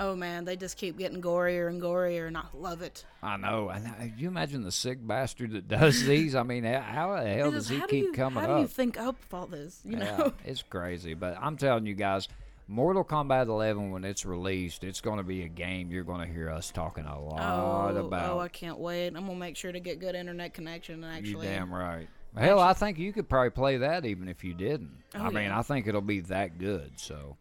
oh 0.00 0.16
man, 0.16 0.44
they 0.44 0.56
just 0.56 0.76
keep 0.76 0.98
getting 0.98 1.20
gorier 1.22 1.68
and 1.68 1.80
gorier, 1.80 2.26
and 2.26 2.36
I 2.36 2.42
love 2.54 2.82
it. 2.82 3.04
I 3.22 3.36
know. 3.36 3.68
And 3.68 3.86
uh, 3.86 3.90
you 4.16 4.26
imagine 4.26 4.62
the 4.64 4.72
sick 4.72 4.98
bastard 5.06 5.52
that 5.52 5.68
does 5.68 6.04
these? 6.06 6.34
I 6.34 6.42
mean, 6.42 6.64
how 6.64 7.14
the 7.22 7.28
hell 7.30 7.52
does 7.52 7.68
he 7.68 7.78
how 7.78 7.86
keep 7.86 8.06
you, 8.06 8.12
coming 8.12 8.38
up? 8.38 8.44
how 8.48 8.50
up? 8.54 8.58
do 8.58 8.62
you 8.62 8.68
think 8.68 8.98
up 8.98 9.16
all 9.32 9.46
this? 9.46 9.80
You 9.84 9.98
Yeah, 9.98 10.16
know. 10.16 10.32
it's 10.44 10.62
crazy. 10.62 11.14
But 11.14 11.36
I'm 11.40 11.56
telling 11.56 11.86
you 11.86 11.94
guys, 11.94 12.26
Mortal 12.66 13.04
Kombat 13.04 13.46
11, 13.46 13.90
when 13.90 14.04
it's 14.04 14.24
released, 14.24 14.84
it's 14.84 15.00
going 15.00 15.18
to 15.18 15.24
be 15.24 15.42
a 15.42 15.48
game 15.48 15.90
you're 15.90 16.04
going 16.04 16.26
to 16.26 16.32
hear 16.32 16.48
us 16.50 16.70
talking 16.70 17.04
a 17.04 17.20
lot 17.20 17.92
Oh, 17.94 18.06
about. 18.06 18.30
oh, 18.32 18.40
I 18.40 18.48
can't 18.48 18.78
wait. 18.78 19.08
I'm 19.08 19.26
gonna 19.26 19.34
make 19.34 19.56
sure 19.56 19.72
to 19.72 19.80
get 19.80 19.98
good 20.00 20.14
internet 20.14 20.54
connection 20.54 21.02
and 21.04 21.26
you 21.26 21.36
actually. 21.36 21.46
damn 21.48 21.72
right. 21.74 22.08
Hell, 22.36 22.60
I 22.60 22.74
think 22.74 22.96
you 22.98 23.12
could 23.12 23.28
probably 23.28 23.50
play 23.50 23.78
that 23.78 24.04
even 24.06 24.28
if 24.28 24.44
you 24.44 24.54
didn't. 24.54 24.92
Oh, 25.16 25.22
I 25.22 25.30
mean, 25.30 25.44
yeah. 25.46 25.58
I 25.58 25.62
think 25.62 25.88
it'll 25.88 26.00
be 26.00 26.20
that 26.20 26.58
good. 26.58 26.92
So, 27.00 27.36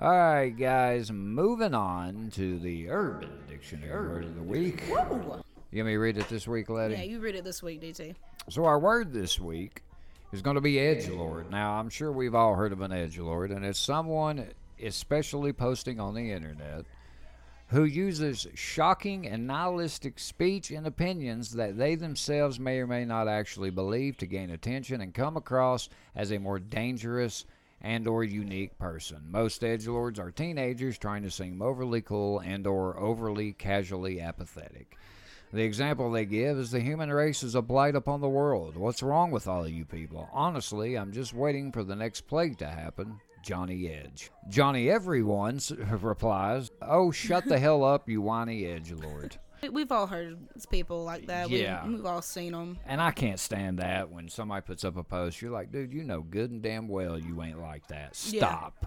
all 0.00 0.10
right, 0.10 0.50
guys, 0.50 1.12
moving 1.12 1.72
on 1.72 2.30
to 2.34 2.58
the 2.58 2.90
Urban 2.90 3.30
Dictionary 3.48 4.08
word 4.08 4.24
of 4.24 4.34
the 4.34 4.42
week. 4.42 4.82
Whoa. 4.88 5.42
You 5.70 5.82
want 5.82 5.86
me 5.86 5.92
to 5.92 5.98
read 5.98 6.18
it 6.18 6.28
this 6.28 6.48
week, 6.48 6.68
Letty? 6.68 6.94
Yeah, 6.94 7.02
you 7.02 7.20
read 7.20 7.36
it 7.36 7.44
this 7.44 7.62
week, 7.62 7.80
DT. 7.80 8.14
So 8.48 8.64
our 8.64 8.78
word 8.78 9.12
this 9.12 9.38
week 9.38 9.82
is 10.32 10.42
going 10.42 10.56
to 10.56 10.60
be 10.60 10.80
edge 10.80 11.08
lord. 11.08 11.48
Now 11.50 11.74
I'm 11.74 11.88
sure 11.88 12.10
we've 12.10 12.34
all 12.34 12.54
heard 12.54 12.72
of 12.72 12.80
an 12.80 12.92
edge 12.92 13.18
lord, 13.18 13.52
and 13.52 13.64
it's 13.64 13.78
someone, 13.78 14.48
especially 14.82 15.52
posting 15.52 16.00
on 16.00 16.14
the 16.14 16.32
internet, 16.32 16.86
who 17.68 17.84
uses 17.84 18.48
shocking 18.54 19.28
and 19.28 19.46
nihilistic 19.46 20.18
speech 20.18 20.72
and 20.72 20.88
opinions 20.88 21.52
that 21.52 21.78
they 21.78 21.94
themselves 21.94 22.58
may 22.58 22.78
or 22.78 22.86
may 22.86 23.04
not 23.04 23.28
actually 23.28 23.70
believe 23.70 24.16
to 24.18 24.26
gain 24.26 24.50
attention 24.50 25.00
and 25.00 25.14
come 25.14 25.36
across 25.36 25.88
as 26.16 26.32
a 26.32 26.38
more 26.38 26.58
dangerous 26.58 27.44
and 27.84 28.08
or 28.08 28.24
unique 28.24 28.78
person. 28.78 29.18
Most 29.30 29.62
edge 29.62 29.86
lords 29.86 30.18
are 30.18 30.30
teenagers 30.30 30.96
trying 30.96 31.22
to 31.22 31.30
seem 31.30 31.60
overly 31.60 32.00
cool 32.00 32.38
and 32.38 32.66
or 32.66 32.98
overly 32.98 33.52
casually 33.52 34.20
apathetic. 34.20 34.96
The 35.52 35.62
example 35.62 36.10
they 36.10 36.24
give 36.24 36.58
is 36.58 36.70
the 36.70 36.80
human 36.80 37.12
race 37.12 37.42
is 37.42 37.54
a 37.54 37.62
blight 37.62 37.94
upon 37.94 38.22
the 38.22 38.28
world. 38.28 38.76
What's 38.76 39.02
wrong 39.02 39.30
with 39.30 39.46
all 39.46 39.64
of 39.64 39.70
you 39.70 39.84
people? 39.84 40.28
Honestly, 40.32 40.96
I'm 40.96 41.12
just 41.12 41.34
waiting 41.34 41.70
for 41.70 41.84
the 41.84 41.94
next 41.94 42.22
plague 42.22 42.58
to 42.58 42.66
happen. 42.66 43.20
Johnny 43.42 43.88
Edge. 43.88 44.30
Johnny 44.48 44.90
Everyone 44.90 45.60
replies, 46.00 46.70
Oh, 46.80 47.10
shut 47.10 47.44
the 47.44 47.58
hell 47.58 47.84
up, 47.84 48.08
you 48.08 48.22
whiny 48.22 48.64
edge 48.64 48.90
lord. 48.92 49.36
We've 49.72 49.90
all 49.90 50.06
heard 50.06 50.38
people 50.70 51.04
like 51.04 51.26
that. 51.26 51.50
Yeah. 51.50 51.86
We, 51.86 51.94
we've 51.94 52.06
all 52.06 52.22
seen 52.22 52.52
them. 52.52 52.78
And 52.86 53.00
I 53.00 53.10
can't 53.10 53.40
stand 53.40 53.78
that 53.78 54.10
when 54.10 54.28
somebody 54.28 54.62
puts 54.62 54.84
up 54.84 54.96
a 54.96 55.04
post. 55.04 55.40
You're 55.40 55.50
like, 55.50 55.72
dude, 55.72 55.92
you 55.92 56.04
know 56.04 56.22
good 56.22 56.50
and 56.50 56.62
damn 56.62 56.88
well 56.88 57.18
you 57.18 57.42
ain't 57.42 57.60
like 57.60 57.86
that. 57.88 58.18
Yeah. 58.30 58.40
Stop. 58.40 58.86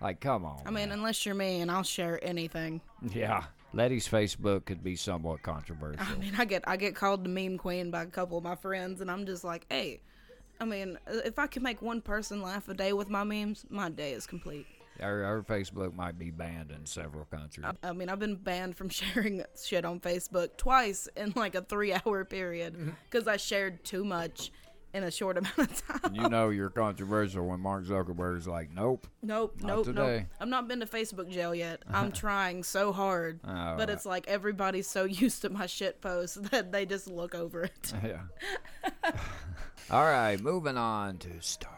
Like, 0.00 0.20
come 0.20 0.44
on. 0.44 0.60
I 0.66 0.70
mean, 0.70 0.88
man. 0.88 0.92
unless 0.92 1.24
you're 1.24 1.34
me 1.34 1.60
and 1.60 1.70
I'll 1.70 1.82
share 1.82 2.22
anything. 2.22 2.80
yeah. 3.12 3.44
Letty's 3.72 4.08
Facebook 4.08 4.64
could 4.64 4.82
be 4.82 4.96
somewhat 4.96 5.42
controversial. 5.42 6.00
I 6.00 6.16
mean, 6.16 6.34
I 6.38 6.46
get 6.46 6.64
I 6.66 6.78
get 6.78 6.94
called 6.94 7.24
the 7.24 7.28
meme 7.28 7.58
queen 7.58 7.90
by 7.90 8.04
a 8.04 8.06
couple 8.06 8.38
of 8.38 8.44
my 8.44 8.54
friends, 8.54 9.02
and 9.02 9.10
I'm 9.10 9.26
just 9.26 9.44
like, 9.44 9.66
hey, 9.68 10.00
I 10.60 10.64
mean, 10.64 10.98
if 11.06 11.38
I 11.38 11.46
can 11.46 11.62
make 11.62 11.82
one 11.82 12.00
person 12.00 12.40
laugh 12.40 12.68
a 12.68 12.74
day 12.74 12.94
with 12.94 13.10
my 13.10 13.22
memes, 13.24 13.66
my 13.68 13.90
day 13.90 14.12
is 14.12 14.26
complete. 14.26 14.66
Our, 15.00 15.24
our 15.24 15.42
Facebook 15.42 15.94
might 15.94 16.18
be 16.18 16.30
banned 16.30 16.70
in 16.70 16.86
several 16.86 17.24
countries. 17.26 17.66
I 17.82 17.92
mean, 17.92 18.08
I've 18.08 18.18
been 18.18 18.36
banned 18.36 18.76
from 18.76 18.88
sharing 18.90 19.44
shit 19.60 19.84
on 19.84 20.00
Facebook 20.00 20.56
twice 20.56 21.08
in 21.16 21.32
like 21.36 21.54
a 21.54 21.62
three 21.62 21.92
hour 21.92 22.24
period 22.24 22.74
mm-hmm. 22.74 22.90
because 23.10 23.28
I 23.28 23.36
shared 23.36 23.84
too 23.84 24.04
much 24.04 24.50
in 24.94 25.04
a 25.04 25.10
short 25.10 25.36
amount 25.38 25.58
of 25.58 25.86
time. 25.86 26.14
you 26.14 26.28
know 26.28 26.48
you're 26.48 26.70
controversial 26.70 27.46
when 27.46 27.60
Mark 27.60 27.84
Zuckerberg's 27.84 28.48
like, 28.48 28.70
nope. 28.74 29.06
Nope, 29.22 29.56
nope, 29.62 29.84
today. 29.84 30.16
nope. 30.20 30.26
I've 30.40 30.48
not 30.48 30.68
been 30.68 30.80
to 30.80 30.86
Facebook 30.86 31.30
jail 31.30 31.54
yet. 31.54 31.82
I'm 31.88 32.12
trying 32.12 32.62
so 32.62 32.92
hard. 32.92 33.40
Oh, 33.44 33.74
but 33.76 33.90
it's 33.90 34.06
like 34.06 34.26
everybody's 34.26 34.88
so 34.88 35.04
used 35.04 35.42
to 35.42 35.50
my 35.50 35.66
shit 35.66 36.00
posts 36.00 36.36
that 36.50 36.72
they 36.72 36.86
just 36.86 37.08
look 37.08 37.34
over 37.34 37.64
it. 37.64 37.92
Yeah. 38.02 38.22
All 39.90 40.02
right, 40.02 40.40
moving 40.40 40.76
on 40.76 41.18
to 41.18 41.28
time. 41.58 41.75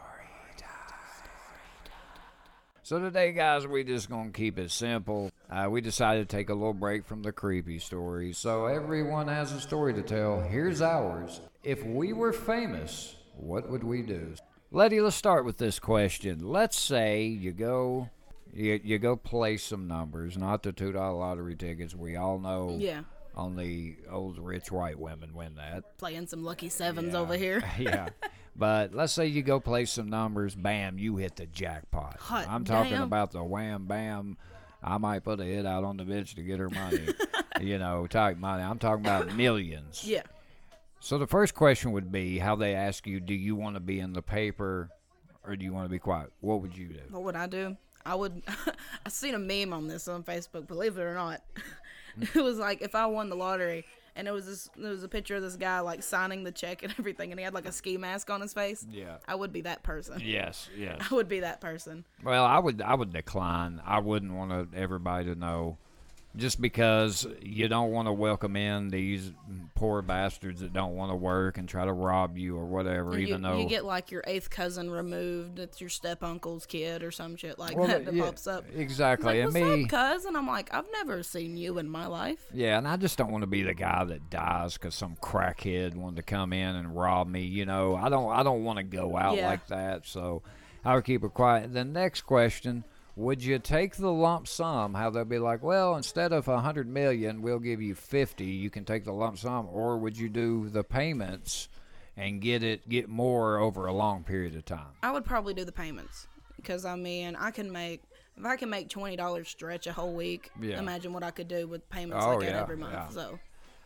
So 2.89 2.97
today, 2.97 3.33
guys, 3.33 3.67
we 3.67 3.83
just 3.83 4.09
gonna 4.09 4.31
keep 4.31 4.57
it 4.57 4.71
simple. 4.71 5.29
Uh, 5.47 5.67
we 5.69 5.79
decided 5.79 6.27
to 6.27 6.35
take 6.35 6.49
a 6.49 6.55
little 6.55 6.73
break 6.73 7.05
from 7.05 7.21
the 7.21 7.31
creepy 7.31 7.77
stories, 7.77 8.39
so 8.39 8.65
everyone 8.65 9.27
has 9.27 9.51
a 9.51 9.61
story 9.61 9.93
to 9.93 10.01
tell. 10.01 10.41
Here's 10.41 10.81
ours. 10.81 11.39
If 11.63 11.85
we 11.85 12.13
were 12.13 12.33
famous, 12.33 13.15
what 13.35 13.69
would 13.69 13.83
we 13.83 14.01
do? 14.01 14.33
Letty, 14.71 15.01
let's 15.01 15.15
start 15.15 15.45
with 15.45 15.57
this 15.57 15.77
question. 15.77 16.39
Let's 16.39 16.79
say 16.79 17.27
you 17.27 17.51
go, 17.51 18.09
you, 18.51 18.79
you 18.83 18.97
go 18.97 19.15
play 19.15 19.57
some 19.57 19.87
numbers, 19.87 20.35
not 20.35 20.63
the 20.63 20.71
two 20.71 20.91
dollar 20.91 21.19
lottery 21.19 21.55
tickets. 21.55 21.93
We 21.93 22.15
all 22.15 22.39
know 22.39 22.75
Yeah. 22.79 23.03
only 23.35 23.97
old 24.09 24.39
rich 24.39 24.71
white 24.71 24.97
women 24.97 25.35
win 25.35 25.53
that. 25.57 25.95
Playing 25.99 26.25
some 26.25 26.43
lucky 26.43 26.69
sevens 26.69 27.13
over 27.13 27.37
here. 27.37 27.63
yeah. 27.77 28.09
But 28.59 28.93
let's 28.93 29.13
say 29.13 29.25
you 29.27 29.41
go 29.41 29.61
play 29.61 29.85
some 29.85 30.09
numbers, 30.09 30.53
bam, 30.53 30.99
you 30.99 31.15
hit 31.15 31.37
the 31.37 31.45
jackpot. 31.45 32.17
Hot 32.19 32.45
I'm 32.49 32.65
talking 32.65 32.91
damn. 32.91 33.03
about 33.03 33.31
the 33.31 33.41
wham 33.41 33.85
bam. 33.85 34.37
I 34.83 34.97
might 34.97 35.23
put 35.23 35.39
a 35.39 35.45
hit 35.45 35.65
out 35.65 35.85
on 35.85 35.95
the 35.95 36.03
bitch 36.03 36.35
to 36.35 36.41
get 36.41 36.59
her 36.59 36.69
money. 36.69 37.07
you 37.61 37.77
know, 37.77 38.05
type 38.05 38.37
money. 38.37 38.61
I'm 38.61 38.77
talking 38.77 39.05
about 39.05 39.33
millions. 39.33 40.03
Yeah. 40.05 40.23
So 40.99 41.17
the 41.17 41.27
first 41.27 41.55
question 41.55 41.93
would 41.93 42.11
be 42.11 42.37
how 42.37 42.57
they 42.57 42.75
ask 42.75 43.07
you, 43.07 43.21
do 43.21 43.33
you 43.33 43.55
want 43.55 43.77
to 43.77 43.79
be 43.79 44.01
in 44.01 44.11
the 44.11 44.21
paper 44.21 44.89
or 45.45 45.55
do 45.55 45.63
you 45.63 45.73
want 45.73 45.85
to 45.85 45.89
be 45.89 45.99
quiet? 45.99 46.31
What 46.41 46.61
would 46.61 46.77
you 46.77 46.89
do? 46.89 46.99
What 47.09 47.23
would 47.23 47.35
I 47.37 47.47
do? 47.47 47.77
I 48.05 48.15
would. 48.15 48.41
I 49.05 49.09
seen 49.09 49.35
a 49.35 49.39
meme 49.39 49.71
on 49.71 49.87
this 49.87 50.09
on 50.09 50.23
Facebook. 50.23 50.67
Believe 50.67 50.97
it 50.97 51.01
or 51.01 51.13
not, 51.13 51.41
it 52.21 52.35
was 52.35 52.57
like 52.57 52.81
if 52.81 52.93
I 52.95 53.05
won 53.05 53.29
the 53.29 53.35
lottery, 53.35 53.85
and 54.19 54.27
it 54.27 54.31
was 54.31 54.45
this. 54.45 54.69
There 54.75 54.91
was 54.91 55.03
a 55.03 55.07
picture 55.07 55.37
of 55.37 55.41
this 55.41 55.55
guy 55.55 55.79
like 55.79 56.03
signing 56.03 56.43
the 56.43 56.51
check 56.51 56.83
and 56.83 56.93
everything, 56.99 57.31
and 57.31 57.39
he 57.39 57.43
had 57.43 57.53
like 57.53 57.65
a 57.65 57.71
ski 57.71 57.97
mask 57.97 58.29
on 58.29 58.41
his 58.41 58.53
face. 58.53 58.85
Yeah. 58.91 59.17
I 59.25 59.33
would 59.33 59.53
be 59.53 59.61
that 59.61 59.81
person. 59.81 60.21
Yes, 60.23 60.69
yes. 60.77 61.01
I 61.09 61.15
would 61.15 61.29
be 61.29 61.39
that 61.39 61.61
person. 61.61 62.05
Well, 62.21 62.43
I 62.43 62.59
would 62.59 62.81
I 62.81 62.93
would 62.93 63.13
decline. 63.13 63.81
I 63.85 63.99
wouldn't 63.99 64.33
want 64.33 64.75
everybody 64.75 65.25
to 65.25 65.35
know 65.35 65.77
just 66.35 66.61
because 66.61 67.25
you 67.41 67.67
don't 67.67 67.91
want 67.91 68.07
to 68.07 68.13
welcome 68.13 68.55
in 68.55 68.89
these 68.89 69.31
poor 69.73 70.01
bastards 70.03 70.61
that 70.61 70.71
don't 70.73 70.95
want 70.95 71.11
to 71.11 71.15
work 71.15 71.57
and 71.57 71.67
try 71.67 71.83
to 71.83 71.91
rob 71.91 72.37
you 72.37 72.55
or 72.55 72.65
whatever 72.65 73.17
you, 73.17 73.27
even 73.27 73.41
though 73.41 73.57
you 73.57 73.67
get 73.67 73.83
like 73.83 74.11
your 74.11 74.23
eighth 74.27 74.49
cousin 74.49 74.91
removed. 74.91 75.57
It's 75.57 75.81
your 75.81 75.89
step 75.89 76.21
uncle's 76.23 76.65
kid 76.67 77.01
or 77.01 77.09
some 77.11 77.35
shit 77.35 77.57
like 77.57 77.75
Well, 77.75 77.87
that 77.87 78.05
that 78.05 78.13
yeah, 78.13 78.23
pops 78.25 78.45
up. 78.45 78.65
Exactly. 78.75 79.25
like, 79.25 79.35
and 79.37 79.45
what's 79.45 79.55
me 79.55 79.85
up? 79.91 80.25
And 80.27 80.37
I'm 80.37 80.47
like, 80.47 80.71
I've 80.73 80.85
never 80.93 81.23
seen 81.23 81.57
you 81.57 81.77
in 81.79 81.89
my 81.89 82.05
life. 82.05 82.45
Yeah, 82.53 82.77
and 82.77 82.87
I 82.87 82.97
just 82.97 83.17
don't 83.17 83.31
want 83.31 83.41
to 83.41 83.47
be 83.47 83.63
the 83.63 83.73
guy 83.73 84.03
that 84.03 84.29
dies 84.29 84.73
because 84.73 84.93
some 84.95 85.15
crackhead 85.21 85.95
wanted 85.95 86.17
to 86.17 86.23
come 86.23 86.53
in 86.53 86.75
and 86.75 86.95
rob 86.95 87.27
me. 87.27 87.41
You 87.41 87.65
know, 87.65 87.95
I 87.95 88.09
don't. 88.09 88.31
I 88.31 88.43
don't 88.43 88.63
want 88.63 88.77
to 88.77 88.83
go 88.83 89.17
out 89.17 89.35
Yeah. 89.37 89.47
like 89.47 89.67
that. 89.67 90.05
So 90.05 90.43
I 90.85 90.93
would 90.95 91.05
keep 91.05 91.23
it 91.23 91.33
quiet. 91.33 91.73
The 91.73 91.83
next 91.85 92.21
question: 92.21 92.83
Would 93.19 93.43
you 93.43 93.59
take 93.59 93.97
the 93.97 94.11
lump 94.13 94.47
sum? 94.47 94.93
How 94.93 95.09
they'll 95.09 95.25
be 95.25 95.39
like, 95.39 95.61
well, 95.61 95.97
instead 95.97 96.31
of 96.31 96.47
a 96.47 96.61
hundred 96.61 96.87
million, 96.87 97.41
we'll 97.41 97.59
give 97.59 97.81
you 97.81 97.93
fifty. 97.93 98.45
You 98.45 98.69
can 98.69 98.85
take 98.85 99.03
the 99.03 99.11
lump 99.11 99.37
sum, 99.37 99.67
or 99.69 99.97
would 99.97 100.17
you 100.17 100.29
do 100.29 100.69
the 100.69 100.85
payments 100.85 101.67
and 102.15 102.41
get 102.41 102.63
it 102.63 102.87
get 102.87 103.09
more 103.09 103.57
over 103.57 103.87
a 103.87 103.93
long 103.93 104.23
period 104.23 104.55
of 104.55 104.63
time? 104.63 104.93
I 105.03 105.11
would 105.11 105.25
probably 105.25 105.53
do 105.53 105.65
the 105.65 105.71
payments 105.73 106.27
because 106.55 106.85
I 106.85 106.95
mean 106.95 107.35
I 107.35 107.51
can 107.51 107.69
make 107.71 108.01
if 108.37 108.45
I 108.45 108.55
can 108.55 108.69
make 108.69 108.87
twenty 108.89 109.17
dollars 109.17 109.49
stretch 109.49 109.85
a 109.87 109.91
whole 109.91 110.13
week. 110.13 110.49
Yeah. 110.61 110.79
Imagine 110.79 111.11
what 111.11 111.23
I 111.23 111.31
could 111.31 111.49
do 111.49 111.67
with 111.67 111.89
payments 111.89 112.25
Oh, 112.25 112.37
like 112.37 112.47
that 112.47 112.53
yeah, 112.55 112.61
every 112.61 112.77
month. 112.77 112.93
yeah. 112.93 113.09
So 113.09 113.37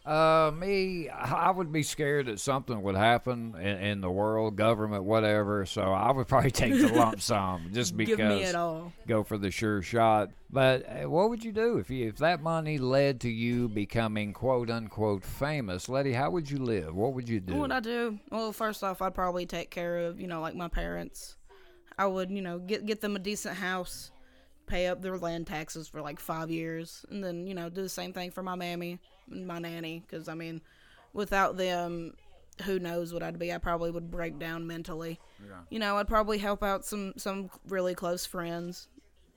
Uh, 0.06 0.52
me, 0.54 1.08
I 1.08 1.50
would 1.50 1.72
be 1.72 1.82
scared 1.82 2.26
that 2.26 2.38
something 2.38 2.82
would 2.82 2.96
happen 2.96 3.56
in, 3.56 3.78
in 3.78 4.02
the 4.02 4.12
world, 4.12 4.58
government, 4.58 5.06
whatever. 5.06 5.66
So 5.66 5.82
I 5.82 6.12
would 6.12 6.28
probably 6.28 6.52
take 6.64 6.74
the 6.74 6.90
lump 6.90 7.22
sum 7.22 7.70
just 7.72 7.96
because 7.96 8.18
give 8.18 8.28
me 8.28 8.44
it 8.44 8.54
all. 8.54 8.92
go 9.08 9.24
for 9.24 9.38
the 9.38 9.50
sure 9.50 9.82
shot. 9.82 10.32
But 10.50 10.86
uh, 10.88 11.10
what 11.10 11.30
would 11.30 11.44
you 11.46 11.54
do 11.54 11.78
if 11.78 11.90
you, 11.90 12.10
if 12.10 12.18
that 12.18 12.42
money 12.42 12.78
led 12.78 13.22
to 13.22 13.30
you 13.30 13.70
becoming 13.70 14.34
quote 14.34 14.70
unquote 14.70 15.24
famous, 15.24 15.88
Letty? 15.88 16.12
How 16.12 16.30
would 16.32 16.52
you 16.52 16.58
live? 16.58 16.94
What 16.94 17.14
would 17.14 17.30
you 17.30 17.40
do? 17.40 17.54
What 17.54 17.62
would 17.62 17.72
I 17.72 17.80
do? 17.80 18.20
Well, 18.30 18.52
first 18.52 18.84
off, 18.84 19.02
I'd 19.02 19.16
probably 19.16 19.46
take 19.46 19.72
care 19.72 20.00
of 20.00 20.20
you 20.20 20.28
know 20.28 20.42
like 20.42 20.56
my 20.56 20.68
parents. 20.68 21.38
I 21.98 22.08
would 22.08 22.30
you 22.30 22.42
know 22.42 22.60
get 22.60 22.86
get 22.86 23.00
them 23.02 23.16
a 23.16 23.20
decent 23.20 23.56
house, 23.56 24.12
pay 24.74 24.88
up 24.88 25.04
their 25.04 25.20
land 25.20 25.46
taxes 25.46 25.88
for 25.88 26.02
like 26.02 26.20
five 26.20 26.50
years, 26.50 27.06
and 27.12 27.24
then 27.24 27.46
you 27.46 27.54
know 27.54 27.70
do 27.70 27.84
the 27.84 27.90
same 27.90 28.12
thing 28.12 28.32
for 28.32 28.42
my 28.42 28.56
mammy 28.56 28.98
and 29.30 29.46
my 29.46 29.60
nanny. 29.60 30.04
Because 30.06 30.28
I 30.28 30.34
mean, 30.34 30.62
without 31.14 31.58
them, 31.58 32.16
who 32.64 32.80
knows 32.80 33.14
what 33.14 33.22
I'd 33.22 33.38
be? 33.38 33.54
I 33.54 33.60
probably 33.60 33.92
would 33.92 34.10
break 34.10 34.40
down 34.40 34.66
mentally. 34.66 35.20
You 35.70 35.78
know, 35.78 35.98
I'd 35.98 36.08
probably 36.08 36.40
help 36.40 36.64
out 36.64 36.86
some 36.86 37.14
some 37.18 37.52
really 37.68 37.94
close 37.94 38.26
friends. 38.26 38.88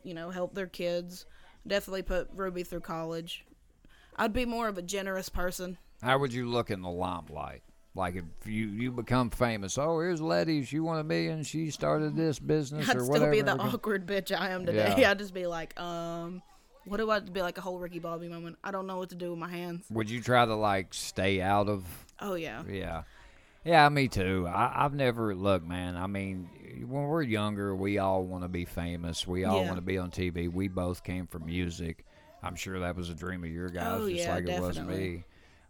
You 0.05 0.15
know, 0.15 0.31
help 0.31 0.55
their 0.55 0.69
kids. 0.69 1.27
Definitely 1.67 2.03
put 2.03 2.31
Ruby 2.35 2.63
through 2.63 2.81
college. 2.81 3.45
I'd 4.17 4.33
be 4.33 4.47
more 4.47 4.69
of 4.69 4.79
a 4.79 4.83
generous 4.83 5.29
person. 5.29 5.77
How 6.01 6.19
would 6.19 6.33
you 6.33 6.49
look 6.49 6.71
in 6.71 6.81
the 6.81 6.89
limelight? 6.89 7.63
Like 7.97 8.17
if 8.17 8.25
you 8.45 8.67
you 8.67 8.93
become 8.93 9.31
famous, 9.31 9.79
oh 9.79 9.99
here's 10.01 10.21
Letty, 10.21 10.65
she 10.65 10.79
won 10.81 10.99
a 10.99 11.05
million, 11.05 11.43
she 11.43 11.71
started 11.71 12.15
this 12.15 12.39
business 12.39 12.89
I'd 12.91 12.97
or 12.97 13.01
still 13.01 13.09
whatever. 13.15 13.31
be 13.33 13.41
the 13.41 13.57
awkward 13.57 14.07
bitch 14.07 14.39
I 14.39 14.51
am 14.51 14.67
today. 14.67 14.95
Yeah. 14.99 15.11
I'd 15.13 15.19
just 15.19 15.33
be 15.33 15.47
like, 15.47 15.79
um, 15.81 16.43
what 16.85 16.99
do 16.99 17.11
I 17.11 17.21
be 17.21 17.41
like 17.41 17.57
a 17.57 17.63
whole 17.63 17.79
Ricky 17.79 17.99
Bobby 17.99 18.29
moment? 18.29 18.59
I 18.63 18.71
don't 18.71 18.87
know 18.87 18.99
what 18.99 19.09
to 19.09 19.15
do 19.15 19.31
with 19.31 19.39
my 19.39 19.49
hands. 19.49 19.87
Would 19.91 20.11
you 20.11 20.21
try 20.21 20.45
to 20.45 20.55
like 20.55 20.93
stay 20.93 21.41
out 21.41 21.69
of 21.69 21.85
Oh 22.21 22.35
yeah, 22.35 22.63
Yeah. 22.71 23.03
Yeah, 23.65 23.89
me 23.89 24.07
too. 24.07 24.47
I, 24.47 24.85
I've 24.85 24.95
never 24.95 25.35
look, 25.35 25.67
man. 25.67 25.97
I 25.97 26.07
mean, 26.07 26.49
when 26.87 27.03
we're 27.03 27.23
younger, 27.23 27.75
we 27.75 27.99
all 27.99 28.23
want 28.25 28.45
to 28.45 28.49
be 28.49 28.65
famous. 28.65 29.27
We 29.27 29.45
all 29.45 29.63
Yeah. 29.63 29.67
want 29.67 29.79
to 29.79 29.83
be 29.83 29.99
on 29.99 30.13
TV. 30.13 30.53
We 30.53 30.69
both 30.69 31.03
came 31.03 31.27
from 31.27 31.47
music. 31.47 32.05
I'm 32.45 32.55
sure 32.55 32.79
that 32.79 32.95
was 32.95 33.11
a 33.11 33.15
dream 33.15 33.43
of 33.43 33.51
your 33.51 33.69
guys, 33.71 34.03
Oh, 34.03 34.09
just 34.09 34.25
yeah, 34.25 34.35
like 34.35 34.47
it 34.47 34.61
was 34.61 34.79
me. 34.79 35.25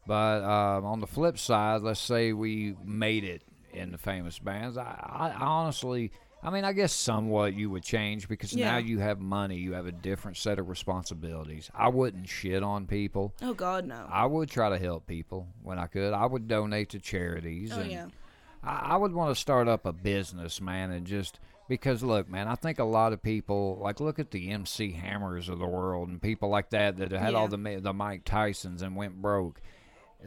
But 0.07 0.45
um, 0.45 0.85
on 0.85 1.01
the 1.01 1.07
flip 1.07 1.39
side, 1.39 1.83
let's 1.83 2.01
say 2.01 2.33
we 2.33 2.77
made 2.85 3.25
it 3.25 3.43
in 3.73 3.93
the 3.93 3.99
famous 3.99 4.39
bands. 4.39 4.79
I, 4.79 5.35
I 5.39 5.45
honestly, 5.45 6.13
I 6.43 6.51
mean, 6.51 6.65
I 6.65 6.73
guess 6.73 6.93
somewhat 6.93 7.55
you 7.55 7.71
would 7.71 7.83
change 7.83 8.29
because 8.29 8.55
now 8.55 8.79
you 8.79 9.01
have 9.01 9.21
money. 9.21 9.57
You 9.57 9.73
have 9.73 9.87
a 9.87 9.93
different 9.93 10.37
set 10.37 10.59
of 10.59 10.69
responsibilities. 10.69 11.71
I 11.75 11.89
wouldn't 11.89 12.29
shit 12.29 12.63
on 12.63 12.87
people. 12.87 13.35
oh 13.43 13.55
god 13.55 13.87
no. 13.87 14.07
I 14.09 14.27
would 14.27 14.49
try 14.49 14.71
to 14.71 14.79
help 14.79 15.07
people 15.07 15.49
when 15.63 15.79
I 15.79 15.87
could. 15.87 16.13
I 16.13 16.27
would 16.27 16.47
donate 16.47 16.91
to 16.91 16.99
charities. 16.99 17.73
Oh 17.75 17.81
and 17.81 17.91
yeah, 17.91 18.07
I, 18.63 18.93
I 18.93 18.97
would 18.97 19.13
want 19.13 19.35
to 19.35 19.41
start 19.41 19.67
up 19.67 19.87
a 19.87 19.93
business, 19.93 20.61
man, 20.61 20.91
and 20.93 21.07
just 21.07 21.41
because 21.69 22.03
look, 22.03 22.29
man, 22.31 22.49
I 22.49 22.55
think 22.55 22.79
a 22.79 22.85
lot 22.85 23.13
of 23.13 23.23
people 23.23 23.79
like 23.83 24.01
look 24.01 24.19
at 24.19 24.31
the 24.31 24.51
MC 24.51 24.93
Hammers 24.93 25.49
of 25.49 25.59
the 25.59 25.67
world 25.67 26.09
and 26.09 26.23
people 26.23 26.49
like 26.49 26.71
that 26.71 26.99
that 26.99 27.11
had 27.11 27.35
all 27.35 27.49
the 27.49 27.81
the 27.81 27.93
Mike 27.93 28.25
Tysons 28.25 28.83
and 28.83 28.95
went 28.95 29.21
broke. 29.21 29.61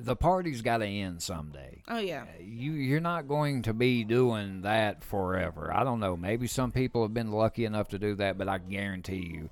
The 0.05 0.15
party's 0.15 0.61
got 0.61 0.77
to 0.77 0.85
end 0.85 1.21
someday. 1.21 1.81
oh 1.87 1.99
yeah. 1.99 2.23
Uh, 2.23 2.41
you 2.43 2.71
you're 2.73 2.99
not 2.99 3.27
going 3.27 3.63
to 3.63 3.73
be 3.73 4.03
doing 4.03 4.61
that 4.61 5.03
forever. 5.03 5.71
I 5.73 5.83
don't 5.83 5.99
know. 5.99 6.15
Maybe 6.17 6.47
some 6.47 6.71
people 6.71 7.01
have 7.03 7.13
been 7.13 7.31
lucky 7.31 7.65
enough 7.65 7.89
to 7.89 7.99
do 7.99 8.15
that, 8.15 8.37
but 8.37 8.47
I 8.47 8.57
guarantee 8.59 9.29
you, 9.33 9.49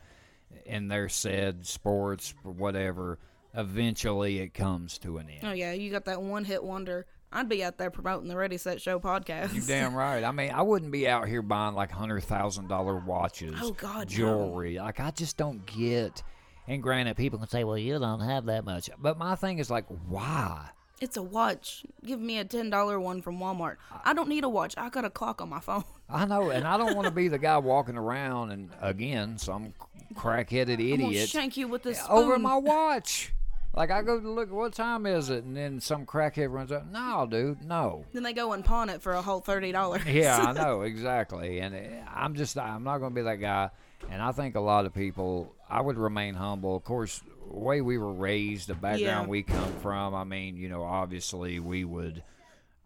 in 0.66 0.88
their 0.88 1.10
said 1.10 1.66
sports 1.66 2.34
or 2.44 2.52
whatever, 2.52 3.20
eventually 3.54 4.40
it 4.40 4.54
comes 4.54 4.98
to 5.00 5.18
an 5.18 5.30
end. 5.30 5.40
Oh 5.44 5.52
yeah, 5.54 5.74
you 5.74 5.92
got 5.92 6.06
that 6.06 6.22
one 6.22 6.46
hit 6.46 6.64
wonder. 6.64 7.06
I'd 7.32 7.50
be 7.50 7.62
out 7.62 7.78
there 7.78 7.92
promoting 7.92 8.30
the 8.30 8.38
Ready 8.38 8.58
Set 8.58 8.82
Show 8.82 9.00
podcast. 9.02 9.54
You 9.54 9.62
damn 9.62 9.94
right. 9.96 10.24
I 10.24 10.32
mean, 10.32 10.52
I 10.52 10.62
wouldn't 10.62 10.92
be 10.94 11.10
out 11.10 11.28
here 11.28 11.42
buying 11.42 11.76
like 11.76 11.92
hundred 11.92 12.24
thousand 12.24 12.70
dollar 12.70 12.96
watches, 12.96 13.56
Oh, 13.62 13.72
God, 13.74 13.98
no. 13.98 14.06
jewelry. 14.06 14.78
Like 14.78 15.00
I 15.02 15.12
just 15.12 15.36
don't 15.36 15.66
get. 15.66 16.24
And 16.68 16.84
granted, 16.84 17.16
people 17.16 17.40
can 17.40 17.48
say, 17.48 17.64
"Well, 17.64 17.78
you 17.78 17.98
don't 17.98 18.20
have 18.20 18.46
that 18.46 18.66
much," 18.66 18.90
but 19.00 19.18
my 19.18 19.36
thing 19.36 19.60
is 19.60 19.70
like, 19.70 19.86
why? 20.08 20.70
It's 21.00 21.16
a 21.16 21.22
watch. 21.22 21.86
Give 22.04 22.20
me 22.20 22.40
a 22.40 22.46
ten 22.46 22.70
dollar 22.70 23.00
one 23.00 23.22
from 23.22 23.38
Walmart. 23.40 23.78
I 24.04 24.14
don't 24.14 24.28
need 24.28 24.44
a 24.44 24.50
watch. 24.50 24.74
I 24.78 24.90
got 24.90 25.06
a 25.06 25.10
clock 25.10 25.42
on 25.42 25.50
my 25.50 25.60
phone. 25.60 25.84
I 26.10 26.26
know, 26.26 26.50
and 26.50 26.68
I 26.68 26.78
don't 26.78 26.96
want 26.96 27.06
to 27.06 27.12
be 27.12 27.28
the 27.28 27.38
guy 27.38 27.58
walking 27.58 27.98
around 27.98 28.52
and 28.52 28.72
again 28.82 29.38
some 29.38 29.74
crackheaded 30.16 30.76
I'm 30.76 31.02
idiot 31.02 31.30
shank 31.30 31.58
you 31.58 31.68
with 31.68 31.84
this 31.84 32.02
over 32.10 32.40
my 32.40 32.56
watch. 32.56 33.34
Like 33.78 33.92
I 33.92 34.02
go 34.02 34.20
to 34.20 34.28
look, 34.28 34.52
what 34.52 34.74
time 34.74 35.06
is 35.06 35.30
it? 35.30 35.44
And 35.44 35.56
then 35.56 35.80
some 35.80 36.08
crackhead 36.08 36.52
runs 36.52 36.72
up. 36.72 36.88
No, 36.92 37.28
dude, 37.30 37.64
no. 37.64 38.06
Then 38.12 38.24
they 38.24 38.34
go 38.34 38.54
and 38.54 38.66
pawn 38.66 38.90
it 38.90 39.04
for 39.04 39.14
a 39.14 39.22
whole 39.22 39.40
thirty 39.40 39.72
dollars. 39.72 40.02
Yeah, 40.08 40.36
I 40.36 40.52
know 40.64 40.82
exactly, 40.82 41.60
and 41.60 41.76
eh, 41.76 42.02
I'm 42.12 42.34
just 42.34 42.58
I'm 42.58 42.84
not 42.84 42.98
going 42.98 43.12
to 43.12 43.16
be 43.16 43.22
that 43.22 43.36
guy. 43.36 43.70
And 44.10 44.20
I 44.20 44.32
think 44.32 44.56
a 44.56 44.60
lot 44.60 44.88
of 44.88 44.96
people, 44.96 45.54
I 45.70 45.82
would 45.82 45.98
remain 46.00 46.34
humble. 46.34 46.76
Of 46.76 46.86
course, 46.86 47.22
the 47.52 47.56
way 47.56 47.82
we 47.82 48.00
were 48.00 48.14
raised, 48.14 48.68
the 48.68 48.74
background 48.74 49.02
Yeah. 49.02 49.28
we 49.28 49.44
come 49.44 49.72
from. 49.76 50.16
I 50.16 50.24
mean, 50.24 50.58
you 50.58 50.70
know, 50.70 50.82
obviously 50.82 51.60
we 51.60 51.86
would. 51.86 52.24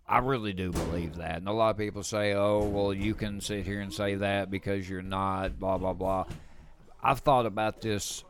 I 0.10 0.18
really 0.18 0.52
do 0.52 0.74
believe 0.74 1.16
that, 1.16 1.38
and 1.38 1.48
a 1.48 1.54
lot 1.54 1.70
of 1.70 1.78
people 1.78 2.04
say, 2.04 2.34
"Oh, 2.34 2.66
well, 2.66 2.94
you 2.94 3.14
can 3.14 3.40
sit 3.40 3.66
here 3.66 3.80
and 3.80 3.94
say 3.94 4.16
that 4.16 4.52
because 4.52 4.90
you're 4.90 5.02
not." 5.02 5.58
Blah 5.58 5.78
blah 5.78 5.94
blah. 5.94 6.26
I've 7.02 7.20
thought 7.20 7.46
about 7.46 7.80
this 7.80 8.26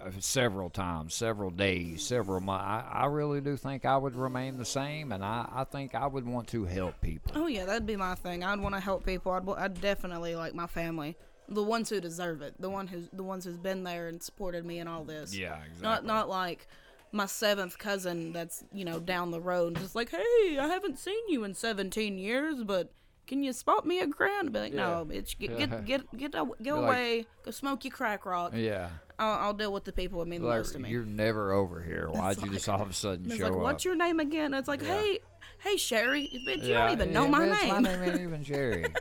Uh, 0.00 0.10
several 0.20 0.70
times, 0.70 1.14
several 1.14 1.50
days, 1.50 2.06
several 2.06 2.40
months. 2.40 2.64
I, 2.64 3.02
I 3.02 3.06
really 3.06 3.40
do 3.40 3.56
think 3.56 3.84
I 3.84 3.96
would 3.96 4.14
remain 4.16 4.56
the 4.56 4.64
same, 4.64 5.12
and 5.12 5.24
I, 5.24 5.48
I 5.52 5.64
think 5.64 5.94
I 5.94 6.06
would 6.06 6.26
want 6.26 6.48
to 6.48 6.64
help 6.64 7.00
people. 7.00 7.32
Oh 7.34 7.46
yeah, 7.46 7.64
that'd 7.64 7.86
be 7.86 7.96
my 7.96 8.14
thing. 8.14 8.44
I'd 8.44 8.60
want 8.60 8.74
to 8.74 8.80
help 8.80 9.04
people. 9.04 9.32
I'd, 9.32 9.48
I'd 9.48 9.80
definitely 9.80 10.36
like 10.36 10.54
my 10.54 10.66
family, 10.66 11.16
the 11.48 11.62
ones 11.62 11.90
who 11.90 12.00
deserve 12.00 12.42
it, 12.42 12.54
the 12.60 12.70
one 12.70 12.86
who's 12.86 13.08
the 13.12 13.22
ones 13.22 13.44
who's 13.44 13.58
been 13.58 13.84
there 13.84 14.08
and 14.08 14.22
supported 14.22 14.64
me 14.64 14.78
in 14.78 14.88
all 14.88 15.04
this. 15.04 15.36
Yeah, 15.36 15.56
exactly. 15.58 15.82
Not 15.82 16.04
not 16.04 16.28
like 16.28 16.68
my 17.12 17.26
seventh 17.26 17.78
cousin 17.78 18.32
that's 18.32 18.64
you 18.72 18.84
know 18.84 18.98
down 19.00 19.30
the 19.30 19.40
road 19.40 19.68
and 19.68 19.78
just 19.78 19.94
like, 19.94 20.10
hey, 20.10 20.58
I 20.58 20.68
haven't 20.68 20.98
seen 20.98 21.28
you 21.28 21.44
in 21.44 21.54
seventeen 21.54 22.18
years, 22.18 22.64
but 22.64 22.92
can 23.26 23.42
you 23.42 23.52
spot 23.52 23.86
me 23.86 24.00
a 24.00 24.06
grand? 24.06 24.52
Be 24.52 24.60
like, 24.60 24.72
no, 24.72 25.06
bitch, 25.08 25.38
get 25.38 25.56
get 25.58 25.84
get 25.84 26.10
get, 26.16 26.32
get 26.32 26.34
like- 26.34 26.66
away, 26.66 27.26
go 27.44 27.50
smoke 27.50 27.84
your 27.84 27.92
crack 27.92 28.24
rock. 28.26 28.52
Yeah. 28.54 28.88
I'll, 29.18 29.46
I'll 29.46 29.54
deal 29.54 29.72
with 29.72 29.84
the 29.84 29.92
people 29.92 30.18
that 30.20 30.28
mean 30.28 30.42
the 30.42 30.48
Like, 30.48 30.58
most 30.58 30.72
to 30.72 30.78
me. 30.78 30.90
you're 30.90 31.04
never 31.06 31.50
over 31.52 31.82
here. 31.82 32.08
Why'd 32.10 32.36
you 32.42 32.50
just 32.52 32.68
all 32.68 32.82
of 32.82 32.90
a 32.90 32.92
sudden 32.92 33.30
show 33.30 33.44
like, 33.44 33.52
up? 33.52 33.58
what's 33.60 33.84
your 33.84 33.96
name 33.96 34.20
again? 34.20 34.46
And 34.52 34.56
it's 34.56 34.68
like, 34.68 34.82
hey, 34.82 35.20
hey, 35.60 35.76
Sherry, 35.78 36.28
bitch, 36.46 36.62
you 36.62 36.72
Yeah, 36.74 36.84
don't 36.84 36.92
even 36.92 37.08
yeah, 37.08 37.14
know 37.14 37.28
my 37.28 37.40
bitch, 37.46 37.62
name. 37.62 37.74
My 37.74 37.80
name 37.80 38.02
ain't 38.02 38.20
even. 38.20 38.44
Here, 38.44 38.92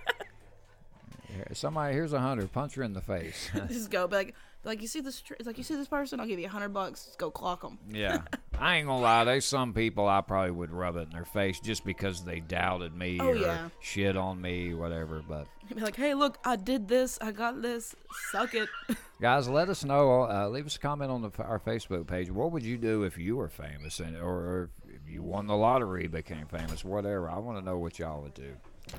Somebody 1.54 1.94
here's 1.94 2.14
a 2.14 2.20
hundred. 2.22 2.52
Punch 2.54 2.76
her 2.76 2.84
in 2.84 2.94
the 2.94 3.02
face. 3.02 3.50
just 3.68 3.92
go 3.92 4.08
be 4.08 4.16
like, 4.16 4.36
like 4.66 4.82
you 4.82 4.88
see 4.88 5.00
this, 5.00 5.22
tr- 5.22 5.36
it's 5.36 5.48
like 5.48 5.58
you 5.58 5.64
see 5.64 5.76
this 5.76 5.88
person, 5.88 6.20
I'll 6.20 6.28
give 6.28 6.40
you 6.40 6.46
a 6.48 6.50
hundred 6.50 6.70
bucks. 6.74 7.16
Go 7.18 7.32
clock 7.32 7.62
them. 7.62 7.78
yeah, 7.90 8.24
I 8.60 8.78
ain't 8.78 8.88
gonna 8.88 9.02
lie. 9.02 9.24
There's 9.24 9.46
some 9.46 9.74
people 9.74 10.08
I 10.08 10.22
probably 10.22 10.52
would 10.52 10.72
rub 10.72 10.96
it 10.98 11.02
in 11.08 11.10
their 11.12 11.26
face 11.26 11.60
just 11.60 11.86
because 11.86 12.24
they 12.24 12.40
doubted 12.42 12.96
me 12.96 13.18
Oh, 13.22 13.28
or 13.30 13.36
yeah. 13.36 13.70
shit 13.80 14.18
on 14.18 14.42
me, 14.42 14.74
whatever. 14.74 15.24
But 15.28 15.48
Be 15.74 15.82
like, 15.82 15.96
hey, 15.96 16.14
look, 16.14 16.38
I 16.44 16.56
did 16.58 16.88
this, 16.88 17.18
I 17.22 17.32
got 17.32 17.62
this, 17.62 17.96
suck 18.32 18.54
it. 18.54 18.68
guys, 19.22 19.48
let 19.48 19.70
us 19.70 19.84
know. 19.86 20.24
Uh, 20.24 20.50
leave 20.50 20.66
us 20.66 20.76
a 20.76 20.80
comment 20.80 21.10
on 21.12 21.22
the, 21.22 21.32
our 21.44 21.60
Facebook 21.60 22.08
page. 22.08 22.30
What 22.30 22.52
would 22.52 22.64
you 22.64 22.78
do 22.78 23.04
if 23.04 23.18
you 23.18 23.36
were 23.38 23.50
famous, 23.50 24.00
and 24.00 24.18
or, 24.18 24.34
or 24.34 24.70
if 24.88 25.02
you 25.12 25.22
won 25.24 25.48
the 25.48 25.56
lottery, 25.56 26.08
became 26.08 26.46
famous, 26.48 26.84
whatever? 26.84 27.30
I 27.30 27.38
want 27.40 27.58
to 27.60 27.64
know 27.66 27.78
what 27.78 27.98
y'all 28.00 28.22
would 28.22 28.34
do. 28.34 28.54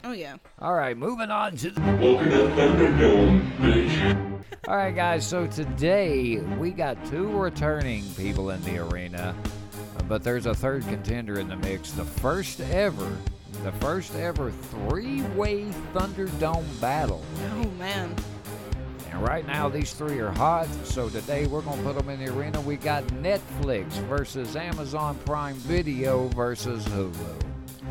Oh 0.04 0.12
yeah, 0.12 0.36
All 0.60 0.74
right, 0.74 0.96
moving 0.96 1.30
on 1.30 1.56
to 1.58 1.70
the 1.70 1.80
Welcome 1.80 2.30
to 2.30 2.36
Thunderdome, 2.56 3.56
bitch. 3.58 4.42
All 4.68 4.76
right, 4.76 4.94
guys. 4.94 5.26
So 5.26 5.46
today 5.46 6.38
we 6.38 6.70
got 6.70 7.04
two 7.06 7.28
returning 7.38 8.04
people 8.16 8.50
in 8.50 8.60
the 8.62 8.78
arena, 8.78 9.34
but 10.08 10.22
there's 10.24 10.46
a 10.46 10.54
third 10.54 10.82
contender 10.84 11.38
in 11.38 11.48
the 11.48 11.56
mix. 11.56 11.92
The 11.92 12.04
first 12.04 12.60
ever, 12.60 13.16
the 13.62 13.72
first 13.72 14.14
ever 14.16 14.50
three-way 14.50 15.64
Thunderdome 15.94 16.64
battle. 16.80 17.22
oh 17.54 17.70
man, 17.78 18.14
And 19.12 19.22
right 19.22 19.46
now 19.46 19.68
these 19.68 19.92
three 19.92 20.18
are 20.18 20.32
hot. 20.32 20.66
So 20.84 21.08
today 21.08 21.46
we're 21.46 21.62
gonna 21.62 21.82
put 21.82 21.96
them 21.96 22.08
in 22.08 22.24
the 22.24 22.32
arena. 22.32 22.60
We 22.60 22.76
got 22.76 23.04
Netflix 23.08 23.92
versus 24.08 24.56
Amazon 24.56 25.16
Prime 25.24 25.54
Video 25.56 26.26
versus 26.28 26.84
Hulu. 26.86 27.42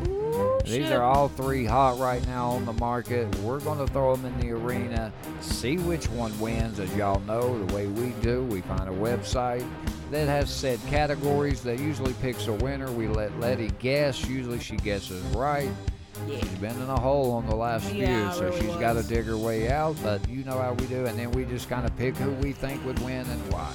Ooh, 0.06 0.58
These 0.64 0.74
shit. 0.88 0.92
are 0.92 1.02
all 1.02 1.28
three 1.28 1.64
hot 1.64 1.98
right 1.98 2.24
now 2.26 2.50
on 2.50 2.64
the 2.64 2.72
market. 2.74 3.34
We're 3.38 3.60
going 3.60 3.78
to 3.78 3.86
throw 3.92 4.14
them 4.16 4.26
in 4.26 4.40
the 4.40 4.52
arena, 4.54 5.12
see 5.40 5.78
which 5.78 6.08
one 6.10 6.38
wins. 6.40 6.78
As 6.80 6.94
y'all 6.94 7.20
know, 7.20 7.64
the 7.64 7.74
way 7.74 7.86
we 7.86 8.10
do, 8.22 8.42
we 8.44 8.60
find 8.62 8.88
a 8.88 8.92
website 8.92 9.66
that 10.10 10.26
has 10.28 10.50
set 10.54 10.78
categories 10.86 11.62
that 11.62 11.80
usually 11.80 12.12
picks 12.14 12.46
a 12.46 12.52
winner. 12.52 12.90
We 12.92 13.08
let 13.08 13.38
Letty 13.40 13.70
guess. 13.78 14.26
Usually 14.28 14.58
she 14.60 14.76
guesses 14.76 15.22
right. 15.36 15.70
Yeah. 16.26 16.38
She's 16.40 16.48
been 16.58 16.74
in 16.80 16.88
a 16.88 16.98
hole 16.98 17.32
on 17.32 17.46
the 17.46 17.54
last 17.54 17.92
Yeah, 17.92 18.30
few, 18.32 18.38
so 18.38 18.44
really 18.48 18.60
she's 18.62 18.76
got 18.76 18.94
to 18.94 19.02
dig 19.02 19.26
her 19.26 19.36
way 19.36 19.70
out. 19.70 19.96
But 20.02 20.26
you 20.28 20.44
know 20.44 20.58
how 20.58 20.72
we 20.72 20.86
do, 20.86 21.04
and 21.06 21.18
then 21.18 21.30
we 21.32 21.44
just 21.44 21.68
kind 21.68 21.84
of 21.86 21.94
pick 21.96 22.16
who 22.16 22.30
we 22.32 22.52
think 22.52 22.84
would 22.86 22.98
win 23.00 23.26
and 23.28 23.52
why. 23.52 23.72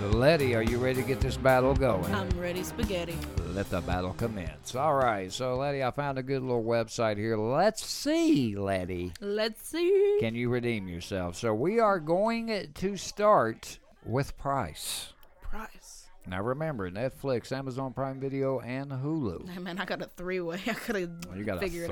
Letty, 0.00 0.54
are 0.54 0.62
you 0.62 0.78
ready 0.78 1.02
to 1.02 1.06
get 1.06 1.20
this 1.20 1.36
battle 1.36 1.74
going? 1.74 2.14
I'm 2.14 2.28
ready, 2.38 2.62
spaghetti. 2.62 3.16
let 3.48 3.68
the 3.68 3.80
battle 3.80 4.12
commence. 4.12 4.76
All 4.76 4.94
right, 4.94 5.30
so 5.32 5.56
Letty, 5.56 5.82
I 5.82 5.90
found 5.90 6.18
a 6.18 6.22
good 6.22 6.42
little 6.42 6.62
website 6.62 7.16
here. 7.16 7.36
Let's 7.36 7.84
see, 7.84 8.54
Letty. 8.56 9.12
Let's 9.20 9.66
see. 9.66 10.18
Can 10.20 10.36
you 10.36 10.50
redeem 10.50 10.86
yourself? 10.86 11.34
So 11.34 11.52
we 11.52 11.80
are 11.80 11.98
going 11.98 12.68
to 12.74 12.96
start 12.96 13.80
with 14.06 14.38
price. 14.38 15.12
Price. 15.42 16.06
Now 16.28 16.42
remember, 16.42 16.88
Netflix, 16.90 17.50
Amazon 17.50 17.92
Prime 17.92 18.20
Video, 18.20 18.60
and 18.60 18.92
Hulu. 18.92 19.48
Hey 19.48 19.60
man, 19.60 19.78
I 19.78 19.84
got 19.84 20.00
a 20.00 20.06
three 20.06 20.40
way. 20.40 20.60
I 20.66 20.74
could 20.74 20.94
have 20.94 21.10
You 21.34 21.44
got 21.44 21.62
a 21.62 21.66
it 21.66 21.90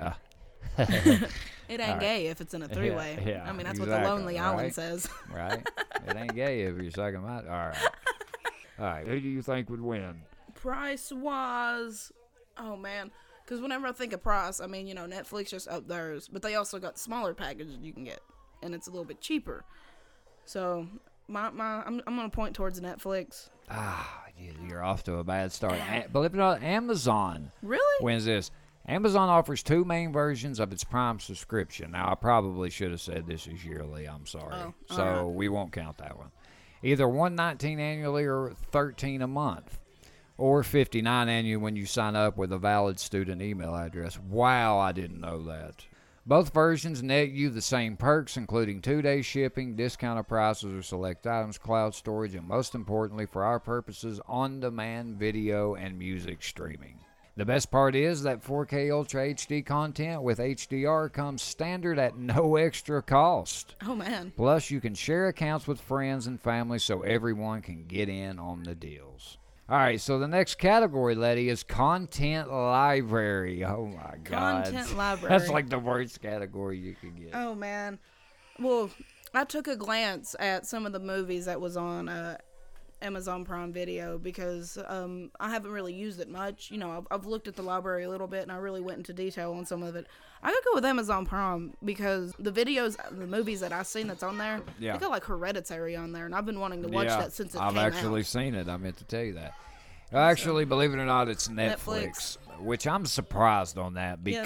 out. 0.00 0.16
It 1.68 1.80
ain't 1.80 1.82
Alright. 1.82 2.00
gay 2.00 2.26
if 2.28 2.40
it's 2.40 2.54
in 2.54 2.62
a 2.62 2.68
three 2.68 2.90
way. 2.92 3.22
yeah, 3.26 3.44
I 3.46 3.52
mean, 3.52 3.66
that's 3.66 3.78
what 3.78 3.90
the 3.90 3.98
Lonely 3.98 4.38
Island 4.38 4.58
right? 4.62 4.74
says. 4.74 5.06
right? 5.34 5.68
it 6.06 6.16
ain't 6.16 6.34
gay 6.34 6.62
if 6.62 6.80
you're 6.80 6.90
sucking 6.90 7.20
my. 7.20 7.36
All 7.40 7.42
right. 7.42 7.76
All 8.78 8.84
right. 8.86 9.06
Who 9.06 9.20
do 9.20 9.28
you 9.28 9.42
think 9.42 9.68
would 9.68 9.82
win? 9.82 10.22
price 10.54 11.12
wise, 11.12 12.10
oh 12.56 12.74
man. 12.76 13.10
Because 13.44 13.60
whenever 13.60 13.86
I 13.86 13.92
think 13.92 14.12
of 14.14 14.22
price, 14.22 14.60
I 14.60 14.66
mean, 14.66 14.86
you 14.86 14.94
know, 14.94 15.06
Netflix 15.06 15.50
just 15.50 15.68
up 15.68 15.86
theirs, 15.88 16.26
but 16.26 16.40
they 16.42 16.54
also 16.54 16.78
got 16.78 16.98
smaller 16.98 17.32
packages 17.34 17.76
you 17.82 17.92
can 17.92 18.04
get, 18.04 18.20
and 18.62 18.74
it's 18.74 18.86
a 18.88 18.90
little 18.90 19.04
bit 19.04 19.20
cheaper. 19.20 19.64
So, 20.46 20.86
my, 21.28 21.50
my 21.50 21.82
I'm, 21.84 22.02
I'm 22.06 22.16
going 22.16 22.30
to 22.30 22.34
point 22.34 22.54
towards 22.54 22.80
Netflix. 22.80 23.50
Ah, 23.70 24.24
you- 24.38 24.54
you're 24.68 24.82
off 24.82 25.04
to 25.04 25.16
a 25.16 25.24
bad 25.24 25.52
start. 25.52 25.74
It 25.74 26.10
or 26.14 26.28
not, 26.30 26.62
Amazon 26.62 27.50
Really? 27.62 28.04
wins 28.04 28.24
this. 28.24 28.50
Amazon 28.88 29.28
offers 29.28 29.62
two 29.62 29.84
main 29.84 30.12
versions 30.12 30.58
of 30.58 30.72
its 30.72 30.82
Prime 30.82 31.20
subscription. 31.20 31.90
Now, 31.90 32.10
I 32.10 32.14
probably 32.14 32.70
should 32.70 32.90
have 32.90 33.02
said 33.02 33.26
this 33.26 33.46
is 33.46 33.62
yearly. 33.62 34.06
I'm 34.06 34.24
sorry. 34.24 34.54
Oh, 34.54 34.74
so 34.88 35.02
alright. 35.02 35.34
we 35.34 35.50
won't 35.50 35.72
count 35.72 35.98
that 35.98 36.16
one. 36.16 36.30
Either 36.82 37.06
119 37.06 37.78
annually 37.78 38.24
or 38.24 38.54
13 38.72 39.20
a 39.20 39.26
month. 39.26 39.78
Or 40.38 40.62
59 40.62 41.28
annually 41.28 41.56
when 41.56 41.76
you 41.76 41.84
sign 41.84 42.16
up 42.16 42.38
with 42.38 42.50
a 42.50 42.58
valid 42.58 42.98
student 42.98 43.42
email 43.42 43.74
address. 43.74 44.18
Wow, 44.18 44.78
I 44.78 44.92
didn't 44.92 45.20
know 45.20 45.42
that. 45.42 45.84
Both 46.24 46.54
versions 46.54 47.02
net 47.02 47.30
you 47.30 47.50
the 47.50 47.60
same 47.60 47.96
perks, 47.96 48.36
including 48.36 48.80
two 48.80 49.02
day 49.02 49.20
shipping, 49.20 49.76
discounted 49.76 50.28
prices 50.28 50.72
or 50.72 50.82
select 50.82 51.26
items, 51.26 51.58
cloud 51.58 51.94
storage, 51.94 52.34
and 52.34 52.46
most 52.46 52.74
importantly, 52.74 53.26
for 53.26 53.44
our 53.44 53.58
purposes, 53.58 54.20
on 54.26 54.60
demand 54.60 55.16
video 55.16 55.74
and 55.74 55.98
music 55.98 56.42
streaming. 56.42 57.00
The 57.38 57.44
best 57.44 57.70
part 57.70 57.94
is 57.94 58.24
that 58.24 58.42
4K 58.42 58.92
Ultra 58.92 59.32
HD 59.32 59.64
content 59.64 60.22
with 60.22 60.40
HDR 60.40 61.12
comes 61.12 61.40
standard 61.40 61.96
at 61.96 62.18
no 62.18 62.56
extra 62.56 63.00
cost. 63.00 63.76
Oh 63.86 63.94
man. 63.94 64.32
Plus, 64.36 64.72
you 64.72 64.80
can 64.80 64.92
share 64.92 65.28
accounts 65.28 65.68
with 65.68 65.80
friends 65.80 66.26
and 66.26 66.40
family 66.40 66.80
so 66.80 67.02
everyone 67.02 67.62
can 67.62 67.84
get 67.86 68.08
in 68.08 68.40
on 68.40 68.64
the 68.64 68.74
deals. 68.74 69.38
All 69.68 69.78
right, 69.78 70.00
so 70.00 70.18
the 70.18 70.26
next 70.26 70.56
category, 70.56 71.14
Letty, 71.14 71.48
is 71.48 71.62
content 71.62 72.50
library. 72.50 73.64
Oh 73.64 73.86
my 73.86 74.16
God. 74.24 74.64
Content 74.64 74.96
library. 74.96 75.38
That's 75.38 75.48
like 75.48 75.68
the 75.68 75.78
worst 75.78 76.20
category 76.20 76.78
you 76.78 76.96
could 77.00 77.16
get. 77.16 77.30
Oh 77.34 77.54
man. 77.54 78.00
Well, 78.58 78.90
I 79.32 79.44
took 79.44 79.68
a 79.68 79.76
glance 79.76 80.34
at 80.40 80.66
some 80.66 80.86
of 80.86 80.92
the 80.92 80.98
movies 80.98 81.44
that 81.44 81.60
was 81.60 81.76
on 81.76 82.08
uh, 82.08 82.38
Amazon 83.02 83.44
Prime 83.44 83.72
Video 83.72 84.18
because 84.18 84.78
um, 84.86 85.30
I 85.38 85.50
haven't 85.50 85.70
really 85.72 85.92
used 85.94 86.20
it 86.20 86.28
much. 86.28 86.70
You 86.70 86.78
know, 86.78 86.90
I've, 86.90 87.06
I've 87.10 87.26
looked 87.26 87.48
at 87.48 87.56
the 87.56 87.62
library 87.62 88.04
a 88.04 88.10
little 88.10 88.26
bit 88.26 88.42
and 88.42 88.52
I 88.52 88.56
really 88.56 88.80
went 88.80 88.98
into 88.98 89.12
detail 89.12 89.52
on 89.52 89.64
some 89.66 89.82
of 89.82 89.96
it. 89.96 90.06
I 90.42 90.52
could 90.52 90.64
go 90.64 90.70
with 90.74 90.84
Amazon 90.84 91.26
Prime 91.26 91.74
because 91.84 92.32
the 92.38 92.52
videos, 92.52 92.96
the 93.10 93.26
movies 93.26 93.60
that 93.60 93.72
I've 93.72 93.86
seen 93.86 94.06
that's 94.06 94.22
on 94.22 94.38
there, 94.38 94.60
Yeah. 94.78 94.92
they 94.92 94.98
got 95.00 95.10
like 95.10 95.24
Hereditary 95.24 95.96
on 95.96 96.12
there, 96.12 96.26
and 96.26 96.34
I've 96.34 96.46
been 96.46 96.60
wanting 96.60 96.82
to 96.82 96.88
watch 96.88 97.06
yeah, 97.08 97.18
that 97.18 97.32
since 97.32 97.54
it 97.54 97.60
I've 97.60 97.74
came 97.74 97.78
actually 97.84 98.20
out. 98.20 98.26
seen 98.26 98.54
it. 98.54 98.68
I 98.68 98.76
meant 98.76 98.96
to 98.98 99.04
tell 99.04 99.22
you 99.24 99.34
that. 99.34 99.54
Actually, 100.12 100.64
believe 100.64 100.92
it 100.92 100.98
or 100.98 101.04
not, 101.04 101.28
it's 101.28 101.48
Netflix. 101.48 102.38
Netflix. 102.48 102.60
which 102.60 102.86
I'm 102.86 103.04
surprised 103.04 103.78
on 103.78 103.94
that 103.94 104.20
Yeah. 104.24 104.44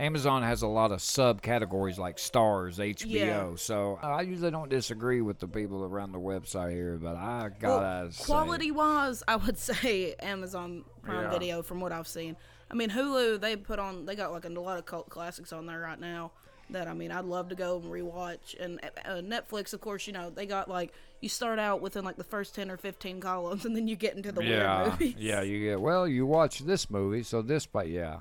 Amazon 0.00 0.42
has 0.42 0.62
a 0.62 0.66
lot 0.66 0.92
of 0.92 1.00
subcategories 1.00 1.98
like 1.98 2.16
Starz, 2.16 2.78
HBO. 2.78 3.10
Yeah. 3.10 3.50
So 3.56 3.98
I 4.02 4.22
usually 4.22 4.50
don't 4.50 4.70
disagree 4.70 5.20
with 5.20 5.38
the 5.38 5.46
people 5.46 5.84
around 5.84 6.12
the 6.12 6.18
website 6.18 6.72
here, 6.72 6.98
but 7.00 7.16
I 7.16 7.50
gotta 7.60 8.10
say, 8.10 8.24
quality 8.24 8.70
wise, 8.70 9.22
I 9.28 9.36
would 9.36 9.58
say 9.70 10.14
Amazon 10.20 10.84
Prime 11.02 11.24
Yeah. 11.24 11.30
Video 11.30 11.62
from 11.62 11.80
what 11.80 11.92
I've 11.92 12.08
seen. 12.08 12.36
I 12.70 12.74
mean, 12.74 12.88
Hulu 12.88 13.40
they 13.40 13.56
put 13.56 13.78
on 13.78 14.06
they 14.06 14.16
got 14.16 14.32
like 14.32 14.46
a 14.46 14.48
lot 14.48 14.78
of 14.78 14.86
cult 14.86 15.10
classics 15.10 15.52
on 15.52 15.66
there 15.66 15.80
right 15.80 16.00
now 16.00 16.32
that 16.70 16.88
I 16.88 16.94
mean 16.94 17.12
I'd 17.12 17.24
love 17.26 17.50
to 17.50 17.54
go 17.54 17.76
and 17.78 17.84
rewatch. 17.90 18.58
And 18.58 18.80
uh, 19.04 19.16
Netflix, 19.16 19.74
of 19.74 19.82
course, 19.82 20.06
you 20.06 20.14
know 20.14 20.30
they 20.30 20.46
got 20.46 20.70
like 20.70 20.94
you 21.20 21.28
start 21.28 21.58
out 21.58 21.82
within 21.82 22.04
like 22.06 22.16
the 22.16 22.24
first 22.24 22.54
ten 22.54 22.70
or 22.70 22.78
fifteen 22.78 23.20
columns, 23.20 23.64
and 23.66 23.76
then 23.76 23.86
you 23.86 23.96
get 23.96 24.16
into 24.16 24.32
the 24.32 24.42
yeah, 24.42 24.82
weird 24.82 24.92
movies. 24.92 25.14
yeah, 25.18 25.42
you 25.42 25.60
get 25.68 25.80
well. 25.80 26.08
You 26.08 26.24
watch 26.24 26.60
this 26.60 26.88
movie, 26.88 27.22
so 27.22 27.42
this, 27.42 27.66
but 27.66 27.88
yeah. 27.88 28.20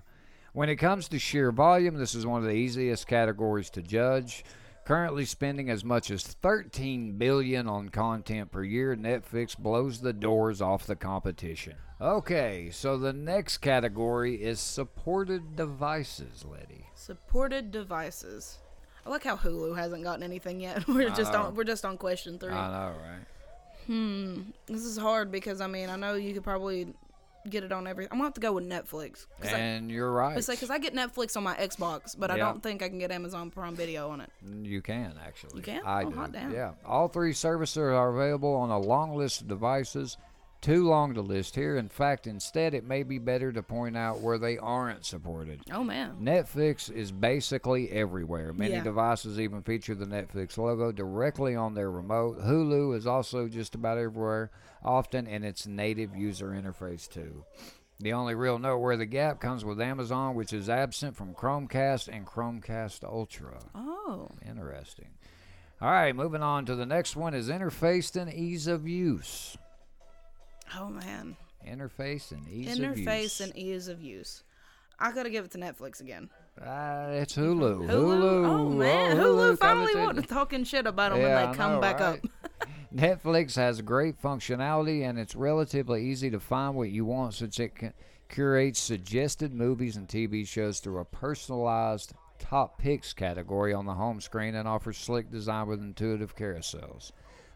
When 0.54 0.70
it 0.70 0.78
comes 0.78 1.08
to 1.10 1.20
sheer 1.20 1.52
volume, 1.52 1.96
this 1.96 2.16
is 2.16 2.26
one 2.26 2.42
of 2.42 2.48
the 2.48 2.56
easiest 2.56 3.08
categories 3.08 3.70
to 3.72 3.82
judge. 3.82 4.44
Currently 4.86 5.26
spending 5.26 5.70
as 5.70 5.86
much 5.86 6.10
as 6.10 6.24
13 6.24 7.18
billion 7.20 7.68
on 7.68 7.90
content 7.90 8.52
per 8.52 8.64
year, 8.64 8.96
Netflix 8.96 9.56
blows 9.56 10.02
the 10.02 10.14
doors 10.14 10.62
off 10.62 10.88
the 10.88 10.96
competition. 10.96 11.76
Okay, 12.02 12.70
so 12.72 12.98
the 12.98 13.14
next 13.14 13.60
category 13.60 14.36
is 14.36 14.60
supported 14.60 15.56
devices, 15.56 16.44
Letty. 16.44 16.88
Supported 16.96 17.70
devices. 17.70 18.58
I 19.06 19.10
like 19.10 19.24
how 19.24 19.38
Hulu 19.38 19.78
hasn't 19.78 20.04
gotten 20.04 20.24
anything 20.24 20.60
yet. 20.60 20.88
We're 20.88 21.10
just 21.10 21.36
on 21.36 21.56
we're 21.56 21.64
just 21.64 21.86
on 21.86 21.98
question 21.98 22.40
three. 22.40 22.52
I 22.52 22.68
know, 22.70 22.96
right? 22.98 23.26
Hmm. 23.86 24.42
This 24.66 24.86
is 24.86 24.98
hard 24.98 25.32
because 25.32 25.62
I 25.62 25.68
mean 25.68 25.90
I 25.90 25.96
know 25.96 26.16
you 26.16 26.34
could 26.34 26.44
probably 26.44 26.94
get 27.50 27.64
it 27.64 27.72
on 27.72 27.88
every. 27.88 28.06
I'm 28.06 28.12
gonna 28.12 28.24
have 28.24 28.34
to 28.34 28.42
go 28.42 28.54
with 28.54 28.64
Netflix. 28.68 29.28
Cause 29.42 29.54
I, 29.54 29.58
And 29.60 29.92
you're 29.92 30.12
right. 30.12 30.38
It's 30.38 30.48
like, 30.48 30.60
cause 30.60 30.70
I 30.70 30.80
get 30.80 30.94
Netflix 30.96 31.38
on 31.38 31.44
my 31.44 31.56
Xbox, 31.56 32.16
but 32.18 32.32
I 32.32 32.38
don't 32.38 32.62
think 32.64 32.82
I 32.82 32.90
can 32.90 33.00
get 33.00 33.12
Amazon 33.12 33.50
Prime 33.52 33.76
Video 33.76 34.10
on 34.10 34.22
it. 34.22 34.30
You 34.64 34.82
can 34.82 35.14
actually. 35.26 35.58
You 35.58 35.62
can? 35.64 35.82
I 35.86 36.04
Oh, 36.04 36.28
do. 36.28 36.40
Yeah. 36.54 36.72
All 36.86 37.08
three 37.08 37.34
services 37.34 37.78
are 37.78 38.10
available 38.10 38.54
on 38.56 38.70
a 38.72 38.80
long 38.80 39.16
list 39.16 39.42
of 39.42 39.48
devices. 39.48 40.18
Too 40.62 40.86
long 40.86 41.14
to 41.14 41.22
list 41.22 41.56
here. 41.56 41.78
In 41.78 41.88
fact, 41.88 42.28
instead, 42.28 42.74
it 42.74 42.84
may 42.84 43.04
be 43.04 43.18
better 43.18 43.52
to 43.54 43.64
point 43.64 43.96
out 43.96 44.20
where 44.20 44.38
they 44.38 44.58
aren't 44.58 45.06
supported. 45.06 45.62
Oh 45.72 45.86
man. 45.86 46.18
Netflix 46.22 46.92
is 46.92 47.14
basically 47.14 47.90
everywhere. 47.92 48.52
Many 48.52 48.74
Yeah. 48.74 48.84
devices 48.84 49.40
even 49.40 49.62
feature 49.62 49.96
the 49.96 50.06
Netflix 50.06 50.58
logo 50.58 50.92
directly 50.92 51.56
on 51.56 51.76
their 51.76 51.90
remote. 51.90 52.40
Hulu 52.42 52.94
is 52.98 53.08
also 53.08 53.48
just 53.48 53.74
about 53.74 53.98
everywhere, 53.98 54.52
often 54.84 55.28
in 55.28 55.46
its 55.46 55.66
native 55.66 56.14
user 56.14 56.50
interface, 56.50 57.08
too. 57.08 57.46
The 58.02 58.12
only 58.14 58.36
real 58.36 58.60
noteworthy 58.60 59.06
gap 59.06 59.40
comes 59.40 59.64
with 59.64 59.80
Amazon, 59.80 60.36
which 60.36 60.52
is 60.52 60.70
absent 60.70 61.16
from 61.16 61.34
Chromecast 61.34 62.10
and 62.14 62.26
Chromecast 62.26 63.04
Ultra. 63.06 63.60
Oh. 63.74 64.28
Interesting. 64.46 65.10
All 65.82 65.90
right, 65.92 66.14
moving 66.16 66.44
on 66.44 66.66
to 66.66 66.76
the 66.76 66.86
next 66.86 67.16
one 67.16 67.34
is 67.34 67.48
interface 67.50 68.14
and 68.20 68.34
ease 68.34 68.68
of 68.68 68.86
use. 68.86 69.58
Oh 70.78 70.90
man. 70.90 71.36
Interface 71.68 72.32
and 72.32 72.48
ease 72.48 72.80
of 72.80 72.98
use. 72.98 73.08
Interface 73.08 73.42
and 73.42 73.58
ease 73.58 73.88
of 73.88 74.02
use. 74.02 74.44
I 75.00 75.12
gotta 75.12 75.30
give 75.30 75.46
it 75.46 75.52
to 75.52 75.58
Netflix 75.58 76.00
again. 76.02 76.30
Ah, 76.66 77.08
it's 77.10 77.36
Hulu. 77.36 77.88
Hulu. 77.88 78.46
Oh 78.48 78.70
man, 78.70 79.18
Oh, 79.20 79.24
Hulu, 79.36 79.60
got 79.60 79.60
finally 79.60 80.18
in. 80.20 80.24
talking 80.24 80.64
shit 80.64 80.86
about 80.88 81.12
them 81.12 81.22
Yeah, 81.22 81.36
when 81.36 81.48
I 81.48 81.52
they 81.52 81.58
come 81.58 81.72
know, 81.74 81.82
back 81.82 82.00
right? 82.00 82.20
up. 82.24 82.70
Netflix 82.94 83.56
has 83.56 83.82
great 83.82 84.22
functionality 84.22 85.08
and 85.08 85.18
it's 85.20 85.36
relatively 85.36 86.06
easy 86.06 86.30
to 86.32 86.40
find 86.40 86.76
what 86.76 86.90
you 86.90 87.06
want 87.06 87.36
since 87.36 87.60
it 87.60 87.76
can 87.76 87.94
curates 88.28 88.80
suggested 88.80 89.54
movies 89.54 89.96
and 89.96 90.08
TV 90.08 90.46
shows 90.48 90.80
through 90.80 91.00
a 91.00 91.06
personalized 91.06 92.14
top 92.40 92.78
picks 92.80 93.12
category 93.14 93.74
on 93.74 93.86
the 93.86 93.94
home 93.94 94.22
screen 94.22 94.56
and 94.56 94.68
offers 94.68 94.98
slick 94.98 95.32
design 95.32 95.68
with 95.68 95.80
intuitive 95.82 96.36
carousels. 96.36 97.12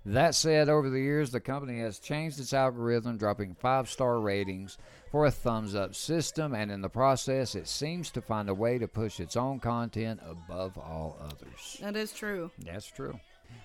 That 0.05 0.35
said, 0.35 0.67
over 0.67 0.89
the 0.89 0.99
years, 0.99 1.31
the 1.31 1.39
company 1.39 1.79
has 1.79 1.97
changed 1.97 2.39
its 2.39 2.53
algorithm, 2.53 3.17
dropping 3.17 3.55
five 3.55 3.89
star 3.89 4.19
ratings 4.19 4.77
for 5.09 5.25
a 5.25 5.31
thumbs 5.31 5.75
up 5.75 5.95
system, 5.95 6.53
and 6.53 6.69
in 6.69 6.81
the 6.81 6.89
process, 6.89 7.55
it 7.55 7.69
seems 7.69 8.11
to 8.11 8.21
find 8.21 8.49
a 8.49 8.53
way 8.53 8.77
to 8.77 8.87
push 8.87 9.21
its 9.21 9.37
own 9.37 9.59
content 9.59 10.19
above 10.27 10.77
all 10.77 11.17
others. 11.21 11.77
That 11.79 11.95
is 11.95 12.11
true. 12.11 12.51
That's 12.59 12.87
true. 12.87 13.17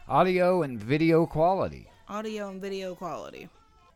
Audio 0.08 0.62
and 0.62 0.80
video 0.80 1.26
quality. 1.26 1.88
Audio 2.08 2.50
and 2.50 2.60
video 2.60 2.94
quality. 2.94 3.48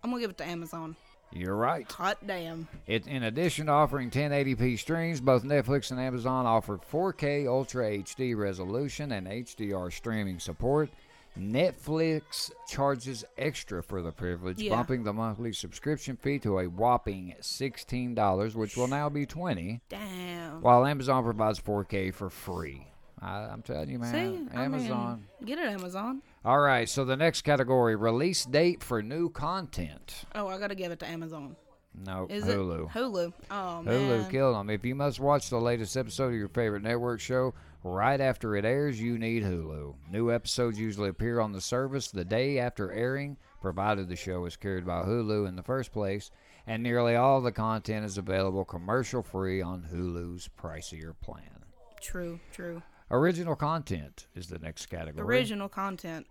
I'm 0.02 0.10
gonna 0.10 0.20
give 0.20 0.30
it 0.30 0.38
to 0.38 0.46
Amazon. 0.46 0.96
You're 1.34 1.56
right. 1.56 1.90
Hot 1.92 2.18
damn. 2.26 2.68
It, 2.86 3.06
in 3.06 3.22
addition 3.22 3.66
to 3.66 3.72
offering 3.72 4.10
1080p 4.10 4.78
streams, 4.78 5.20
both 5.20 5.44
Netflix 5.44 5.90
and 5.90 5.98
Amazon 5.98 6.44
offer 6.44 6.76
4K 6.76 7.46
Ultra 7.46 7.98
HD 7.98 8.36
resolution 8.36 9.12
and 9.12 9.26
HDR 9.26 9.90
streaming 9.92 10.38
support. 10.38 10.90
Netflix 11.38 12.50
charges 12.68 13.24
extra 13.38 13.82
for 13.82 14.02
the 14.02 14.12
privilege, 14.12 14.60
Yeah. 14.60 14.74
bumping 14.76 15.04
the 15.04 15.12
monthly 15.12 15.52
subscription 15.52 16.16
fee 16.16 16.38
to 16.40 16.58
a 16.58 16.66
whopping 16.68 17.34
$16, 17.40 18.54
which 18.54 18.76
will 18.76 18.88
now 18.88 19.08
be 19.08 19.26
20, 19.26 19.80
Damn. 19.88 20.60
while 20.62 20.84
Amazon 20.86 21.24
provides 21.24 21.58
4K 21.60 22.10
for 22.12 22.28
free. 22.30 22.86
I, 23.20 23.44
I'm 23.44 23.62
telling 23.62 23.88
you, 23.88 23.98
man, 24.00 24.12
See, 24.50 24.56
I 24.56 24.64
Amazon. 24.64 25.24
mean, 25.40 25.46
get 25.46 25.58
it, 25.58 25.68
Amazon. 25.70 26.22
All 26.44 26.58
right, 26.58 26.88
so 26.88 27.04
the 27.04 27.16
next 27.16 27.42
category: 27.42 27.94
release 27.94 28.44
date 28.44 28.82
for 28.82 29.00
new 29.00 29.28
content. 29.30 30.24
Oh, 30.34 30.48
I 30.48 30.58
gotta 30.58 30.74
give 30.74 30.90
it 30.90 30.98
to 31.00 31.06
Amazon. 31.08 31.54
No, 31.94 32.26
Is 32.30 32.44
Hulu. 32.44 32.86
it 32.86 32.88
Hulu? 32.92 33.32
Oh 33.50 33.82
man. 33.82 33.94
Hulu 33.94 34.30
killed 34.30 34.56
them. 34.56 34.70
If 34.70 34.84
you 34.84 34.94
must 34.96 35.20
watch 35.20 35.50
the 35.50 35.60
latest 35.60 35.96
episode 35.96 36.28
of 36.28 36.34
your 36.34 36.48
favorite 36.48 36.82
network 36.82 37.20
show 37.20 37.54
right 37.84 38.20
after 38.20 38.56
it 38.56 38.64
airs, 38.64 39.00
you 39.00 39.18
need 39.18 39.42
Hulu. 39.42 39.94
New 40.10 40.32
episodes 40.32 40.78
usually 40.78 41.08
appear 41.08 41.40
on 41.40 41.52
the 41.52 41.60
service 41.60 42.10
the 42.10 42.24
day 42.24 42.58
after 42.58 42.92
airing, 42.92 43.36
provided 43.60 44.08
the 44.08 44.16
show 44.16 44.44
is 44.44 44.56
carried 44.56 44.86
by 44.86 45.02
Hulu 45.02 45.46
in 45.48 45.56
the 45.56 45.62
first 45.62 45.92
place, 45.92 46.30
and 46.66 46.82
nearly 46.82 47.16
all 47.16 47.40
the 47.40 47.52
content 47.52 48.04
is 48.04 48.18
available 48.18 48.64
commercial 48.64 49.22
free 49.22 49.60
on 49.62 49.88
Hulu's 49.92 50.48
pricier 50.60 51.14
plan. 51.20 51.64
True. 52.00 52.40
True. 52.52 52.82
Original 53.10 53.54
content 53.54 54.26
is 54.34 54.46
the 54.46 54.58
next 54.58 54.86
category. 54.86 55.26
Original 55.26 55.68
content. 55.68 56.26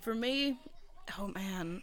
For 0.00 0.14
me, 0.14 0.58
oh 1.18 1.28
man, 1.28 1.82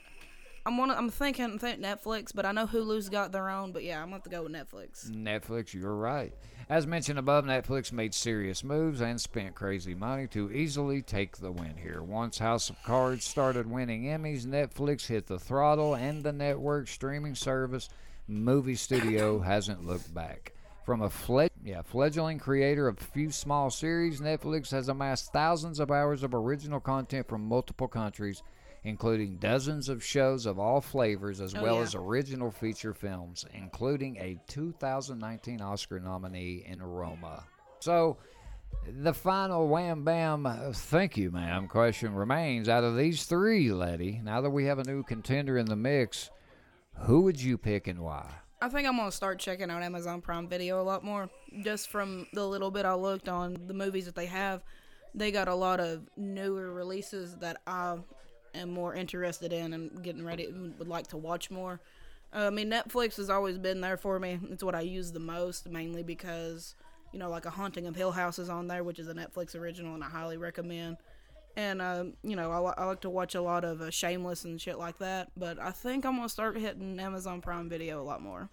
I'm 0.66 0.78
one. 0.78 0.92
I'm 0.92 1.10
thinking 1.10 1.60
think 1.60 1.80
Netflix, 1.80 2.32
but 2.34 2.46
I 2.46 2.52
know 2.52 2.66
Hulu's 2.66 3.10
got 3.10 3.32
their 3.32 3.50
own. 3.50 3.72
But 3.72 3.84
yeah, 3.84 4.00
I'm 4.00 4.06
gonna 4.06 4.16
have 4.16 4.24
to 4.24 4.30
go 4.30 4.44
with 4.44 4.52
Netflix. 4.52 5.10
Netflix, 5.10 5.74
you're 5.74 5.96
right. 5.96 6.34
As 6.70 6.86
mentioned 6.86 7.18
above, 7.18 7.46
Netflix 7.46 7.92
made 7.92 8.14
serious 8.14 8.64
moves 8.64 9.02
and 9.02 9.20
spent 9.20 9.56
crazy 9.56 9.96
money 9.96 10.28
to 10.28 10.52
easily 10.52 11.02
take 11.02 11.38
the 11.38 11.52
win 11.52 11.76
here. 11.76 12.04
Once 12.04 12.38
House 12.38 12.70
of 12.70 12.76
Cards 12.84 13.26
started 13.26 13.66
winning 13.66 14.04
Emmys, 14.04 14.46
Netflix 14.46 15.08
hit 15.08 15.26
the 15.26 15.40
throttle, 15.40 15.96
and 15.96 16.24
the 16.24 16.32
network 16.32 16.88
streaming 16.88 17.34
service 17.34 17.90
movie 18.28 18.76
studio 18.76 19.40
hasn't 19.40 19.84
looked 19.84 20.14
back. 20.14 20.54
From 20.86 21.02
a 21.02 21.10
yeah, 21.64 21.82
fledgling 21.82 22.38
creator 22.38 22.88
of 22.88 23.02
a 23.02 23.04
few 23.04 23.32
small 23.32 23.72
series, 23.72 24.22
Netflix 24.22 24.70
has 24.70 24.90
amassed 24.90 25.34
thousands 25.34 25.80
of 25.80 25.90
hours 25.90 26.22
of 26.22 26.36
original 26.36 26.80
content 26.80 27.28
from 27.28 27.48
multiple 27.48 27.88
countries, 27.88 28.44
including 28.84 29.38
dozens 29.38 29.90
of 29.90 30.04
shows 30.04 30.46
of 30.46 30.58
all 30.60 30.82
flavors, 30.82 31.42
as 31.42 31.54
Oh, 31.56 31.62
well 31.64 31.76
yeah. 31.76 31.82
as 31.82 31.96
original 31.96 32.52
feature 32.52 32.94
films, 32.94 33.46
including 33.54 34.18
a 34.18 34.40
2019 34.48 35.62
Oscar 35.62 36.00
nominee 36.00 36.64
in 36.66 36.82
Roma. 36.82 37.44
So, 37.80 38.18
the 39.02 39.14
final 39.14 39.68
wham 39.68 40.04
bam, 40.04 40.46
uh, 40.46 40.72
thank 40.74 41.18
you, 41.18 41.32
ma'am, 41.32 41.68
question 41.68 42.14
remains 42.14 42.70
out 42.70 42.84
of 42.84 42.96
these 42.96 43.26
three, 43.26 43.72
Letty, 43.72 44.22
now 44.24 44.42
that 44.42 44.50
we 44.50 44.66
have 44.66 44.80
a 44.80 44.84
new 44.84 45.04
contender 45.04 45.58
in 45.58 45.66
the 45.66 45.76
mix, 45.76 46.30
who 46.94 47.22
would 47.22 47.42
you 47.42 47.58
pick 47.58 47.88
and 47.88 48.00
why? 48.00 48.30
I 48.62 48.68
think 48.68 48.88
I'm 48.88 48.98
gonna 48.98 49.12
start 49.12 49.40
checking 49.40 49.72
out 49.72 49.82
Amazon 49.82 50.22
Prime 50.22 50.48
Video 50.48 50.82
a 50.82 50.84
lot 50.84 51.04
more. 51.04 51.30
Just 51.64 51.90
from 51.90 52.28
the 52.34 52.46
little 52.46 52.70
bit 52.72 52.86
I 52.86 52.94
looked 52.94 53.30
on 53.30 53.56
the 53.68 53.74
movies 53.74 54.06
that 54.06 54.16
they 54.16 54.26
have, 54.26 54.64
they 55.16 55.32
got 55.32 55.48
a 55.48 55.56
lot 55.56 55.80
of 55.80 56.02
newer 56.18 56.74
releases 56.74 57.38
that 57.38 57.62
I 57.66 57.98
am 58.54 58.70
more 58.72 58.94
interested 58.96 59.54
in 59.54 59.74
and 59.74 60.04
getting 60.04 60.26
ready 60.26 60.48
would 60.78 60.88
like 60.88 61.08
to 61.08 61.18
watch 61.18 61.50
more. 61.52 61.80
Uh, 62.34 62.48
I 62.48 62.50
mean, 62.50 62.70
Netflix 62.70 63.18
has 63.18 63.30
always 63.30 63.58
been 63.58 63.82
there 63.82 63.98
for 63.98 64.20
me. 64.20 64.40
It's 64.50 64.64
what 64.64 64.76
I 64.76 64.82
use 64.82 65.12
the 65.12 65.20
most, 65.20 65.70
mainly 65.70 66.04
because 66.04 66.76
you 67.12 67.18
know, 67.18 67.30
like 67.30 67.46
a 67.46 67.50
Haunting 67.50 67.88
of 67.88 67.96
Hill 67.96 68.12
House 68.12 68.38
is 68.38 68.50
on 68.50 68.68
there, 68.68 68.84
which 68.84 69.00
is 69.00 69.08
a 69.08 69.14
Netflix 69.16 69.56
original, 69.56 69.96
and 69.96 70.04
I 70.04 70.10
highly 70.10 70.38
recommend. 70.38 70.98
And 71.58 71.82
uh, 71.82 72.06
you 72.24 72.36
know, 72.36 72.52
I, 72.52 72.82
I 72.82 72.86
like 72.86 73.02
to 73.02 73.10
watch 73.10 73.34
a 73.34 73.42
lot 73.42 73.64
of 73.66 73.82
uh, 73.82 73.90
Shameless 73.90 74.46
and 74.46 74.62
shit 74.62 74.78
like 74.78 75.00
that. 75.00 75.30
But 75.36 75.60
I 75.60 75.72
think 75.72 76.06
I'm 76.06 76.16
gonna 76.18 76.30
start 76.30 76.56
hitting 76.58 77.00
Amazon 77.00 77.42
Prime 77.42 77.68
Video 77.68 78.00
a 78.02 78.06
lot 78.06 78.22
more. 78.22 78.50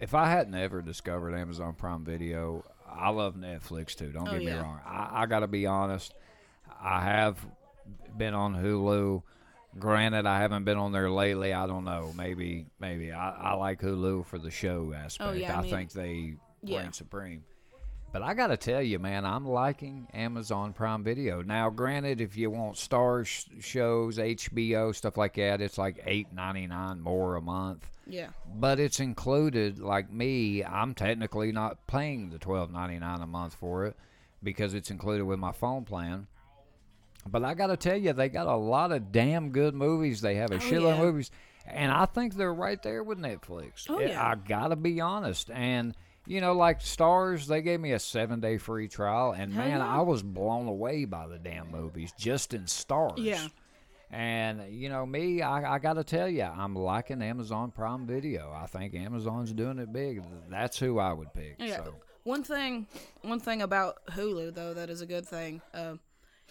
If 0.00 0.14
I 0.14 0.28
hadn't 0.28 0.54
ever 0.54 0.82
discovered 0.82 1.34
Amazon 1.34 1.74
Prime 1.74 2.04
Video, 2.04 2.64
I 2.90 3.10
love 3.10 3.36
Netflix 3.36 3.94
too. 3.94 4.10
Don't 4.10 4.26
Oh, 4.26 4.32
get 4.32 4.40
me 4.40 4.46
yeah. 4.46 4.60
wrong. 4.62 4.80
I, 4.84 5.22
I 5.22 5.26
got 5.26 5.40
to 5.40 5.46
be 5.46 5.66
honest. 5.66 6.12
I 6.82 7.02
have 7.04 7.38
been 8.16 8.34
on 8.34 8.54
Hulu, 8.56 9.22
Granted, 9.78 10.26
I 10.26 10.40
haven't 10.40 10.64
been 10.64 10.78
on 10.78 10.92
there 10.92 11.10
lately. 11.10 11.52
I 11.52 11.66
don't 11.66 11.84
know. 11.84 12.12
Maybe, 12.16 12.66
maybe 12.80 13.12
I, 13.12 13.30
I 13.30 13.54
like 13.54 13.80
Hulu 13.80 14.26
for 14.26 14.38
the 14.38 14.50
show 14.50 14.92
oh, 14.92 14.96
aspect. 14.96 15.30
Oh, 15.30 15.32
yeah, 15.32 15.54
I 15.54 15.58
I 15.58 15.62
mean- 15.62 15.70
think 15.70 15.92
they 15.92 16.34
Yeah. 16.62 16.80
reign 16.82 16.92
supreme. 16.92 17.44
But 18.12 18.22
I 18.22 18.34
got 18.34 18.48
to 18.48 18.56
tell 18.56 18.82
you, 18.82 18.98
man, 18.98 19.24
I'm 19.24 19.46
liking 19.46 20.08
Amazon 20.12 20.72
Prime 20.72 21.04
Video. 21.04 21.42
Now, 21.42 21.70
granted, 21.70 22.20
if 22.20 22.36
you 22.36 22.50
want 22.50 22.76
Star 22.76 23.24
sh- 23.24 23.44
shows, 23.60 24.18
HBO 24.18 24.92
stuff 24.92 25.16
like 25.16 25.34
that, 25.34 25.60
it's 25.60 25.78
like 25.78 26.02
eight 26.06 26.26
ninety 26.32 26.66
nine 26.66 27.00
more 27.00 27.36
a 27.36 27.40
month. 27.40 27.88
Yeah. 28.08 28.30
But 28.52 28.80
it's 28.80 28.98
included. 28.98 29.78
Like 29.78 30.10
me, 30.12 30.64
I'm 30.64 30.92
technically 30.92 31.52
not 31.52 31.86
paying 31.86 32.30
the 32.30 32.38
twelve 32.38 32.72
ninety 32.72 32.98
nine 32.98 33.20
a 33.20 33.28
month 33.28 33.54
for 33.54 33.86
it 33.86 33.94
because 34.42 34.74
it's 34.74 34.90
included 34.90 35.22
with 35.24 35.38
my 35.38 35.52
phone 35.52 35.84
plan. 35.84 36.26
But 37.30 37.44
I 37.44 37.54
got 37.54 37.68
to 37.68 37.76
tell 37.76 37.96
you, 37.96 38.12
they 38.12 38.28
got 38.28 38.46
a 38.46 38.56
lot 38.56 38.92
of 38.92 39.12
damn 39.12 39.50
good 39.50 39.74
movies. 39.74 40.20
They 40.20 40.34
have 40.36 40.50
a 40.50 40.56
Oh, 40.56 40.58
shitload 40.58 40.82
yeah. 40.82 40.92
of 40.94 40.98
movies, 40.98 41.30
and 41.66 41.92
I 41.92 42.04
think 42.06 42.34
they're 42.34 42.52
right 42.54 42.82
there 42.82 43.02
with 43.04 43.18
Netflix. 43.18 43.86
Oh, 43.88 43.98
I- 43.98 44.04
yeah. 44.06 44.26
I 44.26 44.34
gotta 44.34 44.76
be 44.76 45.00
honest, 45.00 45.50
and 45.50 45.94
you 46.26 46.40
know, 46.40 46.52
like 46.54 46.80
Starz, 46.80 47.46
they 47.46 47.62
gave 47.62 47.80
me 47.80 47.92
a 47.92 47.98
seven 47.98 48.40
day 48.40 48.58
free 48.58 48.88
trial, 48.88 49.32
and 49.32 49.54
man, 49.54 49.78
yeah. 49.78 49.86
I 49.88 50.00
was 50.02 50.22
blown 50.22 50.66
away 50.68 51.04
by 51.04 51.26
the 51.28 51.38
damn 51.38 51.70
movies 51.70 52.12
just 52.18 52.52
in 52.54 52.62
Starz. 52.64 53.14
Yeah. 53.18 53.46
And 54.12 54.62
you 54.74 54.88
know 54.88 55.06
me, 55.06 55.40
I, 55.40 55.74
I 55.74 55.78
got 55.78 55.92
to 55.94 56.02
tell 56.04 56.28
you, 56.28 56.42
I'm 56.42 56.74
liking 56.74 57.22
Amazon 57.22 57.70
Prime 57.70 58.06
Video. 58.06 58.52
I 58.52 58.66
think 58.66 58.94
Amazon's 58.94 59.52
doing 59.52 59.78
it 59.78 59.92
big. 59.92 60.20
That's 60.48 60.78
who 60.80 60.98
I 60.98 61.12
would 61.12 61.32
pick. 61.32 61.56
Yeah. 61.60 61.76
So. 61.84 61.94
One 62.24 62.42
thing, 62.42 62.86
one 63.22 63.38
thing 63.40 63.62
about 63.62 64.04
Hulu 64.10 64.52
though 64.54 64.74
that 64.74 64.90
is 64.90 65.00
a 65.00 65.06
good 65.06 65.26
thing. 65.26 65.62
Uh, 65.72 65.94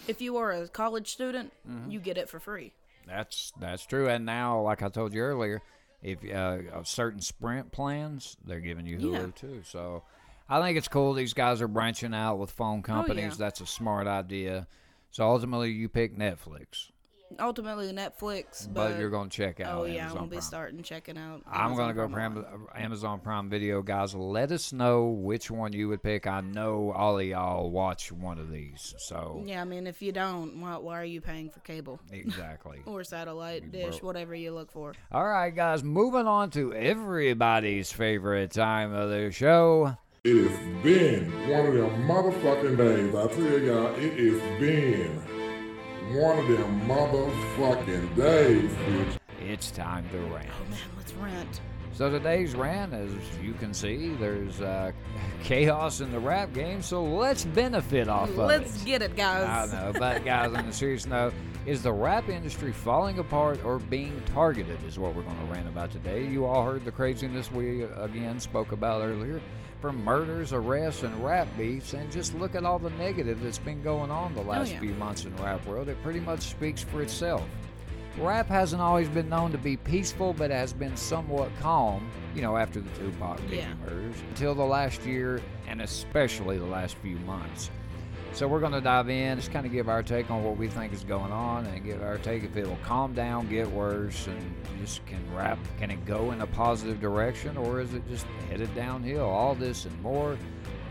if 0.07 0.21
you 0.21 0.37
are 0.37 0.51
a 0.51 0.67
college 0.67 1.09
student, 1.11 1.51
Mm-hmm. 1.69 1.91
you 1.91 1.99
get 1.99 2.17
it 2.17 2.29
for 2.29 2.39
free. 2.39 2.73
That's 3.07 3.51
that's 3.59 3.85
true. 3.85 4.07
And 4.07 4.25
now, 4.25 4.61
like 4.61 4.81
I 4.83 4.89
told 4.89 5.13
you 5.13 5.21
earlier, 5.21 5.61
if 6.03 6.23
uh, 6.23 6.83
certain 6.83 7.21
Sprint 7.21 7.71
plans, 7.71 8.37
they're 8.45 8.59
giving 8.59 8.85
you 8.85 8.97
Hulu 8.97 9.13
Yeah. 9.13 9.25
too. 9.35 9.61
So 9.65 10.03
I 10.47 10.61
think 10.61 10.77
it's 10.77 10.87
cool. 10.87 11.13
These 11.13 11.33
guys 11.33 11.61
are 11.61 11.67
branching 11.67 12.13
out 12.13 12.37
with 12.37 12.51
phone 12.51 12.81
companies. 12.83 13.23
Oh, 13.23 13.27
yeah. 13.29 13.35
That's 13.37 13.61
a 13.61 13.65
smart 13.65 14.07
idea. 14.07 14.67
So 15.11 15.27
ultimately, 15.27 15.71
you 15.71 15.89
pick 15.89 16.15
Netflix, 16.17 16.91
Ultimately, 17.37 17.91
Netflix, 17.93 18.65
but, 18.73 18.91
but, 18.91 18.99
you're 18.99 19.09
going 19.11 19.29
to 19.29 19.37
check 19.37 19.59
out. 19.59 19.77
oh 19.77 19.85
yeah, 19.85 20.05
Amazon 20.05 20.09
I'm 20.09 20.15
gonna 20.15 20.27
be 20.27 20.35
Prime. 20.37 20.41
starting 20.41 20.83
checking 20.83 21.17
out. 21.17 21.41
I'm 21.45 21.75
going 21.75 21.89
to 21.89 21.93
go 21.93 22.07
Prime 22.07 22.33
for 22.33 22.39
Am- 22.39 22.67
uh, 22.73 22.77
Amazon 22.79 23.19
Prime 23.19 23.49
Video, 23.49 23.81
guys. 23.81 24.15
Let 24.15 24.51
us 24.51 24.73
know 24.73 25.05
which 25.05 25.51
one 25.51 25.71
you 25.73 25.87
would 25.89 26.01
pick. 26.01 26.25
I 26.25 26.41
know 26.41 26.91
all 26.91 27.19
of 27.19 27.25
y'all 27.25 27.69
watch 27.69 28.11
one 28.11 28.39
of 28.39 28.51
these, 28.51 28.95
so 28.97 29.43
Yeah, 29.45 29.61
I 29.61 29.65
mean, 29.65 29.85
if 29.85 30.01
you 30.01 30.11
don't, 30.11 30.59
why, 30.59 30.77
why 30.77 30.99
are 30.99 31.05
you 31.05 31.21
paying 31.21 31.49
for 31.49 31.59
cable 31.59 31.99
exactly. 32.11 32.81
or 32.85 33.03
satellite 33.03 33.71
dish, 33.71 33.89
broke. 33.89 34.03
whatever 34.03 34.33
you 34.33 34.51
look 34.51 34.71
for? 34.71 34.93
All 35.11 35.27
right, 35.27 35.55
guys, 35.55 35.83
moving 35.83 36.25
on 36.25 36.49
to 36.51 36.73
everybody's 36.73 37.91
favorite 37.91 38.51
time 38.51 38.93
of 38.93 39.09
the 39.09 39.31
show. 39.31 39.95
It 40.23 40.49
has 40.49 40.83
been 40.83 41.31
one 41.49 41.65
of 41.67 41.73
them 41.75 42.07
motherfucking 42.07 42.77
days. 42.77 43.15
I 43.15 43.27
tell 43.27 43.59
y'all, 43.59 43.95
it 43.95 44.17
has 44.17 44.59
been 44.59 45.21
one 46.09 46.39
of 46.39 46.47
them 46.47 46.81
motherfucking 46.87 48.15
days, 48.15 48.71
bitch. 48.71 49.17
It's 49.39 49.69
time 49.69 50.09
to 50.09 50.17
rant. 50.17 50.49
Oh 50.59 50.69
man, 50.71 50.79
let's 50.97 51.13
rent. 51.13 51.61
So 51.93 52.09
today's 52.09 52.55
rant, 52.55 52.93
as 52.93 53.11
you 53.43 53.53
can 53.53 53.73
see, 53.73 54.15
there's 54.15 54.59
uh, 54.61 54.91
chaos 55.43 56.01
in 56.01 56.11
the 56.11 56.19
rap 56.19 56.51
game. 56.53 56.81
So 56.81 57.03
let's 57.03 57.45
benefit 57.45 58.07
off 58.07 58.29
of 58.29 58.39
it. 58.39 58.41
Let's 58.41 58.83
get 58.83 59.01
it, 59.01 59.15
guys. 59.15 59.71
I 59.71 59.75
know, 59.75 59.93
but 59.99 60.25
guys, 60.25 60.53
on 60.53 60.65
a 60.65 60.73
serious 60.73 61.05
note, 61.05 61.33
is 61.65 61.83
the 61.83 61.91
rap 61.93 62.29
industry 62.29 62.71
falling 62.71 63.19
apart 63.19 63.63
or 63.63 63.77
being 63.77 64.19
targeted? 64.33 64.81
Is 64.87 64.97
what 64.97 65.13
we're 65.13 65.23
going 65.23 65.37
to 65.37 65.53
rant 65.53 65.67
about 65.67 65.91
today. 65.91 66.25
You 66.25 66.45
all 66.45 66.63
heard 66.63 66.85
the 66.85 66.91
craziness 66.91 67.51
we 67.51 67.83
uh, 67.83 68.03
again 68.03 68.39
spoke 68.39 68.71
about 68.71 69.01
earlier, 69.01 69.41
from 69.81 70.03
murders, 70.03 70.53
arrests, 70.53 71.03
and 71.03 71.23
rap 71.23 71.47
beefs, 71.57 71.93
and 71.93 72.11
just 72.11 72.35
look 72.35 72.55
at 72.55 72.65
all 72.65 72.79
the 72.79 72.89
negative 72.91 73.41
that's 73.41 73.57
been 73.57 73.81
going 73.81 74.11
on 74.11 74.33
the 74.35 74.41
oh, 74.41 74.45
last 74.45 74.71
yeah. 74.71 74.79
few 74.79 74.93
months 74.95 75.25
in 75.25 75.35
the 75.35 75.43
rap 75.43 75.65
world. 75.65 75.89
It 75.89 76.01
pretty 76.03 76.19
much 76.19 76.41
speaks 76.41 76.83
for 76.83 77.01
itself. 77.01 77.43
Rap 78.17 78.47
hasn't 78.47 78.81
always 78.81 79.07
been 79.07 79.29
known 79.29 79.51
to 79.53 79.57
be 79.57 79.77
peaceful, 79.77 80.33
but 80.33 80.51
has 80.51 80.73
been 80.73 80.97
somewhat 80.97 81.49
calm, 81.61 82.09
you 82.35 82.41
know, 82.41 82.57
after 82.57 82.81
the 82.81 82.89
Tupac 82.91 83.39
Biggie 83.41 83.57
Yeah. 83.57 83.73
murders, 83.75 84.15
until 84.29 84.53
the 84.53 84.63
last 84.63 85.05
year, 85.05 85.41
and 85.67 85.81
especially 85.81 86.57
the 86.57 86.65
last 86.65 86.95
few 86.97 87.17
months. 87.19 87.71
So 88.39 88.47
we're 88.47 88.61
going 88.61 88.71
to 88.71 88.79
dive 88.79 89.09
in, 89.09 89.37
just 89.37 89.51
kind 89.51 89.65
of 89.65 89.71
give 89.73 89.89
our 89.89 90.01
take 90.01 90.31
on 90.31 90.45
what 90.45 90.55
we 90.55 90.69
think 90.69 90.93
is 90.93 91.03
going 91.03 91.33
on, 91.33 91.65
and 91.65 91.83
give 91.83 92.01
our 92.01 92.17
take 92.19 92.45
if 92.45 92.55
it'll 92.55 92.77
calm 92.77 93.13
down, 93.13 93.49
get 93.49 93.69
worse, 93.69 94.27
and 94.27 94.55
just 94.79 95.05
can 95.05 95.19
rap, 95.35 95.59
can 95.77 95.91
it 95.91 96.05
go 96.05 96.31
in 96.31 96.39
a 96.39 96.47
positive 96.47 97.01
direction, 97.01 97.57
or 97.57 97.81
is 97.81 97.93
it 97.93 98.01
just 98.07 98.25
headed 98.49 98.73
downhill? 98.73 99.25
All 99.25 99.55
this 99.55 99.83
and 99.83 100.01
more. 100.01 100.37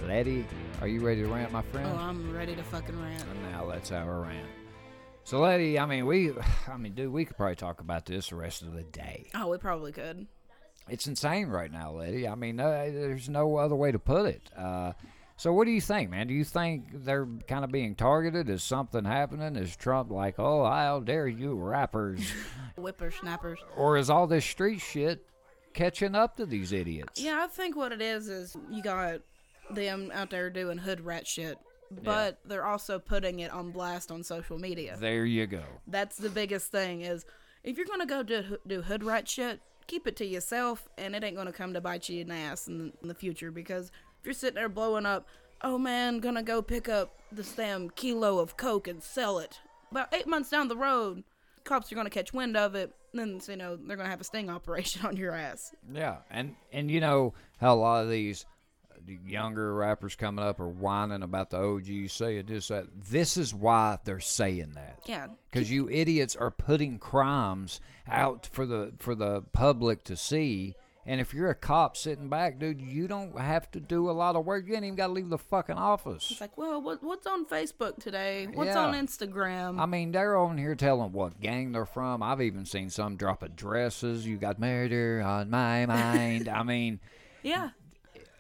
Letty, 0.07 0.47
are 0.83 0.87
you 0.87 1.01
ready 1.01 1.23
to 1.23 1.29
rant, 1.29 1.51
my 1.51 1.63
friend? 1.63 1.89
Oh, 1.91 1.97
I'm 1.97 2.37
ready 2.37 2.55
to 2.55 2.63
fucking 2.63 3.01
rant. 3.01 3.25
And 3.25 3.51
now 3.51 3.65
let's 3.65 3.89
have 3.89 4.07
a 4.07 4.15
rant. 4.15 4.47
So, 5.25 5.41
Letty, 5.41 5.79
I 5.79 5.87
mean, 5.87 6.05
we, 6.05 6.33
I 6.71 6.77
mean, 6.77 6.93
dude, 6.93 7.11
we 7.11 7.25
could 7.25 7.39
probably 7.39 7.57
talk 7.57 7.81
about 7.81 8.05
this 8.05 8.29
the 8.29 8.37
rest 8.37 8.61
of 8.61 8.75
the 8.75 8.83
day. 8.83 9.31
Oh, 9.35 9.49
we 9.49 9.57
probably 9.57 9.93
could. 9.93 10.27
It's 10.87 11.07
insane 11.07 11.49
right 11.49 11.73
now, 11.73 11.93
Letty. 11.93 12.29
I 12.29 12.35
mean, 12.35 12.57
there's 12.57 13.31
no 13.31 13.57
other 13.57 13.75
way 13.75 13.91
to 13.91 13.99
put 13.99 14.27
it. 14.27 14.43
Uh, 14.55 14.93
so, 15.39 15.53
what 15.53 15.67
do 15.67 15.71
you 15.71 15.81
think, 15.81 16.11
man? 16.11 16.27
Do 16.27 16.35
you 16.35 16.43
think 16.43 17.05
they're 17.05 17.29
kind 17.47 17.65
of 17.65 17.71
being 17.71 17.95
targeted? 17.95 18.51
Is 18.51 18.65
something 18.65 19.05
happening? 19.05 19.55
Is 19.55 19.77
Trump 19.77 20.11
like, 20.11 20.35
oh, 20.39 20.65
how 20.65 20.99
dare 20.99 21.29
you, 21.29 21.55
rappers? 21.55 22.21
Whippersnappers. 22.77 23.61
or 23.77 23.97
is 23.97 24.11
all 24.11 24.27
this 24.27 24.45
street 24.45 24.81
shit 24.81 25.25
catching 25.75 26.17
up 26.17 26.37
to 26.39 26.47
these 26.47 26.73
idiots? 26.73 27.21
Yeah, 27.21 27.41
I 27.45 27.47
think 27.47 27.77
what 27.77 27.93
it 27.93 28.03
is 28.03 28.29
is 28.29 28.57
you 28.69 28.83
got 28.83 29.21
them 29.71 30.11
out 30.13 30.31
there 30.31 30.51
doing 30.51 30.77
hood 30.77 31.01
rat 31.01 31.25
shit, 31.27 31.57
but 32.03 32.41
they're 32.45 32.67
also 32.67 32.99
putting 32.99 33.39
it 33.39 33.53
on 33.53 33.71
blast 33.71 34.11
on 34.11 34.25
social 34.25 34.59
media. 34.59 34.97
There 34.99 35.25
you 35.25 35.47
go. 35.47 35.63
That's 35.87 36.17
the 36.17 36.31
biggest 36.31 36.73
thing 36.73 37.03
is 37.03 37.25
if 37.63 37.77
you're 37.77 37.87
gonna 37.87 38.07
go 38.07 38.25
do 38.25 38.59
do 38.67 38.83
hood 38.83 39.05
rat 39.05 39.29
shit, 39.29 39.61
keep 39.87 40.07
it 40.09 40.17
to 40.17 40.25
yourself, 40.25 40.89
and 40.99 41.15
it 41.15 41.23
ain't 41.23 41.37
gonna 41.37 41.53
come 41.53 41.75
to 41.75 41.81
bite 41.81 42.09
you 42.09 42.23
in 42.23 42.29
the 42.29 42.35
ass 42.35 42.67
in, 42.67 42.93
in 43.03 43.09
the 43.09 43.15
future. 43.15 43.51
Because 43.51 43.93
you're 44.29 44.35
sitting 44.35 44.57
there 44.57 44.69
blowing 44.69 45.07
up, 45.07 45.27
oh 45.63 45.79
man, 45.79 46.19
gonna 46.19 46.43
go 46.43 46.61
pick 46.61 46.87
up 46.87 47.19
this 47.33 47.51
damn 47.53 47.89
kilo 47.89 48.41
of 48.41 48.59
coke 48.59 48.87
and 48.87 49.03
sell 49.03 49.39
it. 49.39 49.59
About 49.91 50.13
eight 50.13 50.27
months 50.27 50.51
down 50.51 50.69
the 50.69 50.77
road, 50.77 51.25
cops 51.65 51.91
are 51.91 51.95
gonna 51.95 52.11
catch 52.11 52.35
wind 52.35 52.55
of 52.55 52.75
it. 52.75 52.95
Then 53.15 53.41
you 53.49 53.57
know 53.57 53.77
they're 53.77 53.97
gonna 53.97 54.11
have 54.11 54.21
a 54.21 54.25
sting 54.25 54.51
operation 54.59 55.07
on 55.07 55.17
your 55.17 55.33
ass. 55.33 55.75
Yeah, 55.91 56.17
and 56.31 56.57
and 56.75 56.91
you 56.91 57.01
know 57.01 57.33
how 57.59 57.73
a 57.73 57.77
lot 57.77 58.05
of 58.05 58.11
these 58.11 58.45
younger 59.25 59.75
rappers 59.75 60.15
coming 60.15 60.45
up 60.45 60.61
are 60.61 60.69
whining 60.69 61.23
about 61.23 61.49
the 61.49 61.57
OG 61.57 62.11
saying 62.11 62.45
this 62.49 62.69
that. 62.69 62.85
This 63.09 63.39
is 63.39 63.55
why 63.55 63.97
they're 64.05 64.21
saying 64.21 64.73
that. 64.75 64.99
Yeah, 65.07 65.29
Because 65.51 65.71
you 65.71 65.89
idiots 65.89 66.37
are 66.37 66.51
putting 66.51 66.99
crimes 66.99 67.81
out 68.07 68.47
for 68.53 68.67
the 68.67 68.93
for 68.99 69.15
the 69.15 69.41
public 69.55 70.05
to 70.05 70.17
see. 70.17 70.75
And 71.09 71.23
if 71.23 71.33
you're 71.33 71.49
a 71.49 71.55
cop 71.55 71.97
sitting 71.97 72.29
back, 72.29 72.59
dude, 72.59 72.83
you 72.83 73.09
don't 73.09 73.41
have 73.41 73.71
to 73.71 73.81
do 73.81 74.11
a 74.11 74.13
lot 74.13 74.37
of 74.37 74.45
work. 74.45 74.67
You 74.69 74.75
ain't 74.75 74.85
even 74.85 74.95
got 74.95 75.07
to 75.07 75.15
leave 75.15 75.31
the 75.31 75.39
fucking 75.39 75.77
office. 75.77 76.29
It's 76.31 76.41
like, 76.41 76.59
well, 76.59 76.83
what, 76.83 77.03
what's 77.03 77.27
on 77.27 77.47
Facebook 77.47 77.97
today? 77.99 78.47
What's 78.53 78.69
Yeah. 78.69 78.81
on 78.87 78.95
Instagram? 78.95 79.81
I 79.81 79.87
mean, 79.87 80.13
they're 80.13 80.37
on 80.37 80.59
here 80.59 80.75
telling 80.75 81.13
what 81.13 81.41
gang 81.41 81.73
they're 81.73 81.87
from. 81.87 82.23
I've 82.23 82.43
even 82.43 82.67
seen 82.67 82.91
some 82.91 83.17
drop 83.17 83.43
addresses. 83.43 84.27
You 84.27 84.37
got 84.37 84.59
murder 84.61 85.23
on 85.25 85.49
my 85.49 85.87
mind. 85.87 86.47
I 86.47 86.63
mean, 86.63 87.01
yeah, 87.43 87.71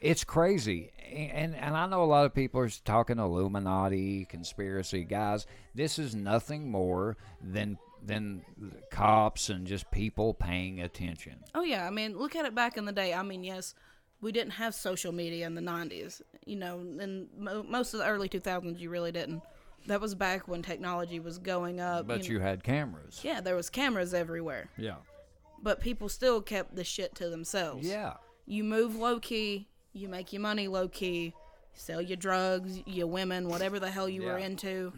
it's 0.02 0.22
crazy 0.24 0.92
and 1.10 1.54
and 1.56 1.74
i 1.74 1.86
know 1.86 2.02
a 2.02 2.04
lot 2.04 2.26
of 2.26 2.34
people 2.34 2.60
are 2.60 2.68
talking 2.84 3.18
illuminati 3.18 4.26
conspiracy 4.26 5.04
guys 5.04 5.46
this 5.74 5.98
is 5.98 6.14
nothing 6.14 6.70
more 6.70 7.16
than 7.42 7.78
than 8.04 8.42
cops 8.90 9.48
and 9.48 9.66
just 9.66 9.90
people 9.90 10.34
paying 10.34 10.80
attention 10.80 11.36
Oh 11.54 11.62
yeah, 11.62 11.86
I 11.86 11.90
mean, 11.90 12.16
look 12.16 12.36
at 12.36 12.44
it 12.44 12.54
back 12.54 12.76
in 12.76 12.84
the 12.84 12.92
day. 12.92 13.12
I 13.12 13.22
mean, 13.22 13.42
yes, 13.42 13.74
we 14.20 14.32
didn't 14.32 14.52
have 14.52 14.74
social 14.74 15.12
media 15.12 15.46
in 15.46 15.54
the 15.54 15.60
'90s. 15.60 16.22
You 16.44 16.56
know, 16.56 16.78
in 16.78 17.28
mo- 17.36 17.64
most 17.68 17.94
of 17.94 18.00
the 18.00 18.06
early 18.06 18.28
2000s, 18.28 18.78
you 18.78 18.90
really 18.90 19.12
didn't. 19.12 19.42
That 19.86 20.00
was 20.00 20.14
back 20.14 20.48
when 20.48 20.62
technology 20.62 21.18
was 21.18 21.38
going 21.38 21.80
up. 21.80 22.06
but 22.06 22.20
know. 22.20 22.26
you 22.26 22.40
had 22.40 22.62
cameras 22.62 23.20
yeah, 23.22 23.40
there 23.40 23.56
was 23.56 23.70
cameras 23.70 24.12
everywhere, 24.14 24.68
yeah 24.76 24.96
but 25.62 25.80
people 25.80 26.08
still 26.08 26.40
kept 26.40 26.76
the 26.76 26.84
shit 26.84 27.14
to 27.16 27.28
themselves. 27.28 27.86
yeah 27.86 28.14
You 28.46 28.64
move 28.64 28.94
low 28.94 29.18
key, 29.18 29.68
you 29.92 30.08
make 30.08 30.32
your 30.32 30.42
money 30.42 30.68
low 30.68 30.88
key, 30.88 31.34
sell 31.72 32.00
your 32.00 32.16
drugs, 32.16 32.80
your 32.86 33.06
women, 33.06 33.48
whatever 33.48 33.80
the 33.80 33.90
hell 33.90 34.08
you 34.08 34.22
were 34.22 34.38
into, 34.38 34.92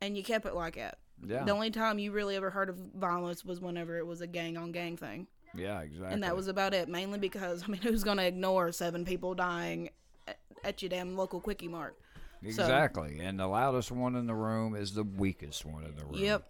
and 0.00 0.16
you 0.16 0.22
kept 0.22 0.46
it 0.46 0.54
like 0.54 0.76
that. 0.76 0.98
Yeah 1.26 1.44
The 1.44 1.52
only 1.52 1.70
time 1.70 1.98
you 1.98 2.12
really 2.12 2.36
ever 2.36 2.50
heard 2.50 2.68
of 2.68 2.76
violence 2.96 3.44
was 3.44 3.60
whenever 3.60 3.96
it 3.98 4.06
was 4.06 4.20
a 4.20 4.26
gang 4.26 4.56
on 4.56 4.72
gang 4.72 4.96
thing. 4.96 5.26
yeah 5.54 5.80
exactly 5.80 6.12
And 6.12 6.22
that 6.22 6.34
was 6.36 6.48
about 6.48 6.74
it, 6.74 6.88
mainly 6.88 7.18
because, 7.18 7.64
I 7.64 7.66
mean, 7.68 7.80
who's 7.82 8.04
going 8.04 8.18
to 8.18 8.26
ignore 8.26 8.72
seven 8.72 9.04
people 9.04 9.34
dying 9.34 9.90
at, 10.28 10.38
at 10.64 10.82
your 10.82 10.88
damn 10.88 11.16
local 11.16 11.40
Quickie 11.40 11.68
Mart? 11.68 11.96
So- 12.42 12.48
exactly 12.62 13.20
and 13.20 13.38
the 13.40 13.46
loudest 13.46 13.90
one 13.90 14.16
in 14.16 14.26
the 14.26 14.34
room 14.34 14.74
is 14.76 14.92
the 14.92 15.04
weakest 15.04 15.64
one 15.64 15.84
in 15.84 15.96
the 15.96 16.04
room 16.04 16.14
Yep. 16.22 16.42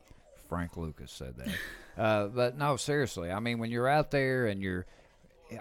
Frank 0.49 0.77
Lucas 0.77 1.11
said 1.13 1.35
that. 1.39 1.49
uh, 2.03 2.27
but 2.27 2.57
no, 2.59 2.77
seriously. 2.77 3.31
I 3.31 3.41
mean, 3.41 3.59
when 3.59 3.71
you're 3.71 3.89
out 3.89 4.11
there 4.11 4.47
and 4.47 4.61
you're, 4.63 4.85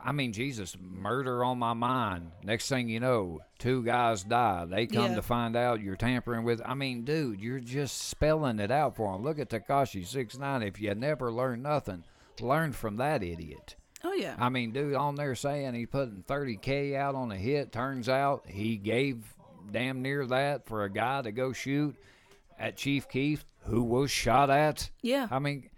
I 0.04 0.12
mean, 0.12 0.34
Jesus, 0.34 0.78
murder 0.80 1.44
on 1.44 1.60
my 1.60 1.74
mind. 1.74 2.32
Next 2.44 2.70
thing 2.70 2.88
you 2.90 3.00
know, 3.00 3.40
two 3.60 3.84
guys 3.84 4.24
die. 4.24 4.66
They 4.66 4.88
come 4.88 5.12
Yeah. 5.12 5.16
to 5.16 5.22
find 5.22 5.56
out 5.56 5.82
you're 5.82 5.96
tampering 5.96 6.44
with. 6.44 6.62
I 6.66 6.74
mean, 6.74 7.04
dude, 7.04 7.40
you're 7.42 7.60
just 7.60 8.10
spelling 8.10 8.60
it 8.60 8.72
out 8.72 8.96
for 8.96 9.12
them. 9.12 9.24
Look 9.24 9.40
at 9.40 9.50
Tekashi 9.50 10.06
six 10.06 10.38
nine. 10.38 10.62
If 10.64 10.80
you 10.80 10.94
never 10.96 11.32
learn 11.32 11.62
nothing, 11.62 12.04
learn 12.40 12.72
from 12.72 12.98
that 12.98 13.24
idiot. 13.24 13.76
Oh 14.04 14.14
yeah. 14.14 14.36
I 14.40 14.50
mean, 14.50 14.72
dude, 14.72 14.96
on 14.96 15.16
there 15.16 15.34
saying 15.36 15.74
he 15.76 15.86
putting 15.86 16.24
30K 16.28 16.96
out 16.96 17.16
on 17.16 17.32
a 17.32 17.38
hit. 17.38 17.72
Turns 17.72 18.10
out 18.10 18.44
he 18.48 18.76
gave 18.78 19.24
damn 19.72 20.02
near 20.02 20.26
that 20.28 20.66
for 20.66 20.84
a 20.84 20.90
guy 20.90 21.22
to 21.22 21.32
go 21.32 21.54
shoot 21.54 21.96
at 22.60 22.76
Chief 22.76 23.08
Keef, 23.08 23.46
who 23.66 23.82
was 23.82 24.12
shot 24.12 24.50
at. 24.50 24.90
Yeah. 25.02 25.28
I 25.32 25.40
mean, 25.40 25.70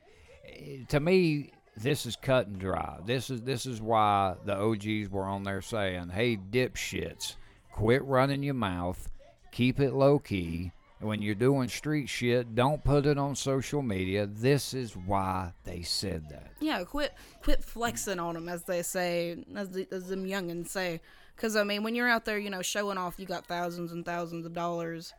to 0.89 0.99
me, 0.99 1.51
this 1.77 2.05
is 2.05 2.15
cut 2.15 2.47
and 2.47 2.59
dry. 2.59 2.99
This 3.05 3.29
is 3.29 3.41
this 3.41 3.65
is 3.65 3.81
why 3.81 4.35
the 4.45 4.55
OGs 4.55 5.09
were 5.09 5.25
on 5.25 5.43
there 5.43 5.61
saying, 5.61 6.09
"Hey, 6.09 6.37
dipshits, 6.37 7.35
quit 7.71 8.03
running 8.03 8.43
your 8.43 8.53
mouth, 8.53 9.09
keep 9.51 9.79
it 9.79 9.93
low 9.93 10.19
key." 10.19 10.71
When 10.99 11.21
you're 11.21 11.35
doing 11.35 11.67
street 11.67 12.07
shit, 12.07 12.55
don't 12.55 12.83
put 12.83 13.05
it 13.05 13.17
on 13.17 13.35
social 13.35 13.81
media. 13.81 14.25
This 14.25 14.73
is 14.73 14.95
why 14.95 15.51
they 15.65 15.81
said 15.81 16.29
that. 16.29 16.51
Yeah, 16.61 16.83
quit 16.85 17.13
quit 17.43 17.63
flexing 17.63 18.19
on 18.19 18.35
them, 18.35 18.47
as 18.47 18.63
they 18.63 18.81
say, 18.81 19.43
as, 19.55 19.69
the, 19.69 19.87
as 19.91 20.07
them 20.07 20.25
youngins 20.25 20.69
say. 20.69 21.01
Because, 21.35 21.57
I 21.57 21.63
mean, 21.63 21.83
when 21.83 21.95
you're 21.95 22.07
out 22.07 22.23
there, 22.23 22.39
you 22.39 22.49
know, 22.49 22.61
showing 22.61 22.97
off 22.97 23.19
you 23.19 23.25
got 23.25 23.45
thousands 23.45 23.91
and 23.91 24.05
thousands 24.05 24.45
of 24.45 24.53
dollars 24.53 25.13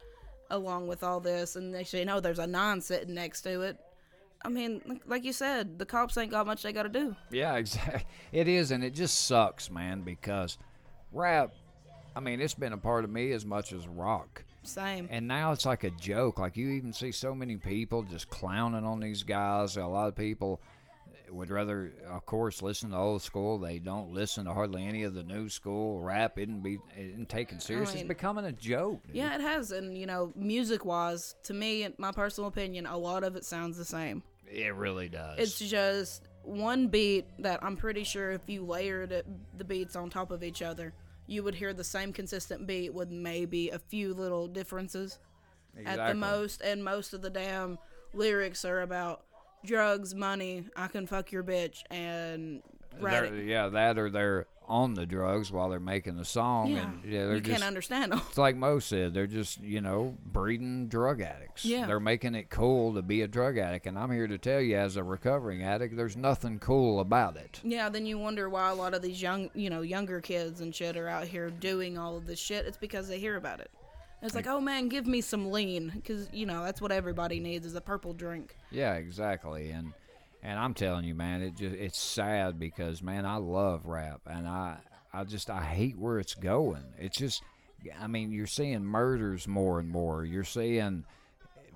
along 0.51 0.87
with 0.87 1.03
all 1.03 1.21
this, 1.21 1.57
and 1.57 1.75
they 1.75 1.85
say, 1.85 2.05
no, 2.05 2.21
there's 2.21 2.39
a 2.39 2.47
nine 2.47 2.81
sitting 2.81 3.15
next 3.15 3.43
to 3.43 3.63
it. 3.63 3.79
I 4.45 4.49
mean, 4.49 5.01
like- 5.07 5.25
you 5.25 5.33
said, 5.33 5.79
the 5.79 5.87
cops 5.87 6.17
ain't 6.17 6.31
got 6.31 6.47
much 6.47 6.63
they 6.63 6.73
got 6.73 6.85
to 6.85 6.89
do. 6.89 7.17
Yeah, 7.31 7.55
exactly. 7.57 8.05
It 8.33 8.49
is, 8.49 8.71
and 8.71 8.85
it 8.85 8.95
just 8.95 9.27
sucks, 9.27 9.71
man, 9.71 10.03
because 10.03 10.59
rap, 11.13 11.53
I 12.15 12.21
mean, 12.21 12.41
it's 12.41 12.55
been 12.55 12.73
a 12.73 12.79
part 12.79 13.05
of 13.05 13.11
me 13.11 13.33
as 13.33 13.45
much 13.45 13.73
as 13.73 13.87
rock. 13.89 14.45
Same. 14.63 15.07
And 15.11 15.29
now 15.29 15.53
it's 15.53 15.65
like 15.67 15.85
a 15.85 15.91
joke. 15.91 16.39
Like, 16.39 16.57
you 16.57 16.69
even 16.71 16.93
see 16.93 17.13
so 17.13 17.35
many 17.35 17.57
people 17.57 18.03
just 18.03 18.29
clowning 18.29 18.85
on 18.85 19.01
these 19.01 19.23
guys. 19.23 19.77
A 19.77 19.85
lot 19.87 20.09
of 20.09 20.17
people 20.17 20.61
would 21.31 21.51
rather, 21.51 21.93
of 22.09 22.25
course, 22.27 22.63
listen 22.63 22.91
to 22.91 22.97
old 22.97 23.23
school. 23.23 23.59
They 23.59 23.79
don't 23.79 24.13
listen 24.13 24.45
to 24.47 24.53
hardly 24.53 24.85
any 24.85 25.03
of 25.03 25.15
the 25.15 25.23
new 25.23 25.49
school. 25.49 26.01
Rap 26.01 26.39
isn't, 26.39 26.63
be, 26.63 26.79
isn't 26.97 27.29
taken 27.29 27.61
serious. 27.61 27.91
mean- 27.91 28.01
it's 28.03 28.09
becoming 28.09 28.45
a 28.45 28.53
joke. 28.53 29.07
dude. 29.07 29.17
Yeah, 29.17 29.35
it 29.35 29.41
has. 29.41 29.73
And, 29.73 29.97
you 29.97 30.07
know, 30.07 30.33
music 30.37 30.85
wise, 30.85 31.35
to 31.45 31.55
me, 31.55 31.85
in 31.85 31.95
my 31.99 32.13
personal 32.13 32.49
opinion, 32.49 32.87
a 32.87 32.97
lot 32.97 33.25
of 33.25 33.37
it 33.37 33.45
sounds 33.45 33.77
the 33.77 33.85
same. 33.85 34.23
It 34.51 34.75
really 34.75 35.09
does. 35.09 35.39
It's 35.39 35.59
just 35.59 36.29
one 36.43 36.87
beat 36.89 37.27
that 37.41 37.63
I'm 37.63 37.77
pretty 37.77 38.05
sure 38.05 38.31
if 38.31 38.43
you 38.47 38.65
layered 38.65 39.11
it, 39.13 39.27
the 39.59 39.65
beats 39.65 39.97
on 39.97 40.11
top 40.11 40.31
of 40.31 40.45
each 40.45 40.63
other, 40.63 40.95
you 41.27 41.43
would 41.43 41.57
hear 41.57 41.73
the 41.75 41.85
same 41.85 42.13
consistent 42.13 42.67
beat 42.67 42.95
with 42.95 43.11
maybe 43.11 43.71
a 43.71 43.79
few 43.79 44.15
little 44.15 44.47
differences 44.47 45.19
at 45.85 46.09
the 46.09 46.15
most. 46.15 46.63
And 46.63 46.85
most 46.85 47.13
of 47.13 47.23
the 47.23 47.31
damn 47.31 47.79
lyrics 48.15 48.65
are 48.65 48.83
about 48.83 49.26
drugs, 49.67 50.15
money, 50.15 50.65
I 50.77 50.87
can 50.89 51.07
fuck 51.07 51.33
your 51.33 51.45
bitch, 51.45 51.83
and 51.91 52.63
They're- 53.01 53.03
rat- 53.03 53.45
yeah, 53.45 53.69
that 53.69 53.99
or 53.99 54.09
they're 54.11 54.47
on 54.69 54.95
the 54.95 55.07
drugs 55.07 55.53
while 55.53 55.69
they're 55.69 55.79
making 55.79 56.17
the 56.17 56.25
song. 56.25 56.73
Yeah, 56.73 56.91
and 56.91 57.05
yeah, 57.05 57.27
they're 57.27 57.35
you 57.37 57.41
just, 57.41 57.53
can't 57.61 57.67
understand 57.67 58.11
them. 58.11 58.21
It's 58.29 58.37
like 58.39 58.57
Mo 58.57 58.81
said, 58.81 59.15
they're 59.15 59.29
just, 59.29 59.61
you 59.61 59.81
know, 59.81 60.17
breeding 60.25 60.89
drug 60.89 61.21
addicts. 61.21 61.65
Yeah. 61.65 61.87
They're 61.87 62.01
making 62.01 62.35
it 62.35 62.51
cool 62.51 62.95
to 62.95 63.03
be 63.03 63.23
a 63.23 63.29
drug 63.29 63.59
addict. 63.59 63.87
And 63.87 63.97
I'm 63.97 64.11
here 64.11 64.27
to 64.27 64.39
tell 64.39 64.61
you, 64.61 64.77
as 64.77 64.97
a 64.97 65.05
recovering 65.05 65.63
addict, 65.63 65.97
there's 65.97 66.17
nothing 66.17 66.59
cool 66.59 66.99
about 66.99 67.37
it. 67.37 67.61
Yeah, 67.63 67.89
then 67.89 68.07
you 68.07 68.19
wonder 68.19 68.49
why 68.49 68.71
a 68.71 68.75
lot 68.75 68.93
of 68.93 69.03
these 69.03 69.23
young, 69.23 69.51
you 69.55 69.71
know, 69.71 69.83
younger 69.83 70.21
kids 70.21 70.61
and 70.61 70.75
shit 70.75 70.97
are 70.97 71.09
out 71.09 71.29
here 71.29 71.49
doing 71.51 71.97
all 71.97 72.17
of 72.17 72.27
this 72.27 72.41
shit. 72.41 72.67
It's 72.67 72.77
because 72.79 73.07
they 73.07 73.21
hear 73.21 73.37
about 73.37 73.61
it. 73.61 73.71
It's 74.23 74.35
like, 74.35 74.47
oh 74.47 74.61
man, 74.61 74.89
give 74.89 75.07
me 75.07 75.21
some 75.21 75.51
lean, 75.53 75.93
because 75.95 76.29
you 76.33 76.47
know 76.47 76.65
that's 76.65 76.81
what 76.81 76.91
everybody 76.93 77.39
needs 77.39 77.67
is 77.67 77.75
a 77.75 77.81
purple 77.81 78.13
drink. 78.13 78.57
Yeah, 78.71 78.95
exactly. 78.95 79.71
And 79.71 79.93
and 80.43 80.59
I'm 80.59 80.75
telling 80.75 81.05
you, 81.05 81.15
man, 81.15 81.43
it 81.43 81.57
just 81.57 81.75
it's 81.77 81.99
sad 81.99 82.59
because 82.59 83.03
man, 83.03 83.27
I 83.27 83.37
love 83.37 83.87
rap 83.87 84.23
and 84.27 84.49
I 84.49 84.79
I 85.13 85.25
just 85.25 85.51
I 85.51 85.63
hate 85.63 85.99
where 85.99 86.19
it's 86.19 86.35
going. 86.35 86.85
It's 86.99 87.17
just 87.19 87.43
I 88.01 88.07
mean, 88.07 88.33
you're 88.33 88.47
seeing 88.47 88.85
murders 88.85 89.47
more 89.47 89.79
and 89.79 89.89
more. 89.89 90.25
You're 90.25 90.45
seeing 90.45 91.05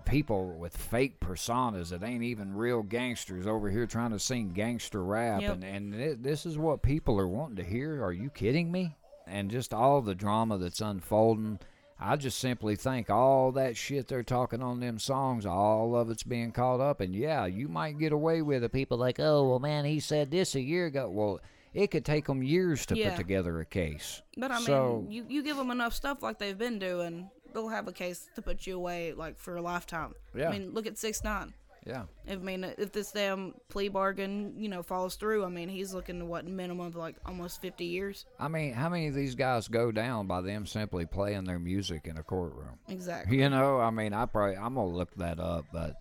people 0.07 0.57
with 0.59 0.77
fake 0.77 1.21
personas 1.21 1.91
that 1.91 2.03
ain't 2.03 2.23
even 2.23 2.55
real 2.57 2.83
gangsters 2.83 3.47
over 3.47 3.71
here 3.71 3.87
trying 3.87 4.11
to 4.11 4.19
sing 4.19 4.51
gangster 4.53 5.05
rap 5.05 5.43
Yep. 5.43 5.53
and 5.53 5.65
and 5.65 5.95
it, 5.95 6.23
this 6.23 6.47
is 6.47 6.57
what 6.59 6.83
people 6.83 7.19
are 7.21 7.29
wanting 7.29 7.57
to 7.57 7.65
hear. 7.65 8.03
Are 8.03 8.13
you 8.13 8.31
kidding 8.31 8.73
me? 8.73 8.97
And 9.27 9.51
just 9.51 9.73
all 9.75 10.01
the 10.01 10.15
drama 10.15 10.59
that's 10.59 10.81
unfolding. 10.81 11.61
I 12.03 12.17
just 12.17 12.39
simply 12.39 12.77
think 12.77 13.11
all 13.11 13.53
that 13.53 13.77
shit 13.77 14.09
they're 14.09 14.23
talking 14.23 14.63
on 14.63 14.81
them 14.81 14.99
songs, 14.99 15.45
all 15.45 15.95
of 15.95 16.09
it's 16.11 16.23
being 16.23 16.51
caught 16.51 16.81
up. 16.81 17.01
And 17.01 17.15
yeah, 17.15 17.45
you 17.47 17.69
might 17.69 17.99
get 17.99 18.13
away 18.13 18.41
with 18.41 18.65
it. 18.65 18.73
People 18.73 18.97
like, 18.97 19.21
oh, 19.21 19.49
well, 19.51 19.59
man, 19.59 19.85
he 19.85 20.01
said 20.01 20.31
this 20.31 20.55
a 20.55 20.61
year 20.61 20.87
ago. 20.87 21.11
Well, 21.11 21.41
it 21.75 21.91
could 21.91 22.05
take 22.07 22.27
them 22.27 22.43
years 22.43 22.87
to 22.87 22.97
Yeah. 22.97 23.11
put 23.11 23.19
together 23.19 23.61
a 23.61 23.67
case. 23.67 24.23
But 24.37 24.51
I 24.51 24.57
mean, 24.57 24.67
So- 24.67 25.07
you, 25.11 25.27
you 25.29 25.43
give 25.43 25.57
them 25.59 25.71
enough 25.71 25.93
stuff 25.93 26.23
like 26.23 26.39
they've 26.39 26.57
been 26.57 26.79
doing, 26.79 27.29
they'll 27.53 27.69
have 27.69 27.87
a 27.87 27.93
case 27.93 28.29
to 28.35 28.43
put 28.43 28.67
you 28.67 28.77
away 28.77 29.13
like 29.13 29.39
for 29.39 29.57
a 29.57 29.63
lifetime. 29.63 30.15
Yeah. 30.35 30.49
I 30.49 30.53
mean, 30.53 30.73
look 30.73 30.87
at 30.87 30.97
six 30.99 31.23
nine. 31.23 31.53
Yeah. 31.87 32.05
I 32.29 32.37
mean, 32.37 32.65
if 32.65 32.93
this 32.93 33.13
damn 33.13 33.55
plea 33.69 33.89
bargain, 33.89 34.55
you 34.57 34.69
know, 34.69 34.83
falls 34.83 35.17
through, 35.17 35.45
I 35.45 35.49
mean, 35.49 35.69
he's 35.69 35.95
looking 35.95 36.19
to 36.19 36.25
what 36.25 36.47
minimum 36.47 36.87
of 36.87 36.97
like 36.97 37.17
almost 37.25 37.63
fifty 37.63 37.87
years. 37.87 38.27
I 38.39 38.49
mean, 38.49 38.75
how 38.75 38.89
many 38.89 39.09
of 39.09 39.15
these 39.15 39.35
guys 39.35 39.69
go 39.69 39.91
down 39.91 40.27
by 40.27 40.43
them 40.43 40.67
simply 40.67 41.07
playing 41.07 41.45
their 41.45 41.59
music 41.59 42.07
in 42.07 42.19
a 42.19 42.23
courtroom? 42.23 42.79
Exactly. 42.89 43.39
You 43.39 43.49
know, 43.49 43.81
I 43.81 43.91
mean, 43.91 44.13
I 44.13 44.27
probably 44.27 44.57
I'm 44.57 44.75
gonna 44.75 44.87
look 44.89 45.15
that 45.17 45.41
up, 45.41 45.67
but 45.73 45.97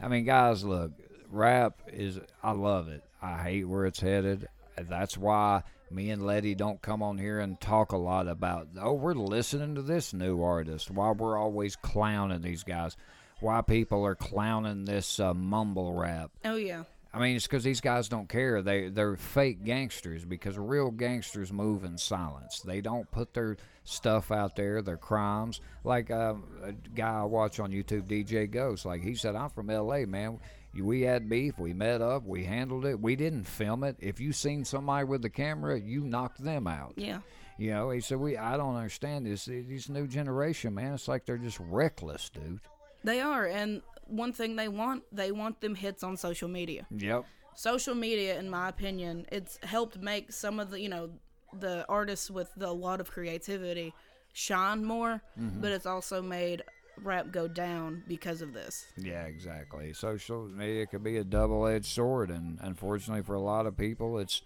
I 0.00 0.08
mean, 0.08 0.24
guys, 0.24 0.64
look, 0.64 0.92
rap 1.30 1.82
is 1.92 2.20
I 2.42 2.52
love 2.52 2.88
it. 2.88 3.02
I 3.20 3.42
hate 3.42 3.64
where 3.68 3.86
it's 3.86 4.00
headed. 4.00 4.48
That's 4.76 5.16
why 5.16 5.62
me 5.90 6.10
and 6.10 6.24
Letty 6.26 6.54
don't 6.54 6.82
come 6.82 7.02
on 7.02 7.18
here 7.18 7.40
and 7.40 7.60
talk 7.60 7.92
a 7.92 7.96
lot 7.96 8.28
about. 8.28 8.68
Oh, 8.80 8.92
we're 8.92 9.14
listening 9.14 9.74
to 9.76 9.82
this 9.82 10.12
new 10.12 10.42
artist. 10.42 10.90
Why 10.90 11.10
we're 11.12 11.38
always 11.38 11.76
clowning 11.76 12.42
these 12.42 12.62
guys. 12.62 12.96
Why 13.40 13.60
people 13.60 14.04
are 14.04 14.14
clowning 14.14 14.84
this 14.84 15.20
uh, 15.20 15.34
mumble 15.34 15.92
rap. 15.92 16.30
Oh 16.44 16.56
yeah. 16.56 16.84
I 17.16 17.18
mean, 17.18 17.36
it's 17.36 17.46
because 17.46 17.64
these 17.64 17.80
guys 17.80 18.08
don't 18.08 18.28
care. 18.28 18.60
They 18.60 18.88
they're 18.88 19.16
fake 19.16 19.64
gangsters 19.64 20.24
because 20.26 20.58
real 20.58 20.90
gangsters 20.90 21.50
move 21.50 21.84
in 21.84 21.96
silence. 21.96 22.60
They 22.60 22.82
don't 22.82 23.10
put 23.10 23.32
their 23.32 23.56
stuff 23.84 24.30
out 24.30 24.54
there, 24.54 24.82
their 24.82 24.98
crimes. 24.98 25.62
Like 25.82 26.10
uh, 26.10 26.34
a 26.62 26.72
guy 26.94 27.20
I 27.20 27.24
watch 27.24 27.58
on 27.58 27.72
YouTube, 27.72 28.06
DJ 28.06 28.50
Ghost. 28.50 28.84
Like 28.84 29.02
he 29.02 29.14
said, 29.14 29.34
I'm 29.34 29.48
from 29.48 29.70
L.A. 29.70 30.04
Man. 30.04 30.38
We 30.78 31.02
had 31.02 31.30
beef. 31.30 31.58
We 31.58 31.72
met 31.72 32.02
up. 32.02 32.26
We 32.26 32.44
handled 32.44 32.84
it. 32.84 33.00
We 33.00 33.16
didn't 33.16 33.44
film 33.44 33.82
it. 33.82 33.96
If 33.98 34.20
you 34.20 34.34
seen 34.34 34.62
somebody 34.66 35.04
with 35.04 35.22
the 35.22 35.30
camera, 35.30 35.80
you 35.80 36.04
knocked 36.04 36.44
them 36.44 36.66
out. 36.66 36.92
Yeah. 36.96 37.20
You 37.56 37.70
know, 37.70 37.88
he 37.88 38.00
said, 38.02 38.18
"We. 38.18 38.36
I 38.36 38.58
don't 38.58 38.76
understand 38.76 39.24
this. 39.24 39.46
These 39.46 39.88
new 39.88 40.06
generation, 40.06 40.74
man. 40.74 40.92
It's 40.92 41.08
like 41.08 41.24
they're 41.24 41.38
just 41.38 41.58
reckless, 41.60 42.28
dude." 42.28 42.60
They 43.06 43.20
are, 43.20 43.46
and 43.46 43.82
one 44.08 44.32
thing 44.32 44.56
they 44.56 44.68
want, 44.68 45.04
they 45.12 45.30
want 45.30 45.60
them 45.60 45.74
hits 45.74 46.02
on 46.02 46.16
social 46.16 46.48
media. 46.48 46.86
Yep. 46.90 47.24
Social 47.54 47.94
media, 47.94 48.38
in 48.38 48.50
my 48.50 48.68
opinion, 48.68 49.26
it's 49.30 49.58
helped 49.62 49.96
make 49.98 50.32
some 50.32 50.58
of 50.60 50.70
the, 50.70 50.80
you 50.80 50.88
know, 50.88 51.10
the 51.58 51.86
artists 51.88 52.30
with 52.30 52.50
the, 52.56 52.68
a 52.68 52.78
lot 52.86 53.00
of 53.00 53.10
creativity 53.10 53.94
shine 54.32 54.84
more, 54.84 55.22
mm-hmm. 55.40 55.60
but 55.60 55.70
it's 55.72 55.86
also 55.86 56.20
made 56.20 56.62
rap 57.02 57.30
go 57.30 57.46
down 57.46 58.02
because 58.08 58.42
of 58.42 58.52
this. 58.52 58.86
Yeah, 58.96 59.24
exactly. 59.24 59.92
Social 59.92 60.48
media 60.48 60.86
could 60.86 61.04
be 61.04 61.16
a 61.18 61.24
double-edged 61.24 61.86
sword, 61.86 62.30
and 62.30 62.58
unfortunately 62.60 63.22
for 63.22 63.34
a 63.34 63.40
lot 63.40 63.66
of 63.66 63.76
people, 63.76 64.18
it's 64.18 64.42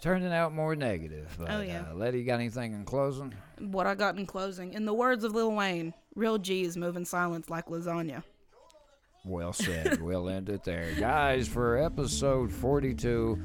turning 0.00 0.32
out 0.32 0.52
more 0.54 0.74
negative. 0.76 1.34
But, 1.38 1.50
Oh, 1.50 1.60
yeah. 1.60 1.84
Uh, 1.90 1.94
Letty, 1.94 2.18
you 2.20 2.24
got 2.24 2.34
anything 2.40 2.72
in 2.72 2.84
closing? 2.84 3.34
What 3.58 3.86
I 3.86 3.94
got 3.94 4.16
in 4.16 4.26
closing, 4.26 4.72
in 4.74 4.84
the 4.84 4.94
words 4.94 5.24
of 5.24 5.34
Lil 5.34 5.52
Wayne, 5.52 5.92
real 6.14 6.38
G's 6.38 6.76
move 6.76 6.96
in 6.96 7.04
silence 7.04 7.50
like 7.50 7.66
lasagna. 7.66 8.22
Well 9.24 9.52
said. 9.52 10.00
we'll 10.02 10.28
end 10.30 10.48
it 10.48 10.64
there, 10.64 10.92
guys. 10.98 11.46
For 11.48 11.76
episode 11.76 12.50
42. 12.50 13.38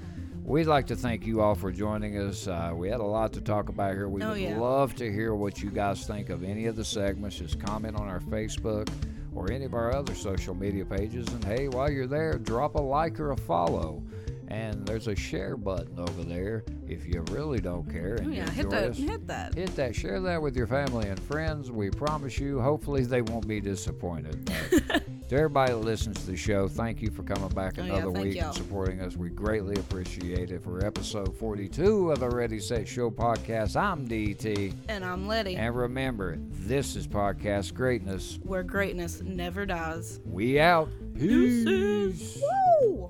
We'd 0.45 0.68
like 0.68 0.86
to 0.88 0.95
thank 0.95 1.26
you 1.26 1.41
all 1.41 1.56
for 1.56 1.72
joining 1.72 2.18
us. 2.19 2.48
Uh, 2.48 2.72
we 2.76 2.88
had 2.88 2.99
a 2.99 3.03
lot 3.06 3.34
to 3.34 3.41
talk 3.41 3.68
about 3.69 3.94
here. 3.94 4.07
We 4.07 4.22
Oh, 4.22 4.30
would 4.30 4.40
yeah. 4.41 4.57
love 4.60 4.95
to 4.95 5.11
hear 5.11 5.34
what 5.34 5.61
you 5.61 5.72
guys 5.72 6.06
think 6.06 6.30
of 6.30 6.44
any 6.44 6.68
of 6.68 6.76
the 6.76 6.86
segments. 6.86 7.38
Just 7.40 7.60
comment 7.60 7.95
on 7.98 8.07
our 8.07 8.19
Facebook 8.19 8.88
or 9.34 9.52
any 9.52 9.65
of 9.65 9.73
our 9.73 9.91
other 9.94 10.14
social 10.14 10.53
media 10.53 10.86
pages. 10.86 11.27
And 11.30 11.44
hey, 11.44 11.68
while 11.68 11.90
you're 11.91 12.06
there, 12.07 12.38
drop 12.38 12.76
a 12.76 12.82
like 12.82 13.19
or 13.19 13.32
a 13.32 13.38
follow. 13.38 14.03
And 14.47 14.85
there's 14.85 15.07
a 15.07 15.15
share 15.15 15.57
button 15.57 15.99
over 15.99 16.23
there 16.23 16.63
if 16.88 17.05
you 17.07 17.23
really 17.31 17.59
don't 17.59 17.89
care 17.91 18.15
and 18.15 18.27
Oh, 18.27 18.31
yeah, 18.31 18.49
hit 18.51 18.69
that. 18.69 18.84
us. 18.91 18.97
Hit 18.97 19.27
that. 19.27 19.55
Hit 19.55 19.76
that, 19.76 19.95
share 19.95 20.19
that 20.22 20.41
with 20.41 20.55
your 20.55 20.67
family 20.67 21.07
and 21.09 21.19
friends. 21.19 21.72
We 21.72 21.89
promise 21.89 22.38
you, 22.39 22.59
hopefully, 22.61 23.03
they 23.03 23.22
won't 23.23 23.47
be 23.47 23.59
disappointed. 23.59 24.49
To 25.30 25.35
everybody 25.35 25.72
that 25.72 25.80
listens 25.80 26.19
to 26.19 26.27
the 26.27 26.38
show, 26.38 26.67
thank 26.67 27.01
you 27.01 27.09
for 27.09 27.23
coming 27.23 27.49
back 27.49 27.80
Oh, 27.80 27.84
yeah, 27.84 27.95
another 27.95 28.11
week 28.11 28.35
y'all. 28.35 28.45
and 28.49 28.53
supporting 28.55 29.01
us. 29.01 29.17
We 29.17 29.30
greatly 29.30 29.73
appreciate 29.76 30.51
it. 30.51 30.63
For 30.63 30.85
episode 30.85 31.35
42 31.39 32.11
of 32.11 32.19
the 32.19 32.30
Ready 32.30 32.59
Set 32.59 32.88
Show 32.88 33.09
podcast, 33.09 33.76
I'm 33.76 34.07
DT. 34.07 34.76
And 34.88 35.03
I'm 35.03 35.27
Letty, 35.27 35.55
And 35.55 35.76
remember, 35.76 36.38
this 36.51 36.95
is 36.95 37.07
Podcast 37.07 37.73
Greatness. 37.73 38.38
where 38.43 38.61
greatness 38.61 39.23
never 39.23 39.65
dies. 39.65 40.19
We 40.26 40.59
out. 40.59 40.89
Peace. 41.17 42.39
Woo! 42.84 43.09